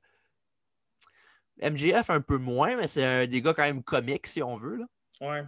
MJF 1.60 2.10
un 2.10 2.20
peu 2.20 2.38
moins, 2.38 2.76
mais 2.76 2.88
c'est 2.88 3.04
un 3.04 3.26
des 3.26 3.42
gars 3.42 3.52
quand 3.52 3.64
même 3.64 3.82
comiques, 3.82 4.26
si 4.26 4.42
on 4.42 4.56
veut. 4.56 4.76
Là. 4.76 4.86
Ouais. 5.20 5.44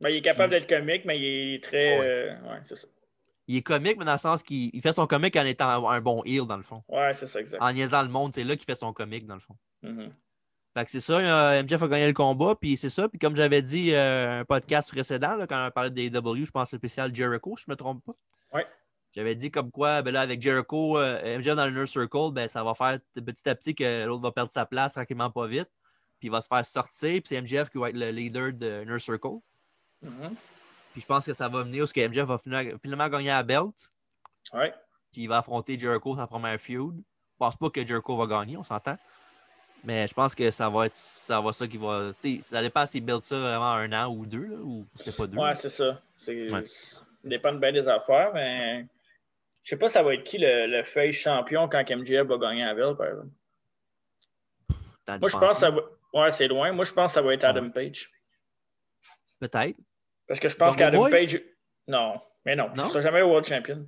Ben, 0.00 0.10
il 0.10 0.16
est 0.16 0.22
capable 0.22 0.50
d'être 0.50 0.68
comique, 0.68 1.04
mais 1.04 1.18
il 1.18 1.54
est 1.54 1.62
très. 1.62 1.98
Ouais. 1.98 2.06
euh, 2.06 2.40
Ouais, 2.42 2.60
c'est 2.64 2.76
ça. 2.76 2.86
Il 3.48 3.56
est 3.56 3.62
comique, 3.62 3.96
mais 3.98 4.04
dans 4.04 4.12
le 4.12 4.18
sens 4.18 4.42
qu'il 4.42 4.70
il 4.74 4.82
fait 4.82 4.92
son 4.92 5.06
comique 5.06 5.34
en 5.36 5.44
étant 5.44 5.88
un 5.88 6.00
bon 6.00 6.22
heel, 6.24 6.46
dans 6.46 6.58
le 6.58 6.62
fond. 6.62 6.82
Ouais, 6.88 7.14
c'est 7.14 7.26
ça, 7.26 7.40
exact. 7.40 7.60
En 7.62 7.72
niaisant 7.72 8.02
le 8.02 8.08
monde, 8.08 8.34
c'est 8.34 8.44
là 8.44 8.54
qu'il 8.56 8.66
fait 8.66 8.74
son 8.74 8.92
comique, 8.92 9.26
dans 9.26 9.34
le 9.34 9.40
fond. 9.40 9.56
Mhm. 9.82 10.12
Fait 10.76 10.84
que 10.84 10.90
c'est 10.90 11.00
ça, 11.00 11.18
euh, 11.18 11.62
MJF 11.62 11.82
a 11.82 11.88
gagné 11.88 12.06
le 12.06 12.12
combat, 12.12 12.54
puis 12.54 12.76
c'est 12.76 12.90
ça. 12.90 13.08
Puis 13.08 13.18
comme 13.18 13.34
j'avais 13.34 13.62
dit 13.62 13.94
euh, 13.94 14.40
un 14.40 14.44
podcast 14.44 14.90
précédent, 14.90 15.34
là, 15.34 15.46
quand 15.46 15.66
on 15.66 15.70
parlait 15.70 15.90
des 15.90 16.10
W, 16.10 16.44
je 16.44 16.50
pense 16.50 16.70
spécial 16.76 17.12
Jericho, 17.14 17.56
je 17.56 17.64
me 17.68 17.74
trompe 17.74 18.04
pas. 18.04 18.12
Ouais. 18.52 18.66
J'avais 19.14 19.34
dit 19.34 19.50
comme 19.50 19.70
quoi, 19.70 20.02
ben 20.02 20.12
là, 20.12 20.20
avec 20.20 20.42
Jericho, 20.42 20.98
euh, 20.98 21.38
MJF 21.38 21.56
dans 21.56 21.64
le 21.66 21.72
Inner 21.72 21.86
Circle, 21.86 22.32
ben, 22.32 22.48
ça 22.48 22.62
va 22.62 22.74
faire 22.74 22.98
petit 23.14 23.48
à 23.48 23.54
petit 23.54 23.74
que 23.74 24.04
l'autre 24.04 24.22
va 24.22 24.30
perdre 24.30 24.52
sa 24.52 24.66
place 24.66 24.92
tranquillement 24.92 25.30
pas 25.30 25.46
vite. 25.46 25.70
Puis 26.20 26.28
il 26.28 26.30
va 26.30 26.42
se 26.42 26.48
faire 26.48 26.64
sortir, 26.66 27.12
puis 27.12 27.22
c'est 27.24 27.40
MJF 27.40 27.70
qui 27.70 27.78
va 27.78 27.88
être 27.88 27.96
le 27.96 28.10
leader 28.10 28.52
de 28.52 28.82
Inner 28.82 28.98
Circle. 29.00 29.38
Mhm. 30.02 30.34
Puis 30.92 31.02
je 31.02 31.06
pense 31.06 31.24
que 31.24 31.32
ça 31.32 31.48
va 31.48 31.62
venir 31.62 31.82
parce 31.82 31.92
que 31.92 32.06
MJF 32.06 32.24
va 32.24 32.38
finalement, 32.38 33.08
gagner 33.08 33.28
la 33.28 33.42
belt, 33.42 33.74
Ouais. 34.52 34.72
puis 35.12 35.22
il 35.22 35.26
va 35.28 35.38
affronter 35.38 35.78
Jericho 35.78 36.16
sa 36.16 36.26
première 36.26 36.58
feud. 36.60 36.96
Je 36.96 37.36
pense 37.38 37.56
pas 37.56 37.70
que 37.70 37.86
Jericho 37.86 38.16
va 38.16 38.26
gagner, 38.26 38.56
on 38.56 38.64
s'entend. 38.64 38.96
Mais 39.84 40.08
je 40.08 40.14
pense 40.14 40.34
que 40.34 40.50
ça 40.50 40.68
va 40.68 40.86
être 40.86 40.94
ça, 40.94 41.40
va 41.40 41.52
ça 41.52 41.66
qui 41.68 41.76
va. 41.76 42.10
ça 42.42 42.62
dépend 42.62 42.84
s'il 42.86 43.04
build 43.04 43.22
ça 43.22 43.38
vraiment 43.38 43.72
un 43.72 43.92
an 43.92 44.12
ou 44.12 44.26
deux, 44.26 44.46
là, 44.46 44.56
ou 44.56 44.86
peut-être 44.98 45.16
pas 45.16 45.26
deux. 45.28 45.38
Ouais, 45.38 45.54
c'est 45.54 45.70
ça. 45.70 46.02
C'est... 46.16 46.52
Ouais. 46.52 46.66
Ça 46.66 47.00
dépend 47.22 47.52
de 47.52 47.58
bien 47.58 47.72
des 47.72 47.86
affaires, 47.86 48.32
mais 48.34 48.86
je 49.62 49.68
sais 49.70 49.76
pas 49.76 49.88
ça 49.88 50.02
va 50.02 50.14
être 50.14 50.24
qui 50.24 50.38
le, 50.38 50.66
le 50.66 50.82
face 50.82 51.14
champion 51.14 51.68
quand 51.68 51.84
MJF 51.88 52.26
va 52.26 52.38
gagner 52.38 52.64
la 52.64 52.74
belle, 52.74 52.96
par 52.96 53.06
exemple. 53.06 53.28
Moi, 55.08 55.28
je 55.28 55.38
pense 55.38 55.52
que 55.52 55.58
ça 55.58 55.70
va. 55.70 55.82
Ouais, 56.12 56.30
c'est 56.30 56.48
loin. 56.48 56.72
Moi, 56.72 56.84
je 56.84 56.92
pense 56.92 57.12
que 57.12 57.14
ça 57.14 57.22
va 57.22 57.34
être 57.34 57.44
Adam 57.44 57.70
Page. 57.70 58.10
Peut-être. 59.38 59.78
Parce 60.28 60.38
que 60.40 60.48
je 60.48 60.56
pense 60.56 60.76
qu'Adam? 60.76 61.08
Page. 61.10 61.40
Non, 61.88 62.20
mais 62.44 62.54
non. 62.54 62.68
Non? 62.76 62.84
Il 62.84 62.88
sera 62.88 63.00
jamais 63.00 63.22
World 63.22 63.46
Champion. 63.46 63.86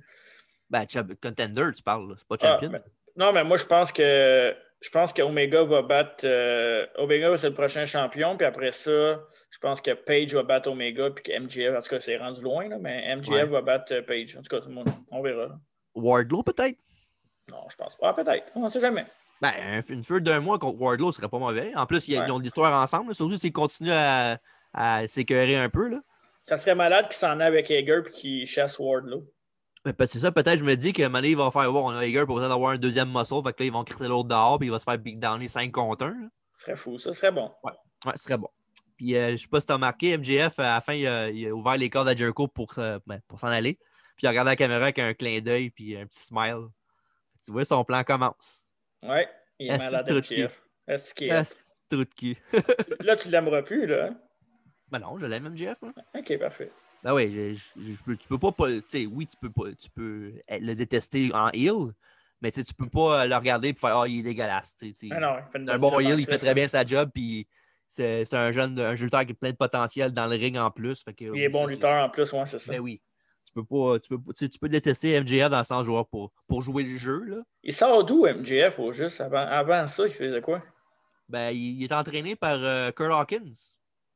Ben, 0.69 0.85
contender, 1.21 1.69
tu 1.75 1.83
parles, 1.83 2.13
c'est 2.17 2.27
pas 2.27 2.35
Ah, 2.41 2.53
champion. 2.53 2.69
mais- 2.71 2.81
non, 3.17 3.31
mais 3.33 3.43
moi, 3.43 3.57
je 3.57 3.65
pense 3.65 3.91
que 3.91 4.55
je 4.79 4.89
pense 4.89 5.13
qu'Omega 5.13 5.63
va 5.63 5.81
battre. 5.83 6.23
euh, 6.25 6.87
Omega, 6.95 7.35
c'est 7.37 7.49
le 7.49 7.53
prochain 7.53 7.85
champion. 7.85 8.35
Puis 8.37 8.45
après 8.47 8.71
ça, 8.71 9.19
je 9.51 9.59
pense 9.61 9.79
que 9.81 9.91
Page 9.91 10.33
va 10.33 10.41
battre 10.43 10.69
Omega. 10.71 11.11
Puis 11.11 11.23
que 11.25 11.31
MJF, 11.39 11.77
en 11.77 11.81
tout 11.81 11.89
cas, 11.89 11.99
c'est 11.99 12.17
rendu 12.17 12.41
loin, 12.41 12.67
là, 12.69 12.77
mais 12.79 13.15
Ouais. 13.29 13.45
va 13.45 13.61
battre 13.61 13.93
euh, 13.93 14.01
Page. 14.01 14.35
En 14.37 14.41
tout 14.41 14.49
cas, 14.49 14.61
tout 14.61 14.69
le 14.69 14.73
monde, 14.75 14.89
on 15.11 15.21
verra. 15.21 15.47
là. 15.47 15.59
Wardlow, 15.93 16.41
peut-être? 16.43 16.77
Non, 17.51 17.67
je 17.69 17.75
pense 17.75 17.95
pas. 17.97 18.09
Ah, 18.09 18.13
peut-être. 18.13 18.45
On 18.55 18.61
ne 18.63 18.69
sait 18.69 18.79
jamais. 18.79 19.05
Ben, 19.41 19.51
un- 19.59 19.81
une 19.93 20.03
feud 20.05 20.23
d'un 20.23 20.39
mois 20.39 20.57
contre 20.57 20.79
Wardlow 20.81 21.11
serait 21.11 21.27
pas 21.27 21.37
mauvais. 21.39 21.73
En 21.75 21.85
plus, 21.85 22.07
ils, 22.07 22.17
Ouais. 22.17 22.25
ils 22.27 22.31
ont 22.31 22.37
de 22.39 22.43
l'histoire 22.43 22.81
ensemble, 22.81 23.09
là, 23.09 23.13
surtout 23.13 23.35
s'ils 23.37 23.51
continuent 23.51 23.91
à, 23.91 24.37
à 24.73 25.05
s'écœurer 25.07 25.57
un 25.57 25.69
peu. 25.69 25.89
Là. 25.89 25.99
Ça 26.47 26.57
serait 26.57 26.75
malade 26.75 27.05
qu'il 27.05 27.15
s'en 27.15 27.39
aille 27.39 27.47
avec 27.47 27.69
Hager 27.71 28.01
puis 28.03 28.13
qu'il 28.13 28.47
chasse 28.47 28.77
Wardlow. 28.79 29.25
C'est 29.85 30.19
ça, 30.19 30.31
peut-être, 30.31 30.59
je 30.59 30.63
me 30.63 30.75
dis 30.75 30.93
que 30.93 31.07
Mané 31.07 31.33
va 31.33 31.49
faire 31.49 31.71
voir, 31.71 31.85
on 31.85 31.89
a 31.89 31.99
Hager 32.03 32.25
pour 32.27 32.37
peut-être 32.37 32.51
avoir 32.51 32.71
un 32.71 32.77
deuxième 32.77 33.09
muscle, 33.11 33.41
fait 33.45 33.53
que 33.53 33.63
là, 33.63 33.65
ils 33.67 33.71
vont 33.71 33.83
crisser 33.83 34.07
l'autre 34.07 34.29
dehors, 34.29 34.59
puis 34.59 34.67
il 34.67 34.71
va 34.71 34.77
se 34.79 34.83
faire 34.83 34.97
big 34.99 35.17
downer 35.19 35.47
5 35.47 35.71
contre 35.71 36.05
1. 36.05 36.09
là. 36.09 36.27
Ce 36.55 36.61
serait 36.65 36.75
fou. 36.75 36.99
Ça 36.99 37.13
serait 37.13 37.31
bon. 37.31 37.51
Ouais, 37.63 37.71
ce 38.15 38.23
serait 38.23 38.37
bon. 38.37 38.49
Puis, 38.97 39.15
euh, 39.15 39.31
je 39.31 39.37
sais 39.37 39.47
pas 39.47 39.59
si 39.59 39.65
tu 39.65 39.71
as 39.71 39.75
remarqué, 39.75 40.15
MJF, 40.17 40.59
à 40.59 40.75
la 40.75 40.81
fin, 40.81 40.93
il 40.93 41.07
a, 41.07 41.29
il 41.29 41.47
a 41.47 41.51
ouvert 41.51 41.77
les 41.77 41.89
cordes 41.89 42.07
à 42.07 42.15
Jericho 42.15 42.47
pour, 42.47 42.73
euh, 42.77 42.99
ben, 43.07 43.19
pour 43.27 43.39
s'en 43.39 43.47
aller. 43.47 43.79
Puis, 44.15 44.23
il 44.23 44.27
a 44.27 44.29
regardé 44.29 44.51
la 44.51 44.55
caméra 44.55 44.83
avec 44.83 44.99
un 44.99 45.13
clin 45.15 45.39
d'œil, 45.41 45.71
puis 45.71 45.97
un 45.97 46.05
petit 46.05 46.19
smile. 46.25 46.67
Tu 47.43 47.51
vois, 47.51 47.65
son 47.65 47.83
plan 47.83 48.03
commence. 48.03 48.69
Ouais. 49.01 49.27
Il 49.57 49.71
est 49.71 49.77
malade, 49.79 50.11
MJF. 50.11 50.61
Est-ce 50.87 51.13
qu'il 51.15 51.29
est- 51.31 51.43
c'est 51.43 51.73
trou 51.89 52.03
de 52.05 52.13
cul. 52.13 52.37
Là, 53.03 53.15
tu 53.15 53.29
l'aimeras 53.29 53.63
plus, 53.63 53.87
là. 53.87 54.11
Hein? 54.91 54.99
ben 54.99 54.99
non, 54.99 55.17
je 55.17 55.25
l'aime, 55.25 55.47
MJF. 55.47 55.81
moi. 55.81 55.93
OK, 56.15 56.37
parfait. 56.39 56.71
Ben 57.03 57.13
oui, 57.13 57.31
je, 57.33 57.53
je- 57.81 58.13
tu 58.13 58.27
peux 58.27 58.37
pas, 58.37 58.51
pas- 58.51 58.69
tu 58.69 58.83
sais, 58.87 59.05
oui, 59.07 59.25
tu 59.25 59.35
peux 59.37 59.49
pas, 59.49 59.73
tu 59.73 59.89
peux 59.89 60.33
le 60.49 60.73
détester 60.75 61.33
en 61.33 61.49
heel, 61.49 61.93
mais 62.41 62.51
tu 62.51 62.63
peux 62.77 62.89
pas 62.89 63.25
le 63.25 63.35
regarder 63.35 63.69
et 63.69 63.73
faire, 63.73 63.97
ah, 63.97 64.07
il 64.07 64.19
est 64.19 64.23
dégueulasse. 64.23 64.75
Ah 65.09 65.19
non, 65.19 65.35
il 65.39 65.51
fait 65.51 65.57
une 65.59 65.69
un 65.69 65.79
bon 65.79 65.99
heel, 65.99 66.19
il 66.19 66.25
fait 66.25 66.37
très 66.37 66.53
bien 66.53 66.67
sa 66.67 66.85
job, 66.85 67.09
puis 67.13 67.47
c'est 67.87 68.31
un 68.33 68.51
jeune, 68.51 68.79
un 68.79 68.93
lutteur 68.93 69.25
qui 69.25 69.31
a 69.31 69.35
plein 69.35 69.51
de 69.51 69.55
potentiel 69.55 70.11
dans 70.11 70.27
le 70.27 70.35
ring 70.35 70.57
en 70.57 70.69
plus. 70.69 71.01
Fait 71.03 71.13
que, 71.13 71.25
Il 71.25 71.41
est 71.41 71.49
bon 71.49 71.65
lutteur 71.65 72.03
en 72.05 72.09
plus, 72.09 72.31
ouais, 72.33 72.45
c'est 72.45 72.59
ça. 72.59 72.73
Ben 72.73 72.79
oui. 72.79 73.01
Tu 73.45 73.53
peux 73.53 73.65
pas, 73.65 73.99
tu 73.99 74.17
peux, 74.17 74.33
tu 74.33 74.59
peux 74.59 74.69
détester 74.69 75.11
MJF 75.19 75.49
dans 75.49 75.57
le 75.57 75.65
sens 75.65 75.85
joueur 75.85 76.07
pour, 76.07 76.31
pour 76.47 76.61
jouer 76.61 76.83
le 76.83 76.97
jeu, 76.97 77.23
là. 77.25 77.41
Il 77.63 77.73
sort 77.73 78.05
d'où, 78.05 78.25
MJF, 78.25 78.79
au 78.79 78.93
juste? 78.93 79.19
Avant, 79.19 79.39
avant 79.45 79.87
ça, 79.87 80.07
il 80.07 80.13
faisait 80.13 80.39
quoi? 80.41 80.63
Ben, 81.27 81.49
il, 81.51 81.81
il 81.81 81.83
est 81.83 81.91
entraîné 81.91 82.35
par 82.35 82.63
euh, 82.63 82.91
Kurt 82.91 83.11
Hawkins. 83.11 83.51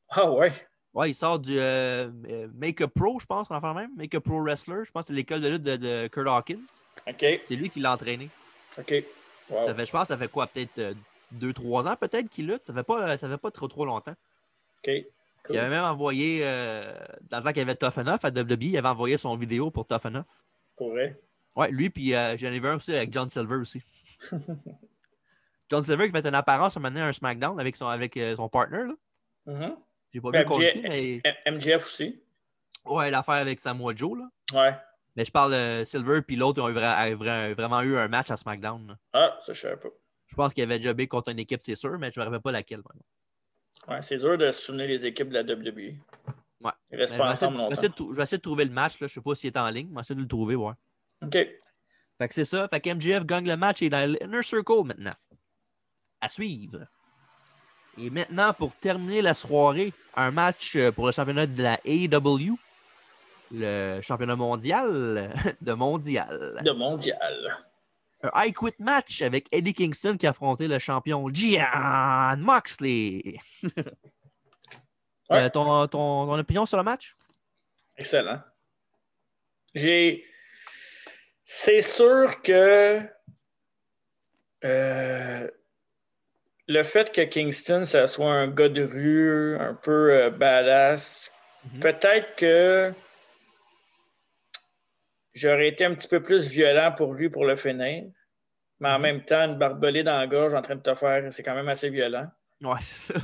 Ah 0.09 0.31
ouais. 0.31 0.53
Ouais, 0.93 1.11
il 1.11 1.15
sort 1.15 1.39
du 1.39 1.59
euh, 1.59 2.09
euh, 2.29 2.47
Make 2.53 2.81
a 2.81 2.87
Pro, 2.87 3.19
je 3.19 3.25
pense, 3.25 3.51
en 3.51 3.59
fait 3.59 3.73
même. 3.73 3.91
Make 3.97 4.15
a 4.15 4.21
Pro 4.21 4.41
Wrestler, 4.41 4.85
je 4.85 4.91
pense 4.91 5.03
que 5.03 5.07
c'est 5.07 5.13
l'école 5.13 5.41
de 5.41 5.49
lutte 5.49 5.63
de, 5.63 5.75
de 5.75 6.07
Kurt 6.07 6.27
Hawkins. 6.27 6.61
OK. 7.07 7.25
C'est 7.45 7.55
lui 7.55 7.69
qui 7.69 7.79
l'a 7.81 7.93
entraîné. 7.93 8.29
OK. 8.77 9.03
Wow. 9.49 9.63
Ça 9.65 9.73
fait, 9.75 9.85
je 9.85 9.91
pense 9.91 10.07
ça 10.07 10.17
fait 10.17 10.29
quoi, 10.29 10.47
peut-être 10.47 10.95
2-3 11.33 11.91
ans 11.91 11.95
peut-être 11.99 12.29
qu'il 12.29 12.47
lutte? 12.47 12.65
Ça 12.65 12.73
fait 12.73 12.83
pas, 12.83 13.17
ça 13.17 13.29
fait 13.29 13.37
pas 13.37 13.51
trop 13.51 13.67
trop 13.67 13.85
longtemps. 13.85 14.15
OK. 14.85 14.93
Il 15.49 15.59
avait 15.59 15.69
même 15.69 15.83
envoyé, 15.83 16.41
euh, 16.43 16.81
dans 17.29 17.37
le 17.37 17.43
temps 17.43 17.49
qu'il 17.49 17.59
y 17.59 17.61
avait 17.61 17.75
Tough 17.75 17.97
Enough 17.97 18.19
à 18.23 18.29
WWE, 18.29 18.57
il 18.61 18.77
avait 18.77 18.87
envoyé 18.87 19.17
son 19.17 19.35
vidéo 19.35 19.69
pour 19.69 19.85
Tough 19.85 20.05
Enough. 20.05 20.23
Pour 20.75 20.89
vrai? 20.89 21.19
Ouais, 21.55 21.69
lui, 21.69 21.89
puis 21.89 22.15
euh, 22.15 22.35
j'en 22.37 22.47
ai 22.47 22.59
vu 22.59 22.67
un 22.67 22.77
aussi 22.77 22.95
avec 22.95 23.13
John 23.13 23.29
Silver 23.29 23.55
aussi. 23.55 23.81
John 25.69 25.83
Silver 25.83 26.07
qui 26.07 26.11
fait 26.11 26.27
une 26.27 26.35
apparence 26.35 26.77
à 26.77 26.79
un 26.79 26.95
un 26.95 27.11
SmackDown 27.11 27.59
avec 27.59 27.75
son, 27.75 27.87
avec, 27.87 28.17
euh, 28.17 28.35
son 28.35 28.49
partner. 28.49 28.85
Là. 28.85 28.93
Mhm. 29.45 29.75
J'ai 30.15 30.21
pas 30.21 30.31
vu 30.31 30.45
contre 30.45 30.61
MJ 30.63 30.73
qui, 30.73 31.21
mais 31.23 31.51
MJF 31.51 31.85
aussi. 31.85 32.19
ouais, 32.85 33.11
l'affaire 33.11 33.35
avec 33.35 33.59
Samoa 33.59 33.93
Joe. 33.95 34.17
Là. 34.17 34.29
Ouais. 34.53 34.75
Mais 35.17 35.25
je 35.25 35.31
parle 35.31 35.51
de 35.53 35.83
Silver 35.83 36.21
puis 36.21 36.35
l'autre 36.37 36.61
ont 36.61 36.69
eu 36.69 36.73
vra- 36.73 36.95
a 36.95 37.09
vra- 37.11 37.53
vraiment 37.53 37.81
eu 37.81 37.97
un 37.97 38.07
match 38.07 38.31
à 38.31 38.37
SmackDown. 38.37 38.87
là. 38.87 38.97
Ah, 39.13 39.39
ça, 39.45 39.53
je 39.53 39.59
savais 39.59 39.77
pas. 39.77 39.89
Je 40.27 40.35
pense 40.35 40.53
qu'il 40.53 40.63
avait 40.63 40.79
jobé 40.79 41.07
contre 41.07 41.31
une 41.31 41.39
équipe, 41.39 41.61
c'est 41.61 41.75
sûr, 41.75 41.97
mais 41.99 42.11
je 42.11 42.19
ne 42.19 42.25
me 42.25 42.29
rappelle 42.29 42.41
pas 42.41 42.51
laquelle. 42.51 42.81
Ouais, 43.87 44.01
c'est 44.01 44.17
dur 44.17 44.37
de 44.37 44.51
se 44.51 44.59
souvenir 44.61 44.87
les 44.87 45.05
équipes 45.05 45.29
de 45.29 45.33
la 45.35 45.43
WWE. 45.43 45.97
Ouais. 46.61 46.71
Ils 46.91 46.97
restent 46.97 47.13
Mais 47.13 47.17
pas 47.19 47.25
je, 47.25 47.29
vais 47.29 47.33
essayer, 47.33 47.47
ensemble 47.47 47.57
longtemps. 47.57 47.75
je 47.75 48.15
vais 48.15 48.23
essayer 48.23 48.37
de 48.37 48.41
trouver 48.41 48.65
le 48.65 48.71
match. 48.71 48.93
Là. 48.93 48.97
Je 49.01 49.03
ne 49.05 49.07
sais 49.09 49.21
pas 49.21 49.35
s'il 49.35 49.47
est 49.47 49.57
en 49.57 49.69
ligne, 49.69 49.87
mais 49.89 49.91
je 49.91 49.95
vais 49.95 50.01
essayer 50.01 50.15
de 50.15 50.21
le 50.21 50.27
trouver. 50.27 50.55
Ouais. 50.55 50.73
OK. 51.23 51.31
Fait 51.33 52.27
que 52.29 52.33
c'est 52.33 52.45
ça. 52.45 52.67
Fait 52.69 52.79
que 52.79 52.89
MJF 52.89 53.25
gagne 53.25 53.47
le 53.47 53.57
match 53.57 53.81
et 53.81 53.89
dans 53.89 54.09
l'Inner 54.09 54.41
Circle 54.41 54.83
maintenant. 54.85 55.13
À 56.21 56.29
suivre. 56.29 56.87
Et 57.97 58.09
maintenant, 58.09 58.53
pour 58.53 58.75
terminer 58.75 59.21
la 59.21 59.33
soirée, 59.33 59.93
un 60.15 60.31
match 60.31 60.75
euh, 60.75 60.91
pour 60.91 61.05
le 61.05 61.11
championnat 61.11 61.47
de 61.47 61.63
la 61.63 61.79
AEW, 61.85 62.57
le 63.53 64.01
championnat 64.01 64.35
mondial 64.35 65.31
de 65.61 65.73
mondial. 65.73 66.59
De 66.63 66.71
mondial. 66.71 67.63
Un 68.23 68.45
I 68.45 68.53
Quit 68.53 68.73
match 68.79 69.21
avec 69.21 69.47
Eddie 69.51 69.73
Kingston 69.73 70.17
qui 70.17 70.25
a 70.25 70.31
affronté 70.31 70.67
le 70.67 70.79
champion 70.79 71.29
Gian 71.33 72.35
Moxley. 72.37 73.35
Ouais. 75.27 75.41
Euh, 75.45 75.49
ton, 75.49 75.87
ton- 75.87 76.27
ton 76.27 76.37
opinion 76.37 76.67
sur 76.67 76.77
le 76.77 76.83
match? 76.83 77.15
Excellent. 77.97 78.39
J'ai. 79.73 80.23
C'est 81.43 81.81
sûr 81.81 82.43
que 82.43 83.01
euh, 84.63 85.49
le 86.67 86.83
fait 86.83 87.11
que 87.11 87.21
Kingston, 87.21 87.85
ça 87.85 88.07
soit 88.07 88.31
un 88.31 88.47
gars 88.47 88.69
de 88.69 88.83
rue, 88.83 89.55
un 89.59 89.73
peu 89.75 90.11
euh, 90.13 90.29
badass, 90.29 91.31
Mhm. 91.73 91.79
peut-être 91.79 92.35
que 92.35 92.93
j'aurais 95.33 95.67
été 95.69 95.85
un 95.85 95.93
petit 95.95 96.07
peu 96.07 96.21
plus 96.21 96.47
violent 96.47 96.93
pour 96.95 97.13
lui 97.13 97.29
pour 97.29 97.45
le 97.45 97.55
finir. 97.55 98.05
Mais 98.79 98.89
en 98.89 98.97
Mhm. 98.97 99.01
même 99.01 99.25
temps, 99.25 99.45
une 99.45 99.57
barbelée 99.57 100.03
dans 100.03 100.17
la 100.19 100.27
gorge 100.27 100.53
en 100.53 100.61
train 100.61 100.75
de 100.75 100.81
te 100.81 100.93
faire, 100.95 101.31
c'est 101.31 101.43
quand 101.43 101.55
même 101.55 101.69
assez 101.69 101.89
violent. 101.89 102.27
Ouais, 102.61 102.81
c'est 102.81 103.13
ça. 103.13 103.19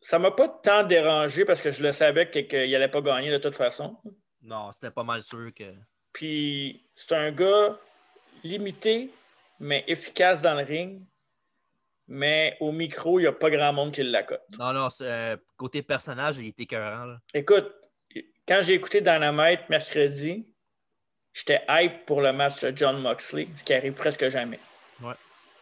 Ça 0.00 0.18
m'a 0.18 0.30
pas 0.30 0.48
tant 0.48 0.84
dérangé 0.84 1.44
parce 1.44 1.60
que 1.60 1.70
je 1.70 1.82
le 1.82 1.92
savais 1.92 2.30
qu'il 2.30 2.46
n'allait 2.70 2.88
pas 2.88 3.00
gagner 3.00 3.30
de 3.30 3.38
toute 3.38 3.54
façon. 3.54 3.96
Non, 4.42 4.70
c'était 4.70 4.90
pas 4.90 5.02
mal 5.02 5.22
sûr 5.22 5.52
que. 5.54 5.64
Puis 6.12 6.88
c'est 6.94 7.12
un 7.14 7.32
gars 7.32 7.76
limité, 8.44 9.10
mais 9.58 9.82
efficace 9.88 10.42
dans 10.42 10.54
le 10.54 10.62
ring. 10.62 11.02
Mais 12.08 12.56
au 12.60 12.70
micro, 12.72 13.18
il 13.18 13.22
n'y 13.22 13.28
a 13.28 13.32
pas 13.32 13.50
grand 13.50 13.72
monde 13.72 13.92
qui 13.92 14.02
l'accote. 14.02 14.42
Non, 14.58 14.72
non, 14.72 14.88
euh, 15.00 15.36
côté 15.56 15.82
personnage, 15.82 16.36
il 16.38 16.48
était 16.48 16.62
écœurant. 16.62 17.04
là. 17.04 17.18
Écoute, 17.34 17.72
quand 18.46 18.60
j'ai 18.62 18.74
écouté 18.74 19.00
Dynamite 19.00 19.68
mercredi, 19.68 20.46
j'étais 21.32 21.62
hype 21.68 22.06
pour 22.06 22.20
le 22.20 22.32
match 22.32 22.60
de 22.62 22.72
John 22.76 23.00
Moxley, 23.00 23.48
ce 23.56 23.64
qui 23.64 23.74
arrive 23.74 23.94
presque 23.94 24.28
jamais. 24.28 24.60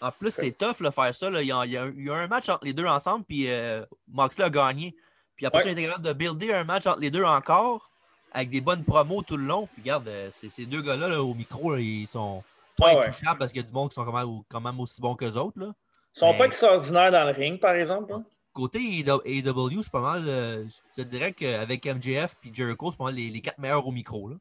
En 0.01 0.11
plus, 0.13 0.33
c'est 0.33 0.53
tough 0.53 0.83
de 0.83 0.91
faire 0.91 1.15
ça. 1.15 1.31
là. 1.31 1.41
Il, 1.41 1.47
y 1.49 1.53
a, 1.53 1.87
eu- 1.87 2.11
un 2.11 2.27
match 2.27 2.51
entre 2.51 2.67
les 2.67 2.75
deux 2.75 2.85
ensemble, 2.85 3.25
puis 3.25 3.51
euh, 3.51 3.83
Moxley 4.09 4.45
a 4.45 4.51
gagné. 4.51 4.95
Puis 5.35 5.47
après 5.47 5.65
Ouais. 5.65 5.71
il 5.71 5.73
était 5.73 5.85
capable 5.87 6.05
de 6.05 6.13
builder 6.13 6.53
un 6.53 6.65
match 6.65 6.87
entre 6.87 7.01
les 7.01 7.11
deux 7.11 7.25
encore, 7.25 7.91
avec 8.33 8.51
des 8.51 8.61
bonnes 8.61 8.85
promos 8.85 9.23
tout 9.23 9.39
le 9.39 9.45
long. 9.47 9.67
Puis 9.73 9.81
regarde, 9.83 10.07
euh, 10.09 10.29
ces, 10.31 10.67
deux 10.67 10.83
gars-là 10.83 11.09
là, 11.09 11.23
au 11.23 11.33
micro, 11.33 11.73
là, 11.75 11.81
ils 11.81 12.07
sont 12.07 12.45
pas 12.77 12.91
Ah 12.91 12.97
ouais. 12.99 13.11
parce 13.39 13.51
qu'il 13.53 13.63
y 13.63 13.65
a 13.65 13.67
du 13.67 13.73
monde 13.73 13.89
qui 13.89 13.95
sont 13.95 14.05
quand 14.05 14.13
même, 14.13 14.43
quand 14.51 14.61
même 14.61 14.79
aussi 14.79 15.01
bons 15.01 15.15
qu'eux 15.15 15.33
autres. 15.33 15.59
Là. 15.59 15.73
Ils 16.17 16.19
sont 16.21 16.33
Mais- 16.33 16.39
pas 16.39 16.47
extraordinaires 16.47 17.11
dans 17.11 17.25
le 17.25 17.31
ring, 17.33 17.59
par 17.61 17.75
exemple. 17.75 18.13
hein? 18.13 18.25
Côté 18.53 18.79
AEW, 18.79 19.83
c'est 19.83 19.91
pas 19.91 20.01
mal. 20.01 20.23
euh, 20.29 20.65
je 20.97 21.03
te 21.03 21.07
dirais 21.09 21.33
qu'avec 21.33 21.85
MJF 21.87 22.37
et 22.45 22.55
Jericho, 22.55 22.91
c'est 22.93 22.97
pas 22.97 23.05
mal 23.05 23.15
les, 23.15 23.29
les 23.31 23.41
quatre 23.41 23.59
meilleurs 23.59 23.85
au 23.87 23.91
micro. 23.91 24.29
Là. 24.29 24.37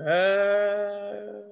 Euh... 0.00 1.42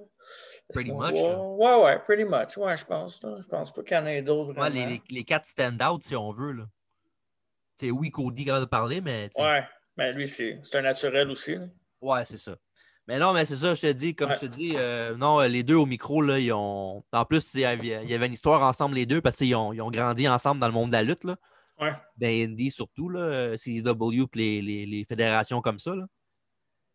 Pretty 0.73 0.93
much. 0.93 1.19
Ouais, 1.21 1.83
ouais, 1.85 1.99
pretty 2.01 2.25
much. 2.25 2.57
Ouais, 2.57 2.77
je 2.79 2.85
pense. 2.87 3.23
là. 3.23 3.37
Je 3.41 3.47
pense 3.47 3.71
pas 3.73 3.83
qu'il 3.83 3.97
y 3.97 4.01
en 4.01 4.07
ait 4.07 4.23
d'autres. 4.23 4.59
Les, 4.71 4.87
les, 4.87 5.03
les 5.11 5.25
quatre 5.25 5.45
stand-out, 5.47 6.03
si 6.03 6.17
on 6.17 6.33
veut. 6.33 6.53
Là. 6.53 6.65
Tu 7.79 7.87
sais, 7.87 7.91
oui, 7.91 8.11
Cody 8.11 8.47
capable 8.47 8.65
de 8.65 8.71
parler, 8.71 9.01
mais. 9.03 9.29
tu 9.29 9.35
sais, 9.35 9.43
Ouais, 9.43 9.63
mais 9.99 10.13
lui, 10.15 10.27
c'est 10.27 10.59
c'est 10.63 10.77
un 10.79 10.83
naturel 10.83 11.31
aussi. 11.31 11.57
là. 11.57 11.67
Ouais, 12.01 12.25
c'est 12.25 12.39
ça. 12.39 12.57
Mais 13.09 13.19
non, 13.19 13.33
mais 13.33 13.45
c'est 13.45 13.57
ça, 13.57 13.75
je 13.75 13.81
te 13.83 13.93
dis, 13.93 14.15
comme 14.15 14.31
Ouais. 14.31 14.37
je 14.37 14.41
te 14.41 14.47
dis, 14.47 14.75
euh, 14.77 15.17
non, 15.17 15.41
euh, 15.41 15.49
les 15.49 15.63
deux 15.65 15.75
au 15.75 15.87
micro, 15.87 16.23
là, 16.23 16.39
ils 16.39 16.53
ont. 16.53 17.03
En 17.13 17.25
plus, 17.25 17.53
il 17.55 17.61
y 17.61 17.65
avait 17.67 18.27
une 18.27 18.33
histoire 18.33 18.63
ensemble, 18.63 18.95
les 18.95 19.07
deux, 19.07 19.21
parce 19.21 19.37
qu'ils 19.37 19.55
ont, 19.57 19.73
ils 19.73 19.83
ont 19.83 19.91
grandi 19.91 20.29
ensemble 20.29 20.61
dans 20.61 20.69
le 20.69 20.73
monde 20.73 20.91
de 20.91 20.95
la 20.95 21.03
lutte, 21.03 21.25
là. 21.25 21.37
Ouais. 21.81 21.93
Dans 22.17 22.29
Indie 22.29 22.71
surtout, 22.71 23.09
là, 23.09 23.21
euh, 23.21 23.57
CW 23.57 24.27
puis 24.31 24.41
les, 24.41 24.63
les, 24.63 24.87
les 24.87 25.05
fédérations 25.05 25.61
comme 25.61 25.81
ça. 25.81 25.97
Là. 25.97 26.07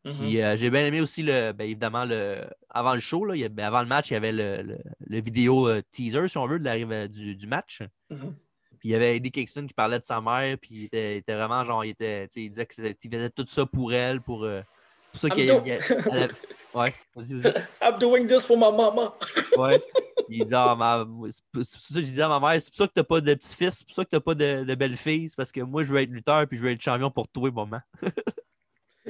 Mhm. 0.05 0.11
Puis 0.13 0.41
euh, 0.41 0.55
j'ai 0.55 0.69
bien 0.69 0.85
aimé 0.85 1.01
aussi, 1.01 1.23
le, 1.23 1.51
ben, 1.51 1.65
évidemment, 1.65 2.05
le, 2.05 2.45
avant 2.69 2.93
le 2.93 3.01
show, 3.01 3.25
là, 3.25 3.35
il 3.35 3.41
y 3.41 3.43
a- 3.43 3.49
ben, 3.49 3.65
avant 3.65 3.81
le 3.81 3.87
match, 3.87 4.09
il 4.09 4.13
y 4.13 4.15
avait 4.17 4.31
le, 4.31 4.61
le- 4.61 4.77
le 5.05 5.21
vidéo 5.21 5.67
euh, 5.67 5.81
teaser, 5.91 6.29
si 6.29 6.37
on 6.37 6.47
veut, 6.47 6.59
de 6.59 6.63
l'arrivée 6.63 7.09
du, 7.09 7.35
du 7.35 7.47
match. 7.47 7.81
Mhm. 8.09 8.33
Puis 8.79 8.89
il 8.89 8.91
y 8.91 8.95
avait 8.95 9.17
Eddie 9.17 9.31
Kingston 9.31 9.65
qui 9.67 9.73
parlait 9.73 9.99
de 9.99 10.05
sa 10.05 10.21
mère, 10.21 10.55
puis 10.61 10.69
il 10.75 10.83
était, 10.85 11.15
il 11.15 11.17
était 11.17 11.33
vraiment 11.35 11.65
genre, 11.65 11.83
il, 11.83 11.89
était, 11.89 12.25
il 12.35 12.49
disait 12.49 12.65
qu'il 12.67 13.11
faisait 13.11 13.29
tout 13.31 13.45
ça 13.49 13.65
pour 13.65 13.91
elle, 13.91 14.21
pour, 14.21 14.43
euh, 14.45 14.61
pour 15.11 15.19
ça 15.21 15.27
I'm 15.29 15.33
qu'il 15.35 15.49
Ouais, 16.73 16.93
vas-y, 17.15 17.33
vas-y. 17.33 17.53
I'm 17.81 17.97
doing 17.97 18.27
this 18.27 18.45
for 18.45 18.57
my 18.57 18.71
mama. 18.71 19.13
Ouais. 19.57 19.81
Il 20.29 20.43
dit, 20.45 20.53
ah, 20.53 20.75
ma- 20.77 21.05
c'est 21.31 21.41
pour 21.53 21.63
ça 21.63 21.77
que 21.95 22.01
je 22.01 22.05
disais 22.05 22.21
à 22.21 22.27
ma 22.27 22.39
mère, 22.39 22.61
c'est 22.61 22.69
pour 22.69 22.77
ça 22.79 22.87
que 22.87 22.91
t'as 22.93 23.03
pas 23.05 23.21
de 23.21 23.33
petit-fils, 23.33 23.77
c'est 23.77 23.85
pour 23.87 23.95
ça 23.95 24.03
que 24.03 24.09
t'as 24.09 24.19
pas 24.19 24.35
de, 24.35 24.65
de 24.65 24.75
belle-fille, 24.75 25.29
c'est 25.29 25.37
parce 25.37 25.53
que 25.53 25.61
moi, 25.61 25.85
je 25.85 25.93
veux 25.93 26.01
être 26.01 26.09
lutteur, 26.09 26.45
puis 26.47 26.57
je 26.57 26.63
veux 26.63 26.71
être 26.71 26.81
champion 26.81 27.09
pour 27.09 27.29
toi, 27.29 27.49
maman. 27.49 27.77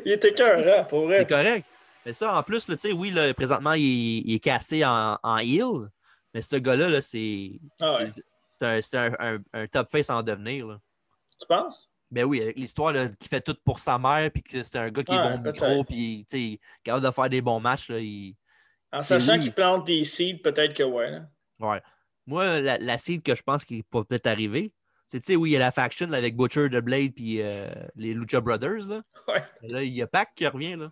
Il 0.06 0.12
était 0.12 0.32
cœur, 0.34 0.88
pour 0.88 1.06
vrai. 1.08 1.20
C'est 1.20 1.28
correct. 1.28 1.66
Mais 2.06 2.14
ça, 2.14 2.38
en 2.38 2.44
plus, 2.44 2.64
tu 2.66 2.78
sais, 2.78 2.92
oui, 2.94 3.10
là, 3.10 3.34
présentement, 3.34 3.74
il, 3.74 3.84
est- 3.84 4.22
il 4.26 4.36
est 4.36 4.40
casté 4.40 4.86
en, 4.86 5.18
en 5.24 5.38
heel, 5.40 5.90
mais 6.36 6.42
ce 6.44 6.56
gars-là, 6.58 6.88
là, 6.90 7.02
c'est 7.02 7.60
Ah 7.82 7.98
ouais. 7.98 8.14
un, 8.62 8.80
un, 8.94 9.14
un- 9.20 9.40
un 9.54 9.68
top 9.68 9.90
face 9.92 10.12
en 10.12 10.22
devenir. 10.22 10.68
Là. 10.68 10.80
Tu 11.42 11.48
penses? 11.48 11.90
Ben 12.10 12.24
oui, 12.24 12.42
avec 12.42 12.58
l'histoire 12.58 12.94
qui 13.20 13.28
fait 13.28 13.42
tout 13.42 13.56
pour 13.66 13.80
sa 13.80 14.00
mère, 14.00 14.32
puis 14.32 14.42
que 14.42 14.64
c'est 14.64 14.78
un 14.78 14.90
gars 14.90 15.04
qui 15.04 15.14
est 15.14 15.18
bon 15.18 15.40
micro, 15.40 15.84
puis 15.84 16.26
tu 16.30 16.54
sais, 16.54 16.60
capable 16.84 17.06
de 17.06 17.12
faire 17.12 17.30
des 17.30 17.42
bons 17.42 17.60
matchs. 17.60 17.90
Là, 17.90 18.00
il... 18.00 18.36
En 18.94 19.02
sachant 19.02 19.38
qu'il 19.40 19.54
plante 19.54 19.86
des 19.86 20.04
seeds, 20.06 20.36
peut-être 20.36 20.74
que 20.74 20.84
ouais. 20.84 21.12
là. 21.12 21.30
ouais. 21.60 21.82
Moi, 22.26 22.62
la, 22.62 22.78
la 22.78 22.98
seed 22.98 23.24
que 23.24 23.36
je 23.36 23.42
pense 23.42 23.66
qu'il 23.66 23.84
peut 23.84 24.04
peut-être 24.04 24.28
arriver, 24.28 24.74
c'est, 25.08 25.22
tu 25.22 25.28
sais, 25.28 25.36
oui, 25.38 25.52
il 25.52 25.54
y 25.54 25.56
a 25.56 25.60
la 25.60 25.72
faction 25.72 26.08
là, 26.08 26.18
avec 26.18 26.36
Butcher, 26.36 26.70
The 26.70 26.82
Blade, 26.82 27.14
puis 27.16 27.42
euh, 27.42 27.70
les 27.96 28.14
Lucha 28.14 28.42
Brothers. 28.42 28.86
Là. 28.88 29.02
Ouais, 29.28 29.44
là, 29.64 29.84
il 29.84 29.94
y 29.94 30.02
a 30.02 30.08
Pac 30.08 30.36
qui 30.36 30.46
revient. 30.46 30.76
Là. 30.76 30.92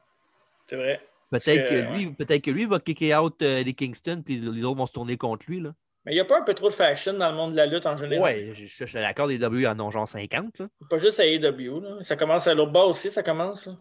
c'est 0.68 0.78
vrai. 0.78 1.01
Peut-être 1.30 1.70
que, 1.70 1.74
que, 1.74 1.93
lui, 1.93 2.11
peut-être 2.11 2.41
que 2.41 2.51
lui 2.51 2.66
va 2.66 2.80
kicker 2.80 3.16
out 3.16 3.41
euh, 3.41 3.63
les 3.63 3.74
Kingston, 3.74 4.22
puis 4.26 4.39
les 4.39 4.63
autres 4.63 4.78
vont 4.78 4.86
se 4.86 4.93
tourner 4.93 5.18
contre 5.18 5.45
lui. 5.49 5.59
Là. 5.59 5.74
Mais 6.05 6.11
il 6.11 6.15
n'y 6.15 6.21
a 6.21 6.25
pas 6.25 6.39
un 6.39 6.43
peu 6.43 6.53
trop 6.53 6.69
de 6.69 6.73
fashion 6.73 7.13
dans 7.13 7.29
le 7.31 7.35
monde 7.35 7.51
de 7.51 7.57
la 7.57 7.65
lutte 7.65 7.85
en 7.85 7.97
général? 7.97 8.23
Ouais, 8.23 8.49
je, 8.53 8.85
suis 8.85 8.93
d'accord, 8.93 9.25
les 9.27 9.37
W 9.39 9.65
en 9.67 9.79
ont 9.79 9.89
genre 9.91 10.07
50. 10.07 10.59
Là. 10.59 10.67
Pas 10.89 10.97
juste 10.99 11.19
à 11.19 11.25
AEW. 11.25 11.79
Là. 11.81 11.97
Ça 12.01 12.15
commence 12.15 12.45
à 12.47 12.53
l'autre 12.53 12.71
bas 12.71 12.83
aussi, 12.83 13.09
ça 13.09 13.23
commence. 13.23 13.65
là. 13.65 13.73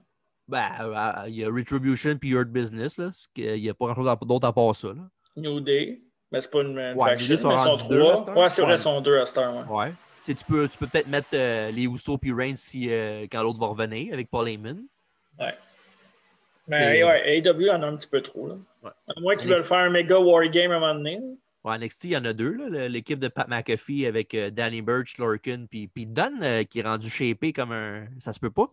Ben, 0.49 0.69
euh, 0.81 1.29
il 1.29 1.37
y 1.37 1.45
a 1.45 1.49
Retribution 1.51 2.17
puis 2.19 2.31
Hurt 2.31 2.49
Business. 2.49 2.99
Là, 2.99 3.07
parce 3.07 3.27
qu'il 3.35 3.61
n'y 3.61 3.69
a 3.69 3.75
pas 3.75 3.87
grand-chose 3.93 4.17
d'autre 4.27 4.47
à 4.47 4.53
part 4.53 4.75
ça. 4.75 4.89
Là. 4.89 5.03
New 5.37 5.61
Day. 5.61 6.01
Mais 6.33 6.41
c'est 6.41 6.51
pas 6.51 6.63
une, 6.63 6.79
une 6.79 6.95
Ouais, 6.97 7.11
faction, 7.11 7.37
sont 7.39 7.49
mais 7.49 7.57
sont 7.77 7.89
trois. 7.89 8.35
Ouais, 8.43 8.49
c'est 8.49 8.63
vrai, 8.63 8.73
Ouais. 8.73 8.79
ils 8.79 8.83
sont 8.83 9.01
deux 9.01 9.19
à 9.19 9.27
cette 9.27 9.39
heure. 9.39 9.71
Ouais. 9.71 9.77
Ouais. 9.87 9.93
Tu 10.27 10.35
peux, 10.49 10.67
tu 10.69 10.79
peux 10.79 10.87
peut-être 10.87 11.09
mettre 11.09 11.29
euh, 11.35 11.71
les 11.71 11.85
Usos 11.85 12.17
puis 12.19 12.33
Reigns 12.33 12.57
si, 12.57 12.89
euh, 12.91 13.27
quand 13.31 13.43
l'autre 13.43 13.61
va 13.61 13.67
revenir 13.67 14.13
avec 14.15 14.31
Paul 14.31 14.49
Heyman. 14.49 14.83
Mais 15.39 15.53
C'est- 16.79 17.05
ouais, 17.05 17.39
AEW 17.39 17.71
en 17.71 17.83
a 17.83 17.87
un 17.87 17.97
petit 17.97 18.09
peu 18.09 18.23
trop. 18.23 18.49
Là. 18.49 18.55
Ouais. 18.83 18.91
À 19.15 19.21
moins 19.21 19.37
qu'ils 19.37 19.49
Mais- 19.51 19.57
veulent 19.57 19.65
faire 19.65 19.79
un 19.79 19.91
méga 19.91 20.19
war 20.19 20.47
game 20.49 20.73
à 20.73 20.77
un 20.77 20.81
moment 20.81 20.95
donné. 20.95 21.21
NXT, 21.73 22.05
il 22.05 22.11
y 22.11 22.17
en 22.17 22.25
a 22.25 22.33
deux. 22.33 22.69
L'équipe 22.89 23.19
de 23.19 23.29
Pat 23.29 23.49
McAfee 23.49 24.07
avec 24.07 24.35
euh, 24.35 24.51
Danny 24.51 24.83
Burch, 24.83 25.19
Lorcan 25.19 25.67
puis 25.69 25.89
Pete 25.89 26.13
Dunne 26.13 26.43
euh, 26.43 26.65
qui 26.65 26.81
est 26.81 26.83
rendu 26.83 27.09
shapé 27.09 27.53
comme 27.53 27.73
un. 27.73 28.07
Ça 28.21 28.33
se 28.33 28.41
peut 28.41 28.51
pas. 28.51 28.73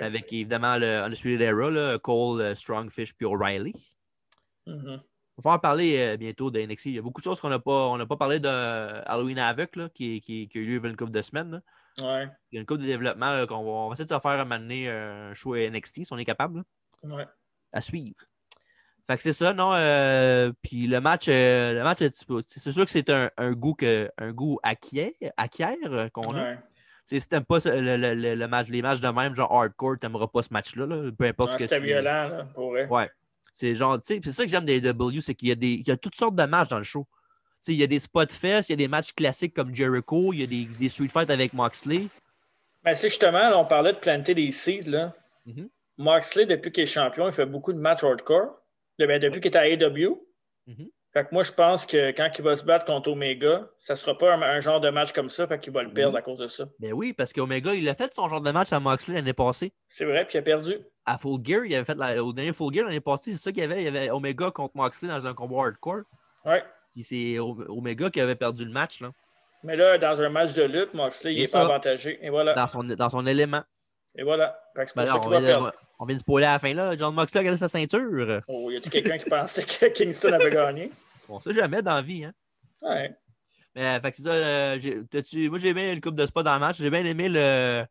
Avec 0.00 0.32
évidemment 0.32 0.76
le 0.76 1.02
Undisputed 1.02 1.40
Era, 1.40 1.68
là, 1.70 1.98
Cole, 1.98 2.40
euh, 2.40 2.54
Strongfish 2.54 3.14
puis 3.14 3.26
O'Reilly. 3.26 3.74
Mhm. 4.66 5.02
On 5.38 5.42
va 5.42 5.52
en 5.52 5.58
parler 5.58 5.98
euh, 5.98 6.16
bientôt 6.16 6.50
de 6.50 6.60
NXT. 6.60 6.86
Il 6.86 6.94
y 6.94 6.98
a 6.98 7.02
beaucoup 7.02 7.20
de 7.20 7.24
choses 7.24 7.40
qu'on 7.40 7.48
n'a 7.48 7.58
pas, 7.58 7.88
on 7.88 7.96
n'a 7.96 8.06
pas 8.06 8.16
parlé 8.16 8.38
de 8.38 8.48
Halloween 8.48 9.38
Havoc 9.38 9.74
là, 9.76 9.88
qui, 9.88 10.20
qui, 10.20 10.46
qui 10.46 10.58
a 10.58 10.60
eu 10.60 10.66
lieu 10.66 10.76
il 10.76 10.82
y 10.82 10.86
a 10.86 10.90
une 10.90 10.96
couple 10.96 11.10
de 11.10 11.22
semaines. 11.22 11.62
Ouais. 11.98 12.28
Il 12.50 12.56
y 12.56 12.58
a 12.58 12.60
une 12.60 12.66
couple 12.66 12.82
de 12.82 12.86
développement 12.86 13.44
qu'on 13.46 13.64
va, 13.64 13.70
on 13.70 13.88
va 13.88 13.94
essayer 13.94 14.06
de 14.06 14.14
se 14.14 14.20
faire 14.20 14.38
amener 14.38 14.88
un 14.88 15.34
show 15.34 15.56
NXT 15.56 16.04
si 16.04 16.12
on 16.12 16.18
est 16.18 16.24
capable. 16.24 16.58
là. 17.02 17.16
Ouais. 17.16 17.26
à 17.72 17.80
suivre. 17.80 18.14
Fait 19.08 19.16
que 19.16 19.22
c'est 19.22 19.32
ça, 19.32 19.52
non? 19.52 19.72
euh, 19.74 20.52
puis 20.62 20.86
le 20.86 21.00
match, 21.00 21.26
euh, 21.28 21.74
le 21.74 21.82
match 21.82 21.98
c'est 21.98 22.70
sûr 22.70 22.84
que 22.84 22.90
c'est 22.90 23.10
un, 23.10 23.30
un 23.36 23.52
goût 23.52 23.74
que 23.74 24.08
un 24.16 24.32
goût 24.32 24.58
acquiert, 24.62 25.10
acquiert 25.36 25.76
euh, 25.86 26.08
qu'on 26.08 26.34
a. 26.36 26.42
Ouais. 26.52 26.58
Si 27.04 27.20
t'aimes 27.28 27.44
pas 27.44 27.58
le, 27.64 27.96
le- 27.96 28.14
le- 28.14 28.34
le 28.36 28.48
match, 28.48 28.68
les 28.68 28.80
matchs 28.80 29.00
de 29.00 29.08
même, 29.08 29.34
genre 29.34 29.52
hardcore, 29.52 29.98
t'aimeras 29.98 30.28
pas 30.28 30.42
ce 30.42 30.52
match-là. 30.52 30.86
là, 30.86 31.10
peu 31.18 31.24
importe 31.24 31.50
Ouais, 31.50 31.54
ce 31.54 31.58
que 31.58 31.64
C'était 31.64 31.80
tu 31.80 31.86
violent, 31.86 32.28
là, 32.28 32.46
pour 32.54 32.70
vrai. 32.70 32.86
Ouais. 32.86 33.10
C'est 33.52 33.74
genre, 33.74 34.00
tu 34.00 34.14
sais, 34.14 34.20
c'est 34.24 34.32
ça 34.32 34.44
que 34.44 34.50
j'aime 34.50 34.64
des 34.64 34.80
W, 34.80 35.20
c'est 35.20 35.34
qu'il 35.34 35.48
y 35.48 35.52
a 35.52 35.56
des. 35.56 35.72
Il 35.72 35.88
y 35.88 35.90
a 35.90 35.96
toutes 35.96 36.14
sortes 36.14 36.36
de 36.36 36.44
matchs 36.44 36.68
dans 36.68 36.78
le 36.78 36.84
show. 36.84 37.06
Il 37.68 37.74
y 37.74 37.82
a 37.82 37.86
des 37.88 38.00
spots 38.00 38.26
fest, 38.30 38.68
il 38.68 38.72
y 38.72 38.74
a 38.74 38.76
des 38.76 38.88
matchs 38.88 39.12
classiques 39.12 39.54
comme 39.54 39.74
Jericho, 39.74 40.32
il 40.32 40.40
y 40.40 40.42
a 40.44 40.46
des, 40.46 40.64
des 40.64 40.88
street 40.88 41.08
fights 41.08 41.30
avec 41.30 41.52
Moxley. 41.52 42.06
Mais 42.84 42.94
c'est 42.94 43.08
justement, 43.08 43.50
là, 43.50 43.58
on 43.58 43.64
parlait 43.64 43.92
de 43.92 43.98
planter 43.98 44.34
des 44.34 44.50
seeds. 44.52 44.88
Là. 44.88 45.12
Mhm. 45.44 45.68
Moxley, 45.98 46.46
depuis 46.46 46.72
qu'il 46.72 46.84
est 46.84 46.86
champion, 46.86 47.26
il 47.28 47.32
fait 47.34 47.46
beaucoup 47.46 47.72
de 47.72 47.78
matchs 47.78 48.02
hardcore. 48.04 48.58
De- 48.98 49.06
ben, 49.06 49.20
depuis 49.20 49.40
qu'il 49.40 49.50
est 49.50 49.56
à 49.56 49.66
AEW. 49.68 50.20
Mhm. 50.66 50.88
Fait 51.12 51.24
que 51.26 51.34
moi, 51.34 51.42
je 51.42 51.52
pense 51.52 51.84
que 51.84 52.10
quand 52.12 52.30
il 52.38 52.42
va 52.42 52.56
se 52.56 52.64
battre 52.64 52.86
contre 52.86 53.10
Omega, 53.10 53.68
ça 53.78 53.96
sera 53.96 54.16
pas 54.16 54.32
un, 54.34 54.40
un 54.40 54.60
genre 54.60 54.80
de 54.80 54.88
match 54.88 55.12
comme 55.12 55.28
ça, 55.28 55.46
fait 55.46 55.58
qu'il 55.58 55.72
va 55.72 55.82
le 55.82 55.92
perdre 55.92 56.14
Oui. 56.14 56.18
à 56.18 56.22
cause 56.22 56.38
de 56.38 56.46
ça. 56.46 56.64
Ben 56.78 56.92
oui, 56.94 57.12
parce 57.12 57.34
qu'Omega, 57.34 57.74
il 57.74 57.86
a 57.90 57.94
fait 57.94 58.14
son 58.14 58.30
genre 58.30 58.40
de 58.40 58.50
match 58.50 58.72
à 58.72 58.80
Moxley 58.80 59.16
l'année 59.16 59.34
passée. 59.34 59.72
C'est 59.88 60.06
vrai, 60.06 60.24
puis 60.24 60.36
il 60.36 60.38
a 60.38 60.42
perdu. 60.42 60.78
à 61.04 61.18
Full 61.18 61.40
Gear, 61.44 61.64
il 61.66 61.74
avait 61.74 61.84
fait 61.84 61.96
la- 61.98 62.22
au 62.24 62.32
dernier 62.32 62.52
Full 62.52 62.72
Gear 62.72 62.84
l'année 62.86 63.00
passée, 63.00 63.32
c'est 63.32 63.36
ça 63.36 63.50
qu'il 63.52 63.60
y 63.60 63.64
avait. 63.64 63.82
Il 63.82 63.84
y 63.84 63.88
avait 63.88 64.08
Omega 64.10 64.50
contre 64.52 64.74
Moxley 64.76 65.08
dans 65.08 65.26
un 65.26 65.34
combat 65.34 65.64
hardcore. 65.64 66.02
Ouais. 66.46 66.62
Puis 66.92 67.02
c'est 67.02 67.38
Omega 67.40 68.08
qui 68.08 68.20
avait 68.20 68.36
perdu 68.36 68.64
le 68.64 68.70
match. 68.70 69.00
Là. 69.02 69.10
Mais 69.64 69.76
là, 69.76 69.98
dans 69.98 70.20
un 70.22 70.28
match 70.30 70.54
de 70.54 70.62
lutte, 70.62 70.94
Moxley, 70.94 71.34
il 71.34 71.42
n'est 71.42 71.48
pas 71.48 71.60
avantagé. 71.62 72.18
Et 72.24 72.30
voilà. 72.30 72.54
Dans 72.54 72.68
son, 72.68 72.84
dans 72.84 73.10
son 73.10 73.26
élément. 73.26 73.62
Et 74.16 74.22
voilà. 74.22 74.58
Fait 74.76 74.84
que 74.84 74.90
c'est 74.90 74.96
Ben 74.96 75.04
pour 75.06 75.14
ça 75.14 75.20
qu'il 75.20 75.30
va 75.30 75.40
perdre. 75.40 75.72
De, 76.02 76.04
on 76.04 76.06
vient 76.06 76.16
de 76.16 76.20
spoiler 76.20 76.46
à 76.46 76.52
la 76.54 76.58
fin. 76.58 76.74
là. 76.74 76.96
John 76.96 77.14
Moxley 77.14 77.40
a 77.40 77.44
gagné 77.44 77.56
sa 77.56 77.68
ceinture. 77.68 78.42
Oh, 78.48 78.70
y 78.70 78.76
a-tu 78.76 78.90
quelqu'un 78.90 79.18
qui 79.18 79.28
pensait 79.30 79.64
que 79.64 79.86
Kingston 79.86 80.32
avait 80.32 80.50
gagné? 80.50 80.90
On 81.28 81.40
sait 81.40 81.52
jamais 81.52 81.82
dans 81.82 81.94
la 81.94 82.02
vie. 82.02 82.24
Hein? 82.24 82.32
Ouais. 82.82 83.14
Mais 83.74 83.98
fait 84.00 84.10
que 84.10 84.16
c'est 84.18 84.22
ça. 84.24 84.30
euh, 84.32 85.02
t'as-tu- 85.10 85.48
moi, 85.48 85.58
j'ai 85.58 85.68
aimé 85.68 85.94
le 85.94 86.00
coupe 86.00 86.14
de 86.16 86.26
spot 86.26 86.44
dans 86.44 86.54
le 86.54 86.60
match. 86.60 86.76
J'ai 86.78 86.90
bien 86.90 87.04
aimé 87.04 87.28
le. 87.28 87.84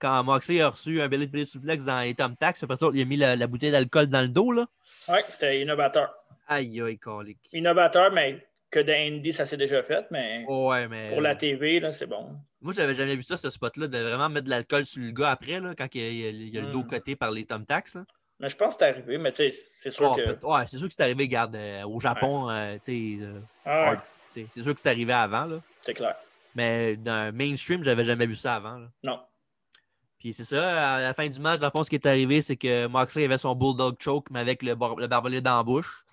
Quand 0.00 0.22
Moxley 0.24 0.60
a 0.60 0.68
reçu 0.70 1.00
un 1.02 1.08
belly 1.08 1.26
belly 1.26 1.46
suplex 1.46 1.84
dans 1.84 2.00
les 2.00 2.14
Tom 2.14 2.36
Tax, 2.36 2.62
après 2.62 2.76
ça, 2.76 2.86
il 2.94 3.02
a 3.02 3.04
mis 3.04 3.16
la, 3.16 3.34
la 3.36 3.46
bouteille 3.48 3.72
d'alcool 3.72 4.06
dans 4.06 4.20
le 4.22 4.28
dos. 4.28 4.52
là. 4.52 4.66
Ouais, 5.08 5.22
c'était 5.28 5.60
innovateur. 5.60 6.12
Aïe, 6.46 6.80
aïe, 6.80 6.98
colique. 6.98 7.38
Innovateur, 7.52 8.12
mais 8.12 8.46
que 8.70 8.80
Indie, 8.80 9.32
ça 9.32 9.46
s'est 9.46 9.56
déjà 9.56 9.82
fait, 9.82 10.06
mais 10.10 10.44
Ouais, 10.46 10.88
mais. 10.88 11.10
pour 11.10 11.20
la 11.20 11.34
TV, 11.36 11.80
là, 11.80 11.90
c'est 11.92 12.06
bon. 12.06 12.36
Moi, 12.60 12.72
j'avais 12.74 12.94
jamais 12.94 13.16
vu 13.16 13.22
ça, 13.22 13.36
ce 13.36 13.48
spot-là, 13.50 13.86
de 13.86 13.98
vraiment 13.98 14.28
mettre 14.28 14.44
de 14.44 14.50
l'alcool 14.50 14.84
sur 14.84 15.02
le 15.02 15.10
gars 15.10 15.30
après, 15.30 15.58
là, 15.60 15.74
quand 15.76 15.86
il 15.94 16.00
y 16.00 16.26
a, 16.26 16.28
il 16.30 16.48
y 16.54 16.58
a 16.58 16.62
le 16.62 16.70
dos 16.72 16.82
Mm. 16.82 16.88
coté 16.88 17.16
par 17.16 17.30
les 17.30 17.44
Tom 17.46 17.64
Tax. 17.64 17.94
là. 17.94 18.04
Mais 18.40 18.48
je 18.48 18.56
pense 18.56 18.74
que 18.76 18.80
c'est 18.80 18.88
arrivé, 18.90 19.18
mais 19.18 19.32
tu 19.32 19.50
sais, 19.50 19.64
c'est 19.78 19.90
sûr 19.90 20.10
Oh, 20.12 20.14
que. 20.16 20.46
ouais, 20.46 20.66
c'est 20.66 20.76
sûr 20.78 20.86
que 20.88 20.94
c'est 20.96 21.02
arrivé, 21.02 21.24
regarde, 21.24 21.56
euh, 21.56 21.82
au 21.84 21.98
Japon, 21.98 22.48
euh, 22.50 22.74
tu 22.84 23.18
sais, 23.18 23.24
euh, 23.24 23.40
Ah, 23.64 23.92
ouais, 23.92 23.98
c'est 24.54 24.62
sûr 24.62 24.74
que 24.74 24.80
c'est 24.80 24.90
arrivé 24.90 25.12
avant, 25.12 25.44
là. 25.46 25.60
c'est 25.82 25.94
clair. 25.94 26.14
Mais 26.54 26.96
dans 26.96 27.26
le 27.26 27.32
mainstream, 27.32 27.82
j'avais 27.82 28.04
jamais 28.04 28.26
vu 28.26 28.34
ça 28.36 28.56
avant. 28.56 28.78
là. 28.78 28.88
Non. 29.02 29.20
Puis 30.18 30.32
c'est 30.32 30.44
ça, 30.44 30.96
à 30.96 31.00
la 31.00 31.14
fin 31.14 31.28
du 31.28 31.38
match, 31.38 31.60
dans 31.60 31.66
le 31.66 31.70
fond, 31.70 31.84
ce 31.84 31.90
qui 31.90 31.96
est 31.96 32.06
arrivé, 32.06 32.42
c'est 32.42 32.56
que 32.56 32.86
Moxley 32.86 33.24
avait 33.24 33.38
son 33.38 33.54
Bulldog 33.54 33.96
Choke, 34.00 34.26
mais 34.30 34.40
avec 34.40 34.62
le, 34.62 34.74
bar- 34.74 34.96
le 34.96 35.06
barbelé 35.06 35.40
dans 35.40 35.56
la 35.56 35.62
bouche. 35.62 36.04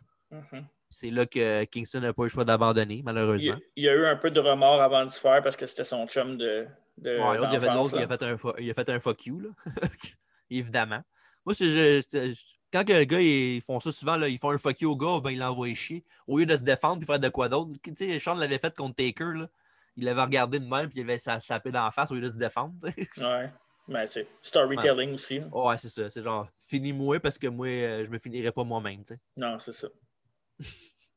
C'est 0.90 1.10
là 1.12 1.26
que 1.26 1.64
Kingston 1.66 2.00
n'a 2.02 2.14
pas 2.14 2.24
eu 2.24 2.26
le 2.26 2.30
choix 2.30 2.46
d'abandonner, 2.46 2.96
il, 2.96 3.04
malheureusement. 3.04 3.58
il 3.76 3.84
y 3.84 3.90
a 3.90 3.94
eu 3.94 4.06
un 4.06 4.16
peu 4.16 4.32
de 4.32 4.40
remords 4.40 4.82
avant 4.82 5.04
de 5.04 5.10
se 5.10 5.20
faire 5.20 5.42
parce 5.44 5.56
que 5.58 5.66
c'était 5.66 5.84
son 5.84 6.08
chum 6.08 6.38
de. 6.38 6.66
de 6.98 7.10
Ouais, 7.20 7.38
il, 7.38 7.46
avait- 7.46 7.68
d'enfance, 7.68 7.92
l'autre, 7.92 7.96
il, 8.00 8.04
a 8.04 8.08
fait 8.18 8.24
un, 8.24 8.38
il 8.60 8.70
a 8.70 8.74
fait 8.74 8.90
un 8.90 9.00
fuck 9.00 9.26
you, 9.26 9.40
là. 9.42 9.50
Évidemment. 10.50 11.02
Moi, 11.46 11.54
c'est, 11.56 11.66
je- 11.66 12.02
je- 12.12 12.34
quand 12.72 12.84
que 12.86 12.94
le 12.94 13.04
gars, 13.06 13.22
ils 13.22 13.62
font 13.62 13.80
ça 13.80 13.92
souvent, 13.92 14.16
là, 14.16 14.28
ils 14.28 14.38
font 14.38 14.52
un 14.52 14.58
fuck 14.58 14.80
you 14.82 14.92
au 14.92 14.96
gars, 14.96 15.20
ben, 15.24 15.32
ils 15.32 15.40
l'envoient 15.40 15.74
chier. 15.74 16.04
Au 16.28 16.40
lieu 16.40 16.46
de 16.46 16.56
se 16.58 16.64
défendre 16.64 17.02
et 17.02 17.06
faire 17.06 17.20
de 17.20 17.30
quoi 17.30 17.50
d'autre. 17.50 17.72
Tu 17.84 17.94
sais, 17.96 18.20
Sean 18.20 18.36
l'avait 18.36 18.60
fait 18.60 18.76
contre 18.76 18.96
Taker, 18.96 19.34
là. 19.40 19.50
Il 19.98 20.04
l'avait 20.06 20.22
regardé 20.24 20.60
de 20.60 20.68
même 20.68 20.90
puis 20.90 21.00
il 21.00 21.04
avait 21.04 21.18
sa- 21.18 21.40
sapé 21.40 21.72
dans 21.72 21.86
la 21.86 21.92
face 21.92 22.12
au 22.12 22.16
lieu 22.16 22.22
de 22.22 22.30
se 22.30 22.38
défendre. 22.38 22.74
Ouais. 23.18 23.50
Mais 23.88 24.08
c'est 24.08 24.28
storytelling 24.42 25.14
aussi. 25.14 25.40
Ouais, 25.54 25.78
c'est 25.78 25.90
ça. 25.90 26.10
C'est 26.10 26.22
genre, 26.24 26.48
finis-moi 26.68 27.20
parce 27.22 27.38
que 27.38 27.48
moi, 27.48 27.68
euh, 27.68 28.04
je 28.04 28.10
me 28.12 28.18
finirai 28.20 28.52
pas 28.52 28.64
moi-même. 28.64 29.04
tu 29.06 29.14
sais. 29.14 29.20
Non, 29.38 29.58
c'est 29.60 29.72
ça. 29.72 29.88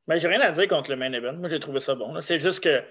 Mais 0.06 0.18
j'ai 0.18 0.28
rien 0.28 0.40
à 0.40 0.50
dire 0.50 0.68
contre 0.68 0.90
le 0.90 0.96
main 0.96 1.12
event. 1.12 1.34
Moi, 1.34 1.48
j'ai 1.48 1.60
trouvé 1.60 1.80
ça 1.80 1.94
bon. 1.94 2.18
C'est 2.20 2.38
juste 2.38 2.60
que 2.60 2.68
là, 2.70 2.82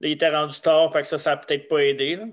il 0.00 0.12
était 0.12 0.28
rendu 0.28 0.60
tard, 0.60 0.92
fait 0.92 1.02
que 1.02 1.08
ça, 1.08 1.18
ça 1.18 1.32
a 1.32 1.36
peut-être 1.36 1.68
pas 1.68 1.78
aidé. 1.78 2.16
là. 2.16 2.24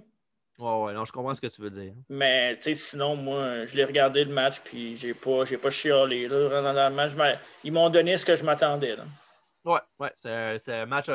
Ouais, 0.60 0.84
ouais, 0.84 0.94
non, 0.94 1.04
je 1.04 1.12
comprends 1.12 1.34
ce 1.34 1.42
que 1.42 1.48
tu 1.48 1.62
veux 1.62 1.72
dire. 1.72 1.94
Mais 2.10 2.56
tu 2.58 2.64
sais, 2.64 2.74
sinon, 2.76 3.16
moi, 3.16 3.66
je 3.66 3.76
l'ai 3.76 3.86
regardé 3.86 4.24
le 4.24 4.34
match, 4.34 4.60
puis 4.64 4.96
j'ai 4.96 5.14
pas, 5.14 5.46
j'ai 5.46 5.58
pas 5.58 5.72
chialé. 5.72 6.28
Là, 6.28 6.62
dans 6.62 6.90
le 6.90 6.96
match, 6.96 7.14
Mais 7.16 7.38
ils 7.64 7.72
m'ont 7.72 7.90
donné 7.90 8.18
ce 8.18 8.26
que 8.26 8.36
je 8.36 8.44
m'attendais. 8.44 8.96
Ouais, 9.66 9.80
ouais. 10.00 10.12
C'est 10.20 10.74
un, 10.74 10.86
match, 10.86 11.08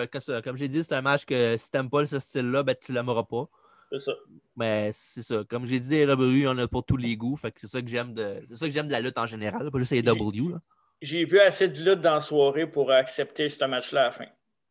comme, 0.44 0.56
j'ai 0.56 0.68
dit, 0.68 0.82
c'est 0.82 0.94
un 0.94 1.02
match 1.02 1.24
que 1.24 1.56
si 1.56 1.70
t'aimes 1.70 1.90
pas 1.90 2.04
ce 2.06 2.18
style-là, 2.18 2.62
ben, 2.64 2.74
tu 2.80 2.92
l'aimeras 2.92 3.22
pas. 3.24 3.48
C'est 3.92 4.00
ça. 4.00 4.12
Mais 4.56 4.90
c'est 4.92 5.22
ça. 5.22 5.44
Comme 5.48 5.66
j'ai 5.66 5.78
dit, 5.78 5.88
les 5.88 6.40
y 6.40 6.46
en 6.46 6.58
a 6.58 6.66
pour 6.66 6.84
tous 6.84 6.96
les 6.96 7.16
goûts. 7.16 7.36
Fait 7.36 7.52
que 7.52 7.60
c'est 7.60 7.68
ça 7.68 7.80
que 7.80 7.88
j'aime 7.88 8.12
de. 8.12 8.42
C'est 8.48 8.56
ça 8.56 8.66
que 8.66 8.72
j'aime 8.72 8.88
de 8.88 8.92
la 8.92 9.00
lutte 9.00 9.18
en 9.18 9.26
général, 9.26 9.70
pas 9.70 9.78
juste 9.78 9.92
les 9.92 10.00
AEW. 10.00 10.58
J'ai 11.02 11.24
vu 11.24 11.38
assez 11.40 11.68
de 11.68 11.78
lutte 11.82 12.00
dans 12.00 12.14
la 12.14 12.20
soirée 12.20 12.66
pour 12.66 12.90
accepter 12.90 13.48
ce 13.48 13.64
match-là 13.64 14.00
à 14.02 14.04
la 14.06 14.10
fin. 14.10 14.26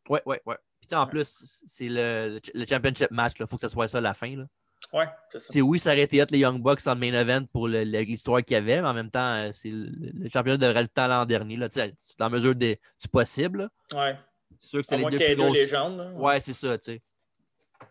Ouais, 0.09 0.21
ouais, 0.25 0.41
ouais. 0.45 0.57
Puis 0.85 0.95
en 0.95 1.03
Ouais. 1.03 1.09
plus, 1.09 1.61
c'est 1.65 1.89
le, 1.89 2.39
le 2.53 2.65
championship 2.65 3.11
match. 3.11 3.33
Il 3.39 3.47
faut 3.47 3.55
que 3.57 3.61
ce 3.61 3.69
soit 3.69 3.87
ça 3.87 3.97
à 3.99 4.01
la 4.01 4.13
fin. 4.13 4.35
Là. 4.35 4.45
Ouais, 4.93 5.05
c'est 5.31 5.39
ça. 5.41 5.59
Oui, 5.61 5.79
ça 5.79 5.91
aurait 5.91 6.01
été 6.03 6.21
hot, 6.21 6.25
les 6.29 6.39
Young 6.39 6.61
Bucks 6.61 6.85
en 6.87 6.95
main 6.95 7.13
event 7.13 7.43
pour 7.51 7.67
le- 7.67 7.83
le- 7.83 8.01
l'histoire 8.01 8.43
qu'il 8.43 8.53
y 8.55 8.57
avait, 8.57 8.81
mais 8.81 8.87
en 8.87 8.93
même 8.93 9.09
temps, 9.09 9.35
euh, 9.35 9.49
c'est 9.51 9.69
le, 9.71 9.87
le 10.13 10.29
championnat 10.29 10.57
devrait 10.57 10.83
le 10.83 10.87
temps 10.87 11.07
l'an 11.07 11.25
dernier. 11.25 11.57
Là, 11.57 11.67
dans 11.69 12.25
la 12.25 12.29
mesure 12.29 12.55
des- 12.55 12.79
du 13.01 13.07
possible. 13.07 13.69
là. 13.91 13.99
Ouais. 13.99 14.15
C'est 14.59 14.69
sûr 14.69 14.79
que 14.81 14.85
c'est 14.87 14.97
les 14.97 15.05
deux 15.05 15.17
plus 15.17 15.35
grosses. 15.35 15.53
légendes. 15.57 15.97
là. 15.97 16.11
Ouais, 16.11 16.39
c'est 16.39 16.53
ça, 16.53 16.77
tu 16.77 16.93
sais. 16.93 17.01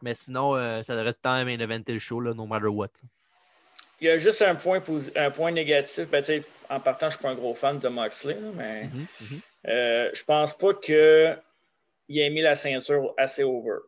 Mais 0.02 0.14
sinon, 0.14 0.54
euh, 0.56 0.82
ça 0.82 0.94
devrait 0.94 1.10
être 1.10 1.20
temps 1.20 1.44
main 1.44 1.58
eventer 1.58 1.92
le 1.92 1.98
show, 1.98 2.20
là, 2.20 2.34
no 2.34 2.46
matter 2.46 2.66
what. 2.68 2.86
là. 3.02 3.08
Il 4.00 4.06
y 4.06 4.10
a 4.10 4.18
juste 4.18 4.42
un 4.42 4.54
point, 4.54 4.82
un 5.16 5.30
point 5.30 5.50
négatif. 5.50 6.08
Ben, 6.10 6.20
tu 6.20 6.26
sais, 6.26 6.42
en 6.68 6.80
partant, 6.80 7.06
je 7.08 7.14
ne 7.14 7.18
suis 7.18 7.22
pas 7.22 7.30
un 7.30 7.34
gros 7.34 7.54
fan 7.54 7.78
de 7.78 7.88
Moxley, 7.88 8.36
mais 8.54 8.88
euh, 9.68 10.10
je 10.12 10.22
pense 10.24 10.56
pas 10.56 10.74
qu'il 10.74 10.94
ait 10.94 12.30
mis 12.30 12.42
la 12.42 12.56
ceinture 12.56 13.14
assez 13.16 13.42
over. 13.42 13.78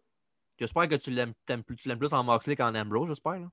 J'espère 0.58 0.88
que 0.88 0.94
tu 0.94 1.10
l'aimes 1.10 1.34
plus, 1.64 1.76
tu 1.76 1.88
l'aimes 1.88 1.98
plus 1.98 2.12
en 2.12 2.24
Moxley 2.24 2.56
qu'en 2.56 2.74
Ambrose, 2.74 3.08
j'espère. 3.08 3.48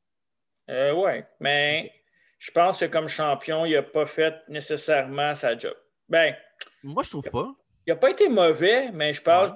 Euh, 0.70 0.94
ouais, 0.94 1.28
mais 1.40 1.92
je 2.40 2.52
pense 2.52 2.80
que 2.80 2.86
comme 2.86 3.08
champion, 3.08 3.66
il 3.66 3.74
n'a 3.74 3.84
pas 3.84 4.06
fait 4.06 4.36
nécessairement 4.48 5.36
sa 5.36 5.58
job. 5.58 5.76
Ben, 6.10 6.36
Moi, 6.84 7.04
je 7.04 7.10
trouve 7.10 7.30
pas. 7.30 7.52
il 7.86 7.94
n'a 7.94 8.00
pas 8.00 8.10
été 8.12 8.30
mauvais, 8.30 8.92
mais 8.92 9.14
je 9.14 9.22
pense. 9.22 9.52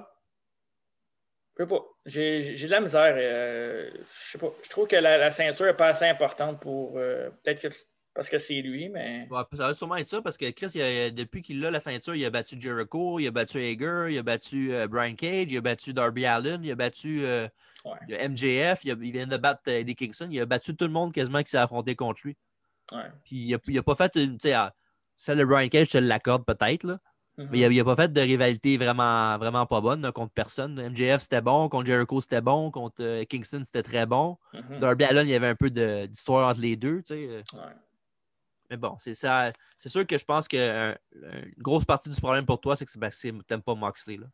Je 1.56 1.64
sais 1.64 1.68
pas. 1.68 1.80
J'ai 2.10 2.54
de 2.66 2.70
la 2.70 2.80
misère. 2.80 3.14
euh, 3.16 3.90
je 3.94 4.30
sais 4.32 4.38
pas. 4.38 4.52
Je 4.62 4.68
trouve 4.68 4.86
que 4.86 4.96
la, 4.96 5.18
la 5.18 5.30
ceinture 5.30 5.66
n'est 5.66 5.74
pas 5.74 5.88
assez 5.88 6.06
importante 6.06 6.60
pour. 6.60 6.98
euh, 6.98 7.30
Peut-être 7.42 7.62
que 7.68 7.74
parce 8.12 8.28
que 8.28 8.38
c'est 8.38 8.60
lui, 8.60 8.88
mais. 8.88 9.26
Ouais, 9.30 9.42
ça 9.52 9.68
va 9.68 9.74
sûrement 9.74 9.96
être 9.96 10.08
ça 10.08 10.20
parce 10.20 10.36
que 10.36 10.50
Chris, 10.50 10.72
il 10.74 10.82
a- 10.82 11.10
depuis 11.10 11.42
qu'il 11.42 11.64
a 11.64 11.70
la 11.70 11.78
ceinture, 11.80 12.14
il 12.16 12.24
a 12.24 12.30
battu 12.30 12.60
Jericho, 12.60 13.18
il 13.20 13.28
a 13.28 13.30
battu 13.30 13.58
Hager, 13.58 14.06
il 14.12 14.18
a 14.18 14.22
battu 14.22 14.74
euh, 14.74 14.88
Brian 14.88 15.14
Cage, 15.14 15.46
il 15.52 15.56
a 15.58 15.60
battu 15.60 15.92
Darby 15.94 16.26
Allen, 16.26 16.62
il 16.64 16.72
a 16.72 16.74
battu 16.74 17.24
Ouais. 17.24 17.48
il 18.08 18.14
a 18.14 18.28
MJF, 18.28 18.80
il, 18.84 18.90
a- 18.90 18.96
il 19.00 19.12
vient 19.12 19.26
de 19.26 19.36
battre 19.36 19.62
Eddie 19.68 19.94
Kingston, 19.94 20.28
il 20.30 20.40
a 20.40 20.44
battu 20.46 20.76
tout 20.76 20.84
le 20.86 20.90
monde 20.90 21.14
quasiment 21.14 21.42
qui 21.42 21.50
s'est 21.50 21.56
affronté 21.58 21.94
contre 21.94 22.20
lui. 22.24 22.36
Ouais. 22.92 23.04
Puis 23.24 23.36
il 23.36 23.54
a, 23.54 23.58
il 23.68 23.78
a 23.78 23.82
pas 23.82 23.94
fait 23.94 24.14
une. 24.16 24.36
Ah, 24.52 24.74
celle 25.16 25.38
de 25.38 25.44
Brian 25.44 25.68
Cage, 25.68 25.86
je 25.86 25.92
te 25.92 25.98
l'accorde 25.98 26.44
peut-être, 26.44 26.82
là. 26.84 26.98
Mais 27.50 27.58
il 27.60 27.74
n'a 27.76 27.80
a 27.82 27.84
pas 27.84 28.02
fait 28.02 28.12
de 28.12 28.20
rivalité 28.20 28.76
vraiment, 28.76 29.38
vraiment 29.38 29.66
pas 29.66 29.80
bonne 29.80 30.02
là, 30.02 30.12
contre 30.12 30.32
personne. 30.32 30.74
MJF, 30.90 31.22
c'était 31.22 31.40
bon. 31.40 31.68
Contre 31.68 31.86
Jericho, 31.86 32.20
c'était 32.20 32.40
bon. 32.40 32.70
Contre 32.70 32.96
euh, 33.02 33.24
Kingston, 33.24 33.62
c'était 33.64 33.82
très 33.82 34.06
bon. 34.06 34.36
Mhm. 34.52 34.78
Darby 34.80 35.04
Allen, 35.04 35.26
il 35.26 35.30
y 35.30 35.34
avait 35.34 35.48
un 35.48 35.54
peu 35.54 35.70
d'histoire 35.70 36.48
entre 36.50 36.60
les 36.60 36.76
deux. 36.76 37.02
tu 37.02 37.14
sais. 37.14 37.26
euh. 37.28 37.42
Ouais. 37.54 37.72
Mais 38.70 38.76
bon, 38.76 38.96
c'est 39.00 39.14
ça. 39.14 39.52
C'est 39.76 39.88
sûr 39.88 40.06
que 40.06 40.16
je 40.16 40.24
pense 40.24 40.46
que 40.46 40.56
euh, 40.56 40.94
une 41.14 41.52
grosse 41.62 41.84
partie 41.84 42.08
du 42.08 42.20
problème 42.20 42.46
pour 42.46 42.60
toi, 42.60 42.76
c'est 42.76 42.84
que 42.84 42.90
que 42.92 43.42
t'aimes 43.42 43.62
pas 43.62 43.74
Moxley. 43.74 44.16
Là. 44.18 44.26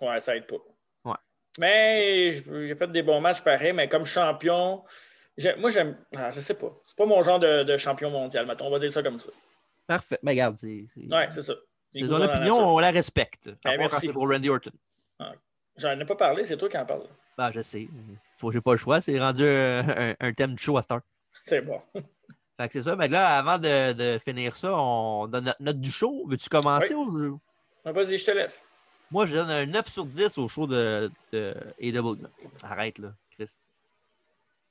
Ouais, 0.00 0.18
ça 0.20 0.34
aide 0.36 0.46
pas. 0.46 0.56
Ouais. 1.04 1.16
Mais 1.58 2.32
j'ai 2.32 2.74
fait 2.74 2.90
des 2.90 3.02
bons 3.02 3.20
matchs 3.20 3.40
pareils, 3.42 3.72
mais 3.72 3.88
comme 3.88 4.04
champion, 4.04 4.82
moi 5.58 5.70
j'aime. 5.70 5.96
Ah, 6.16 6.30
je 6.32 6.40
sais 6.40 6.54
pas. 6.54 6.72
C'est 6.84 6.96
pas 6.96 7.06
mon 7.06 7.22
genre 7.22 7.38
de, 7.38 7.62
de 7.62 7.76
champion 7.76 8.10
mondial, 8.10 8.46
mettons. 8.46 8.66
On 8.66 8.70
va 8.70 8.78
dire 8.80 8.90
ça 8.90 9.02
comme 9.02 9.20
ça. 9.20 9.30
Parfait. 9.86 10.18
Mais 10.22 10.32
regarde, 10.32 10.56
c'est 10.58 10.86
c'est- 10.92 11.14
Ouais, 11.14 11.28
c'est 11.30 11.42
ça. 11.42 11.54
C'est 12.00 12.08
dans 12.08 12.18
la 12.18 12.26
opinion, 12.26 12.54
nature. 12.56 12.68
on 12.68 12.78
la 12.78 12.90
respecte. 12.90 13.48
Ben, 13.64 13.76
merci. 13.78 14.06
c'est 14.06 14.12
pour 14.12 14.28
Randy 14.30 14.48
Orton. 14.50 14.70
J'en 15.76 15.98
ai 15.98 16.04
pas 16.04 16.14
parlé, 16.16 16.44
c'est 16.44 16.56
toi 16.56 16.68
qui 16.68 16.78
en 16.78 16.86
parle. 16.86 17.02
Ben, 17.36 17.50
je 17.50 17.60
sais. 17.60 17.88
Faut 18.36 18.52
j'ai 18.52 18.60
pas 18.60 18.72
le 18.72 18.78
choix. 18.78 19.00
C'est 19.00 19.18
rendu 19.18 19.44
un, 19.44 19.88
un- 19.88 20.14
un 20.20 20.32
thème 20.32 20.54
de 20.54 20.58
show 20.58 20.76
à 20.78 20.82
Star. 20.82 21.00
C'est 21.42 21.60
bon. 21.62 21.80
Fait 22.56 22.68
que 22.68 22.72
c'est 22.74 22.82
ça. 22.84 22.94
Mais 22.94 23.08
là, 23.08 23.36
avant 23.38 23.58
de, 23.58 23.92
de 23.92 24.18
finir 24.20 24.54
ça, 24.54 24.72
on 24.72 25.26
donne 25.26 25.44
notre 25.46 25.60
note 25.62 25.80
du 25.80 25.90
show. 25.90 26.24
Veux-tu 26.28 26.48
commencer 26.48 26.94
ou 26.94 27.18
je- 27.18 27.32
Ah, 27.84 27.90
Vas-y, 27.90 28.16
je 28.18 28.24
te 28.24 28.30
laisse. 28.30 28.62
Moi, 29.10 29.26
je 29.26 29.34
donne 29.34 29.50
un 29.50 29.66
9 29.66 29.88
sur 29.88 30.04
10 30.04 30.38
au 30.38 30.46
show 30.46 30.66
de, 30.68 31.10
de 31.32 31.52
AW. 31.82 32.16
Arrête, 32.62 32.98
là, 32.98 33.08
Chris. 33.32 33.50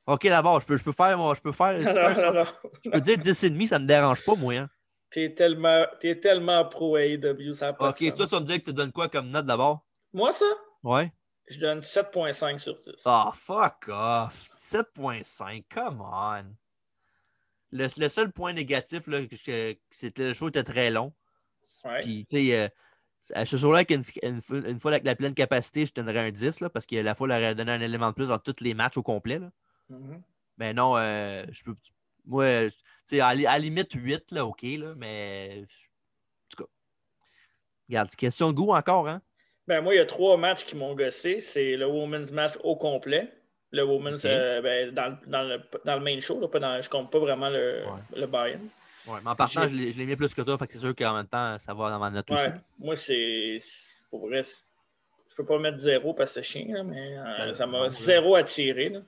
OK, 0.05 0.23
d'abord, 0.27 0.59
je 0.61 0.65
peux, 0.65 0.77
je 0.77 0.83
peux 0.83 0.91
faire. 0.93 1.17
Moi, 1.17 1.35
je 1.35 1.41
peux 1.41 1.51
faire. 1.51 1.77
Non, 1.79 2.21
non, 2.31 2.33
non. 2.33 2.45
Je 2.85 2.89
peux 2.89 3.01
dire 3.01 3.17
10,5, 3.17 3.67
ça 3.67 3.79
me 3.79 3.85
dérange 3.85 4.23
pas, 4.23 4.35
moi. 4.35 4.53
hein. 4.53 4.69
T'es 5.13 5.35
tellement, 5.35 5.85
tellement 6.23 6.65
pro 6.65 6.97
AEW, 6.97 7.53
ça 7.53 7.71
pas 7.71 7.89
OK, 7.89 7.97
toi, 8.15 8.25
tu 8.25 8.31
vas 8.31 8.39
me 8.39 8.45
dire 8.45 8.57
que 8.59 8.65
tu 8.65 8.73
donnes 8.73 8.91
quoi 8.91 9.09
comme 9.09 9.29
note 9.29 9.45
d'abord? 9.45 9.85
Moi, 10.11 10.31
ça, 10.31 10.45
Ouais. 10.81 11.13
je 11.47 11.59
donne 11.59 11.81
7.5 11.81 12.57
sur 12.57 12.79
10. 12.81 12.93
Ah, 13.05 13.31
fuck 13.31 13.89
off. 13.89 14.43
7.5, 14.49 15.65
come 15.71 16.01
on. 16.01 16.55
Le, 17.71 17.87
le 17.95 18.09
seul 18.09 18.31
point 18.31 18.53
négatif, 18.53 19.03
c'était 19.91 20.27
le 20.29 20.33
show 20.33 20.47
était 20.49 20.63
très 20.63 20.89
long. 20.89 21.13
Ouais. 21.85 22.01
Puis, 22.01 22.25
tu 22.27 22.37
sais, 22.37 22.57
euh, 22.59 22.67
à 23.35 23.45
ce 23.45 23.55
jour-là, 23.55 23.85
qu'une- 23.85 24.03
une, 24.23 24.41
fois- 24.41 24.57
une 24.67 24.79
fois 24.79 24.91
avec 24.93 25.05
la 25.05 25.15
pleine 25.15 25.35
capacité, 25.35 25.85
je 25.85 25.93
donnerais 25.93 26.27
un 26.27 26.31
10, 26.31 26.59
là, 26.59 26.71
parce 26.71 26.87
que 26.87 26.95
la 26.95 27.13
foule 27.13 27.31
aurait 27.31 27.53
donné 27.53 27.71
un 27.71 27.81
élément 27.81 28.09
de 28.09 28.15
plus 28.15 28.27
dans 28.29 28.39
tous 28.39 28.61
les 28.61 28.73
matchs 28.73 28.97
au 28.97 29.03
complet. 29.03 29.37
Là. 29.37 29.51
Mhm. 29.89 30.23
Mais 30.57 30.73
non, 30.73 30.97
euh, 30.97 31.45
je 31.51 31.63
peux. 31.63 31.75
Moi, 32.25 32.67
euh, 33.03 33.07
tu 33.09 33.15
sais, 33.15 33.21
à, 33.21 33.33
la- 33.33 33.59
limite 33.59 33.91
8, 33.93 34.31
là, 34.31 34.45
OK, 34.45 34.61
là, 34.63 34.93
mais. 34.95 35.61
En 35.63 35.65
tout 36.55 36.63
cas. 36.63 36.69
Regarde, 37.89 38.09
question 38.15 38.47
de 38.49 38.53
goût 38.55 38.71
encore, 38.73 39.07
hein? 39.07 39.21
Ben, 39.67 39.81
moi, 39.81 39.93
il 39.93 39.97
y 39.97 40.01
a 40.01 40.05
trois 40.05 40.37
matchs 40.37 40.65
qui 40.65 40.75
m'ont 40.75 40.93
gossé. 40.95 41.39
C'est 41.39 41.75
le 41.77 41.85
Women's 41.87 42.31
Match 42.31 42.53
au 42.63 42.75
complet. 42.75 43.31
Le 43.71 43.83
Women's 43.83 44.23
euh, 44.25 44.61
ben, 44.61 44.91
dans, 44.91 45.07
le- 45.09 45.27
dans 45.31 45.43
le, 45.43 45.61
dans 45.85 45.95
le 45.95 46.01
main 46.01 46.19
show. 46.19 46.39
Là, 46.39 46.47
pas 46.47 46.59
dans, 46.59 46.81
je 46.81 46.89
compte 46.89 47.11
pas 47.11 47.19
vraiment 47.19 47.49
le, 47.49 47.83
Ouais. 47.85 48.19
le 48.19 48.27
buy-in. 48.27 48.59
Ouais, 49.11 49.19
mais 49.23 49.29
en 49.31 49.35
partant, 49.35 49.67
je 49.67 49.75
l'ai 49.75 50.05
mis 50.05 50.15
plus 50.15 50.33
que 50.33 50.41
toi, 50.41 50.57
fait 50.57 50.67
que 50.67 50.73
c'est 50.73 50.79
sûr 50.79 50.95
qu'en 50.95 51.13
même 51.13 51.27
temps, 51.27 51.57
ça 51.59 51.73
va 51.73 51.89
dans 51.89 51.99
ma 51.99 52.09
note 52.09 52.29
aussi. 52.31 52.43
Ouais. 52.43 52.53
Moi, 52.79 52.95
c'est. 52.95 53.57
Pour 54.09 54.27
vrai, 54.27 54.41
Je 54.43 55.35
peux 55.35 55.45
pas 55.45 55.57
mettre 55.59 55.77
zéro 55.77 56.13
parce 56.13 56.33
que 56.35 56.41
c'est 56.41 56.59
chiant, 56.59 56.71
là, 56.73 56.83
mais 56.83 57.17
euh, 57.17 57.23
Ben, 57.39 57.53
ça 57.53 57.65
m'a 57.65 57.89
zéro 57.89 58.35
attiré. 58.35 58.89
là. 58.89 58.99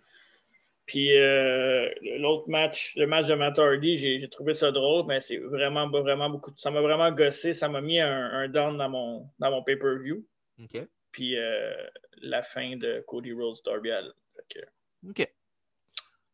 Puis 0.86 1.17
euh, 1.17 1.89
l'autre 2.19 2.47
match, 2.47 2.93
le 2.95 3.07
match 3.07 3.25
de 3.27 3.33
Matt 3.33 3.57
Hardy, 3.57 3.97
j'ai 3.97 4.29
trouvé 4.29 4.53
ça 4.53 4.71
drôle, 4.71 5.05
mais 5.07 5.19
c'est 5.19 5.38
vraiment, 5.38 5.89
vraiment 5.89 6.29
beaucoup. 6.29 6.51
Ça 6.57 6.69
m'a 6.69 6.81
vraiment 6.81 7.11
gossé. 7.11 7.53
Ça 7.53 7.67
m'a 7.69 7.81
mis 7.81 7.99
un, 7.99 8.07
un 8.31 8.47
down 8.49 8.77
dans 8.77 8.89
mon, 8.89 9.29
dans 9.39 9.49
mon 9.51 9.63
pay-per-view. 9.63 10.23
OK. 10.61 10.88
Puis 11.11 11.38
euh, 11.38 11.73
la 12.21 12.43
fin 12.43 12.75
de 12.77 13.03
Cody 13.07 13.33
Rhodes 13.33 13.57
Darby 13.65 13.89
que, 14.49 14.59
OK. 15.09 15.27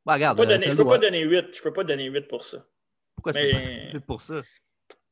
Bah, 0.05 0.13
regarde. 0.15 0.37
je 0.37 0.43
peux, 0.43 0.47
pas 0.47 0.53
euh, 0.53 0.57
donner, 0.57 0.63
t'as 0.65 0.71
je 0.71 0.75
le 0.75 0.77
peux 0.77 0.83
droit. 0.83 0.95
pas 0.97 1.01
donner 1.05 1.21
8. 1.21 1.55
Je 1.55 1.61
peux 1.61 1.73
pas 1.73 1.83
donner 1.83 2.05
8 2.05 2.21
pour 2.27 2.43
ça. 2.43 2.65
Pourquoi 3.15 3.33
tu 3.33 3.39
peux 3.39 3.51
pas- 3.51 3.57
c'est 3.93 4.05
pour 4.05 4.21
ça? 4.21 4.41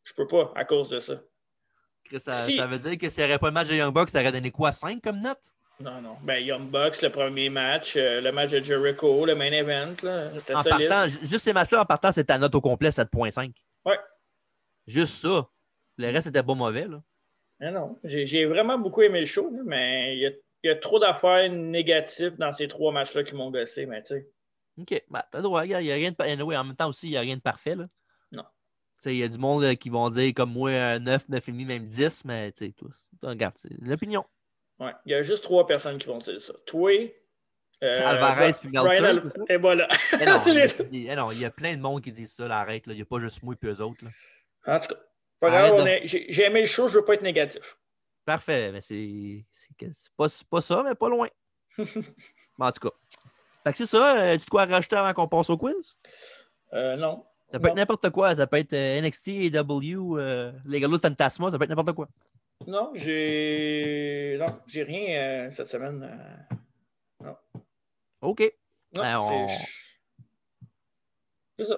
Je 0.04 0.14
peux 0.14 0.28
pas 0.28 0.52
à 0.56 0.66
cause 0.66 0.90
de 0.90 1.00
ça. 1.00 1.22
Ça, 2.18 2.34
Si. 2.46 2.58
ça 2.58 2.66
veut 2.66 2.80
dire 2.80 2.98
que 2.98 3.08
s'il 3.08 3.24
n'y 3.24 3.30
aurait 3.30 3.40
pas 3.40 3.48
le 3.48 3.54
match 3.54 3.70
de 3.70 3.76
Young 3.76 3.94
Bucks, 3.94 4.12
t'aurais 4.12 4.32
donné 4.32 4.50
quoi, 4.50 4.72
5 4.72 5.00
comme 5.02 5.22
note? 5.22 5.54
Non, 5.82 6.02
non. 6.02 6.18
Ben, 6.24 6.40
Young 6.44 6.70
Bucks, 6.70 7.02
le 7.02 7.10
premier 7.10 7.50
match, 7.50 7.96
euh, 7.96 8.20
le 8.20 8.32
match 8.34 8.52
de 8.52 8.60
Jericho, 8.62 9.26
le 9.26 9.34
main 9.36 9.52
event, 9.52 9.94
c'était 10.38 10.54
En 10.56 10.64
solide. 10.64 10.90
partant, 10.90 11.08
ju- 11.08 11.20
juste 11.22 11.40
ces 11.46 11.54
matchs-là, 11.54 11.82
en 11.82 11.86
partant, 11.86 12.12
c'est 12.12 12.26
ta 12.26 12.38
note 12.38 12.54
au 12.56 12.60
complet, 12.62 12.92
7.5. 12.92 13.54
Ouais. 13.86 13.98
Juste 14.88 15.14
ça. 15.14 15.48
Le 15.98 16.08
reste, 16.12 16.28
c'était 16.28 16.44
pas 16.44 16.54
mauvais, 16.54 16.86
là. 16.88 17.02
Mais 17.62 17.72
non, 17.72 17.98
j'ai 18.04 18.46
vraiment 18.46 18.78
beaucoup 18.78 19.02
aimé 19.02 19.20
le 19.22 19.26
show, 19.26 19.52
mais 19.66 20.16
il 20.16 20.20
y 20.22 20.28
a, 20.28 20.32
il 20.64 20.68
y 20.68 20.70
a 20.70 20.76
trop 20.76 21.00
d'affaires 21.00 21.50
négatives 21.52 22.36
dans 22.38 22.52
ces 22.54 22.68
trois 22.68 22.92
matchs-là 22.92 23.24
qui 23.24 23.36
m'ont 23.36 23.52
gossé, 23.52 23.86
mais 23.86 24.02
tu 24.04 24.16
sais. 24.16 24.30
OK. 24.80 25.04
Bah, 25.10 25.26
t'as 25.30 25.40
le 25.40 25.44
droit. 25.44 25.66
Il 25.66 25.70
n'y 25.78 25.92
a 25.92 25.96
rien 25.96 26.12
de. 26.12 26.16
pa- 26.16 26.24
anyway, 26.26 26.56
en 26.56 26.64
même 26.64 26.76
temps 26.76 26.88
aussi, 26.90 27.08
il 27.08 27.12
n'y 27.12 27.18
a 27.18 27.22
rien 27.22 27.36
de 27.36 27.42
parfait, 27.42 27.76
là. 27.76 27.88
Non. 28.32 28.44
Il 29.06 29.16
y 29.16 29.24
a 29.24 29.28
du 29.28 29.38
monde 29.38 29.64
là, 29.64 29.76
qui 29.76 29.90
vont 29.90 30.10
dire 30.10 30.34
comme 30.34 30.52
moi 30.54 30.72
un 30.72 31.00
9, 31.00 31.28
9,5, 31.30 31.66
même 31.66 31.88
10, 31.88 32.24
mais 32.26 32.52
tu 32.54 32.66
sais, 32.66 32.72
tous. 32.74 33.10
Regarde, 33.22 33.56
c'est 33.58 33.72
l'opinion. 33.82 34.26
Ouais, 34.80 34.92
il 35.06 35.12
y 35.12 35.16
a 35.16 35.22
juste 35.22 35.44
trois 35.44 35.66
personnes 35.68 35.98
qui 35.98 36.08
vont 36.08 36.18
dire 36.20 36.40
ça. 36.42 36.54
Toi, 36.66 36.92
euh, 37.84 38.06
Alvarez 38.08 38.52
puis 38.60 38.70
Meltzer? 38.70 39.22
Et 39.50 39.58
voilà. 39.58 39.88
Eh 40.14 40.26
non, 40.26 40.40
il 40.46 40.54
y 40.54 40.62
a- 40.62 40.66
les- 40.66 40.88
il 40.92 41.04
y 41.04 41.10
a- 41.10 41.16
non, 41.16 41.32
il 41.32 41.40
y 41.40 41.46
a 41.46 41.52
plein 41.52 41.76
de 41.76 41.82
monde 41.82 42.02
qui 42.02 42.12
disent 42.12 42.34
ça, 42.34 42.48
là, 42.48 42.60
arrête. 42.60 42.88
là. 42.88 42.94
Il 42.94 42.98
n'y 42.98 43.02
a 43.02 43.06
pas 43.06 43.20
juste 43.20 43.44
moi 43.44 43.56
et 43.62 43.66
eux 43.68 43.82
autres. 43.82 44.06
là. 44.06 44.76
En 44.76 44.80
tout 44.80 44.88
cas, 45.42 45.72
de- 45.72 46.00
j'ai 46.06 46.44
aimé 46.44 46.62
le 46.62 46.66
show, 46.68 46.88
je 46.88 46.96
veux 47.00 47.06
pas 47.06 47.14
être 47.16 47.22
négatif. 47.24 47.78
Parfait, 48.26 48.72
mais 48.72 48.82
c'est 48.82 49.44
pas, 50.16 50.28
pas 50.50 50.62
ça, 50.62 50.84
mais 50.84 50.96
pas 50.96 51.10
loin. 51.10 51.28
En 52.62 52.72
tout 52.74 52.90
cas. 52.90 52.96
Fait 53.64 53.72
que 53.72 53.78
c'est 53.78 53.86
ça. 53.86 54.18
euh, 54.22 54.38
tu 54.38 54.46
de 54.46 54.50
quoi 54.50 54.66
rajouter 54.66 54.98
avant 54.98 55.14
qu'on 55.14 55.28
passe 55.30 55.50
au 55.50 55.58
quiz? 55.58 55.98
Euh, 56.74 56.98
non. 56.98 57.26
Ça 57.52 57.58
peut 57.60 57.68
Non. 57.68 57.72
être 57.72 57.78
n'importe 57.78 58.10
quoi. 58.10 58.36
Ça 58.36 58.48
peut 58.48 58.58
être 58.58 58.74
euh, 58.74 59.02
NXT, 59.02 59.50
AW, 59.56 60.18
euh, 60.20 60.52
les 60.66 60.80
galos 60.82 60.98
de 60.98 61.02
Fantasma, 61.02 61.50
ça 61.50 61.58
peut 61.58 61.64
être 61.64 61.70
n'importe 61.70 61.94
quoi. 61.94 62.08
Non, 62.68 62.92
j'ai. 62.94 64.38
Non, 64.40 64.60
j'ai 64.68 64.84
rien 64.84 65.20
euh, 65.22 65.50
cette 65.50 65.68
semaine. 65.68 66.04
euh, 67.24 67.32
OK. 68.22 68.42
Non, 68.98 69.02
Ben, 69.04 69.18
on- 69.20 69.48
c'est. 71.58 71.66
Ça. 71.66 71.78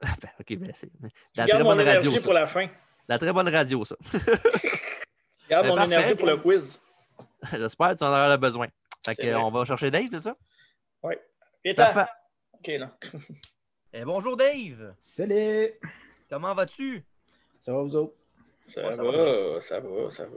Ben, 0.22 0.30
OK, 0.38 0.56
ben 0.58 0.70
c'est 0.74 0.90
Je 1.02 1.08
la 1.34 1.46
garde 1.46 1.50
très 1.50 1.58
mon 1.64 1.70
bonne 1.74 1.78
radio. 1.86 2.00
énergie 2.02 2.18
Ça. 2.18 2.24
pour 2.24 2.32
la 2.32 2.46
fin. 2.46 2.68
La 3.08 3.18
très 3.18 3.32
bonne 3.32 3.48
radio, 3.48 3.84
ça. 3.84 3.96
Je 4.12 4.18
garde 5.48 5.64
Ben, 5.64 5.70
mon 5.70 5.76
parfait, 5.76 5.94
énergie 5.94 6.14
pour 6.14 6.26
le 6.28 6.36
quiz. 6.36 6.78
J'espère 7.52 7.90
que 7.90 7.94
tu 7.96 8.04
en 8.04 8.08
auras 8.08 8.36
besoin. 8.36 8.68
Fait 9.04 9.14
que, 9.16 9.34
on 9.34 9.50
va 9.50 9.64
chercher 9.64 9.90
Dave, 9.90 10.08
c'est 10.12 10.20
ça? 10.20 10.36
Et 11.64 11.74
Parfait. 11.74 12.06
OK, 12.54 12.70
non. 12.78 12.90
Eh, 13.92 14.04
bonjour 14.04 14.36
Dave. 14.36 14.94
Salut! 15.00 15.72
Comment 16.30 16.54
vas-tu? 16.54 17.04
Ça 17.58 17.72
va 17.72 17.82
vous 17.82 17.96
autres? 17.96 18.14
Ça, 18.68 18.82
Ouais, 18.86 18.92
ça 18.92 19.02
va, 19.02 19.10
va 19.10 19.60
ça 19.60 19.80
va, 19.80 20.10
ça 20.10 20.24
va. 20.24 20.30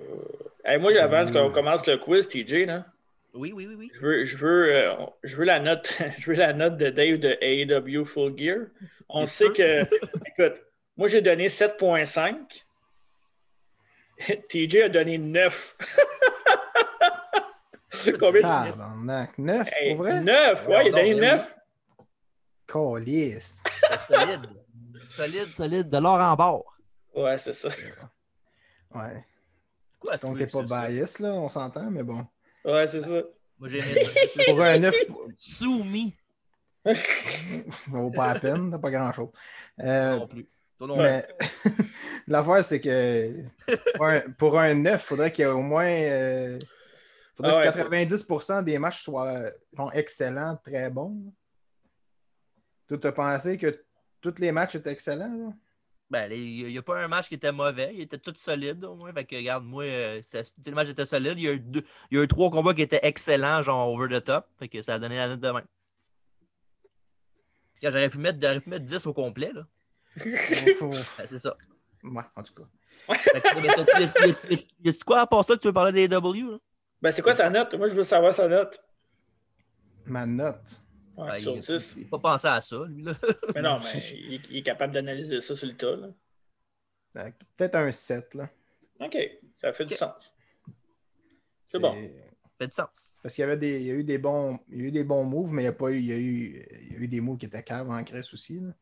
Hey, 0.72 0.80
moi, 0.80 0.92
avant 1.00 1.26
Oui. 1.26 1.32
qu'on 1.34 1.52
commence 1.52 1.86
le 1.86 1.98
quiz, 1.98 2.28
TJ, 2.28 2.66
là, 2.66 2.86
Oui, 3.34 3.52
oui, 3.54 3.68
oui, 3.68 3.76
oui. 3.78 3.92
je 3.94 4.00
veux, 4.00 4.26
je 4.26 4.38
veux, 4.38 4.76
euh, 4.76 4.96
je 5.24 5.36
veux 5.36 5.44
la 5.46 5.60
note, 5.60 5.96
je 6.18 6.28
veux 6.32 6.38
la 6.38 6.54
note 6.54 6.78
de 6.78 6.90
Dave 6.90 7.18
de 7.20 7.38
AEW 7.42 8.06
Full 8.06 8.38
Gear. 8.38 8.58
On 9.10 9.26
sait 9.28 9.46
sûr? 9.46 9.54
que, 9.54 9.82
écoute, 10.28 10.62
moi 10.98 11.08
j'ai 11.08 11.22
donné 11.22 11.48
7.5. 11.48 12.64
TJ 14.50 14.84
a 14.84 14.90
donné 14.90 15.18
9. 15.18 15.76
Combien 18.20 18.42
Tabarnak. 18.42 19.38
Neuf, 19.38 19.70
Hey, 19.78 19.90
pour 19.90 20.04
vrai? 20.06 20.22
9, 20.22 20.68
ouais, 20.68 20.86
il 20.86 20.88
a 20.88 20.92
donné 20.92 21.14
mais 21.16 21.22
9. 21.36 21.56
Calice. 22.68 23.64
C'est 23.90 24.00
solide. 24.16 24.50
solide, 25.04 25.48
solide. 25.54 25.90
De 25.90 25.98
l'or 25.98 26.20
en 26.20 26.36
bord. 26.36 26.78
Ouais, 27.14 27.36
c'est 27.36 27.52
ça. 27.52 27.70
Ouais. 28.96 29.26
Quoi, 30.00 30.18
Donc, 30.18 30.38
t'es 30.38 30.48
pas 30.48 30.64
bias, 30.64 31.18
là, 31.20 31.34
on 31.34 31.48
s'entend, 31.50 31.90
mais 31.92 32.04
bon. 32.04 32.26
Ouais, 32.66 32.88
c'est 32.88 33.02
ça. 33.02 33.22
Moi, 33.60 33.70
j'ai 33.70 33.80
aimé 33.80 34.04
ça. 34.04 34.44
Pour 34.48 34.62
un 34.62 34.80
9, 34.80 34.96
Soumis. 35.38 36.16
ça 36.86 36.94
vaut 37.88 38.10
pas 38.12 38.34
la 38.34 38.40
peine, 38.40 38.72
t'as 38.72 38.80
pas 38.80 38.90
grand-chose. 38.92 39.30
Euh, 39.80 40.18
Non 40.18 40.28
plus. 40.28 40.48
Toi 40.80 40.88
non 40.88 40.98
mais 40.98 41.28
l'affaire, 42.28 42.66
c'est 42.66 42.82
que 42.82 43.44
pour 43.96 44.06
un, 44.08 44.20
pour 44.32 44.60
un 44.60 44.74
9, 44.74 45.00
il 45.00 45.06
faudrait 45.06 45.32
qu'il 45.32 45.46
y 45.46 45.48
ait 45.48 45.52
au 45.52 45.62
moins. 45.62 45.86
euh, 45.86 46.58
faudrait 47.36 47.68
Ah 47.68 47.72
que 47.72 47.88
ouais, 47.88 48.06
90% 48.06 48.64
des 48.64 48.80
matchs 48.80 49.04
soient, 49.04 49.44
excellents, 49.94 50.58
très 50.64 50.90
bons. 50.90 51.32
Tu 52.88 52.96
as 53.04 53.12
pensé 53.12 53.60
que 53.60 53.86
tous 54.22 54.34
les 54.40 54.52
matchs 54.52 54.74
étaient 54.74 54.92
excellents? 54.92 55.32
là? 55.38 55.54
Ben, 56.12 56.30
il 56.30 56.68
n'y 56.68 56.78
a 56.78 56.82
pas 56.82 57.02
un 57.02 57.08
match 57.08 57.30
qui 57.30 57.36
était 57.36 57.54
mauvais. 57.54 57.92
Il 57.94 58.02
était 58.02 58.18
tout 58.18 58.34
solide, 58.36 58.84
au 58.84 58.96
moins. 58.96 59.14
Fait 59.14 59.24
que, 59.24 59.34
regarde, 59.38 59.64
moi, 59.64 59.86
euh, 59.86 60.22
les 60.66 60.72
matchs 60.74 60.90
étaient 60.90 61.06
solides. 61.06 61.36
Il 61.40 61.44
y 61.44 61.48
a 61.48 61.54
eu, 61.54 61.60
deux- 61.62 61.84
il 62.12 62.18
y 62.18 62.20
a 62.20 62.24
eu 62.24 62.28
trois 62.28 62.50
combats 62.52 62.74
qui 62.74 62.82
étaient 62.82 63.00
excellents, 63.04 63.62
genre 63.62 63.90
over 63.94 64.10
the 64.20 64.22
top. 64.22 64.46
Fait 64.60 64.68
que 64.68 64.82
ça 64.82 64.96
a 64.96 65.00
donné 65.00 65.16
la 65.16 65.30
note 65.30 65.40
de 65.40 65.48
même. 65.48 65.64
Regarde, 67.78 67.96
J'aurais 67.96 68.10
pu, 68.10 68.18
mettre- 68.18 68.40
j'aurais 68.42 68.60
pu 68.60 68.70
mettre 68.70 68.84
10 68.86 69.06
au 69.06 69.14
complet, 69.14 69.52
là. 69.54 69.66
Ben, 71.18 71.26
c'est 71.26 71.40
ça. 71.40 71.56
Ouais, 72.04 72.24
en 72.36 72.44
tout 72.44 72.54
cas. 72.56 73.16
Y 74.84 74.90
a-tu 74.90 75.04
quoi 75.06 75.22
à 75.22 75.28
part 75.28 75.46
ça 75.46 75.56
que 75.56 75.62
tu 75.62 75.68
veux 75.68 75.74
parler 75.74 75.94
des 76.08 76.14
AW, 76.14 76.34
là? 76.52 76.58
Ben, 77.02 77.12
c'est 77.12 77.22
quoi 77.22 77.34
sa 77.34 77.50
note? 77.50 77.74
Moi, 77.76 77.88
je 77.88 77.96
veux 77.96 78.04
savoir 78.04 78.34
sa 78.34 78.50
note. 78.50 78.84
Ma 80.06 80.26
note. 80.26 80.82
Ouais, 81.22 81.28
Ben, 81.28 81.40
sur 81.40 81.56
il 81.56 81.62
10. 81.62 81.98
n'a 81.98 82.08
pas 82.10 82.20
pensé 82.20 82.48
à 82.48 82.62
ça, 82.62 82.84
lui, 82.88 83.04
là. 83.04 83.14
Mais 83.56 83.62
non, 83.62 83.78
mais 83.94 84.00
il, 84.14 84.42
il 84.50 84.58
est 84.58 84.64
capable 84.64 84.94
d'analyser 84.94 85.40
ça 85.42 85.56
sur 85.56 85.68
le 85.68 85.76
tas. 85.78 85.96
Là. 85.96 86.08
Euh, 87.18 87.32
Peut-être 87.58 87.76
un 87.76 87.92
7, 87.92 88.34
là. 88.36 88.50
OK, 89.00 89.18
ça 89.60 89.72
fait 89.74 89.86
du 89.86 89.94
sens. 89.96 90.34
C'est 91.66 91.80
bon. 91.80 91.94
fait 92.58 92.68
du 92.68 92.74
sens. 92.74 93.18
Parce 93.22 93.36
qu'il 93.36 93.42
y 93.42 93.46
avait 93.46 93.58
des, 93.58 93.80
il 93.82 93.86
y 93.88 93.92
a 93.92 93.94
eu 93.94 94.04
des 94.04 94.18
bons, 94.18 94.60
il 94.70 94.78
y 94.78 94.82
a 94.82 94.88
eu 94.88 94.92
des 94.92 95.04
bons 95.04 95.24
moves, 95.24 95.54
mais 95.54 95.64
il 95.64 95.66
y 95.66 95.70
a 95.70 95.74
pas 95.74 95.90
eu, 95.92 95.98
il 95.98 96.06
y 96.06 96.14
a 96.14 96.18
eu, 96.18 96.66
il 96.82 96.94
y 96.94 96.96
a 96.96 97.00
eu 97.00 97.08
des 97.08 97.22
moves 97.22 97.38
qui 97.38 97.46
étaient 97.46 97.64
caves 97.64 97.90
en 97.90 98.02
Grèce 98.02 98.34
aussi. 98.34 98.60
là. 98.60 98.74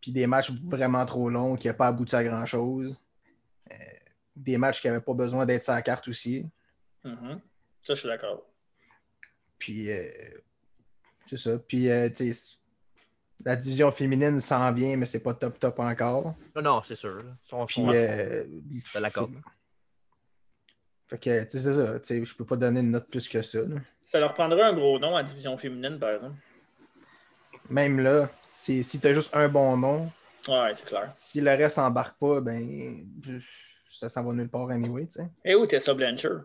Puis 0.00 0.12
des 0.12 0.26
matchs 0.26 0.50
vraiment 0.64 1.04
trop 1.06 1.28
longs 1.30 1.56
qui 1.56 1.68
n'ont 1.68 1.74
pas 1.74 1.88
abouti 1.88 2.16
à 2.16 2.24
grand 2.24 2.46
chose. 2.46 2.94
des 4.34 4.56
matchs 4.58 4.80
qui 4.80 4.86
n'avaient 4.88 5.00
pas 5.00 5.14
besoin 5.14 5.44
d'être 5.46 5.62
sur 5.62 5.74
la 5.74 5.82
carte 5.82 6.08
aussi. 6.08 6.46
Mhm. 7.04 7.40
Ça, 7.82 7.94
je 7.94 8.00
suis 8.00 8.08
d'accord. 8.08 8.46
Puis 9.58 9.90
euh, 9.90 10.10
c'est 11.26 11.36
ça. 11.36 11.58
Puis 11.58 11.88
euh, 11.90 12.08
tu 12.10 12.32
sais, 12.32 12.56
la 13.44 13.56
division 13.56 13.90
féminine 13.90 14.38
s'en 14.40 14.72
vient, 14.72 14.96
mais 14.96 15.06
c'est 15.06 15.22
pas 15.22 15.34
top 15.34 15.58
top 15.58 15.78
encore. 15.78 16.34
Non, 16.54 16.62
non, 16.62 16.82
c'est 16.84 16.96
sûr. 16.96 17.22
Son- 17.42 17.64
Puis 17.66 17.82
son- 17.82 17.92
euh. 17.92 18.44
Fait 21.08 21.18
que 21.18 21.42
tu 21.44 21.50
sais, 21.50 21.60
c'est 21.60 21.74
ça. 21.74 21.98
Tu 22.00 22.06
sais, 22.06 22.24
je 22.24 22.34
peux 22.36 22.44
pas 22.44 22.56
donner 22.56 22.80
une 22.80 22.90
note 22.92 23.08
plus 23.08 23.28
que 23.28 23.42
ça. 23.42 23.60
là. 23.60 23.76
Ça 24.04 24.20
leur 24.20 24.34
prendrait 24.34 24.62
un 24.62 24.72
gros 24.74 24.98
nom 24.98 25.16
à 25.16 25.22
division 25.22 25.56
féminine, 25.56 25.98
par 25.98 26.10
exemple. 26.10 26.36
Même 27.68 28.00
là, 28.00 28.28
c'est- 28.42 28.82
si 28.82 29.00
tu 29.00 29.06
as 29.06 29.14
juste 29.14 29.34
un 29.36 29.48
bon 29.48 29.76
nom, 29.76 30.10
Ouais, 30.48 30.72
c'est 30.74 30.84
clair. 30.86 31.12
si 31.12 31.40
le 31.40 31.50
reste 31.50 31.78
embarque 31.78 32.18
pas, 32.18 32.40
ben 32.40 33.06
ça 33.88 34.08
s'en 34.08 34.24
va 34.24 34.32
nulle 34.32 34.48
part 34.48 34.70
anyway, 34.70 35.06
tu 35.06 35.18
sais. 35.20 35.28
Et 35.44 35.54
où 35.54 35.66
Tessa 35.66 35.94
Blanchard? 35.94 36.42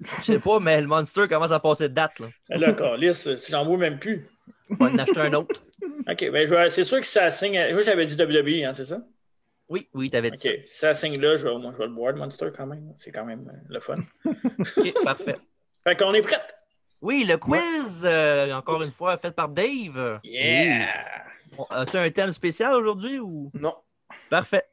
Je 0.00 0.24
sais 0.24 0.38
pas, 0.38 0.60
mais 0.60 0.80
le 0.80 0.86
Monster 0.86 1.28
commence 1.28 1.52
à 1.52 1.60
passer 1.60 1.88
de 1.88 1.94
date, 1.94 2.18
là. 2.20 2.28
Là, 2.48 2.72
Carlis, 2.72 3.14
si 3.14 3.52
j'en 3.52 3.64
vois 3.64 3.76
même 3.76 3.98
plus. 3.98 4.26
Faut 4.76 4.84
en 4.84 4.98
acheter 4.98 5.20
un 5.20 5.34
autre. 5.34 5.62
OK, 6.08 6.30
ben 6.30 6.70
c'est 6.70 6.84
sûr 6.84 7.00
que 7.00 7.06
ça 7.06 7.30
signe. 7.30 7.58
Moi, 7.72 7.80
j'avais 7.82 8.06
dit 8.06 8.14
WWE, 8.14 8.66
hein, 8.66 8.74
c'est 8.74 8.86
ça? 8.86 9.00
Oui, 9.68 9.88
oui, 9.94 10.10
t'avais 10.10 10.30
dit 10.30 10.48
OK, 10.48 10.60
si 10.64 10.78
ça 10.78 10.94
signe 10.94 11.20
là, 11.20 11.36
je 11.36 11.46
vais, 11.46 11.56
moi, 11.56 11.70
je 11.72 11.78
vais 11.78 11.86
le 11.86 11.92
boire, 11.92 12.12
le 12.12 12.18
Monster, 12.18 12.48
quand 12.54 12.66
même. 12.66 12.92
C'est 12.96 13.12
quand 13.12 13.24
même 13.24 13.48
euh, 13.48 13.66
le 13.68 13.80
fun. 13.80 13.94
ça. 13.94 14.30
OK, 14.80 14.94
parfait. 15.04 15.36
Fait 15.84 15.96
qu'on 15.96 16.12
est 16.12 16.22
prête. 16.22 16.54
Oui, 17.00 17.24
le 17.26 17.36
quiz, 17.36 18.02
euh, 18.04 18.52
encore 18.52 18.82
une 18.82 18.90
fois, 18.90 19.16
fait 19.16 19.34
par 19.34 19.48
Dave. 19.48 20.20
Yeah! 20.24 20.88
As-tu 21.70 21.96
un 21.96 22.10
thème 22.10 22.32
spécial 22.32 22.74
aujourd'hui 22.74 23.18
ou? 23.18 23.50
Non. 23.54 23.74
Parfait. 24.28 24.64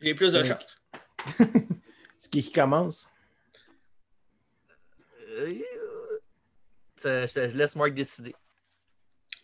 J'ai 0.00 0.14
plus 0.14 0.32
de 0.32 0.42
chance. 0.42 0.78
Ce 2.18 2.28
qui 2.28 2.42
qui 2.42 2.52
commence. 2.52 3.10
Ça- 6.96 7.26
je, 7.26 7.48
je 7.48 7.56
laisse 7.56 7.76
Mark 7.76 7.92
décider. 7.94 8.34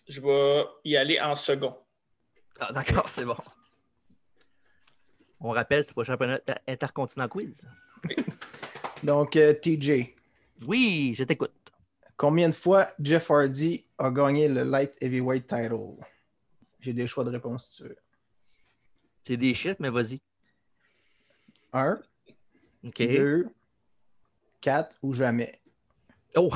Je 0.08 0.20
vais 0.20 0.64
y 0.84 0.96
aller 0.96 1.20
en 1.20 1.34
second. 1.34 1.76
Ah, 2.60 2.72
D'accord, 2.72 3.08
c'est 3.08 3.24
bon. 3.24 3.36
On 5.40 5.50
rappelle, 5.50 5.84
c'est 5.84 5.92
pour 5.92 6.02
le 6.02 6.06
championnat 6.06 6.40
intercontinental 6.66 7.28
quiz. 7.30 7.68
Donc, 9.02 9.36
euh, 9.36 9.52
TJ, 9.52 10.14
Oui, 10.66 11.14
je 11.16 11.24
t'écoute. 11.24 11.52
combien 12.16 12.48
de 12.48 12.54
fois 12.54 12.88
Jeff 12.98 13.30
Hardy 13.30 13.84
a 13.98 14.10
gagné 14.10 14.48
le 14.48 14.62
Light 14.64 14.94
Heavyweight 15.02 15.46
title? 15.46 15.96
J'ai 16.80 16.92
des 16.94 17.06
choix 17.06 17.24
de 17.24 17.30
réponse 17.30 17.68
si 17.68 17.76
tu 17.82 17.88
veux. 17.88 17.96
C'est 19.24 19.36
des 19.36 19.52
chiffres, 19.54 19.76
mais 19.80 19.90
vas-y. 19.90 20.20
Un, 21.72 22.00
OK. 22.84 22.96
deux, 22.98 23.48
quatre 24.60 24.96
ou 25.02 25.12
jamais? 25.12 25.60
Oh! 26.36 26.50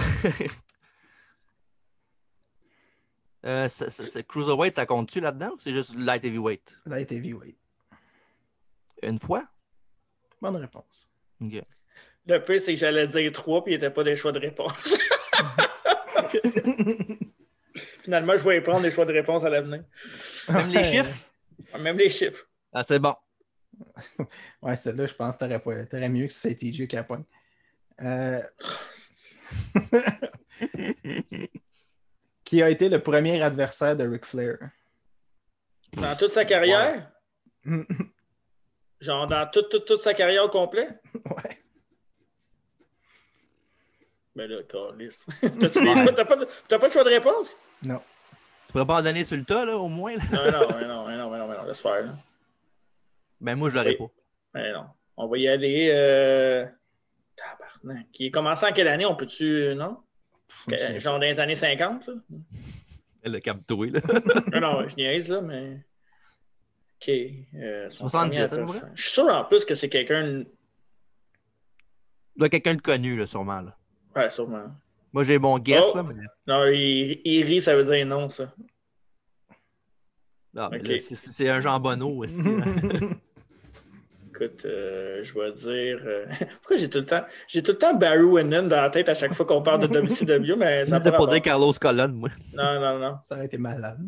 euh, 3.47 3.69
ça- 3.69 3.91
ça- 3.91 4.23
Cruiserweight, 4.23 4.75
ça 4.75 4.87
compte-tu 4.87 5.21
là-dedans 5.21 5.51
ou 5.55 5.59
c'est 5.61 5.73
juste 5.73 5.95
light 5.97 6.25
heavyweight? 6.25 6.77
Light 6.87 7.13
Heavyweight. 7.13 7.59
Une 9.03 9.19
fois? 9.19 9.47
Bonne 10.41 10.57
réponse. 10.57 11.13
Le 11.41 12.39
pire, 12.45 12.61
c'est 12.61 12.75
que 12.75 12.79
j'allais 12.79 13.09
dire 13.09 13.33
3 13.33 13.65
puis 13.65 13.73
il 13.73 13.77
n'était 13.77 13.91
pas 13.91 14.05
des 14.05 14.15
choix 14.17 14.33
de 14.33 14.39
réponse. 14.39 14.73
Finalement, 18.03 18.37
je 18.37 18.45
vais 18.45 18.59
y 18.59 18.61
prendre 18.61 18.83
des 18.83 18.91
choix 18.91 19.07
de 19.07 19.13
réponse 19.13 19.45
à 19.45 19.49
l'avenir. 19.49 19.85
Même 20.49 20.69
les 20.69 20.85
chiffres? 20.85 21.31
Même 21.79 21.97
les 21.97 22.11
chiffres. 22.11 22.47
Ah, 22.73 22.85
c'est 22.85 22.99
bon. 22.99 23.15
Ouais, 24.63 24.77
celle-là, 24.77 25.07
je 25.07 25.15
pense 25.15 25.37
que 25.37 25.85
t'aurais, 25.85 26.09
mieux 26.11 26.27
que 26.27 26.33
c'est 26.35 26.55
TJ 26.55 26.87
pogne. 27.07 27.25
Euh, 28.03 28.43
Qui 32.45 32.63
a 32.63 32.71
été 32.71 32.89
le 32.89 33.01
premier 33.03 33.41
adversaire 33.43 33.97
de 33.97 34.07
Ric 34.09 34.25
Flair? 34.27 34.59
Dans 35.93 36.15
toute 36.17 36.29
sa 36.29 36.45
carrière, 36.45 37.11
genre 39.01 39.27
dans 39.27 39.49
toute, 39.51 39.69
toute, 39.71 39.87
toute 39.87 40.01
sa 40.01 40.15
carrière 40.15 40.45
au 40.45 40.49
complet, 40.49 40.89
ouais. 41.15 41.63
ben 44.37 44.49
là, 44.51 44.63
choix- 46.05 46.13
T'as 46.13 46.25
pas, 46.25 46.37
de- 46.37 46.49
t'as 46.69 46.79
pas 46.79 46.89
de 46.89 46.93
choix 46.93 47.05
de 47.05 47.09
réponse? 47.11 47.57
Non. 47.83 48.01
Tu 48.67 48.73
pourrais 48.73 48.87
pas 48.87 48.99
en 49.01 49.03
donner 49.03 49.25
sur 49.25 49.37
le 49.37 49.45
tas, 49.45 49.65
là, 49.65 49.77
au 49.77 49.89
moins? 49.89 50.15
là? 50.15 50.23
Non, 50.33 50.51
non, 50.53 50.69
mais 50.79 50.87
non, 50.87 51.07
mais 51.09 51.17
non, 51.17 51.31
mais 51.31 51.39
non, 51.39 51.49
mais 51.49 51.57
non, 51.57 51.65
laisse 51.65 51.81
faire. 51.81 52.05
là. 52.07 52.15
Ben, 53.41 53.57
moi, 53.57 53.69
je 53.71 53.75
l'aurais 53.75 53.91
Oui. 53.91 53.97
pas. 53.97 54.11
Mais 54.55 54.73
non. 54.73 54.87
On 55.17 55.27
va 55.27 55.39
y 55.39 55.49
aller. 55.49 55.91
Euh... 55.93 56.67
Qui 58.13 58.27
est 58.27 58.31
commencé 58.31 58.67
en 58.67 58.73
quelle 58.73 58.89
année? 58.89 59.07
On 59.07 59.17
peut-tu. 59.17 59.75
Non? 59.77 59.99
Genre 60.99 61.15
dans 61.15 61.19
les 61.19 61.41
années 61.41 61.55
50? 61.55 62.07
Là? 62.07 62.15
Le 63.25 63.39
captoué, 63.39 63.91
là. 63.91 64.01
non, 64.55 64.61
non, 64.61 64.89
je 64.89 64.97
niaise, 64.97 65.29
là, 65.29 65.41
mais. 65.43 65.85
OK. 67.03 67.09
euh, 67.55 67.89
son 67.91 68.09
70, 68.09 68.37
premier 68.37 68.49
ça, 68.49 68.57
vous 68.57 68.63
adversaire. 68.63 68.91
Je 68.95 69.03
suis 69.03 69.13
sûr 69.13 69.27
en 69.27 69.45
plus 69.45 69.65
que 69.65 69.75
c'est 69.75 69.89
quelqu'un. 69.89 70.45
Quelqu'un 72.51 72.75
de 72.75 72.81
connu, 72.83 73.17
là, 73.19 73.27
sûrement. 73.27 73.61
Là. 73.61 73.77
Ouais, 74.17 74.31
sûrement. 74.31 74.65
Moi, 75.13 75.25
j'ai 75.25 75.39
mon 75.39 75.59
guess, 75.59 75.85
Oh. 75.93 75.97
là, 75.97 76.03
mais... 76.03 76.15
Non, 76.47 76.65
il, 76.67 77.21
il 77.25 77.43
rit, 77.45 77.61
ça 77.61 77.77
veut 77.77 77.85
dire 77.85 78.07
non, 78.07 78.29
ça. 78.29 78.55
Ah, 80.57 80.69
mais 80.71 80.81
Ok. 80.81 80.89
là, 80.89 80.99
c'est- 80.99 81.49
un 81.49 81.61
jambonneau 81.61 82.25
aussi. 82.25 82.49
Écoute, 84.41 84.65
euh, 84.65 85.23
je 85.23 85.35
vais 85.35 85.53
dire. 85.53 86.01
euh, 86.07 86.27
Pourquoi 86.61 86.77
j'ai 86.77 86.89
tout 86.89 86.99
le 86.99 87.05
temps. 87.05 87.25
J'ai 87.47 87.63
tout 87.63 87.73
le 87.73 87.79
temps 87.79 87.95
Barry 87.95 88.23
Windham 88.23 88.69
dans 88.69 88.81
la 88.81 88.89
tête 88.91 89.09
à 89.11 89.15
chaque 89.15 89.35
fois 89.35 89.45
qu'on 89.45 89.63
parle 89.63 89.87
de 89.87 89.99
WCW, 89.99 90.57
mais 90.57 90.85
ça 90.87 91.01
pas 91.01 91.11
rapport. 91.11 91.29
dire 91.29 91.43
Carlos 91.43 91.73
Colon, 91.79 92.09
moi. 92.09 92.31
Non, 92.55 92.81
non, 92.81 92.99
non. 92.99 93.17
Ça 93.23 93.37
aurait 93.37 93.47
été 93.47 93.59
malade. 93.59 94.01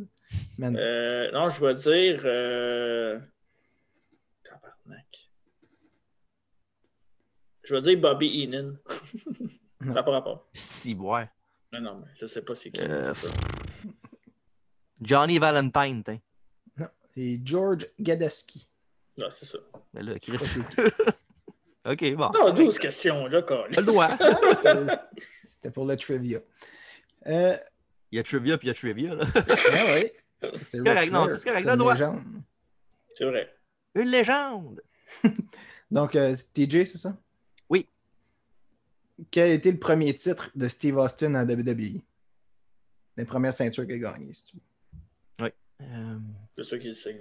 Man, 0.58 0.76
Euh, 0.78 1.30
non, 1.32 1.50
je 1.50 1.60
vais 1.64 1.74
dire. 1.74 2.22
Euh... 2.24 3.20
Tabarnak. 4.42 5.30
Je 7.64 7.74
vais 7.74 7.82
dire 7.82 8.00
Bobby 8.00 8.42
Heenan. 8.42 8.76
ça 9.86 9.86
n'a 9.92 10.02
pas 10.02 10.12
rapport. 10.12 10.48
Si, 10.54 10.94
ouais. 10.94 11.28
Non, 11.72 11.80
non, 11.80 11.98
mais 12.00 12.10
je 12.18 12.26
sais 12.26 12.42
pas 12.42 12.54
c'est 12.54 12.70
qui. 12.70 12.80
Euh, 12.80 13.12
ça. 13.12 13.28
Johnny 15.00 15.38
Valentine, 15.38 16.02
t'in. 16.02 16.18
non. 16.78 16.86
C'est 17.14 17.40
George 17.44 17.86
Gadaski. 18.00 18.66
Non, 19.18 19.26
c'est 19.30 19.46
ça. 19.46 19.58
Mais 19.94 20.02
là, 20.02 20.18
Chris. 20.18 20.36
OK, 21.84 22.14
bon. 22.14 22.30
Non, 22.32 22.52
12 22.54 22.78
questions, 22.78 23.26
là. 23.26 23.42
T'as 23.42 23.66
le 23.80 23.82
droit. 23.86 24.08
C'est- 24.60 24.86
C'était 25.46 25.70
pour 25.70 25.84
le 25.86 25.96
trivia. 25.96 26.38
Euh, 27.26 27.56
Il 28.10 28.16
y 28.16 28.18
a 28.18 28.22
trivia 28.22 28.56
puis 28.58 28.68
il 28.68 28.70
y 28.70 28.70
a 28.70 28.74
trivia, 28.74 29.14
là. 29.14 29.24
ah 29.34 29.84
ouais. 29.86 30.14
C'est 30.62 30.82
correct, 30.84 31.12
non, 31.12 31.26
c'est 31.36 31.48
correct, 31.48 31.66
une 31.68 31.88
légende. 31.88 32.22
C'est 33.14 33.24
vrai. 33.24 33.54
Une 33.94 34.08
légende. 34.08 34.82
Donc, 35.90 36.16
euh, 36.16 36.34
TJ, 36.54 36.84
c'est 36.86 36.98
ça? 36.98 37.16
Oui. 37.68 37.86
Quel 39.30 39.50
a 39.50 39.52
été 39.52 39.70
le 39.70 39.78
premier 39.78 40.14
titre 40.16 40.50
de 40.56 40.66
Steve 40.68 40.96
Austin 40.96 41.34
à 41.34 41.44
WWE? 41.44 42.00
Les 43.16 43.24
premières 43.24 43.52
ceintures 43.52 43.84
qu'il 43.86 43.94
a 43.94 43.98
gagnées, 44.12 44.32
si 44.32 44.44
tu 44.44 44.56
veux. 44.56 45.52
Euh, 45.82 46.18
C'est 46.56 46.62
sûr 46.64 46.78
qu'il 46.78 46.88
le 46.90 46.94
sait. 46.94 47.20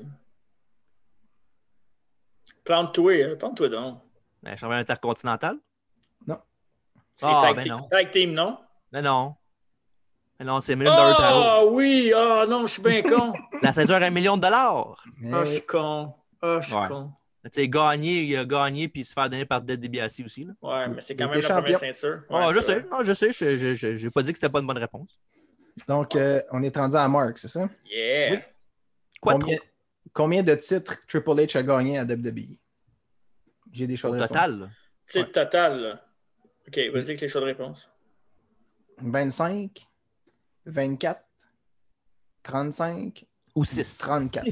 Plante-toi, 2.64 3.24
hein, 3.24 3.36
plante-toi 3.40 3.70
donc. 3.70 4.00
ben, 4.44 4.56
champion 4.58 4.78
intercontinental? 4.78 5.58
C'est 7.18 7.28
Ah, 7.28 7.42
tag, 7.44 7.56
ben 7.58 7.62
team- 7.64 7.72
non. 7.74 7.88
tag 7.90 8.10
team, 8.12 8.34
non? 8.34 8.58
Mais 8.92 9.02
non. 9.02 9.36
Mais 10.40 10.46
non, 10.46 10.60
c'est 10.60 10.76
Million 10.76 10.96
Dollar 10.96 11.16
Title. 11.16 11.44
Ah 11.46 11.66
oui! 11.66 12.12
Ah 12.16 12.46
non, 12.50 12.66
je 12.66 12.74
suis 12.74 12.82
bien 12.82 13.04
con. 13.04 13.34
La 13.62 13.74
ceinture 13.74 13.96
à 13.96 14.00
un 14.06 14.10
million 14.10 14.38
de 14.38 14.42
dollars. 14.42 15.04
Ah, 15.06 15.06
je 15.22 15.38
oui. 15.38 15.48
suis 15.58 15.66
con. 15.68 16.16
Ah, 16.42 16.58
je 16.62 16.68
suis 16.68 16.76
Ouais. 16.76 16.88
con. 16.88 17.12
Tu 17.44 17.50
sais, 17.54 17.68
gagner, 17.70 18.24
il 18.24 18.36
a 18.38 18.46
gagné 18.46 18.88
puis 18.88 19.04
se 19.06 19.14
faire 19.14 19.30
donner 19.30 19.46
par 19.46 19.62
Dead 19.62 19.80
DiBiase 19.80 20.22
aussi. 20.26 20.46
Là. 20.46 20.54
Ouais, 20.64 20.90
mais 20.90 21.02
c'est 21.02 21.16
quand 21.16 21.30
même 21.30 21.40
la 21.42 21.48
première 21.48 21.78
champion. 21.78 21.80
ceinture. 21.94 22.22
Ah, 22.30 22.48
Ouais, 22.48 22.54
je 22.56 22.60
c'est 22.60 22.82
sais, 22.82 23.04
je 23.04 23.14
sais, 23.14 23.32
je- 23.34 23.58
je- 23.58 23.76
je- 23.76 23.98
j'ai 23.98 24.10
pas 24.10 24.24
dit 24.24 24.32
que 24.32 24.38
c'était 24.40 24.50
pas 24.52 24.60
une 24.60 24.68
bonne 24.68 24.78
réponse. 24.80 25.10
Donc, 25.88 26.16
euh, 26.16 26.42
on 26.52 26.64
est 26.64 26.76
rendu 26.76 26.96
à 26.96 27.08
Mark, 27.08 27.38
c'est 27.38 27.48
ça? 27.50 27.70
Yeah! 27.86 28.32
Oui. 28.32 28.40
Quoi 29.22 29.34
combien, 29.34 29.58
combien 30.14 30.44
de 30.44 30.56
titres 30.56 31.06
Triple 31.08 31.32
H 31.32 31.58
a 31.58 31.64
gagné 31.64 31.98
à 31.98 32.04
WWE? 32.04 32.58
J'ai 33.72 33.88
des 33.88 33.96
choix 33.96 34.12
de 34.12 34.22
réponse. 34.22 34.28
total? 34.38 34.72
C'est 35.06 35.20
Ouais. 35.24 35.32
total, 35.32 35.80
là. 35.82 36.06
OK, 36.68 36.78
vas-y 36.78 36.88
avec 37.06 37.22
les 37.22 37.28
choix 37.28 37.42
de 37.42 37.46
réponse. 37.46 37.90
25, 38.98 39.88
24, 40.66 41.24
35, 42.44 43.26
Ou 43.56 43.64
6. 43.66 43.98
34. 43.98 44.46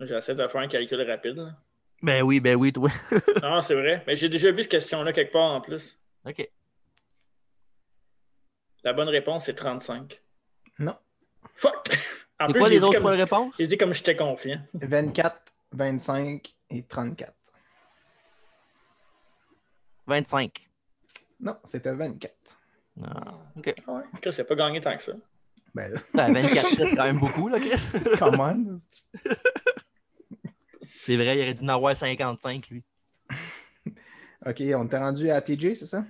J'essaie 0.00 0.34
de 0.34 0.46
faire 0.48 0.60
un 0.60 0.68
calcul 0.68 1.00
rapide. 1.02 1.36
là. 1.36 1.56
Ben 2.02 2.22
oui, 2.22 2.40
ben 2.40 2.56
oui, 2.56 2.72
toi. 2.72 2.88
Non, 3.42 3.60
c'est 3.60 3.74
vrai. 3.74 4.02
Mais 4.06 4.16
j'ai 4.16 4.28
déjà 4.30 4.50
vu 4.50 4.62
cette 4.62 4.70
question-là 4.70 5.12
quelque 5.12 5.32
part 5.32 5.52
en 5.52 5.60
plus. 5.60 5.98
OK. 6.24 6.50
La 8.82 8.94
bonne 8.94 9.08
réponse, 9.10 9.44
c'est 9.44 9.54
35. 9.54 10.22
Non. 10.80 10.96
Fuck! 11.54 11.74
En 12.40 12.46
C'est 12.46 12.52
plus, 12.52 12.58
quoi 12.60 12.68
les 12.70 12.80
autres 12.82 12.96
comme... 12.98 13.06
réponses? 13.06 13.54
j'ai 13.58 13.66
dit 13.66 13.76
comme 13.76 13.92
j'étais 13.94 14.16
confiant. 14.16 14.60
24, 14.74 15.40
25 15.72 16.54
et 16.70 16.82
34. 16.82 17.32
25. 20.06 20.68
Non, 21.40 21.56
c'était 21.64 21.92
24. 21.92 22.34
Ah, 23.02 23.38
OK. 23.56 23.74
Ah 23.86 23.92
ouais. 23.92 24.02
Chris, 24.20 24.30
il 24.36 24.40
a 24.40 24.44
pas 24.44 24.54
gagné 24.54 24.80
tant 24.80 24.96
que 24.96 25.02
ça. 25.02 25.12
Ben, 25.74 25.92
Ben, 26.14 26.32
24 26.42 26.66
c'est 26.68 26.96
quand 26.96 27.04
même 27.04 27.20
beaucoup, 27.20 27.48
là, 27.48 27.58
Chris. 27.60 27.90
come 28.18 28.40
on. 28.40 28.78
C'est 31.02 31.16
vrai, 31.16 31.36
il 31.38 31.42
aurait 31.42 31.54
dû 31.54 31.62
en 31.64 31.68
avoir 31.68 31.94
55, 31.94 32.68
lui. 32.70 32.82
OK, 34.46 34.62
on 34.74 34.86
t'est 34.88 34.98
rendu 34.98 35.30
à 35.30 35.40
TJ, 35.42 35.74
c'est 35.74 35.86
ça? 35.86 36.04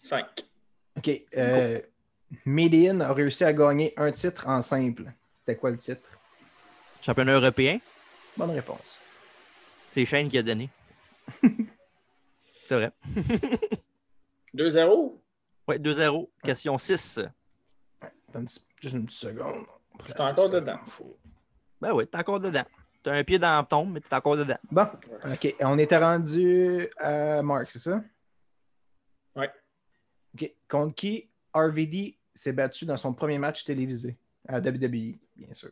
5. 0.00 0.26
OK. 0.96 1.10
Euh, 1.36 1.80
Median 2.44 3.00
a 3.00 3.12
réussi 3.12 3.44
à 3.44 3.52
gagner 3.52 3.92
un 3.96 4.10
titre 4.12 4.48
en 4.48 4.62
simple. 4.62 5.12
C'était 5.32 5.56
quoi 5.56 5.70
le 5.70 5.76
titre? 5.76 6.10
Championnat 7.00 7.32
européen, 7.34 7.78
Bonne 8.36 8.50
réponse. 8.52 9.00
c'est 9.90 10.04
Shane 10.04 10.28
qui 10.28 10.38
a 10.38 10.42
donné. 10.42 10.68
c'est 12.64 12.74
vrai. 12.76 12.92
2-0? 14.54 15.18
Ouais, 15.68 15.78
2-0. 15.78 16.28
Question 16.42 16.78
6. 16.78 17.20
Un 18.34 18.44
petit- 18.44 18.66
juste 18.80 18.94
une 18.94 19.06
petite 19.06 19.18
seconde. 19.18 19.66
J'étais 20.06 20.20
encore 20.22 20.50
dedans. 20.50 20.78
Ben 21.80 21.92
oui, 21.92 22.06
t'es 22.06 22.18
encore 22.18 22.40
dedans. 22.40 22.64
T'as 23.02 23.14
un 23.14 23.24
pied 23.24 23.38
dans 23.38 23.56
la 23.58 23.64
tombe, 23.64 23.92
mais 23.92 24.00
t'es 24.00 24.14
encore 24.14 24.36
dedans. 24.36 24.56
Bon, 24.70 24.86
OK. 25.32 25.54
On 25.60 25.78
était 25.78 25.98
rendu 25.98 26.88
à 26.98 27.42
Mark, 27.42 27.68
c'est 27.70 27.78
ça? 27.80 28.00
Ouais. 29.34 29.50
OK. 30.34 30.52
Contre 30.68 30.94
qui 30.94 31.28
RVD 31.54 32.16
s'est 32.34 32.52
battu 32.52 32.86
dans 32.86 32.96
son 32.96 33.12
premier 33.12 33.38
match 33.38 33.64
télévisé? 33.64 34.16
À 34.48 34.60
WWE, 34.60 35.18
bien 35.36 35.52
sûr. 35.52 35.70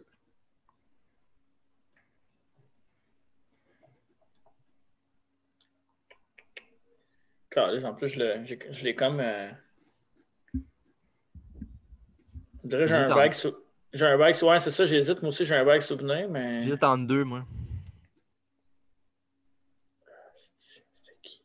En 7.57 7.95
plus, 7.95 8.09
je 8.09 8.85
l'ai 8.85 8.95
comme. 8.95 9.19
euh, 9.21 9.51
Je 12.63 12.69
dirais 12.69 12.85
que 12.85 12.89
j'ai 12.89 12.95
un 12.95 13.33
sou- 13.33 13.57
J'ai 13.93 14.07
un 14.07 14.17
bail, 14.17 14.41
ouais, 14.41 14.59
c'est 14.61 14.71
ça, 14.71 14.85
j'hésite. 14.85 15.21
Moi 15.21 15.31
aussi, 15.31 15.45
j'ai 15.45 15.57
un 15.57 15.65
bail 15.65 15.83
souvenir, 15.83 16.29
mais. 16.29 16.61
J'hésite 16.61 16.85
entre 16.85 17.07
deux, 17.09 17.25
moi. 17.25 17.41
C'était 20.37 21.17
qui? 21.23 21.43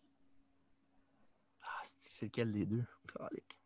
Ah, 1.63 1.79
c'est 1.83 1.95
c'est 1.99 2.25
lequel 2.27 2.51
des 2.51 2.65
deux? 2.65 2.83
Calique. 3.17 3.57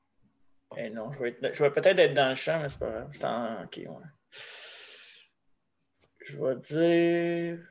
Eh 0.77 0.89
non, 0.91 1.11
je 1.11 1.19
vais, 1.19 1.29
être- 1.29 1.53
je 1.55 1.63
vais 1.63 1.71
peut-être 1.71 1.99
être 1.99 2.13
dans 2.13 2.29
le 2.29 2.35
champ, 2.35 2.59
mais 2.61 2.69
c'est 2.69 2.77
pas 2.79 2.89
grave. 2.89 3.09
C'est 3.11 3.25
en. 3.25 3.63
Ok, 3.63 3.77
ouais. 3.77 4.05
Je 6.19 6.37
vais 6.37 6.55
dire. 6.55 7.65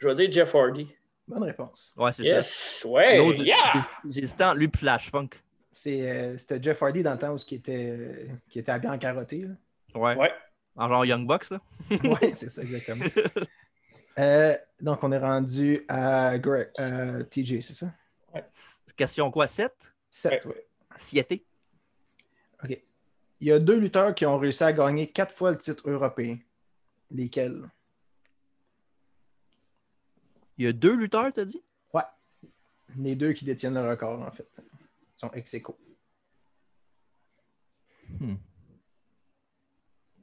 Je 0.00 0.08
vais 0.08 0.14
dire 0.14 0.32
Jeff 0.32 0.54
Hardy. 0.54 0.94
Bonne 1.26 1.42
réponse. 1.44 1.92
Ouais, 1.96 2.12
c'est 2.12 2.22
Yes! 2.24 2.86
Ouais! 2.88 3.18
L'autre, 3.18 3.42
Yeah! 3.44 3.72
j'ai- 4.04 4.20
J'hésitais 4.20 4.44
entre 4.44 4.56
lui 4.58 4.70
Flash 4.74 5.10
Funk. 5.10 5.28
C'est, 5.70 6.10
euh, 6.10 6.38
C'était 6.38 6.62
Jeff 6.62 6.82
Hardy 6.82 7.02
dans 7.02 7.12
le 7.12 7.18
temps 7.18 7.34
où 7.34 7.38
il 7.50 7.54
était, 7.58 8.28
qui 8.48 8.58
était 8.60 8.72
habillé 8.72 8.90
en 8.92 8.98
carotté. 8.98 9.40
là. 9.42 9.54
Ouais. 9.94 10.16
Ouais. 10.16 10.32
En 10.76 10.88
genre 10.88 11.04
Young 11.04 11.26
Bucks, 11.26 11.50
là. 11.50 11.60
Ouais, 12.04 12.32
c'est 12.32 12.48
ça, 12.48 12.62
exactement. 12.62 13.04
Euh, 14.18 14.56
donc, 14.80 15.02
on 15.04 15.12
est 15.12 15.18
rendu 15.18 15.84
à 15.88 16.38
Greg, 16.38 16.70
euh, 16.80 17.22
TJ, 17.24 17.60
c'est 17.60 17.74
ça? 17.74 17.92
Question 18.96 19.30
quoi? 19.30 19.46
7? 19.46 19.92
7, 20.10 20.46
oui. 20.46 20.54
Siété. 20.96 21.44
OK. 22.64 22.82
Il 23.40 23.46
y 23.48 23.52
a 23.52 23.58
deux 23.58 23.78
lutteurs 23.78 24.14
qui 24.14 24.26
ont 24.26 24.38
réussi 24.38 24.64
à 24.64 24.72
gagner 24.72 25.10
quatre 25.10 25.32
fois 25.34 25.50
le 25.52 25.58
titre 25.58 25.88
européen. 25.88 26.38
Lesquels? 27.10 27.70
Il 30.56 30.64
y 30.64 30.68
a 30.68 30.72
deux 30.72 30.94
lutteurs, 30.96 31.32
t'as 31.32 31.44
dit? 31.44 31.62
Ouais. 31.94 32.02
Les 32.98 33.14
deux 33.14 33.32
qui 33.32 33.44
détiennent 33.44 33.74
le 33.74 33.88
record, 33.88 34.20
en 34.20 34.30
fait. 34.32 34.50
Ils 34.58 35.20
sont 35.20 35.30
ex 35.30 35.54
aequo. 35.54 35.78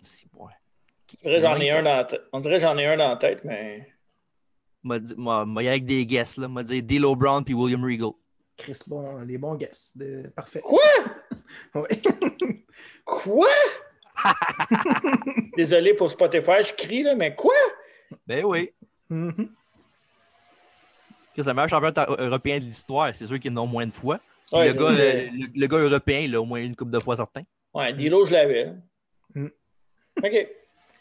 Si, 0.03 0.27
ouais. 0.35 0.51
On 1.23 1.29
dirait 1.29 1.35
que 1.35 1.41
j'en 1.41 1.59
ai 1.59 1.71
un 1.71 1.83
dans 1.83 1.95
la 1.95 2.05
tête. 2.05 2.21
On 2.33 2.39
dirait 2.39 2.55
que 2.55 2.61
j'en 2.61 2.77
ai 2.77 2.85
un 2.85 2.97
dans 2.97 3.09
la 3.09 3.17
tête, 3.17 3.43
mais. 3.43 3.91
M'a 4.83 4.99
dit- 4.99 5.15
Moi, 5.17 5.63
y 5.63 5.67
avec 5.67 5.85
des 5.85 6.05
guests, 6.05 6.37
là. 6.37 6.47
M'a 6.47 6.63
dit 6.63 6.83
D'Lo 6.83 7.15
Brown 7.15 7.43
puis 7.43 7.53
William 7.53 7.83
Regal. 7.83 8.11
Chris, 8.57 8.77
bon, 8.87 9.17
les 9.21 9.37
bons 9.37 9.55
guests. 9.55 9.97
De... 9.97 10.27
Parfait. 10.35 10.61
Quoi? 10.61 10.81
Ouais. 11.75 11.87
Quoi? 13.05 13.47
Désolé 15.57 15.93
pour 15.93 16.09
Spotify, 16.09 16.63
je 16.63 16.73
crie, 16.73 17.03
là, 17.03 17.13
mais 17.15 17.35
quoi? 17.35 17.53
Ben 18.25 18.43
oui. 18.43 18.71
Mhm. 19.09 19.49
C'est 21.35 21.45
le 21.45 21.53
meilleur 21.53 21.69
champion 21.69 21.91
européen 22.17 22.59
de 22.59 22.63
l'histoire. 22.65 23.11
C'est 23.13 23.25
sûr 23.27 23.39
qu'il 23.39 23.51
en 23.57 23.63
a 23.63 23.67
moins 23.67 23.85
de 23.85 23.91
fois. 23.91 24.19
Ouais, 24.51 24.67
le, 24.69 24.73
gars, 24.73 24.91
le, 24.91 25.37
le- 25.37 25.59
le 25.59 25.67
gars 25.67 25.77
européen, 25.77 26.21
il 26.21 26.31
l'a 26.31 26.41
au 26.41 26.45
moins 26.45 26.61
une 26.61 26.75
couple 26.75 26.91
de 26.91 26.99
fois 26.99 27.15
certain. 27.17 27.41
Ouais, 27.73 27.93
Dilo, 27.93 28.25
je 28.25 28.31
l'avais. 28.31 28.71
Mm. 29.33 29.47
OK. 30.23 30.47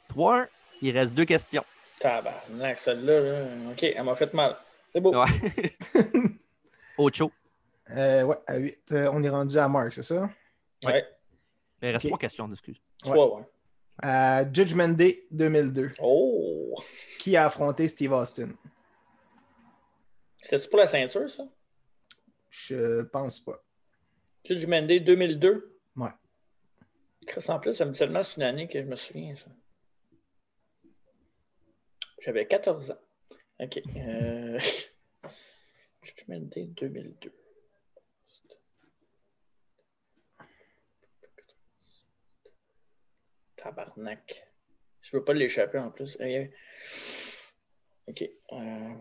3 0.09 0.47
Il 0.83 0.91
reste 0.99 1.15
deux 1.15 1.25
questions. 1.25 1.65
Tabarnak, 2.01 2.79
celle-là, 2.79 3.21
là. 3.21 3.39
OK, 3.71 3.83
elle 3.83 4.03
m'a 4.03 4.15
fait 4.17 4.33
mal. 4.35 4.57
C'est 4.93 5.01
beau. 5.01 5.15
Ouais. 5.15 5.77
Ocho. 6.99 7.31
Euh, 7.91 8.23
ouais, 8.25 8.37
à 8.47 8.57
8. 8.57 8.79
on 9.13 9.23
est 9.23 9.29
rendu 9.29 9.59
à 9.59 9.69
Mark, 9.69 9.93
c'est 9.93 10.03
ça? 10.03 10.29
Ouais. 10.85 11.05
Il 11.83 11.89
reste 11.91 12.05
Ok. 12.05 12.11
trois 12.11 12.19
questions, 12.19 12.51
excuse. 12.51 12.81
Trois, 12.99 13.37
ouais. 13.39 13.45
À 14.03 14.51
Judgment 14.53 14.89
Day 14.89 15.27
2002, 15.31 15.93
Oh! 16.01 16.75
qui 17.19 17.37
a 17.37 17.47
affronté 17.47 17.87
Steve 17.89 18.13
Austin? 18.13 18.51
C'était-tu 20.39 20.69
pour 20.69 20.79
la 20.79 20.87
ceinture, 20.87 21.29
ça? 21.31 21.45
Je 22.51 23.03
pense 23.03 23.41
pas. 23.41 23.63
Tu 24.43 24.55
du 24.57 24.67
Mendy 24.67 25.01
2002? 25.01 25.79
Ouais. 25.97 26.09
Chris, 27.27 27.45
en 27.49 27.59
plus, 27.59 27.73
ça 27.73 27.85
me 27.87 27.93
dit 27.93 27.99
tellement 27.99 28.23
c'est 28.23 28.37
une 28.37 28.43
année 28.43 28.69
que 28.69 28.79
je 28.81 28.87
me 28.87 28.95
souviens, 28.97 29.35
ça. 29.35 29.51
J'avais 32.21 32.47
14 32.47 32.91
ans. 32.91 32.99
OK. 33.61 33.81
Euh... 33.97 34.59
Judgment 36.03 36.41
Day 36.55 36.67
2002. 36.69 37.33
Tabarnak. 43.65 44.47
Je 45.01 45.17
veux 45.17 45.25
pas 45.25 45.33
l'échapper 45.33 45.79
en 45.79 45.91
plus. 45.91 46.17
OK. 48.07 48.23
euh, 48.53 48.95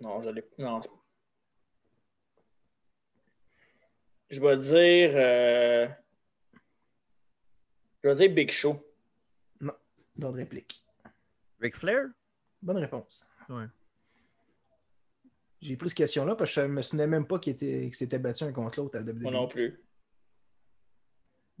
Non, 0.00 0.22
je 0.22 0.28
l'ai. 0.30 0.44
Non. 0.58 0.80
Je 4.28 4.40
vais 4.40 4.56
dire. 4.56 5.10
euh, 5.16 5.88
Je 8.02 8.08
vais 8.08 8.14
dire 8.16 8.34
Big 8.34 8.50
Show. 8.50 8.82
D'autres 10.16 10.36
répliques. 10.38 10.82
Ric 11.60 11.76
Flair? 11.76 12.06
Bonne 12.62 12.78
réponse. 12.78 13.28
Ouais. 13.48 13.66
J'ai 15.60 15.76
pris 15.76 15.90
cette 15.90 15.98
question-là 15.98 16.34
parce 16.34 16.54
que 16.54 16.62
je 16.62 16.66
me 16.66 16.80
souvenais 16.82 17.06
même 17.06 17.26
pas 17.26 17.38
qu'ils 17.38 17.52
étaient- 17.52 17.82
qu'ils 17.84 17.94
s'étaient 17.94 18.18
battus 18.18 18.42
un 18.48 18.52
contre 18.52 18.80
l'autre 18.80 18.98
à 18.98 19.02
WWE. 19.02 19.22
Moi 19.22 19.32
non 19.32 19.46
plus. 19.46 19.82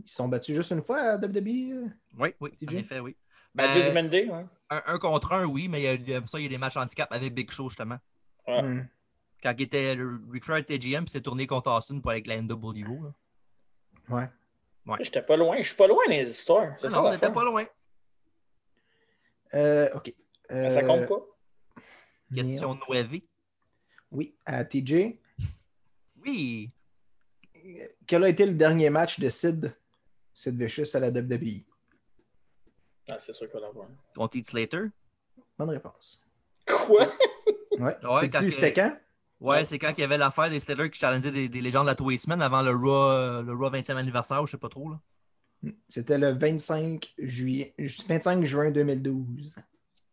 Ils 0.04 0.08
se 0.08 0.16
sont 0.16 0.28
battus 0.28 0.54
juste 0.56 0.70
une 0.70 0.82
fois 0.82 0.98
à 0.98 1.16
WWE. 1.16 1.72
euh? 1.72 1.88
Oui, 2.18 2.34
oui, 2.40 2.50
en 2.62 2.66
TJ? 2.66 2.74
effet, 2.76 3.00
oui. 3.00 3.16
Ben, 3.54 3.92
Ben, 3.94 4.08
Day, 4.10 4.28
ouais. 4.28 4.44
un, 4.70 4.82
un 4.86 4.98
contre 4.98 5.32
un, 5.32 5.44
oui, 5.46 5.68
mais 5.68 5.80
il 5.80 5.84
y 5.84 5.88
a, 6.14 6.18
il 6.20 6.28
ça, 6.28 6.38
il 6.38 6.42
y 6.42 6.46
a 6.46 6.48
des 6.50 6.58
matchs 6.58 6.76
handicap 6.76 7.10
avec 7.10 7.32
Big 7.34 7.50
Show, 7.50 7.68
justement. 7.70 7.98
Ouais. 8.46 8.62
Hmm. 8.62 8.86
Quand 9.42 9.54
il 9.56 9.62
était 9.62 9.94
le 9.94 10.20
Ric 10.30 10.44
Flair 10.44 10.58
était 10.58 10.78
GM, 10.78 11.04
puis 11.04 11.10
s'est 11.10 11.20
tourné 11.22 11.46
contre 11.46 11.70
Austin 11.70 12.00
pour 12.00 12.10
avec 12.10 12.26
la 12.26 12.40
NWO. 12.40 13.12
là. 14.10 14.28
Ouais. 14.86 14.96
J'étais 15.00 15.22
pas 15.22 15.36
loin. 15.36 15.56
Je 15.58 15.62
suis 15.68 15.74
pas 15.76 15.86
loin 15.86 16.02
les 16.08 16.28
histoires. 16.30 16.72
Ah 16.74 16.78
ça, 16.78 16.88
non, 16.88 16.98
on 16.98 17.02
l'affaire. 17.04 17.18
était 17.24 17.32
pas 17.32 17.44
loin. 17.44 17.64
Euh, 19.54 19.88
OK. 19.94 20.14
Ça 20.48 20.82
compte 20.82 21.00
Euh, 21.02 21.06
pas. 21.06 21.82
Question 22.34 22.78
Nueve. 22.88 23.20
Oui, 24.10 24.34
à 24.44 24.64
TJ. 24.64 25.18
Oui. 26.24 26.70
Quel 28.06 28.24
a 28.24 28.28
été 28.28 28.46
le 28.46 28.52
dernier 28.54 28.90
match 28.90 29.18
de 29.18 29.28
Sid, 29.28 29.74
Sid 30.36 30.54
Vicious 30.60 30.94
à 30.94 31.00
la 31.00 31.08
WWE? 31.08 31.64
Ah, 33.08 33.18
c'est 33.18 33.32
sûr 33.32 33.50
qu'on 33.50 33.60
va 33.60 33.70
voir. 33.70 33.88
Contre 34.14 34.38
Slater? 34.44 34.82
Bonne 35.58 35.70
réponse. 35.70 36.22
Quoi? 36.66 37.06
Ouais. 37.78 37.96
C'était 38.50 38.72
quand? 38.74 38.96
Ouais, 39.40 39.56
Ouais. 39.58 39.64
c'est 39.64 39.78
quand 39.78 39.92
il 39.96 40.00
y 40.00 40.04
avait 40.04 40.18
l'affaire 40.18 40.50
des 40.50 40.60
Steelers 40.60 40.90
qui 40.90 40.98
challengeaient 40.98 41.30
des, 41.30 41.48
des 41.48 41.60
légendes 41.62 41.84
de 41.86 41.90
la 41.90 41.94
Twisman 41.94 42.40
avant 42.42 42.60
le 42.62 42.70
Raw, 42.72 43.42
le 43.42 43.52
Raw 43.54 43.70
20e 43.70 43.96
anniversaire, 43.96 44.42
ou 44.42 44.46
je 44.46 44.52
sais 44.52 44.58
pas 44.58 44.68
trop. 44.68 44.90
Là. 44.90 45.00
C'était 45.88 46.18
le 46.18 46.32
25 46.32 47.14
juillet, 47.18 47.74
25 47.78 48.44
juin 48.44 48.70
2012. 48.70 49.56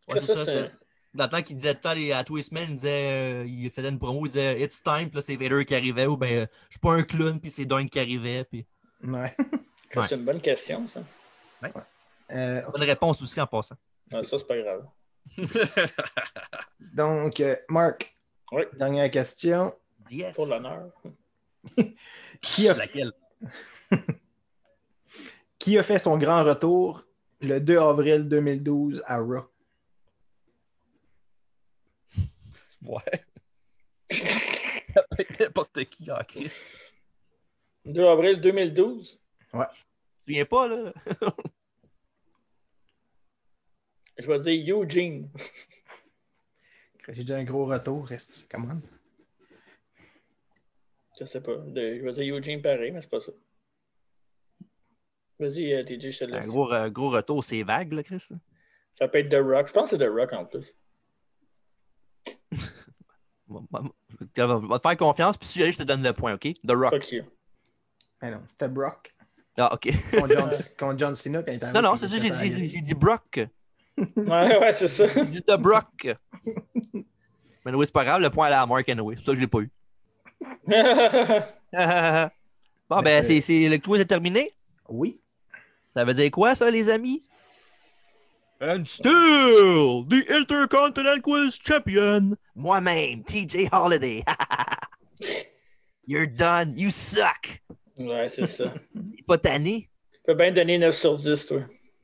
Ouais, 0.08 0.20
c'est 0.20 0.34
ça. 0.34 0.68
Dans 1.14 1.24
le 1.24 1.30
temps 1.30 1.42
qu'il 1.42 1.56
disait 1.56 1.72
tout 1.74 1.78
le 1.78 1.82
temps 1.82 1.94
les- 1.94 2.12
à 2.12 2.24
Twisman, 2.24 2.64
il 2.70 2.74
disait, 2.76 3.12
euh, 3.12 3.44
il 3.46 3.70
faisait 3.70 3.88
une 3.90 3.98
promo, 3.98 4.24
il 4.26 4.30
disait 4.30 4.60
It's 4.60 4.82
time, 4.82 5.08
puis 5.08 5.16
là 5.16 5.22
c'est 5.22 5.36
Vader 5.36 5.64
qui 5.64 5.74
arrivait, 5.74 6.06
ou 6.06 6.16
ben 6.16 6.30
euh, 6.42 6.46
je 6.68 6.72
suis 6.72 6.80
pas 6.80 6.92
un 6.92 7.02
clown, 7.02 7.38
puis 7.40 7.50
c'est 7.50 7.66
Dunk 7.66 7.88
qui 7.88 7.98
arrivait. 8.00 8.44
Puis... 8.44 8.66
Ouais. 9.02 9.34
Ouais. 9.96 10.06
C'est 10.08 10.14
une 10.16 10.24
bonne 10.24 10.40
question, 10.40 10.86
ça. 10.86 11.00
Euh, 12.32 12.62
ok. 12.66 12.72
Bonne 12.72 12.82
réponse 12.82 13.22
aussi 13.22 13.40
en 13.40 13.46
passant. 13.46 13.76
Ah, 14.12 14.22
ça, 14.22 14.38
c'est 14.38 14.46
pas 14.46 14.58
grave. 14.58 14.86
Donc, 16.80 17.40
euh, 17.40 17.56
Marc, 17.68 18.14
Oui. 18.52 18.62
dernière 18.74 19.10
question. 19.10 19.74
Yes. 20.10 20.34
Pour 20.34 20.46
l'honneur. 20.46 20.90
Qui 22.42 22.68
a, 22.68 22.74
Laquelle? 22.74 23.12
qui 25.58 25.78
a 25.78 25.82
fait 25.82 25.98
son 25.98 26.18
grand 26.18 26.44
retour 26.44 27.04
le 27.40 27.58
2 27.58 27.78
avril 27.78 28.28
2012 28.28 29.02
à 29.06 29.18
Raw? 29.18 29.48
Ouais. 32.82 33.24
Être 34.10 35.40
N'importe 35.40 35.84
qui 35.86 36.10
en 36.10 36.22
crise. 36.22 36.70
2 37.86 38.04
avril 38.06 38.40
2012. 38.42 39.18
Tu 39.62 39.68
te 39.68 39.84
souviens 40.26 40.44
pas, 40.46 40.66
là? 40.68 40.92
Je 44.18 44.26
vais 44.28 44.38
dire 44.40 44.76
Eugene. 44.80 45.28
J'ai 47.08 47.24
dit 47.24 47.32
un 47.32 47.42
gros 47.44 47.66
retour, 47.66 48.06
reste. 48.06 48.46
Comment? 48.50 48.80
Je 51.18 51.24
sais 51.24 51.40
pas. 51.40 51.56
De- 51.56 51.98
je 51.98 52.02
vais 52.04 52.12
dire 52.12 52.34
Eugene 52.36 52.62
pareil, 52.62 52.92
mais 52.92 53.00
c'est 53.00 53.10
pas 53.10 53.20
ça. 53.20 53.32
Vas-y, 55.38 55.72
euh, 55.74 55.82
TJ, 55.82 56.10
je 56.12 56.18
te 56.20 56.24
Un 56.24 56.28
laisse. 56.28 56.46
gros, 56.46 56.72
euh, 56.72 56.88
gros 56.90 57.10
retour, 57.10 57.42
c'est 57.42 57.62
vague, 57.64 57.92
là, 57.92 58.02
Chris. 58.04 58.28
Ça 58.94 59.08
peut 59.08 59.18
être 59.18 59.28
The 59.30 59.42
Rock. 59.44 59.66
Je 59.68 59.72
pense 59.72 59.90
que 59.90 59.96
c'est 59.98 60.04
The 60.06 60.10
Rock 60.10 60.32
en 60.32 60.44
plus. 60.46 60.74
Je 63.46 63.52
vais 63.52 63.60
je 64.36 64.68
vais 64.68 64.78
te 64.78 64.88
faire 64.88 64.96
confiance, 64.96 65.36
puis 65.36 65.46
si 65.48 65.58
j'allais, 65.58 65.72
je 65.72 65.78
te 65.78 65.82
donne 65.82 66.02
le 66.02 66.12
point, 66.12 66.34
OK? 66.34 66.48
The 66.66 66.70
Rock. 66.72 66.90
Fuck 66.94 67.12
you. 67.12 67.24
Ah 68.20 68.30
non, 68.30 68.42
c'était 68.48 68.68
Brock. 68.68 69.13
Ah, 69.56 69.72
OK. 69.74 69.88
Contre 70.12 70.28
John, 70.34 70.50
contre 70.78 70.98
John 70.98 71.14
Cena 71.14 71.42
quand 71.42 71.52
il 71.52 71.56
était 71.56 71.72
Non, 71.72 71.82
non, 71.82 71.96
c'est 71.96 72.08
ça, 72.08 72.16
j'ai 72.18 72.30
dit, 72.30 72.36
arrivé. 72.36 72.68
j'ai 72.68 72.80
dit 72.80 72.94
Brock. 72.94 73.40
Ouais, 73.96 74.58
ouais, 74.58 74.72
c'est 74.72 74.88
ça. 74.88 75.06
J'ai 75.06 75.24
dit 75.26 75.42
The 75.42 75.56
Brock. 75.56 76.08
Mais 77.64 77.72
oui, 77.72 77.86
c'est 77.86 77.92
pas 77.92 78.04
grave, 78.04 78.20
le 78.20 78.30
point 78.30 78.46
allait 78.46 78.56
à 78.56 78.66
Mark 78.66 78.88
anyway. 78.88 79.14
C'est 79.16 79.24
ça 79.24 79.30
que 79.32 79.36
je 79.36 79.40
l'ai 79.40 79.46
pas 79.46 79.60
eu. 79.60 79.70
Bon, 82.90 82.96
Mais, 82.98 83.20
ben, 83.20 83.24
c'est, 83.24 83.40
c'est- 83.40 83.68
le 83.68 83.78
quiz 83.78 84.00
est 84.00 84.04
terminé. 84.04 84.50
Oui. 84.88 85.18
Ça 85.96 86.04
veut 86.04 86.12
dire 86.14 86.30
quoi, 86.30 86.54
ça, 86.54 86.70
les 86.70 86.90
amis? 86.90 87.24
And 88.60 88.84
still, 88.84 90.04
the 90.08 90.24
Intercontinental 90.30 91.20
Quiz 91.22 91.58
Champion, 91.66 92.36
moi-même, 92.54 93.24
TJ 93.24 93.68
Holiday. 93.72 94.22
You're 96.06 96.26
done. 96.28 96.72
You 96.76 96.90
suck. 96.90 97.62
Ouais, 97.98 98.28
c'est 98.28 98.46
ça. 98.46 98.72
T'es 99.16 99.22
pas 99.26 99.38
tanné? 99.38 99.88
Tu 100.12 100.18
peux 100.26 100.34
bien 100.34 100.52
donner 100.52 100.78
9 100.78 100.94
sur 100.94 101.16
10, 101.16 101.46
toi. 101.46 101.60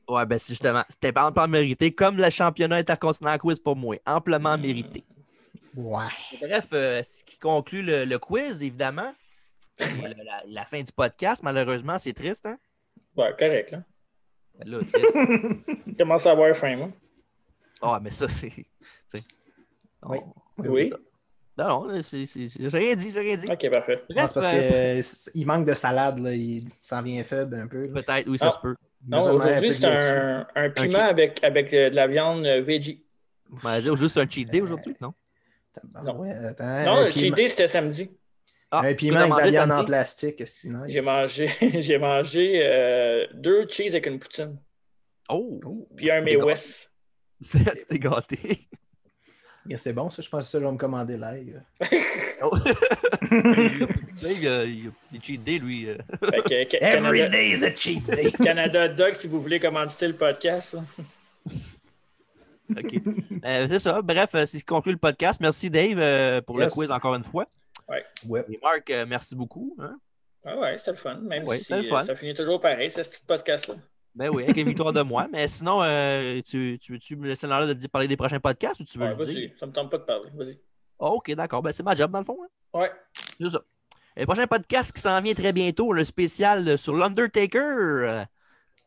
Ouais, 0.07 0.25
ben, 0.25 0.37
c'est 0.37 0.53
justement, 0.53 0.83
c'était 0.89 1.17
amplement 1.17 1.47
mérité, 1.47 1.93
comme 1.93 2.17
le 2.17 2.29
championnat 2.29 2.77
Intercontinental 2.77 3.39
Quiz 3.39 3.59
pour 3.59 3.75
moi. 3.75 3.95
Amplement 4.05 4.57
mérité. 4.57 5.03
Ouais. 5.75 6.03
Bref, 6.41 6.67
euh, 6.73 7.01
ce 7.03 7.23
qui 7.23 7.37
conclut 7.39 7.81
le, 7.81 8.03
le 8.05 8.19
quiz, 8.19 8.61
évidemment. 8.61 9.13
La, 9.79 10.09
la- 10.09 10.43
la 10.45 10.65
fin 10.65 10.81
du 10.83 10.91
podcast, 10.91 11.41
malheureusement, 11.43 11.97
c'est 11.97 12.13
triste, 12.13 12.45
hein? 12.45 12.57
Ouais, 13.15 13.33
correct, 13.39 13.71
là. 13.71 13.83
Ben 14.59 14.69
là, 14.69 14.79
triste. 14.93 15.17
Commence 15.97 16.27
à 16.27 16.31
avoir 16.31 16.53
faim, 16.55 16.75
moi. 16.75 16.89
Ah, 17.81 17.99
mais 18.03 18.11
ça, 18.11 18.27
c'est. 18.27 18.51
Oui. 20.03 20.19
On- 20.57 20.63
Oui. 20.67 20.91
C'est. 21.57 21.63
Non, 21.63 21.87
non, 21.87 22.01
c'est- 22.01 22.25
c'est- 22.25 22.49
j'ai 22.59 22.77
rien 22.77 22.95
dit, 22.95 23.11
j'ai 23.13 23.19
rien 23.19 23.35
dit. 23.35 23.47
Ok, 23.51 23.69
parfait. 23.71 24.03
Non, 24.09 24.15
Bref, 24.15 24.27
c'est 24.27 24.33
parce 24.33 24.47
euh, 24.53 25.31
qu'il 25.33 25.45
manque 25.47 25.65
de 25.67 25.73
salade, 25.73 26.19
là. 26.19 26.33
Il 26.33 26.67
s'en 26.81 27.01
vient 27.01 27.23
faible 27.23 27.55
un 27.55 27.67
peu. 27.67 27.89
peut-être, 27.89 28.27
oui, 28.27 28.37
ça 28.37 28.47
Ah. 28.47 28.51
se 28.51 28.59
peut. 28.59 28.75
Non, 29.07 29.17
aujourd'hui, 29.33 29.73
c'est 29.73 29.85
un, 29.85 30.47
un 30.55 30.69
piment 30.69 30.99
avec, 30.99 31.43
avec 31.43 31.73
euh, 31.73 31.89
de 31.89 31.95
la 31.95 32.07
viande 32.07 32.45
euh, 32.45 32.61
veggie. 32.61 33.03
Dire 33.81 33.95
juste 33.95 34.17
un 34.17 34.27
cheat 34.29 34.49
day 34.49 34.61
aujourd'hui, 34.61 34.95
non? 35.01 35.11
Non. 36.03 36.19
ouais, 36.19 36.31
attends, 36.31 36.83
non, 36.85 37.03
le 37.05 37.09
cheat 37.11 37.33
day, 37.33 37.47
c'était 37.47 37.67
samedi. 37.67 38.09
Ah, 38.73 38.81
Un 38.85 38.93
piment 38.93 39.19
avec 39.19 39.33
de 39.33 39.39
la 39.39 39.65
viande 39.65 39.71
en 39.71 39.83
plastique, 39.85 40.43
c'est 40.47 40.69
nice. 40.69 40.83
J'ai 40.87 41.01
mangé, 41.01 41.49
j'ai 41.81 41.97
mangé 41.97 42.61
euh, 42.63 43.25
deux 43.33 43.67
cheese 43.67 43.89
avec 43.89 44.05
une 44.05 44.19
poutine. 44.19 44.57
Oh! 45.29 45.59
Oh, 45.65 45.87
Puis 45.97 46.09
un 46.11 46.19
C'est 46.19 46.25
May. 46.25 46.35
West. 46.37 46.91
C'était 47.41 47.63
c'était 47.79 47.99
gâté. 47.99 48.69
Yeah, 49.67 49.77
c'est 49.77 49.93
bon, 49.93 50.09
ça. 50.09 50.21
Je 50.21 50.29
pense 50.29 50.45
que 50.45 50.49
ça, 50.51 50.59
je 50.59 50.65
vais 50.65 50.71
me 50.71 50.77
commander 50.77 51.17
live. 51.17 51.61
Oh. 52.43 52.49
Là, 53.29 54.31
il 54.31 54.47
a, 54.47 54.63
il 54.65 54.87
a 54.87 55.21
cheat 55.21 55.43
day, 55.43 55.59
lui. 55.59 55.87
euh. 55.87 55.95
Every 56.23 56.67
Canada, 56.79 57.29
day 57.29 57.49
is 57.51 57.63
a 57.63 57.75
cheat 57.75 58.03
day. 58.07 58.31
Canada 58.43 58.87
Dog, 58.87 59.13
si 59.13 59.27
vous 59.27 59.39
voulez 59.39 59.59
commanditer 59.59 60.07
le 60.07 60.15
podcast. 60.15 60.73
là. 60.73 60.81
OK. 62.79 62.93
Euh, 63.45 63.67
c'est 63.69 63.79
ça. 63.79 64.01
Bref, 64.01 64.29
euh, 64.33 64.39
c'est 64.47 64.57
ce 64.57 64.57
qui 64.57 64.63
conclut 64.65 64.93
le 64.93 64.97
podcast. 64.97 65.39
Merci, 65.39 65.69
Dave, 65.69 65.99
euh, 65.99 66.41
pour 66.41 66.59
Yes. 66.59 66.71
le 66.71 66.75
quiz 66.79 66.91
encore 66.91 67.13
une 67.13 67.23
fois. 67.25 67.45
Ouais. 67.87 68.43
Et 68.49 68.59
Marc, 68.63 68.89
euh, 68.89 69.05
merci 69.07 69.35
beaucoup. 69.35 69.75
hein. 69.79 69.97
Ah 70.43 70.57
ouais, 70.57 70.77
c'est 70.79 70.91
le 70.91 70.97
fun. 70.97 71.19
Même 71.21 71.43
Ouais, 71.45 71.59
si 71.59 71.65
c'est 71.65 71.77
le 71.77 71.83
fun. 71.83 72.03
ça 72.03 72.15
finit 72.15 72.33
toujours 72.33 72.59
pareil, 72.59 72.89
ce 72.89 73.01
petit 73.01 73.21
podcast-là. 73.27 73.75
Ben 74.13 74.29
oui, 74.29 74.43
avec 74.43 74.57
une 74.57 74.67
victoire 74.67 74.91
de 74.93 75.01
moi. 75.01 75.27
Mais 75.31 75.47
sinon, 75.47 75.81
euh, 75.81 76.41
tu, 76.45 76.77
tu 76.81 76.93
veux-tu 76.93 77.15
me 77.15 77.27
laisser 77.27 77.47
l'honneur 77.47 77.67
de 77.67 77.73
dire- 77.73 77.89
parler 77.89 78.07
des 78.07 78.17
prochains 78.17 78.39
podcasts 78.39 78.79
ou 78.81 78.83
tu 78.83 78.97
veux 78.97 79.05
Ouais, 79.05 79.15
le 79.15 79.25
dire? 79.25 79.49
vas-y, 79.49 79.59
ça 79.59 79.65
me 79.65 79.71
tente 79.71 79.89
pas 79.89 79.97
de 79.97 80.03
parler. 80.03 80.29
Vas-y. 80.33 80.59
OK, 80.99 81.31
d'accord. 81.33 81.61
Ben, 81.61 81.71
c'est 81.71 81.83
ma 81.83 81.95
job, 81.95 82.11
dans 82.11 82.19
le 82.19 82.25
fond. 82.25 82.37
hein. 82.43 82.79
Ouais. 82.79 82.91
C'est 83.13 83.49
ça. 83.49 83.61
Et 84.17 84.21
le 84.21 84.25
prochain 84.25 84.45
podcast 84.47 84.91
qui 84.93 85.01
s'en 85.01 85.19
vient 85.21 85.33
très 85.33 85.53
bientôt, 85.53 85.93
le 85.93 86.03
spécial 86.03 86.77
sur 86.77 86.93
l'Undertaker. 86.95 87.57
euh, 87.59 88.23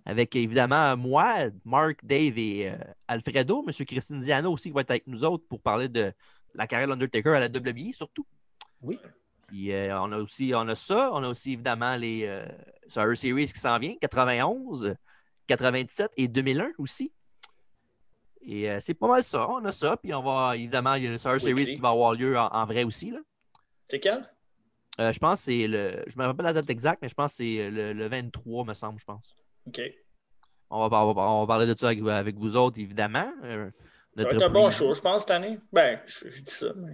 avec 0.07 0.37
évidemment 0.37 0.99
moi, 0.99 1.35
Mark, 1.65 2.01
Dave 2.05 2.37
et 2.37 2.69
euh, 2.69 2.77
Alfredo, 3.09 3.65
M. 3.67 3.87
Christine 3.87 4.21
Diano 4.21 4.53
aussi 4.53 4.69
qui 4.69 4.75
va 4.75 4.83
être 4.83 4.91
avec 4.91 5.07
nous 5.07 5.25
autres 5.25 5.45
pour 5.49 5.63
parler 5.63 5.89
de 5.89 6.13
la 6.55 6.67
carrière 6.67 6.89
de 6.89 6.93
l'Undertaker 6.93 7.31
à 7.31 7.41
la 7.41 7.47
WWE 7.49 7.95
surtout. 7.95 8.27
Oui. 8.83 8.99
Puis 9.49 9.73
euh, 9.73 9.99
on 10.03 10.13
a 10.13 10.19
aussi 10.19 10.53
on 10.55 10.69
a 10.69 10.75
ça, 10.75 11.11
on 11.15 11.25
a 11.25 11.29
aussi 11.29 11.53
évidemment 11.55 11.97
les 11.97 12.27
euh, 12.27 12.45
Survivor 12.87 13.17
Series 13.17 13.47
qui 13.47 13.59
s'en 13.59 13.79
vient, 13.79 13.95
91, 13.99 14.95
97 15.47 16.11
et 16.17 16.29
2001 16.29 16.73
aussi. 16.79 17.13
Et 18.47 18.71
euh, 18.71 18.79
c'est 18.81 18.95
pas 18.95 19.09
mal 19.09 19.23
ça, 19.23 19.49
on 19.49 19.65
a 19.65 19.73
ça, 19.73 19.97
puis 19.97 20.13
on 20.13 20.23
va 20.23 20.55
évidemment 20.57 20.95
il 20.95 21.05
y 21.05 21.07
a 21.07 21.11
le 21.11 21.15
Oui, 21.15 21.41
Series 21.41 21.53
oui. 21.55 21.65
qui 21.73 21.81
va 21.81 21.91
avoir 21.91 22.13
lieu 22.13 22.39
en, 22.39 22.47
en 22.49 22.67
vrai 22.67 22.85
aussi. 22.85 23.13
C'est 23.89 24.01
quand? 24.01 24.21
Euh, 25.01 25.13
je 25.13 25.19
pense 25.19 25.41
que 25.41 25.45
c'est 25.47 25.67
le. 25.67 26.05
Je 26.07 26.17
me 26.19 26.25
rappelle 26.27 26.45
la 26.45 26.53
date 26.53 26.69
exacte, 26.71 27.01
mais 27.03 27.09
je 27.09 27.15
pense 27.15 27.33
que 27.33 27.37
c'est 27.39 27.71
le, 27.71 27.93
le 27.95 28.07
23, 28.07 28.65
me 28.65 28.75
semble, 28.75 28.99
je 29.01 29.05
pense. 29.05 29.37
OK. 29.67 29.81
On 30.71 30.87
va, 30.89 31.05
on 31.05 31.13
va- 31.13 31.23
on 31.23 31.41
va 31.41 31.47
parler 31.47 31.67
de 31.67 31.79
ça 31.79 31.89
avec, 31.89 32.01
avec 32.07 32.37
vous 32.37 32.57
autres, 32.57 32.79
évidemment. 32.79 33.33
Euh, 33.45 33.71
Ça 34.17 34.23
va 34.25 34.33
notre 34.33 34.37
être 34.45 34.51
un 34.51 34.53
bon 34.53 34.71
show, 34.71 34.93
je 34.95 35.01
pense, 35.01 35.23
cette 35.23 35.31
année. 35.31 35.59
Ben, 35.73 36.01
je, 36.07 36.29
je 36.31 36.43
dis 36.43 36.53
ça, 36.53 36.67
mais. 36.77 36.93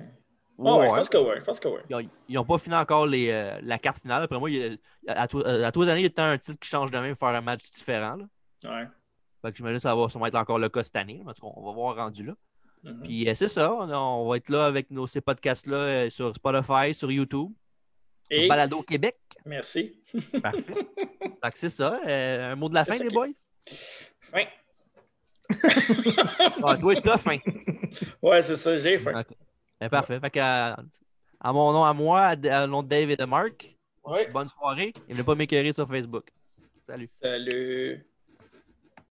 Ouais, 0.56 0.70
Ah 0.70 0.76
ouais, 0.76 0.80
ouais. 0.82 0.88
je 0.90 0.94
pense 0.96 1.08
que 1.08 1.18
ouais. 1.18 1.36
Je 1.38 1.44
pense 1.44 1.60
que 1.60 1.68
ouais. 1.68 2.08
Ils 2.28 2.34
n'ont 2.34 2.44
pas 2.44 2.58
fini 2.58 2.74
encore 2.76 3.06
les, 3.06 3.30
euh, 3.30 3.58
la 3.62 3.78
carte 3.78 4.00
finale. 4.00 4.22
Après 4.22 4.38
moi, 4.38 4.50
il 4.50 4.78
à, 5.08 5.26
tous- 5.26 5.40
euh, 5.42 5.64
à 5.64 5.72
tous 5.72 5.82
les 5.82 5.88
années, 5.90 6.02
il 6.04 6.12
y 6.16 6.20
a 6.20 6.24
un 6.24 6.38
titre 6.38 6.58
qui 6.60 6.68
change 6.68 6.90
de 6.90 6.98
même, 6.98 7.16
faire 7.16 7.28
un 7.28 7.40
match 7.40 7.70
différent. 7.70 8.16
Là. 8.16 8.24
Ouais. 8.64 8.86
Fait 9.42 9.52
que 9.52 9.58
je 9.58 9.62
me 9.64 9.70
dis 9.70 9.76
que 9.76 9.82
ça 9.82 9.94
va 9.94 10.08
sûrement 10.08 10.26
être 10.26 10.34
encore 10.36 10.58
le 10.58 10.68
cas 10.68 10.82
cette 10.82 10.96
année. 10.96 11.22
En 11.26 11.32
tout 11.32 11.42
cas, 11.46 11.52
on 11.56 11.64
va 11.66 11.72
voir 11.72 11.96
rendu 11.96 12.24
là. 12.24 12.34
Mhm. 12.82 13.02
Puis 13.02 13.28
euh, 13.28 13.34
c'est 13.34 13.48
ça, 13.48 13.72
on, 13.72 13.90
on 13.92 14.28
va 14.28 14.36
être 14.36 14.48
là 14.48 14.66
avec 14.66 14.90
nos, 14.90 15.06
ces 15.06 15.20
podcasts-là 15.20 15.76
euh, 15.76 16.10
sur 16.10 16.34
Spotify, 16.34 16.94
sur 16.94 17.10
YouTube, 17.10 17.50
sur 18.30 18.48
Balado 18.48 18.82
Québec. 18.82 19.16
merci. 19.44 20.00
Parfait. 20.42 20.62
fait 21.42 21.50
que 21.50 21.58
c'est 21.58 21.68
ça. 21.68 22.00
Euh, 22.06 22.52
un 22.52 22.56
mot 22.56 22.68
de 22.68 22.74
la 22.74 22.84
fin, 22.84 22.96
les 22.96 23.08
boys? 23.10 23.28
Fin. 24.20 24.44
Ah, 26.62 26.76
toi, 26.76 26.92
être 26.92 27.02
tough, 27.02 27.26
hein? 27.32 27.38
Ouais, 28.22 28.40
c'est 28.42 28.56
ça, 28.56 28.76
j'ai 28.76 28.98
faim. 28.98 29.20
Ok. 29.20 29.36
Ben, 29.80 29.88
parfait. 29.88 30.20
Fait 30.20 30.30
que, 30.30 30.38
à, 30.38 30.76
à 31.40 31.52
mon 31.52 31.72
nom 31.72 31.84
à 31.84 31.92
moi, 31.92 32.20
à, 32.20 32.30
à 32.62 32.66
nom 32.66 32.82
de 32.82 32.88
Dave 32.88 33.10
et 33.10 33.16
de 33.16 33.24
Marc, 33.24 33.76
Ouais. 34.04 34.28
bonne 34.30 34.48
soirée. 34.48 34.92
Et 35.08 35.14
ne 35.14 35.22
pas 35.22 35.34
m'écœurer 35.34 35.72
sur 35.72 35.88
Facebook. 35.88 36.28
Salut. 36.86 37.10
Salut. 37.20 38.06